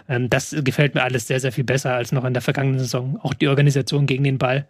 Ähm, 0.07 0.29
das 0.29 0.55
gefällt 0.63 0.95
mir 0.95 1.03
alles 1.03 1.27
sehr, 1.27 1.39
sehr 1.39 1.51
viel 1.51 1.65
besser 1.65 1.93
als 1.93 2.13
noch 2.13 2.23
in 2.23 2.33
der 2.33 2.41
vergangenen 2.41 2.79
Saison. 2.79 3.19
Auch 3.21 3.33
die 3.33 3.49
Organisation 3.49 4.05
gegen 4.05 4.23
den 4.23 4.37
Ball. 4.37 4.67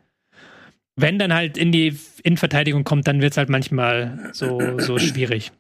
Wenn 0.95 1.19
dann 1.19 1.33
halt 1.33 1.59
in 1.59 1.71
die 1.71 1.95
Innenverteidigung 2.23 2.83
kommt, 2.83 3.07
dann 3.07 3.21
wird 3.21 3.33
es 3.33 3.37
halt 3.37 3.49
manchmal 3.49 4.31
so, 4.33 4.79
so 4.79 4.97
schwierig 4.97 5.51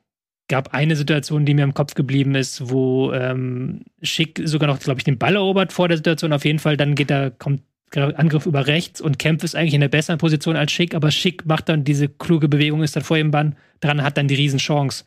gab 0.47 0.73
eine 0.73 0.95
Situation, 0.95 1.45
die 1.45 1.53
mir 1.53 1.63
im 1.63 1.73
Kopf 1.73 1.93
geblieben 1.93 2.35
ist, 2.35 2.69
wo 2.69 3.11
ähm, 3.11 3.81
Schick 4.01 4.41
sogar 4.45 4.67
noch, 4.67 4.79
glaube 4.79 4.99
ich, 4.99 5.03
den 5.03 5.17
Ball 5.17 5.35
erobert 5.35 5.73
vor 5.73 5.87
der 5.87 5.97
Situation. 5.97 6.33
Auf 6.33 6.45
jeden 6.45 6.59
Fall, 6.59 6.77
dann 6.77 6.95
geht 6.95 7.11
er, 7.11 7.31
kommt 7.31 7.61
Angriff 7.95 8.45
über 8.45 8.67
rechts 8.67 8.99
und 8.99 9.17
Kempf 9.17 9.43
ist 9.43 9.55
eigentlich 9.55 9.73
in 9.73 9.81
der 9.81 9.87
besseren 9.87 10.17
Position 10.17 10.57
als 10.57 10.71
Schick, 10.73 10.93
aber 10.93 11.09
Schick 11.09 11.45
macht 11.45 11.69
dann 11.69 11.85
diese 11.85 12.09
kluge 12.09 12.49
Bewegung, 12.49 12.83
ist 12.83 12.95
dann 12.97 13.03
vor 13.03 13.17
ihm 13.17 13.31
Bann 13.31 13.55
dran, 13.79 14.03
hat 14.03 14.17
dann 14.17 14.27
die 14.27 14.35
Riesenchance. 14.35 15.05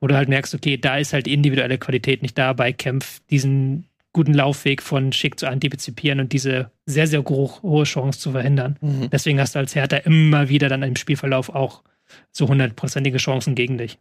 Wo 0.00 0.06
du 0.06 0.16
halt 0.16 0.28
merkst, 0.28 0.54
okay, 0.54 0.76
da 0.76 0.98
ist 0.98 1.12
halt 1.12 1.26
individuelle 1.26 1.78
Qualität 1.78 2.22
nicht 2.22 2.36
da 2.38 2.52
bei 2.52 2.72
Kempf, 2.72 3.20
diesen 3.30 3.86
guten 4.12 4.34
Laufweg 4.34 4.82
von 4.82 5.12
Schick 5.12 5.38
zu 5.38 5.48
antizipieren 5.48 6.20
und 6.20 6.32
diese 6.32 6.70
sehr, 6.86 7.06
sehr 7.06 7.24
hohe 7.24 7.84
Chance 7.84 8.18
zu 8.18 8.32
verhindern. 8.32 8.76
Mhm. 8.80 9.10
Deswegen 9.10 9.40
hast 9.40 9.54
du 9.54 9.58
als 9.58 9.74
Hertha 9.74 9.96
immer 9.98 10.48
wieder 10.48 10.68
dann 10.68 10.82
im 10.82 10.96
Spielverlauf 10.96 11.48
auch 11.48 11.82
so 12.30 12.48
hundertprozentige 12.48 13.18
Chancen 13.18 13.54
gegen 13.54 13.78
dich. 13.78 13.98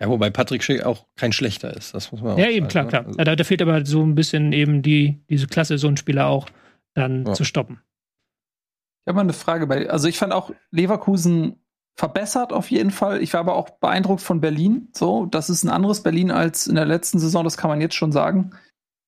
Ja, 0.00 0.08
wobei 0.08 0.30
Patrick 0.30 0.64
Schick 0.64 0.82
auch 0.82 1.06
kein 1.16 1.32
schlechter 1.32 1.76
ist, 1.76 1.94
das 1.94 2.10
muss 2.10 2.22
man 2.22 2.32
auch 2.32 2.38
Ja, 2.38 2.48
eben, 2.48 2.70
sagen, 2.70 2.88
klar, 2.88 3.02
klar. 3.02 3.06
Also, 3.06 3.18
da, 3.18 3.36
da, 3.36 3.44
fehlt 3.44 3.60
aber 3.60 3.84
so 3.84 4.02
ein 4.02 4.14
bisschen 4.14 4.52
eben 4.52 4.80
die, 4.80 5.22
diese 5.28 5.46
Klasse, 5.46 5.76
so 5.76 5.88
einen 5.88 5.98
Spieler 5.98 6.26
auch 6.26 6.48
dann 6.94 7.26
ja. 7.26 7.34
zu 7.34 7.44
stoppen. 7.44 7.80
Ich 9.04 9.08
habe 9.08 9.16
mal 9.16 9.22
eine 9.22 9.34
Frage 9.34 9.66
bei, 9.66 9.90
also 9.90 10.08
ich 10.08 10.18
fand 10.18 10.32
auch 10.32 10.52
Leverkusen 10.70 11.56
verbessert 11.96 12.52
auf 12.52 12.70
jeden 12.70 12.90
Fall. 12.90 13.22
Ich 13.22 13.34
war 13.34 13.40
aber 13.40 13.56
auch 13.56 13.68
beeindruckt 13.68 14.22
von 14.22 14.40
Berlin. 14.40 14.88
So, 14.96 15.26
das 15.26 15.50
ist 15.50 15.64
ein 15.64 15.70
anderes 15.70 16.02
Berlin 16.02 16.30
als 16.30 16.66
in 16.66 16.76
der 16.76 16.86
letzten 16.86 17.18
Saison, 17.18 17.44
das 17.44 17.58
kann 17.58 17.68
man 17.68 17.82
jetzt 17.82 17.94
schon 17.94 18.12
sagen. 18.12 18.52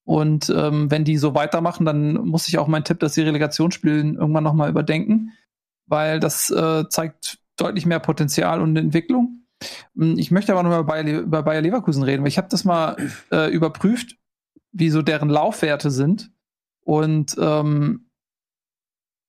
Und 0.05 0.53
ähm, 0.55 0.91
wenn 0.91 1.05
die 1.05 1.17
so 1.17 1.33
weitermachen, 1.33 1.85
dann 1.85 2.13
muss 2.13 2.47
ich 2.47 2.57
auch 2.59 2.67
meinen 2.67 2.83
Tipp, 2.83 2.99
dass 2.99 3.15
sie 3.15 3.21
Relegation 3.21 3.71
spielen, 3.71 4.15
irgendwann 4.15 4.43
nochmal 4.43 4.69
überdenken, 4.69 5.31
weil 5.87 6.19
das 6.19 6.51
äh, 6.51 6.87
zeigt 6.89 7.39
deutlich 7.55 7.85
mehr 7.85 7.99
Potenzial 7.99 8.61
und 8.61 8.75
Entwicklung. 8.75 9.42
Hm, 9.95 10.17
ich 10.17 10.31
möchte 10.31 10.51
aber 10.51 10.63
noch 10.63 10.85
mal 10.85 11.07
über 11.07 11.43
Bayer 11.43 11.61
Leverkusen 11.61 12.03
reden, 12.03 12.23
weil 12.23 12.29
ich 12.29 12.37
habe 12.37 12.49
das 12.49 12.63
mal 12.63 12.97
äh, 13.31 13.51
überprüft, 13.51 14.17
wie 14.71 14.89
so 14.89 15.01
deren 15.01 15.29
Laufwerte 15.29 15.91
sind. 15.91 16.31
Und 16.81 17.35
ähm, 17.39 18.09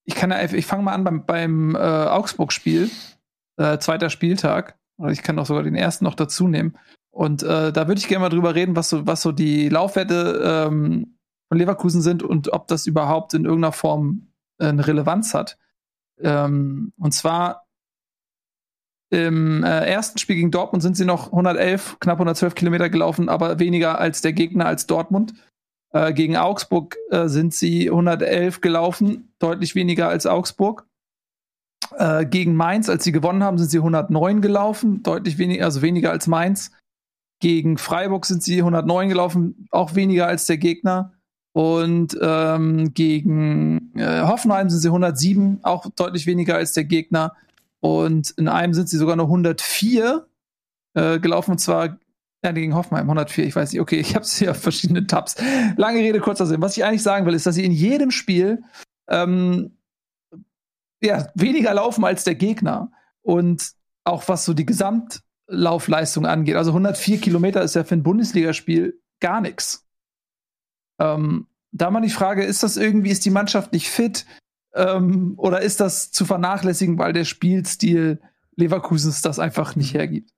ich 0.05 0.15
kann 0.15 0.31
ja, 0.31 0.43
ich 0.43 0.67
fange 0.67 0.83
mal 0.83 0.93
an 0.93 1.05
beim, 1.05 1.27
beim 1.27 1.75
äh, 1.77 1.79
Augsburg-Spiel, 1.79 2.91
äh, 3.57 3.79
zweiter 3.79 4.11
Spieltag. 4.11 4.79
Ich 5.11 5.23
kann 5.23 5.39
auch 5.39 5.47
sogar 5.47 5.63
den 5.63 5.75
ersten 5.75 6.05
noch 6.05 6.15
dazu 6.15 6.47
nehmen. 6.49 6.77
Und 7.11 7.43
äh, 7.43 7.73
da 7.73 7.87
würde 7.87 8.01
ich 8.01 8.09
gerne 8.09 8.23
mal 8.23 8.29
drüber 8.29 8.55
reden, 8.55 8.77
was 8.77 8.89
so, 8.89 9.07
was 9.07 9.23
so 9.23 9.33
die 9.33 9.69
Laufwerte 9.69 10.67
ähm, 10.69 11.17
von 11.49 11.59
Leverkusen 11.59 12.03
sind 12.03 12.23
und 12.23 12.53
ob 12.53 12.67
das 12.67 12.87
überhaupt 12.87 13.35
in 13.35 13.45
irgendeiner 13.45 13.73
Form 13.73 14.33
äh, 14.59 14.67
eine 14.67 14.87
Relevanz 14.87 15.33
hat. 15.33 15.57
Ähm, 16.19 16.93
und 16.99 17.13
zwar 17.13 17.64
im 19.11 19.63
äh, 19.63 19.87
ersten 19.87 20.19
Spiel 20.19 20.37
gegen 20.37 20.51
Dortmund 20.51 20.83
sind 20.83 20.97
sie 20.97 21.05
noch 21.05 21.27
111, 21.27 21.99
knapp 22.01 22.17
112 22.17 22.55
Kilometer 22.55 22.89
gelaufen, 22.89 23.29
aber 23.29 23.59
weniger 23.59 23.99
als 23.99 24.23
der 24.23 24.33
Gegner, 24.33 24.67
als 24.67 24.87
Dortmund. 24.87 25.35
Äh, 25.93 26.13
gegen 26.13 26.37
Augsburg 26.37 26.97
äh, 27.11 27.29
sind 27.29 27.55
sie 27.55 27.89
111 27.89 28.61
gelaufen, 28.61 29.33
deutlich 29.39 29.75
weniger 29.75 30.09
als 30.09 30.27
Augsburg. 30.27 30.87
Äh, 31.97 32.27
gegen 32.27 32.57
Mainz, 32.57 32.89
als 32.89 33.05
sie 33.05 33.13
gewonnen 33.13 33.45
haben, 33.45 33.59
sind 33.59 33.71
sie 33.71 33.79
109 33.79 34.41
gelaufen, 34.41 35.03
deutlich 35.03 35.39
weniger, 35.39 35.65
also 35.65 35.83
weniger 35.83 36.11
als 36.11 36.27
Mainz. 36.27 36.73
Gegen 37.41 37.79
Freiburg 37.79 38.27
sind 38.27 38.43
sie 38.43 38.59
109 38.59 39.09
gelaufen, 39.09 39.69
auch 39.71 39.95
weniger 39.95 40.27
als 40.27 40.47
der 40.47 40.59
Gegner. 40.59 41.13
Und 41.53 42.19
ähm, 42.21 42.93
gegen 42.95 43.95
äh, 43.95 44.23
Hoffenheim 44.23 44.71
sind 44.71 44.81
sie 44.81 44.89
107, 44.89 45.61
auch 45.63 45.87
deutlich 45.95 46.27
weniger 46.27 46.57
als 46.57 46.73
der 46.73 46.85
Gegner. 46.85 47.37
Und 47.85 48.31
in 48.39 48.49
einem 48.49 48.73
sind 48.73 48.89
sie 48.89 48.97
sogar 48.97 49.15
nur 49.15 49.27
104 49.27 50.27
äh, 50.95 51.19
gelaufen, 51.19 51.51
und 51.51 51.59
zwar 51.59 51.99
ja, 52.43 52.53
gegen 52.53 52.75
Hoffenheim 52.75 53.05
104, 53.05 53.45
ich 53.45 53.55
weiß 53.55 53.73
nicht, 53.73 53.81
okay, 53.83 53.97
ich 54.01 54.15
habe 54.15 54.25
es 54.25 54.49
auf 54.49 54.57
verschiedene 54.57 55.07
Tabs. 55.07 55.37
Lange 55.77 55.99
Rede, 55.99 56.19
kurzer 56.21 56.47
Sinn. 56.47 56.63
Was 56.63 56.79
ich 56.79 56.85
eigentlich 56.87 57.03
sagen 57.03 57.27
will, 57.27 57.35
ist, 57.35 57.45
dass 57.45 57.57
sie 57.57 57.65
in 57.65 57.73
jedem 57.73 58.11
Spiel 58.11 58.65
ähm, 59.07 59.77
ja, 61.03 61.29
weniger 61.35 61.75
laufen 61.75 62.07
als 62.07 62.25
der 62.25 62.37
Gegner. 62.37 62.91
Und 63.21 63.73
auch 64.05 64.29
was 64.29 64.47
so 64.47 64.55
die 64.55 64.65
Gesamtlaufleistung 64.65 66.25
angeht. 66.25 66.57
Also 66.57 66.71
104 66.71 67.21
Kilometer 67.21 67.61
ist 67.61 67.75
ja 67.75 67.85
für 67.85 67.97
ein 67.97 68.03
Bundesligaspiel 68.03 68.99
gar 69.21 69.43
nichts. 69.43 69.87
Ähm, 70.99 71.49
da 71.71 71.91
mal 71.91 72.01
die 72.01 72.09
Frage, 72.09 72.45
ist 72.45 72.63
das 72.63 72.79
irgendwie, 72.79 73.11
ist 73.11 73.27
die 73.27 73.31
Mannschaft 73.31 73.75
nicht 73.75 73.91
fit? 73.91 74.25
Ähm, 74.75 75.35
oder 75.37 75.61
ist 75.61 75.81
das 75.81 76.11
zu 76.11 76.25
vernachlässigen, 76.25 76.99
weil 76.99 77.13
der 77.13 77.25
Spielstil 77.25 78.21
Leverkusens 78.57 79.23
das 79.23 79.39
einfach 79.39 79.77
nicht 79.77 79.95
hergibt? 79.95 80.31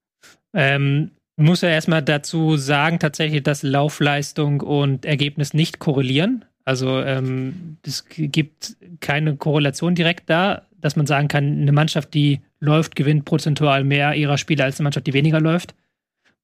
Ähm, 0.55 1.11
muss 1.37 1.61
ja 1.61 1.69
erstmal 1.69 2.03
dazu 2.03 2.57
sagen, 2.57 2.99
tatsächlich, 2.99 3.43
dass 3.43 3.63
Laufleistung 3.63 4.61
und 4.61 5.05
Ergebnis 5.05 5.53
nicht 5.53 5.79
korrelieren. 5.79 6.45
Also 6.65 7.01
ähm, 7.01 7.77
es 7.87 8.07
gibt 8.09 8.77
keine 9.01 9.37
Korrelation 9.37 9.95
direkt 9.95 10.29
da, 10.31 10.63
dass 10.81 10.97
man 10.97 11.07
sagen 11.07 11.29
kann, 11.29 11.61
eine 11.61 11.73
Mannschaft, 11.73 12.15
die 12.15 12.41
läuft, 12.59 12.97
gewinnt 12.97 13.25
prozentual 13.25 13.85
mehr 13.85 14.15
ihrer 14.15 14.39
Spiele 14.39 14.65
als 14.65 14.79
eine 14.79 14.85
Mannschaft, 14.85 15.07
die 15.07 15.13
weniger 15.13 15.41
läuft. 15.41 15.75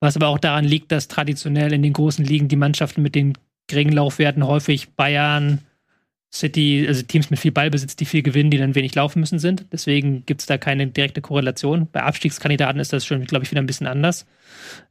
Was 0.01 0.17
aber 0.17 0.29
auch 0.29 0.39
daran 0.39 0.65
liegt, 0.65 0.93
dass 0.93 1.09
traditionell 1.09 1.73
in 1.73 1.83
den 1.83 1.93
großen 1.93 2.25
Ligen 2.25 2.49
die 2.49 2.57
Mannschaften 2.57 3.03
mit 3.03 3.15
den 3.15 3.39
geringen 3.67 3.93
Laufwerten 3.93 4.47
häufig 4.47 4.91
Bayern, 4.91 5.61
City, 6.33 6.85
also 6.89 7.03
Teams 7.03 7.31
mit 7.31 7.39
viel 7.39 7.53
Ballbesitz, 7.53 7.95
die 7.95 8.07
viel 8.07 8.23
gewinnen, 8.23 8.51
die 8.51 8.59
dann 8.59 8.75
wenig 8.75 8.95
laufen 8.95 9.21
müssen 9.21 9.39
sind. 9.39 9.67
Deswegen 9.71 10.25
gibt 10.25 10.41
es 10.41 10.47
da 10.47 10.57
keine 10.57 10.87
direkte 10.87 11.21
Korrelation. 11.21 11.89
Bei 11.93 12.03
Abstiegskandidaten 12.03 12.81
ist 12.81 12.93
das 12.93 13.05
schon, 13.05 13.25
glaube 13.25 13.45
ich, 13.45 13.51
wieder 13.51 13.61
ein 13.61 13.67
bisschen 13.67 13.87
anders. 13.87 14.27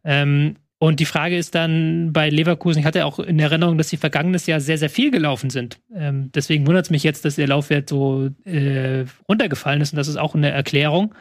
Ähm, 0.04 0.56
und 0.78 1.00
die 1.00 1.06
Frage 1.06 1.38
ist 1.38 1.54
dann 1.54 2.12
bei 2.12 2.30
Leverkusen, 2.30 2.80
ich 2.80 2.86
hatte 2.86 3.06
auch 3.06 3.20
in 3.20 3.40
Erinnerung, 3.40 3.78
dass 3.78 3.90
sie 3.90 3.98
vergangenes 3.98 4.48
Jahr 4.48 4.60
sehr, 4.60 4.78
sehr 4.78 4.90
viel 4.90 5.12
gelaufen 5.12 5.50
sind. 5.50 5.80
Ähm, 5.96 6.32
deswegen 6.34 6.66
wundert 6.66 6.86
es 6.86 6.92
mich 6.92 7.04
jetzt, 7.04 7.26
dass 7.26 7.36
der 7.36 7.48
Laufwert 7.48 7.90
so 7.90 8.30
äh, 8.46 9.06
runtergefallen 9.28 9.82
ist 9.82 9.94
und 9.94 9.98
das 9.98 10.08
ist 10.08 10.18
auch 10.18 10.36
eine 10.36 10.50
Erklärung. 10.50 11.14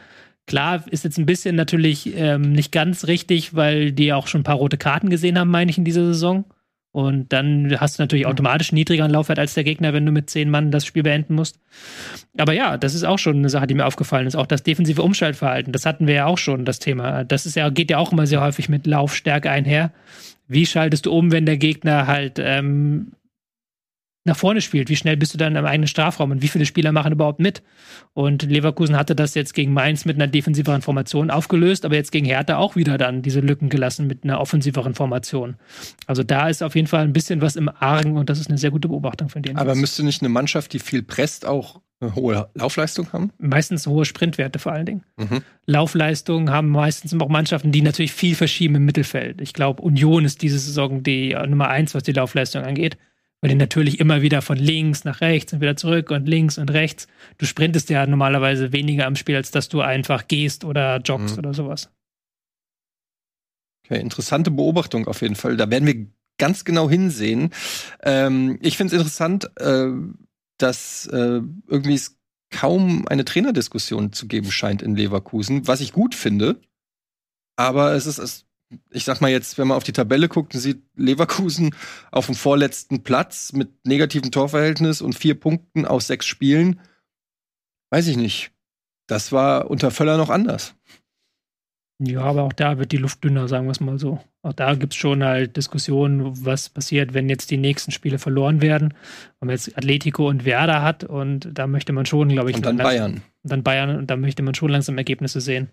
Klar, 0.46 0.84
ist 0.90 1.04
jetzt 1.04 1.18
ein 1.18 1.26
bisschen 1.26 1.56
natürlich 1.56 2.16
ähm, 2.16 2.52
nicht 2.52 2.72
ganz 2.72 3.06
richtig, 3.06 3.54
weil 3.54 3.92
die 3.92 4.12
auch 4.12 4.26
schon 4.26 4.40
ein 4.40 4.44
paar 4.44 4.56
rote 4.56 4.78
Karten 4.78 5.10
gesehen 5.10 5.38
haben, 5.38 5.50
meine 5.50 5.70
ich, 5.70 5.78
in 5.78 5.84
dieser 5.84 6.06
Saison. 6.06 6.44
Und 6.92 7.32
dann 7.32 7.78
hast 7.78 7.98
du 7.98 8.02
natürlich 8.02 8.26
automatisch 8.26 8.70
einen 8.70 8.78
niedrigeren 8.78 9.12
Laufwert 9.12 9.38
als 9.38 9.54
der 9.54 9.62
Gegner, 9.62 9.92
wenn 9.92 10.04
du 10.04 10.10
mit 10.10 10.28
zehn 10.28 10.50
Mann 10.50 10.72
das 10.72 10.84
Spiel 10.84 11.04
beenden 11.04 11.34
musst. 11.34 11.60
Aber 12.36 12.52
ja, 12.52 12.76
das 12.76 12.94
ist 12.94 13.04
auch 13.04 13.18
schon 13.18 13.36
eine 13.36 13.48
Sache, 13.48 13.68
die 13.68 13.74
mir 13.74 13.86
aufgefallen 13.86 14.26
ist. 14.26 14.34
Auch 14.34 14.46
das 14.46 14.64
defensive 14.64 15.02
Umschaltverhalten, 15.02 15.72
das 15.72 15.86
hatten 15.86 16.08
wir 16.08 16.14
ja 16.14 16.26
auch 16.26 16.38
schon, 16.38 16.64
das 16.64 16.80
Thema. 16.80 17.22
Das 17.22 17.46
ist 17.46 17.54
ja, 17.54 17.70
geht 17.70 17.90
ja 17.90 17.98
auch 17.98 18.10
immer 18.10 18.26
sehr 18.26 18.40
häufig 18.40 18.68
mit 18.68 18.88
Laufstärke 18.88 19.50
einher. 19.50 19.92
Wie 20.48 20.66
schaltest 20.66 21.06
du 21.06 21.12
um, 21.12 21.30
wenn 21.30 21.46
der 21.46 21.58
Gegner 21.58 22.08
halt 22.08 22.40
ähm, 22.40 23.12
nach 24.24 24.36
vorne 24.36 24.60
spielt. 24.60 24.88
Wie 24.90 24.96
schnell 24.96 25.16
bist 25.16 25.32
du 25.32 25.38
dann 25.38 25.56
im 25.56 25.64
eigenen 25.64 25.86
Strafraum 25.86 26.30
und 26.30 26.42
wie 26.42 26.48
viele 26.48 26.66
Spieler 26.66 26.92
machen 26.92 27.12
überhaupt 27.12 27.40
mit? 27.40 27.62
Und 28.12 28.42
Leverkusen 28.42 28.96
hatte 28.96 29.14
das 29.14 29.34
jetzt 29.34 29.54
gegen 29.54 29.72
Mainz 29.72 30.04
mit 30.04 30.16
einer 30.16 30.26
defensiveren 30.26 30.82
Formation 30.82 31.30
aufgelöst, 31.30 31.84
aber 31.84 31.94
jetzt 31.94 32.12
gegen 32.12 32.26
Hertha 32.26 32.58
auch 32.58 32.76
wieder 32.76 32.98
dann 32.98 33.22
diese 33.22 33.40
Lücken 33.40 33.70
gelassen 33.70 34.06
mit 34.06 34.24
einer 34.24 34.40
offensiveren 34.40 34.94
Formation. 34.94 35.56
Also 36.06 36.22
da 36.22 36.48
ist 36.48 36.62
auf 36.62 36.74
jeden 36.74 36.86
Fall 36.86 37.04
ein 37.04 37.14
bisschen 37.14 37.40
was 37.40 37.56
im 37.56 37.68
Argen 37.68 38.18
und 38.18 38.28
das 38.28 38.38
ist 38.38 38.48
eine 38.48 38.58
sehr 38.58 38.70
gute 38.70 38.88
Beobachtung 38.88 39.30
von 39.30 39.42
denen. 39.42 39.56
Aber 39.56 39.74
müsste 39.74 40.04
nicht 40.04 40.20
eine 40.20 40.28
Mannschaft, 40.28 40.72
die 40.74 40.80
viel 40.80 41.02
presst, 41.02 41.46
auch 41.46 41.80
eine 42.00 42.14
hohe 42.14 42.48
Laufleistung 42.54 43.12
haben? 43.12 43.30
Meistens 43.38 43.86
hohe 43.86 44.04
Sprintwerte 44.04 44.58
vor 44.58 44.72
allen 44.72 44.86
Dingen. 44.86 45.04
Mhm. 45.16 45.42
Laufleistung 45.66 46.50
haben 46.50 46.68
meistens 46.68 47.14
auch 47.14 47.28
Mannschaften, 47.28 47.72
die 47.72 47.82
natürlich 47.82 48.12
viel 48.12 48.34
verschieben 48.34 48.74
im 48.76 48.84
Mittelfeld. 48.84 49.40
Ich 49.40 49.52
glaube, 49.54 49.82
Union 49.82 50.24
ist 50.24 50.42
diese 50.42 50.58
Saison 50.58 51.02
die 51.02 51.34
Nummer 51.46 51.68
eins, 51.68 51.94
was 51.94 52.02
die 52.02 52.12
Laufleistung 52.12 52.64
angeht 52.64 52.96
weil 53.40 53.50
die 53.50 53.56
natürlich 53.56 54.00
immer 54.00 54.22
wieder 54.22 54.42
von 54.42 54.58
links 54.58 55.04
nach 55.04 55.20
rechts 55.20 55.52
und 55.52 55.60
wieder 55.60 55.76
zurück 55.76 56.10
und 56.10 56.26
links 56.26 56.58
und 56.58 56.70
rechts. 56.70 57.06
Du 57.38 57.46
sprintest 57.46 57.88
ja 57.90 58.06
normalerweise 58.06 58.72
weniger 58.72 59.06
am 59.06 59.16
Spiel, 59.16 59.36
als 59.36 59.50
dass 59.50 59.68
du 59.68 59.80
einfach 59.80 60.28
gehst 60.28 60.64
oder 60.64 60.98
joggst 60.98 61.36
mhm. 61.36 61.38
oder 61.38 61.54
sowas. 61.54 61.90
Okay, 63.84 64.00
interessante 64.00 64.50
Beobachtung 64.50 65.06
auf 65.06 65.22
jeden 65.22 65.36
Fall. 65.36 65.56
Da 65.56 65.70
werden 65.70 65.86
wir 65.86 66.06
ganz 66.38 66.64
genau 66.64 66.88
hinsehen. 66.88 67.50
Ähm, 68.02 68.58
ich 68.60 68.76
finde 68.76 68.94
es 68.94 69.00
interessant, 69.00 69.50
äh, 69.56 69.88
dass 70.58 71.06
äh, 71.06 71.40
irgendwie 71.66 71.94
es 71.94 72.18
kaum 72.50 73.06
eine 73.08 73.24
Trainerdiskussion 73.24 74.12
zu 74.12 74.26
geben 74.26 74.50
scheint 74.50 74.82
in 74.82 74.96
Leverkusen, 74.96 75.66
was 75.66 75.80
ich 75.80 75.92
gut 75.92 76.14
finde. 76.14 76.60
Aber 77.56 77.92
es 77.92 78.06
ist, 78.06 78.46
ich 78.90 79.04
sag 79.04 79.20
mal 79.20 79.30
jetzt, 79.30 79.58
wenn 79.58 79.68
man 79.68 79.76
auf 79.76 79.84
die 79.84 79.92
Tabelle 79.92 80.28
guckt, 80.28 80.52
sieht 80.52 80.82
Leverkusen 80.96 81.74
auf 82.12 82.26
dem 82.26 82.34
vorletzten 82.34 83.02
Platz 83.02 83.52
mit 83.52 83.70
negativem 83.84 84.30
Torverhältnis 84.30 85.02
und 85.02 85.14
vier 85.14 85.38
Punkten 85.38 85.86
aus 85.86 86.06
sechs 86.06 86.26
Spielen. 86.26 86.80
Weiß 87.90 88.06
ich 88.06 88.16
nicht. 88.16 88.52
Das 89.08 89.32
war 89.32 89.70
unter 89.70 89.90
Völler 89.90 90.16
noch 90.16 90.30
anders. 90.30 90.74
Ja, 92.02 92.22
aber 92.22 92.44
auch 92.44 92.52
da 92.54 92.78
wird 92.78 92.92
die 92.92 92.96
Luft 92.96 93.22
dünner, 93.24 93.46
sagen 93.46 93.66
wir 93.66 93.72
es 93.72 93.80
mal 93.80 93.98
so. 93.98 94.20
Auch 94.42 94.54
da 94.54 94.74
gibt 94.74 94.94
es 94.94 94.98
schon 94.98 95.22
halt 95.22 95.58
Diskussionen, 95.58 96.46
was 96.46 96.70
passiert, 96.70 97.12
wenn 97.12 97.28
jetzt 97.28 97.50
die 97.50 97.58
nächsten 97.58 97.90
Spiele 97.90 98.18
verloren 98.18 98.62
werden. 98.62 98.94
Wenn 99.38 99.48
man 99.48 99.50
jetzt 99.50 99.76
Atletico 99.76 100.26
und 100.28 100.46
Werder 100.46 100.80
hat 100.82 101.04
und 101.04 101.50
da 101.52 101.66
möchte 101.66 101.92
man 101.92 102.06
schon, 102.06 102.30
glaube 102.30 102.50
ich, 102.50 102.56
und 102.56 102.64
dann 102.64 102.78
Bayern. 102.78 103.22
Und 103.42 103.52
dann 103.52 103.62
Bayern 103.62 103.96
und 103.96 104.10
da 104.10 104.16
möchte 104.16 104.42
man 104.42 104.54
schon 104.54 104.70
langsam 104.70 104.96
Ergebnisse 104.96 105.42
sehen. 105.42 105.68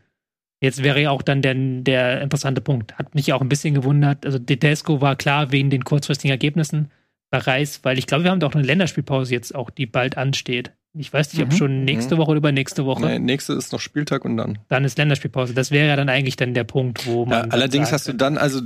Jetzt 0.60 0.82
wäre 0.82 1.02
ja 1.02 1.12
auch 1.12 1.22
dann 1.22 1.42
der, 1.42 1.54
der 1.54 2.22
interessante 2.22 2.62
Punkt. 2.62 2.98
Hat 2.98 3.14
mich 3.14 3.32
auch 3.32 3.42
ein 3.42 3.50
bisschen 3.50 3.76
gewundert. 3.76 4.26
Also 4.26 4.40
Tedesco 4.40 5.02
war 5.02 5.16
klar 5.16 5.52
wegen 5.52 5.70
den 5.70 5.84
kurzfristigen 5.84 6.32
Ergebnissen 6.32 6.92
bei 7.30 7.38
Reis, 7.38 7.82
weil 7.84 8.00
ich 8.00 8.08
glaube, 8.08 8.24
wir 8.24 8.32
haben 8.32 8.40
doch 8.40 8.56
eine 8.56 8.64
Länderspielpause 8.64 9.34
jetzt 9.34 9.54
auch, 9.54 9.70
die 9.70 9.86
bald 9.86 10.18
ansteht. 10.18 10.72
Ich 10.94 11.14
weiß 11.14 11.34
nicht, 11.34 11.44
ob 11.44 11.52
mhm. 11.52 11.56
schon 11.56 11.84
nächste 11.86 12.16
mhm. 12.16 12.20
Woche 12.20 12.32
oder 12.32 12.38
übernächste 12.38 12.86
Woche. 12.86 13.06
Nee, 13.06 13.20
nächste 13.20 13.54
ist 13.54 13.72
noch 13.72 13.80
Spieltag 13.80 14.26
und 14.26 14.38
dann. 14.38 14.58
Dann 14.68 14.84
ist 14.84 14.98
Länderspielpause. 14.98 15.54
Das 15.54 15.70
wäre 15.70 15.88
ja 15.88 15.96
dann 15.96 16.10
eigentlich 16.10 16.38
dann 16.38 16.56
der 16.56 16.64
Punkt, 16.64 17.06
wo 17.06 17.26
man. 17.26 17.46
Ja, 17.46 17.52
allerdings 17.52 17.92
hast 17.92 18.08
du 18.08 18.14
dann, 18.14 18.40
also, 18.40 18.62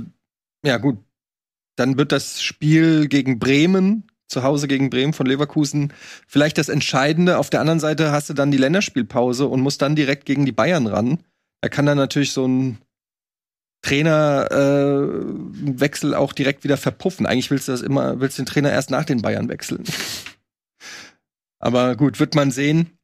ja 0.64 0.78
gut, 0.78 0.98
dann 1.76 1.98
wird 1.98 2.12
das 2.12 2.40
Spiel 2.40 3.08
gegen 3.08 3.38
Bremen, 3.38 4.04
zu 4.28 4.42
Hause 4.42 4.66
gegen 4.66 4.88
Bremen 4.88 5.12
von 5.12 5.26
Leverkusen, 5.26 5.92
vielleicht 6.26 6.56
das 6.56 6.70
Entscheidende. 6.70 7.36
Auf 7.36 7.50
der 7.50 7.60
anderen 7.60 7.80
Seite 7.80 8.12
hast 8.12 8.30
du 8.30 8.34
dann 8.34 8.50
die 8.50 8.58
Länderspielpause 8.58 9.46
und 9.46 9.60
musst 9.60 9.82
dann 9.82 9.94
direkt 9.94 10.24
gegen 10.24 10.46
die 10.46 10.52
Bayern 10.52 10.86
ran 10.86 11.18
er 11.62 11.70
kann 11.70 11.86
dann 11.86 11.96
natürlich 11.96 12.32
so 12.32 12.46
ein 12.46 12.76
Trainerwechsel 13.82 16.12
äh, 16.12 16.16
auch 16.16 16.32
direkt 16.32 16.64
wieder 16.64 16.76
verpuffen. 16.76 17.26
Eigentlich 17.26 17.50
willst 17.50 17.68
du 17.68 17.72
das 17.72 17.82
immer, 17.82 18.20
willst 18.20 18.38
den 18.38 18.46
Trainer 18.46 18.70
erst 18.70 18.90
nach 18.90 19.04
den 19.04 19.20
Bayern 19.22 19.48
wechseln. 19.48 19.84
Aber 21.58 21.96
gut, 21.96 22.20
wird 22.20 22.34
man 22.34 22.50
sehen, 22.50 22.98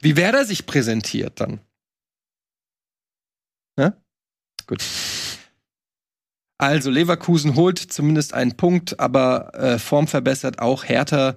wie 0.00 0.16
Werder 0.16 0.44
sich 0.44 0.66
präsentiert 0.66 1.40
dann. 1.40 1.60
Ja? 3.78 3.96
Gut. 4.66 4.84
Also 6.58 6.90
Leverkusen 6.90 7.54
holt 7.56 7.78
zumindest 7.78 8.32
einen 8.32 8.56
Punkt, 8.56 9.00
aber 9.00 9.52
äh, 9.54 9.80
Form 9.80 10.06
verbessert 10.06 10.60
auch 10.60 10.84
Hertha. 10.84 11.36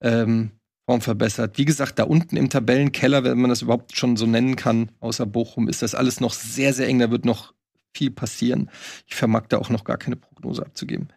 Ähm, 0.00 0.52
Form 0.86 1.00
verbessert. 1.00 1.56
Wie 1.56 1.64
gesagt, 1.64 1.98
da 1.98 2.04
unten 2.04 2.36
im 2.36 2.50
Tabellenkeller, 2.50 3.24
wenn 3.24 3.40
man 3.40 3.48
das 3.48 3.62
überhaupt 3.62 3.96
schon 3.96 4.16
so 4.16 4.26
nennen 4.26 4.56
kann, 4.56 4.90
außer 5.00 5.24
Bochum, 5.24 5.68
ist 5.68 5.82
das 5.82 5.94
alles 5.94 6.20
noch 6.20 6.34
sehr, 6.34 6.74
sehr 6.74 6.86
eng. 6.88 6.98
Da 6.98 7.10
wird 7.10 7.24
noch 7.24 7.54
viel 7.94 8.10
passieren. 8.10 8.70
Ich 9.06 9.14
vermag 9.14 9.46
da 9.48 9.58
auch 9.58 9.70
noch 9.70 9.84
gar 9.84 9.96
keine 9.96 10.16
Prognose 10.16 10.62
abzugeben. 10.62 11.08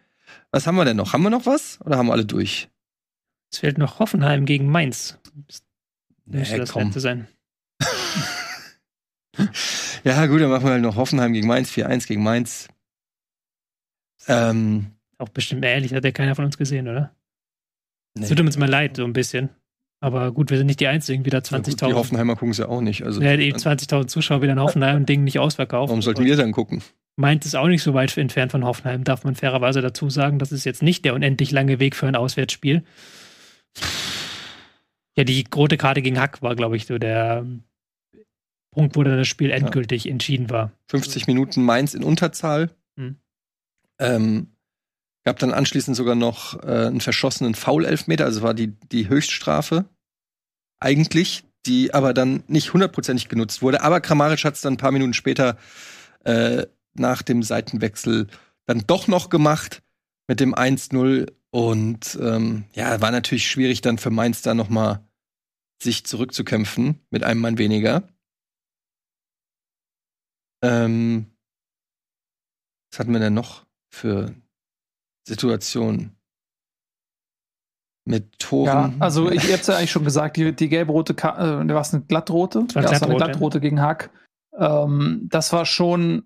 Was 0.50 0.66
haben 0.66 0.76
wir 0.76 0.84
denn 0.84 0.96
noch? 0.96 1.12
Haben 1.12 1.22
wir 1.22 1.30
noch 1.30 1.46
was? 1.46 1.80
Oder 1.82 1.98
haben 1.98 2.06
wir 2.06 2.12
alle 2.12 2.24
durch? 2.24 2.70
Es 3.52 3.58
fehlt 3.58 3.78
noch 3.78 3.98
Hoffenheim 3.98 4.46
gegen 4.46 4.68
Mainz. 4.70 5.18
Das 5.46 5.62
müsste 6.24 6.54
nee, 6.54 6.58
das 6.58 6.72
komm. 6.72 6.84
letzte 6.84 7.00
sein. 7.00 7.28
ja, 10.04 10.26
gut, 10.26 10.40
dann 10.40 10.50
machen 10.50 10.64
wir 10.64 10.72
halt 10.72 10.82
noch 10.82 10.96
Hoffenheim 10.96 11.32
gegen 11.32 11.46
Mainz, 11.46 11.70
4-1 11.70 12.06
gegen 12.06 12.22
Mainz. 12.22 12.68
Ähm, 14.26 14.92
auch 15.18 15.28
bestimmt 15.30 15.64
ehrlich, 15.64 15.94
hat 15.94 16.04
ja 16.04 16.12
keiner 16.12 16.34
von 16.34 16.44
uns 16.44 16.58
gesehen, 16.58 16.88
oder? 16.88 17.14
Es 18.22 18.30
nee. 18.30 18.36
tut 18.36 18.44
uns 18.44 18.58
mal 18.58 18.68
leid, 18.68 18.96
so 18.96 19.04
ein 19.04 19.12
bisschen. 19.12 19.50
Aber 20.00 20.30
gut, 20.32 20.50
wir 20.50 20.58
sind 20.58 20.68
nicht 20.68 20.80
die 20.80 20.86
Einzigen, 20.86 21.24
wieder 21.24 21.38
20.000. 21.38 21.80
Ja, 21.80 21.88
die 21.88 21.94
Hoffenheimer 21.94 22.34
gucken 22.34 22.50
es 22.50 22.58
ja 22.58 22.68
auch 22.68 22.80
nicht. 22.80 23.02
Also, 23.02 23.20
ja, 23.20 23.36
die 23.36 23.52
20.000 23.52 24.06
Zuschauer 24.06 24.42
wieder 24.42 24.52
in 24.52 24.60
Hoffenheim 24.60 24.98
und 24.98 25.08
Ding 25.08 25.24
nicht 25.24 25.40
ausverkauft. 25.40 25.88
Warum 25.88 26.02
sollten 26.02 26.24
wir 26.24 26.36
dann 26.36 26.52
gucken? 26.52 26.82
Meint 27.16 27.44
es 27.44 27.56
auch 27.56 27.66
nicht 27.66 27.82
so 27.82 27.94
weit 27.94 28.16
entfernt 28.16 28.52
von 28.52 28.64
Hoffenheim, 28.64 29.02
darf 29.02 29.24
man 29.24 29.34
fairerweise 29.34 29.80
dazu 29.80 30.08
sagen. 30.08 30.38
Das 30.38 30.52
ist 30.52 30.64
jetzt 30.64 30.84
nicht 30.84 31.04
der 31.04 31.14
unendlich 31.14 31.50
lange 31.50 31.80
Weg 31.80 31.96
für 31.96 32.06
ein 32.06 32.14
Auswärtsspiel. 32.14 32.84
Ja, 35.16 35.24
die 35.24 35.44
rote 35.52 35.76
Karte 35.76 36.00
gegen 36.00 36.20
Hack 36.20 36.42
war, 36.42 36.54
glaube 36.54 36.76
ich, 36.76 36.86
so 36.86 36.98
der 36.98 37.44
Punkt, 38.70 38.94
wo 38.94 39.02
dann 39.02 39.16
das 39.16 39.26
Spiel 39.26 39.50
endgültig 39.50 40.04
ja. 40.04 40.12
entschieden 40.12 40.48
war. 40.48 40.70
50 40.90 41.26
Minuten 41.26 41.64
Mainz 41.64 41.94
in 41.94 42.04
Unterzahl. 42.04 42.70
Hm. 42.96 43.16
Ähm, 43.98 44.52
Gab 45.28 45.38
dann 45.40 45.52
anschließend 45.52 45.94
sogar 45.94 46.14
noch 46.14 46.58
äh, 46.62 46.86
einen 46.86 47.02
verschossenen 47.02 47.54
Foul-Elfmeter, 47.54 48.24
also 48.24 48.40
war 48.40 48.54
die, 48.54 48.68
die 48.68 49.10
Höchststrafe 49.10 49.84
eigentlich, 50.80 51.44
die 51.66 51.92
aber 51.92 52.14
dann 52.14 52.44
nicht 52.46 52.72
hundertprozentig 52.72 53.28
genutzt 53.28 53.60
wurde. 53.60 53.82
Aber 53.82 54.00
Kramaric 54.00 54.42
hat 54.44 54.54
es 54.54 54.62
dann 54.62 54.72
ein 54.72 54.78
paar 54.78 54.90
Minuten 54.90 55.12
später 55.12 55.58
äh, 56.24 56.64
nach 56.94 57.20
dem 57.20 57.42
Seitenwechsel 57.42 58.28
dann 58.64 58.84
doch 58.86 59.06
noch 59.06 59.28
gemacht 59.28 59.82
mit 60.28 60.40
dem 60.40 60.54
1-0. 60.54 61.30
Und 61.50 62.18
ähm, 62.22 62.64
ja, 62.72 63.02
war 63.02 63.10
natürlich 63.10 63.50
schwierig 63.50 63.82
dann 63.82 63.98
für 63.98 64.08
Mainz 64.08 64.40
da 64.40 64.54
noch 64.54 64.70
mal 64.70 65.06
sich 65.82 66.06
zurückzukämpfen 66.06 67.04
mit 67.10 67.22
einem 67.22 67.42
Mann 67.42 67.58
weniger. 67.58 68.08
Ähm, 70.62 71.26
was 72.90 73.00
hatten 73.00 73.12
wir 73.12 73.20
denn 73.20 73.34
noch 73.34 73.66
für 73.90 74.34
Situationen? 75.28 76.16
Mit 78.04 78.38
Toren. 78.38 78.66
Ja, 78.66 78.92
also 79.00 79.30
ich 79.30 79.52
hab's 79.52 79.66
ja 79.66 79.76
eigentlich 79.76 79.90
schon 79.90 80.04
gesagt, 80.04 80.38
die, 80.38 80.54
die 80.54 80.68
gelb-rote, 80.68 81.12
äh, 81.12 81.74
war 81.74 81.80
es 81.80 81.92
eine 81.92 82.02
glattrote? 82.04 82.66
war 82.74 82.82
ja, 82.82 82.90
es 82.90 83.00
war 83.00 83.08
eine 83.08 83.16
glattrote, 83.16 83.16
glattrote 83.16 83.60
gegen 83.60 83.82
Hack. 83.82 84.10
Ähm, 84.56 85.28
das 85.30 85.52
war 85.52 85.66
schon 85.66 86.24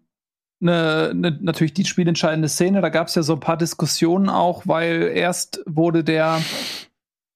eine, 0.61 1.11
eine, 1.11 1.39
natürlich 1.41 1.75
die 1.75 1.85
spielentscheidende 1.85 2.49
Szene. 2.49 2.81
Da 2.81 2.89
gab 2.89 3.09
es 3.09 3.17
ja 3.17 3.23
so 3.23 3.33
ein 3.33 3.41
paar 3.41 3.57
Diskussionen 3.57 4.29
auch, 4.29 4.63
weil 4.67 5.11
erst 5.15 5.61
wurde 5.67 6.05
der 6.05 6.41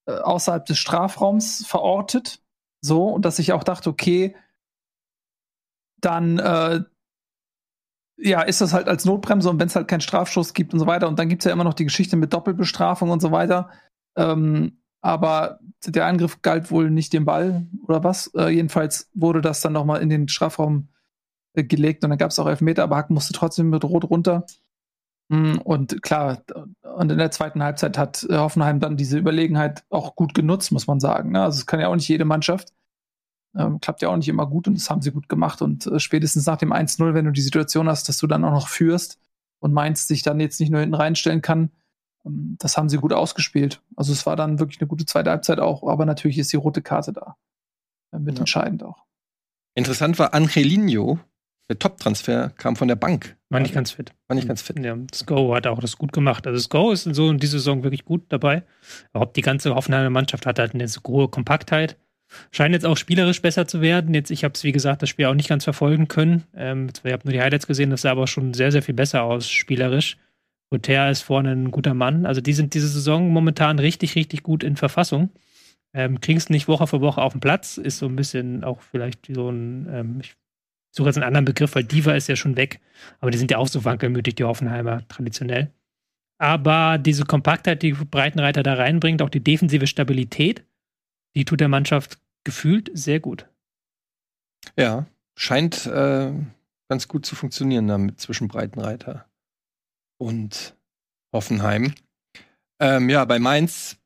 äh, 0.07 0.13
außerhalb 0.13 0.65
des 0.65 0.77
Strafraums 0.77 1.65
verortet. 1.67 2.39
So, 2.81 3.09
und 3.09 3.25
dass 3.25 3.39
ich 3.39 3.51
auch 3.51 3.65
dachte, 3.65 3.89
okay, 3.89 4.35
dann 5.99 6.39
äh, 6.39 6.83
ja, 8.17 8.41
ist 8.41 8.61
das 8.61 8.73
halt 8.73 8.87
als 8.87 9.05
Notbremse 9.05 9.49
und 9.49 9.59
wenn 9.59 9.67
es 9.67 9.75
halt 9.75 9.87
keinen 9.87 10.01
Strafschuss 10.01 10.53
gibt 10.53 10.73
und 10.73 10.79
so 10.79 10.87
weiter. 10.87 11.07
Und 11.07 11.19
dann 11.19 11.29
gibt 11.29 11.43
es 11.43 11.45
ja 11.45 11.53
immer 11.53 11.63
noch 11.63 11.75
die 11.75 11.85
Geschichte 11.85 12.17
mit 12.17 12.33
Doppelbestrafung 12.33 13.09
und 13.09 13.21
so 13.21 13.31
weiter. 13.31 13.69
Ähm, 14.17 14.79
aber 15.01 15.59
der 15.85 16.05
Angriff 16.07 16.41
galt 16.41 16.71
wohl 16.71 16.89
nicht 16.89 17.13
dem 17.13 17.25
Ball 17.25 17.67
oder 17.83 18.03
was. 18.03 18.31
Äh, 18.35 18.49
jedenfalls 18.49 19.09
wurde 19.13 19.41
das 19.41 19.61
dann 19.61 19.73
nochmal 19.73 20.01
in 20.01 20.09
den 20.09 20.27
Strafraum 20.27 20.89
äh, 21.53 21.63
gelegt 21.63 22.03
und 22.03 22.09
dann 22.09 22.19
gab 22.19 22.31
es 22.31 22.39
auch 22.39 22.47
Elfmeter, 22.47 22.83
aber 22.83 22.97
Hack 22.97 23.09
musste 23.11 23.33
trotzdem 23.33 23.69
mit 23.69 23.83
Rot 23.83 24.09
runter. 24.09 24.45
Mm, 25.29 25.57
Und 25.63 26.01
klar, 26.01 26.41
und 26.95 27.11
in 27.11 27.17
der 27.17 27.31
zweiten 27.31 27.61
Halbzeit 27.61 27.97
hat 27.97 28.23
äh, 28.29 28.37
Hoffenheim 28.37 28.79
dann 28.79 28.97
diese 28.97 29.17
Überlegenheit 29.17 29.83
auch 29.89 30.15
gut 30.15 30.33
genutzt, 30.33 30.71
muss 30.71 30.87
man 30.87 30.99
sagen. 30.99 31.31
Ne? 31.31 31.43
Also 31.43 31.59
es 31.59 31.65
kann 31.65 31.79
ja 31.79 31.89
auch 31.89 31.95
nicht 31.95 32.07
jede 32.07 32.25
Mannschaft. 32.25 32.73
Ähm, 33.57 33.79
klappt 33.81 34.01
ja 34.03 34.09
auch 34.09 34.15
nicht 34.17 34.29
immer 34.29 34.45
gut 34.45 34.67
und 34.67 34.75
das 34.75 34.89
haben 34.89 35.01
sie 35.01 35.11
gut 35.11 35.27
gemacht. 35.29 35.61
Und 35.61 35.87
äh, 35.87 35.99
spätestens 35.99 36.45
nach 36.45 36.57
dem 36.57 36.71
1-0, 36.71 37.13
wenn 37.13 37.25
du 37.25 37.31
die 37.31 37.41
Situation 37.41 37.89
hast, 37.89 38.07
dass 38.07 38.17
du 38.19 38.27
dann 38.27 38.43
auch 38.45 38.51
noch 38.51 38.67
führst 38.67 39.19
und 39.59 39.73
Mainz 39.73 40.07
sich 40.07 40.21
dann 40.21 40.39
jetzt 40.39 40.59
nicht 40.59 40.69
nur 40.69 40.81
hinten 40.81 40.95
reinstellen 40.95 41.41
kann, 41.41 41.71
ähm, 42.25 42.55
das 42.59 42.77
haben 42.77 42.89
sie 42.89 42.97
gut 42.97 43.13
ausgespielt. 43.13 43.81
Also 43.95 44.11
es 44.13 44.25
war 44.25 44.35
dann 44.35 44.59
wirklich 44.59 44.79
eine 44.79 44.87
gute 44.87 45.05
zweite 45.05 45.31
Halbzeit 45.31 45.59
auch, 45.59 45.87
aber 45.87 46.05
natürlich 46.05 46.37
ist 46.37 46.53
die 46.53 46.57
rote 46.57 46.81
Karte 46.83 47.13
da. 47.13 47.35
Äh, 48.13 48.19
Mit 48.19 48.35
Ja. 48.35 48.41
entscheidend 48.41 48.83
auch. 48.83 49.03
Interessant 49.75 50.17
war 50.19 50.33
Angelino, 50.33 51.19
der 51.69 51.79
Top-Transfer, 51.79 52.49
kam 52.57 52.75
von 52.75 52.87
der 52.87 52.95
Bank. 52.95 53.37
War 53.49 53.59
nicht 53.59 53.73
ganz 53.73 53.91
fit. 53.91 54.13
War 54.27 54.35
nicht 54.35 54.47
ganz 54.47 54.61
fit. 54.61 54.79
Ja, 54.79 54.95
Sko 55.13 55.53
hat 55.55 55.67
auch 55.67 55.79
das 55.79 55.97
gut 55.97 56.13
gemacht. 56.13 56.47
Also 56.47 56.59
Sko 56.59 56.91
ist 56.91 57.03
so 57.03 57.29
in 57.29 57.37
dieser 57.39 57.59
Saison 57.59 57.83
wirklich 57.83 58.05
gut 58.05 58.25
dabei. 58.29 58.63
Überhaupt 59.11 59.35
die 59.35 59.41
ganze 59.41 59.73
Hoffenheimer 59.75 60.09
Mannschaft 60.09 60.45
hat 60.45 60.59
halt 60.59 60.73
eine 60.73 60.87
so 60.87 61.01
hohe 61.07 61.27
Kompaktheit. 61.27 61.97
Scheint 62.51 62.73
jetzt 62.73 62.85
auch 62.85 62.97
spielerisch 62.97 63.41
besser 63.41 63.67
zu 63.67 63.81
werden. 63.81 64.13
Jetzt, 64.13 64.31
ich 64.31 64.43
habe 64.43 64.53
es, 64.53 64.63
wie 64.63 64.71
gesagt, 64.71 65.01
das 65.01 65.09
Spiel 65.09 65.25
auch 65.25 65.33
nicht 65.33 65.49
ganz 65.49 65.63
verfolgen 65.63 66.07
können. 66.07 66.43
Ähm, 66.55 66.89
ich 67.03 67.11
habe 67.11 67.23
nur 67.25 67.33
die 67.33 67.41
Highlights 67.41 67.67
gesehen, 67.67 67.89
das 67.89 68.01
sah 68.01 68.11
aber 68.11 68.27
schon 68.27 68.53
sehr, 68.53 68.71
sehr 68.71 68.81
viel 68.81 68.95
besser 68.95 69.23
aus, 69.23 69.49
spielerisch. 69.49 70.17
Hoter 70.71 71.09
ist 71.09 71.21
vorne 71.21 71.51
ein 71.51 71.71
guter 71.71 71.93
Mann. 71.93 72.25
Also 72.25 72.41
die 72.41 72.53
sind 72.53 72.73
diese 72.73 72.89
Saison 72.89 73.31
momentan 73.31 73.79
richtig, 73.79 74.15
richtig 74.15 74.43
gut 74.43 74.63
in 74.63 74.75
Verfassung. 74.75 75.29
Ähm, 75.93 76.19
Kriegen 76.19 76.37
es 76.37 76.49
nicht 76.49 76.67
Woche 76.67 76.87
für 76.87 77.01
Woche 77.01 77.21
auf 77.21 77.33
den 77.33 77.41
Platz. 77.41 77.77
Ist 77.77 77.99
so 77.99 78.07
ein 78.07 78.15
bisschen 78.15 78.63
auch 78.63 78.81
vielleicht 78.81 79.27
so 79.33 79.49
ein, 79.49 79.87
ähm, 79.89 80.17
ich 80.21 80.35
suche 80.91 81.07
jetzt 81.07 81.17
einen 81.17 81.25
anderen 81.25 81.45
Begriff, 81.45 81.75
weil 81.75 81.85
Diva 81.85 82.13
ist 82.13 82.27
ja 82.27 82.35
schon 82.35 82.57
weg. 82.57 82.81
Aber 83.19 83.31
die 83.31 83.37
sind 83.37 83.51
ja 83.51 83.57
auch 83.57 83.67
so 83.67 83.85
wankelmütig, 83.85 84.35
die 84.35 84.43
Hoffenheimer, 84.43 85.07
traditionell. 85.07 85.71
Aber 86.39 86.97
diese 86.97 87.25
Kompaktheit, 87.25 87.81
die 87.81 87.93
Breitenreiter 87.93 88.61
da 88.61 88.75
reinbringt, 88.75 89.21
auch 89.21 89.29
die 89.29 89.43
defensive 89.43 89.87
Stabilität, 89.87 90.63
die 91.35 91.45
tut 91.45 91.59
der 91.59 91.67
Mannschaft 91.67 92.19
gefühlt 92.43 92.89
sehr 92.93 93.19
gut. 93.19 93.47
Ja, 94.77 95.05
scheint 95.37 95.85
äh, 95.85 96.31
ganz 96.89 97.07
gut 97.07 97.25
zu 97.25 97.35
funktionieren 97.35 97.87
damit 97.87 98.19
zwischen 98.19 98.47
Breitenreiter 98.47 99.29
und 100.17 100.75
Hoffenheim. 101.33 101.93
Ähm, 102.79 103.09
ja, 103.09 103.25
bei 103.25 103.39
Mainz, 103.39 103.97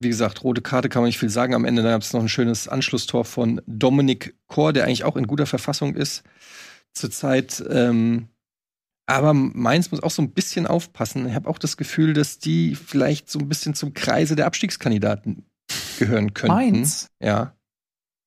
wie 0.00 0.08
gesagt, 0.08 0.44
rote 0.44 0.62
Karte 0.62 0.88
kann 0.88 1.02
man 1.02 1.08
nicht 1.08 1.18
viel 1.18 1.30
sagen. 1.30 1.54
Am 1.54 1.64
Ende 1.64 1.82
gab 1.82 2.02
es 2.02 2.12
noch 2.12 2.20
ein 2.20 2.28
schönes 2.28 2.68
Anschlusstor 2.68 3.24
von 3.24 3.60
Dominik 3.66 4.36
Kor, 4.46 4.72
der 4.72 4.84
eigentlich 4.84 5.04
auch 5.04 5.16
in 5.16 5.26
guter 5.26 5.46
Verfassung 5.46 5.94
ist 5.94 6.24
zurzeit. 6.92 7.62
Ähm, 7.68 8.28
aber 9.06 9.34
Mainz 9.34 9.90
muss 9.90 10.02
auch 10.02 10.10
so 10.10 10.22
ein 10.22 10.32
bisschen 10.32 10.66
aufpassen. 10.66 11.28
Ich 11.28 11.34
habe 11.34 11.48
auch 11.48 11.58
das 11.58 11.76
Gefühl, 11.76 12.14
dass 12.14 12.38
die 12.38 12.74
vielleicht 12.74 13.28
so 13.30 13.38
ein 13.38 13.48
bisschen 13.48 13.74
zum 13.74 13.92
Kreise 13.92 14.34
der 14.36 14.46
Abstiegskandidaten 14.46 15.44
gehören 15.98 16.34
könnten. 16.34 16.54
Mainz, 16.54 17.10
Ja. 17.22 17.54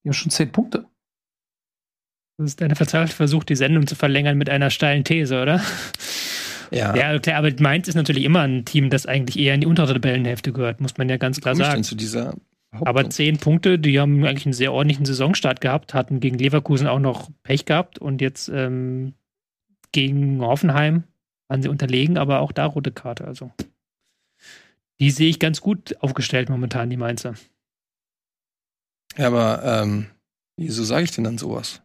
die 0.04 0.10
haben 0.10 0.14
schon 0.14 0.32
zehn 0.32 0.52
Punkte. 0.52 0.86
Das 2.38 2.50
ist 2.52 2.62
eine 2.62 2.76
verzweifelte 2.76 3.16
Versuch, 3.16 3.44
die 3.44 3.56
Sendung 3.56 3.88
zu 3.88 3.96
verlängern 3.96 4.38
mit 4.38 4.50
einer 4.50 4.70
steilen 4.70 5.04
These, 5.04 5.42
oder? 5.42 5.62
Ja. 6.70 6.96
Ja, 6.96 7.18
klar, 7.20 7.38
aber 7.38 7.52
Mainz 7.60 7.88
ist 7.88 7.96
natürlich 7.96 8.24
immer 8.26 8.42
ein 8.42 8.66
Team, 8.66 8.90
das 8.90 9.06
eigentlich 9.06 9.40
eher 9.40 9.56
in 9.56 9.62
die 9.62 9.68
untere 9.68 9.94
Tabellenhälfte 9.94 10.52
gehört, 10.52 10.82
muss 10.82 10.98
man 10.98 11.08
ja 11.10 11.18
ganz 11.18 11.40
klar 11.42 11.56
sagen. 11.56 11.84
zu 11.84 11.96
dieser 11.96 12.36
Aber 12.72 13.10
zehn 13.10 13.38
Punkte, 13.38 13.80
die 13.80 14.00
haben 14.00 14.24
eigentlich 14.26 14.46
einen 14.46 14.54
sehr 14.54 14.74
ordentlichen 14.74 15.06
Saisonstart 15.06 15.62
gehabt, 15.62 15.94
hatten 15.94 16.20
gegen 16.20 16.38
Leverkusen 16.38 16.86
auch 16.88 17.00
noch 17.00 17.30
Pech 17.44 17.66
gehabt 17.66 17.98
und 18.00 18.22
jetzt 18.22 18.50
ähm, 18.50 19.14
gegen 19.94 20.42
Hoffenheim 20.42 21.06
waren 21.48 21.62
sie 21.62 21.70
unterlegen, 21.70 22.18
aber 22.18 22.42
auch 22.42 22.52
da 22.52 22.66
rote 22.66 22.92
Karte. 22.92 23.26
Also 23.26 23.52
die 25.00 25.10
sehe 25.12 25.30
ich 25.30 25.40
ganz 25.40 25.62
gut 25.62 25.96
aufgestellt 26.02 26.50
momentan, 26.50 26.90
die 26.90 26.98
Mainzer. 26.98 27.36
Ja, 29.18 29.28
aber 29.28 29.62
ähm, 29.64 30.08
wieso 30.58 30.84
sage 30.84 31.04
ich 31.04 31.12
denn 31.12 31.24
dann 31.24 31.38
sowas? 31.38 31.82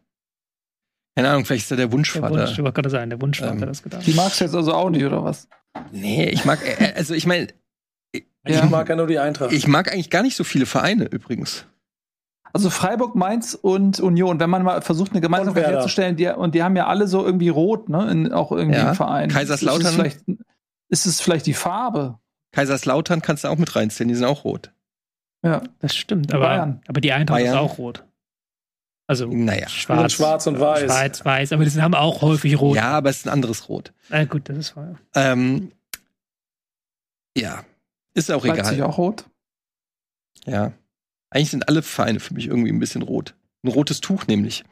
Keine 1.15 1.29
Ahnung, 1.29 1.45
vielleicht 1.45 1.65
ist 1.65 1.71
er 1.71 1.77
der 1.77 1.87
Der 1.87 1.93
Wunschvater. 1.93 2.29
Wunsch, 2.47 2.57
ich 2.57 2.73
gerade 2.73 2.89
sagen, 2.89 3.09
der 3.09 3.21
Wunschvater 3.21 3.53
Ähm, 3.53 3.61
hat 3.61 3.69
das 3.69 3.83
gedacht. 3.83 4.05
Die 4.05 4.13
magst 4.13 4.39
du 4.39 4.45
jetzt 4.45 4.55
also 4.55 4.73
auch 4.73 4.89
nicht, 4.89 5.03
oder 5.05 5.23
was? 5.23 5.47
Nee, 5.91 6.29
ich 6.29 6.43
mag, 6.45 6.59
äh, 6.65 6.93
also 6.95 7.13
ich 7.13 7.25
meine, 7.27 7.47
Ich 8.13 8.25
Ja. 8.47 8.65
mag 8.65 8.89
ja 8.89 8.95
nur 8.95 9.07
die 9.07 9.19
Eintracht. 9.19 9.53
ich 9.53 9.67
mag 9.67 9.91
eigentlich 9.91 10.09
gar 10.09 10.21
nicht 10.21 10.35
so 10.35 10.43
viele 10.43 10.65
Vereine 10.65 11.05
übrigens. 11.05 11.65
Also 12.51 12.69
Freiburg, 12.69 13.15
Mainz 13.15 13.53
und 13.59 13.99
Union, 14.01 14.39
wenn 14.39 14.49
man 14.49 14.63
mal 14.63 14.81
versucht, 14.81 15.11
eine 15.11 15.21
Gemeinsamkeit 15.21 15.65
herzustellen, 15.67 16.15
die, 16.17 16.27
und 16.27 16.53
die 16.53 16.61
haben 16.61 16.75
ja 16.75 16.87
alle 16.87 17.07
so 17.07 17.23
irgendwie 17.25 17.49
rot, 17.49 17.87
ne? 17.89 18.11
In, 18.11 18.33
auch 18.33 18.51
irgendwie 18.51 18.79
Ja. 18.79 18.89
im 18.89 18.95
Verein. 18.95 19.29
Kaiserslautern. 19.29 19.81
Ist 19.81 19.87
es, 19.87 19.95
vielleicht, 19.95 20.23
ist 20.89 21.05
es 21.05 21.21
vielleicht 21.21 21.45
die 21.45 21.53
Farbe? 21.53 22.19
Kaiserslautern 22.51 23.21
kannst 23.21 23.43
du 23.45 23.47
auch 23.47 23.57
mit 23.57 23.75
reinziehen, 23.75 24.09
die 24.09 24.15
sind 24.15 24.25
auch 24.25 24.43
rot. 24.43 24.72
Ja. 25.43 25.61
Das 25.79 25.95
stimmt, 25.95 26.33
aber, 26.33 26.45
Bayern. 26.47 26.81
aber 26.87 27.01
die 27.01 27.11
Eintracht 27.11 27.39
Bayern. 27.39 27.53
ist 27.55 27.59
auch 27.59 27.77
rot. 27.77 28.03
Also 29.05 29.27
Naja. 29.27 29.67
schwarz, 29.67 30.13
schwarz 30.13 30.47
und 30.47 30.59
weiß. 30.59 30.83
Schwarz, 30.85 31.25
weiß, 31.25 31.51
aber 31.51 31.65
die 31.65 31.81
haben 31.81 31.93
auch 31.93 32.21
häufig 32.21 32.59
rot. 32.59 32.77
Ja, 32.77 32.91
aber 32.91 33.09
es 33.09 33.17
ist 33.17 33.25
ein 33.27 33.33
anderes 33.33 33.67
Rot. 33.67 33.91
Na 34.09 34.23
gut, 34.23 34.47
das 34.47 34.57
ist 34.57 34.69
voll. 34.69 34.97
Ähm, 35.13 35.71
ja, 37.37 37.65
ist 38.13 38.31
auch 38.31 38.45
Leipzig 38.45 38.75
egal. 38.75 38.87
auch 38.87 38.97
rot? 38.97 39.25
Ja. 40.45 40.71
Eigentlich 41.29 41.51
sind 41.51 41.67
alle 41.67 41.81
Vereine 41.81 42.19
für 42.21 42.33
mich 42.33 42.47
irgendwie 42.47 42.71
ein 42.71 42.79
bisschen 42.79 43.01
rot. 43.01 43.35
Ein 43.63 43.69
rotes 43.71 43.99
Tuch 44.01 44.27
nämlich. 44.27 44.63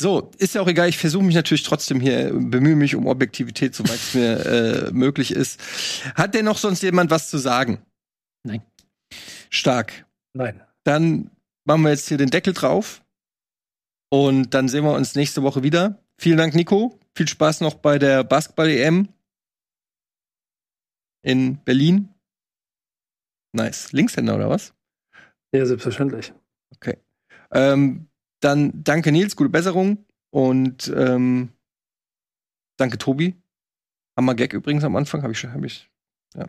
So, 0.00 0.30
ist 0.38 0.54
ja 0.54 0.60
auch 0.60 0.68
egal. 0.68 0.88
Ich 0.88 0.98
versuche 0.98 1.24
mich 1.24 1.34
natürlich 1.34 1.64
trotzdem 1.64 2.00
hier, 2.00 2.30
bemühe 2.32 2.76
mich 2.76 2.94
um 2.94 3.06
Objektivität, 3.06 3.74
soweit 3.74 3.96
es 3.96 4.14
mir 4.14 4.46
äh, 4.46 4.90
möglich 4.92 5.32
ist. 5.32 5.60
Hat 6.14 6.34
denn 6.34 6.44
noch 6.44 6.58
sonst 6.58 6.82
jemand 6.84 7.10
was 7.10 7.28
zu 7.28 7.38
sagen? 7.38 7.82
Nein. 8.44 8.62
Stark. 9.50 10.06
Nein. 10.34 10.62
Dann 10.84 11.30
machen 11.64 11.82
wir 11.82 11.90
jetzt 11.90 12.08
hier 12.08 12.18
den 12.18 12.30
Deckel 12.30 12.52
drauf. 12.52 13.02
Und 14.10 14.54
dann 14.54 14.68
sehen 14.68 14.84
wir 14.84 14.92
uns 14.92 15.14
nächste 15.14 15.42
Woche 15.42 15.62
wieder. 15.62 16.02
Vielen 16.16 16.38
Dank, 16.38 16.54
Nico. 16.54 16.98
Viel 17.14 17.28
Spaß 17.28 17.60
noch 17.60 17.74
bei 17.74 17.98
der 17.98 18.24
Basketball-EM 18.24 19.08
in 21.22 21.62
Berlin. 21.64 22.14
Nice. 23.52 23.92
Linkshänder 23.92 24.36
oder 24.36 24.48
was? 24.48 24.74
Ja, 25.52 25.66
selbstverständlich. 25.66 26.32
Ähm, 27.50 28.08
dann 28.40 28.84
danke 28.84 29.12
Nils, 29.12 29.36
gute 29.36 29.50
Besserung. 29.50 30.04
Und 30.30 30.92
ähm, 30.94 31.50
danke 32.76 32.98
Tobi. 32.98 33.34
Hammer 34.16 34.34
Gag 34.34 34.52
übrigens 34.52 34.84
am 34.84 34.96
Anfang, 34.96 35.22
habe 35.22 35.32
ich 35.32 35.38
schon, 35.38 35.52
habe 35.52 35.66
ich. 35.66 35.90
Ja, 36.34 36.46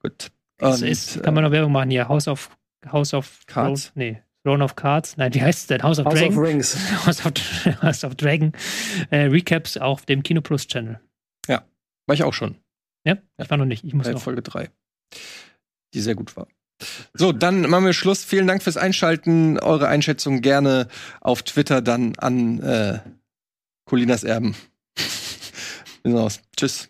gut. 0.00 0.30
Das 0.60 0.82
ist, 0.82 1.16
äh, 1.16 1.20
kann 1.20 1.34
man 1.34 1.44
noch 1.44 1.50
Werbung 1.50 1.72
machen 1.72 1.90
hier. 1.90 2.08
House 2.08 2.28
of, 2.28 2.50
House 2.90 3.14
of 3.14 3.40
Cards. 3.46 3.92
Roll, 3.96 4.04
nee, 4.04 4.22
Throne 4.44 4.64
of 4.64 4.76
Cards. 4.76 5.16
Nein, 5.16 5.34
wie 5.34 5.42
heißt 5.42 5.60
es 5.60 5.66
denn? 5.66 5.82
House 5.82 5.98
of 5.98 6.06
House 6.06 6.22
Of 6.22 6.36
Rings. 6.36 6.76
House 7.06 7.24
of, 7.24 7.32
House 7.82 8.04
of 8.04 8.14
Dragon. 8.14 8.52
Äh, 9.10 9.24
Recaps 9.26 9.76
auf 9.76 10.06
dem 10.06 10.22
Kino 10.22 10.40
Plus 10.40 10.66
Channel. 10.66 11.00
Ja, 11.48 11.64
war 12.06 12.14
ich 12.14 12.22
auch 12.22 12.34
schon. 12.34 12.56
Ja, 13.04 13.16
ich 13.38 13.50
war 13.50 13.56
noch 13.56 13.64
nicht. 13.64 13.84
Ich 13.84 13.94
muss 13.94 14.06
ja, 14.06 14.12
noch. 14.12 14.22
Folge 14.22 14.42
3, 14.42 14.70
die 15.94 16.00
sehr 16.00 16.14
gut 16.14 16.36
war. 16.36 16.46
So, 17.12 17.32
dann 17.32 17.62
machen 17.62 17.84
wir 17.84 17.92
Schluss. 17.92 18.24
Vielen 18.24 18.46
Dank 18.46 18.62
fürs 18.62 18.76
Einschalten. 18.76 19.58
Eure 19.58 19.88
Einschätzung 19.88 20.40
gerne 20.40 20.88
auf 21.20 21.42
Twitter 21.42 21.82
dann 21.82 22.16
an 22.16 22.60
äh, 22.60 23.00
Colinas 23.84 24.24
Erben. 24.24 24.56
Tschüss. 26.56 26.89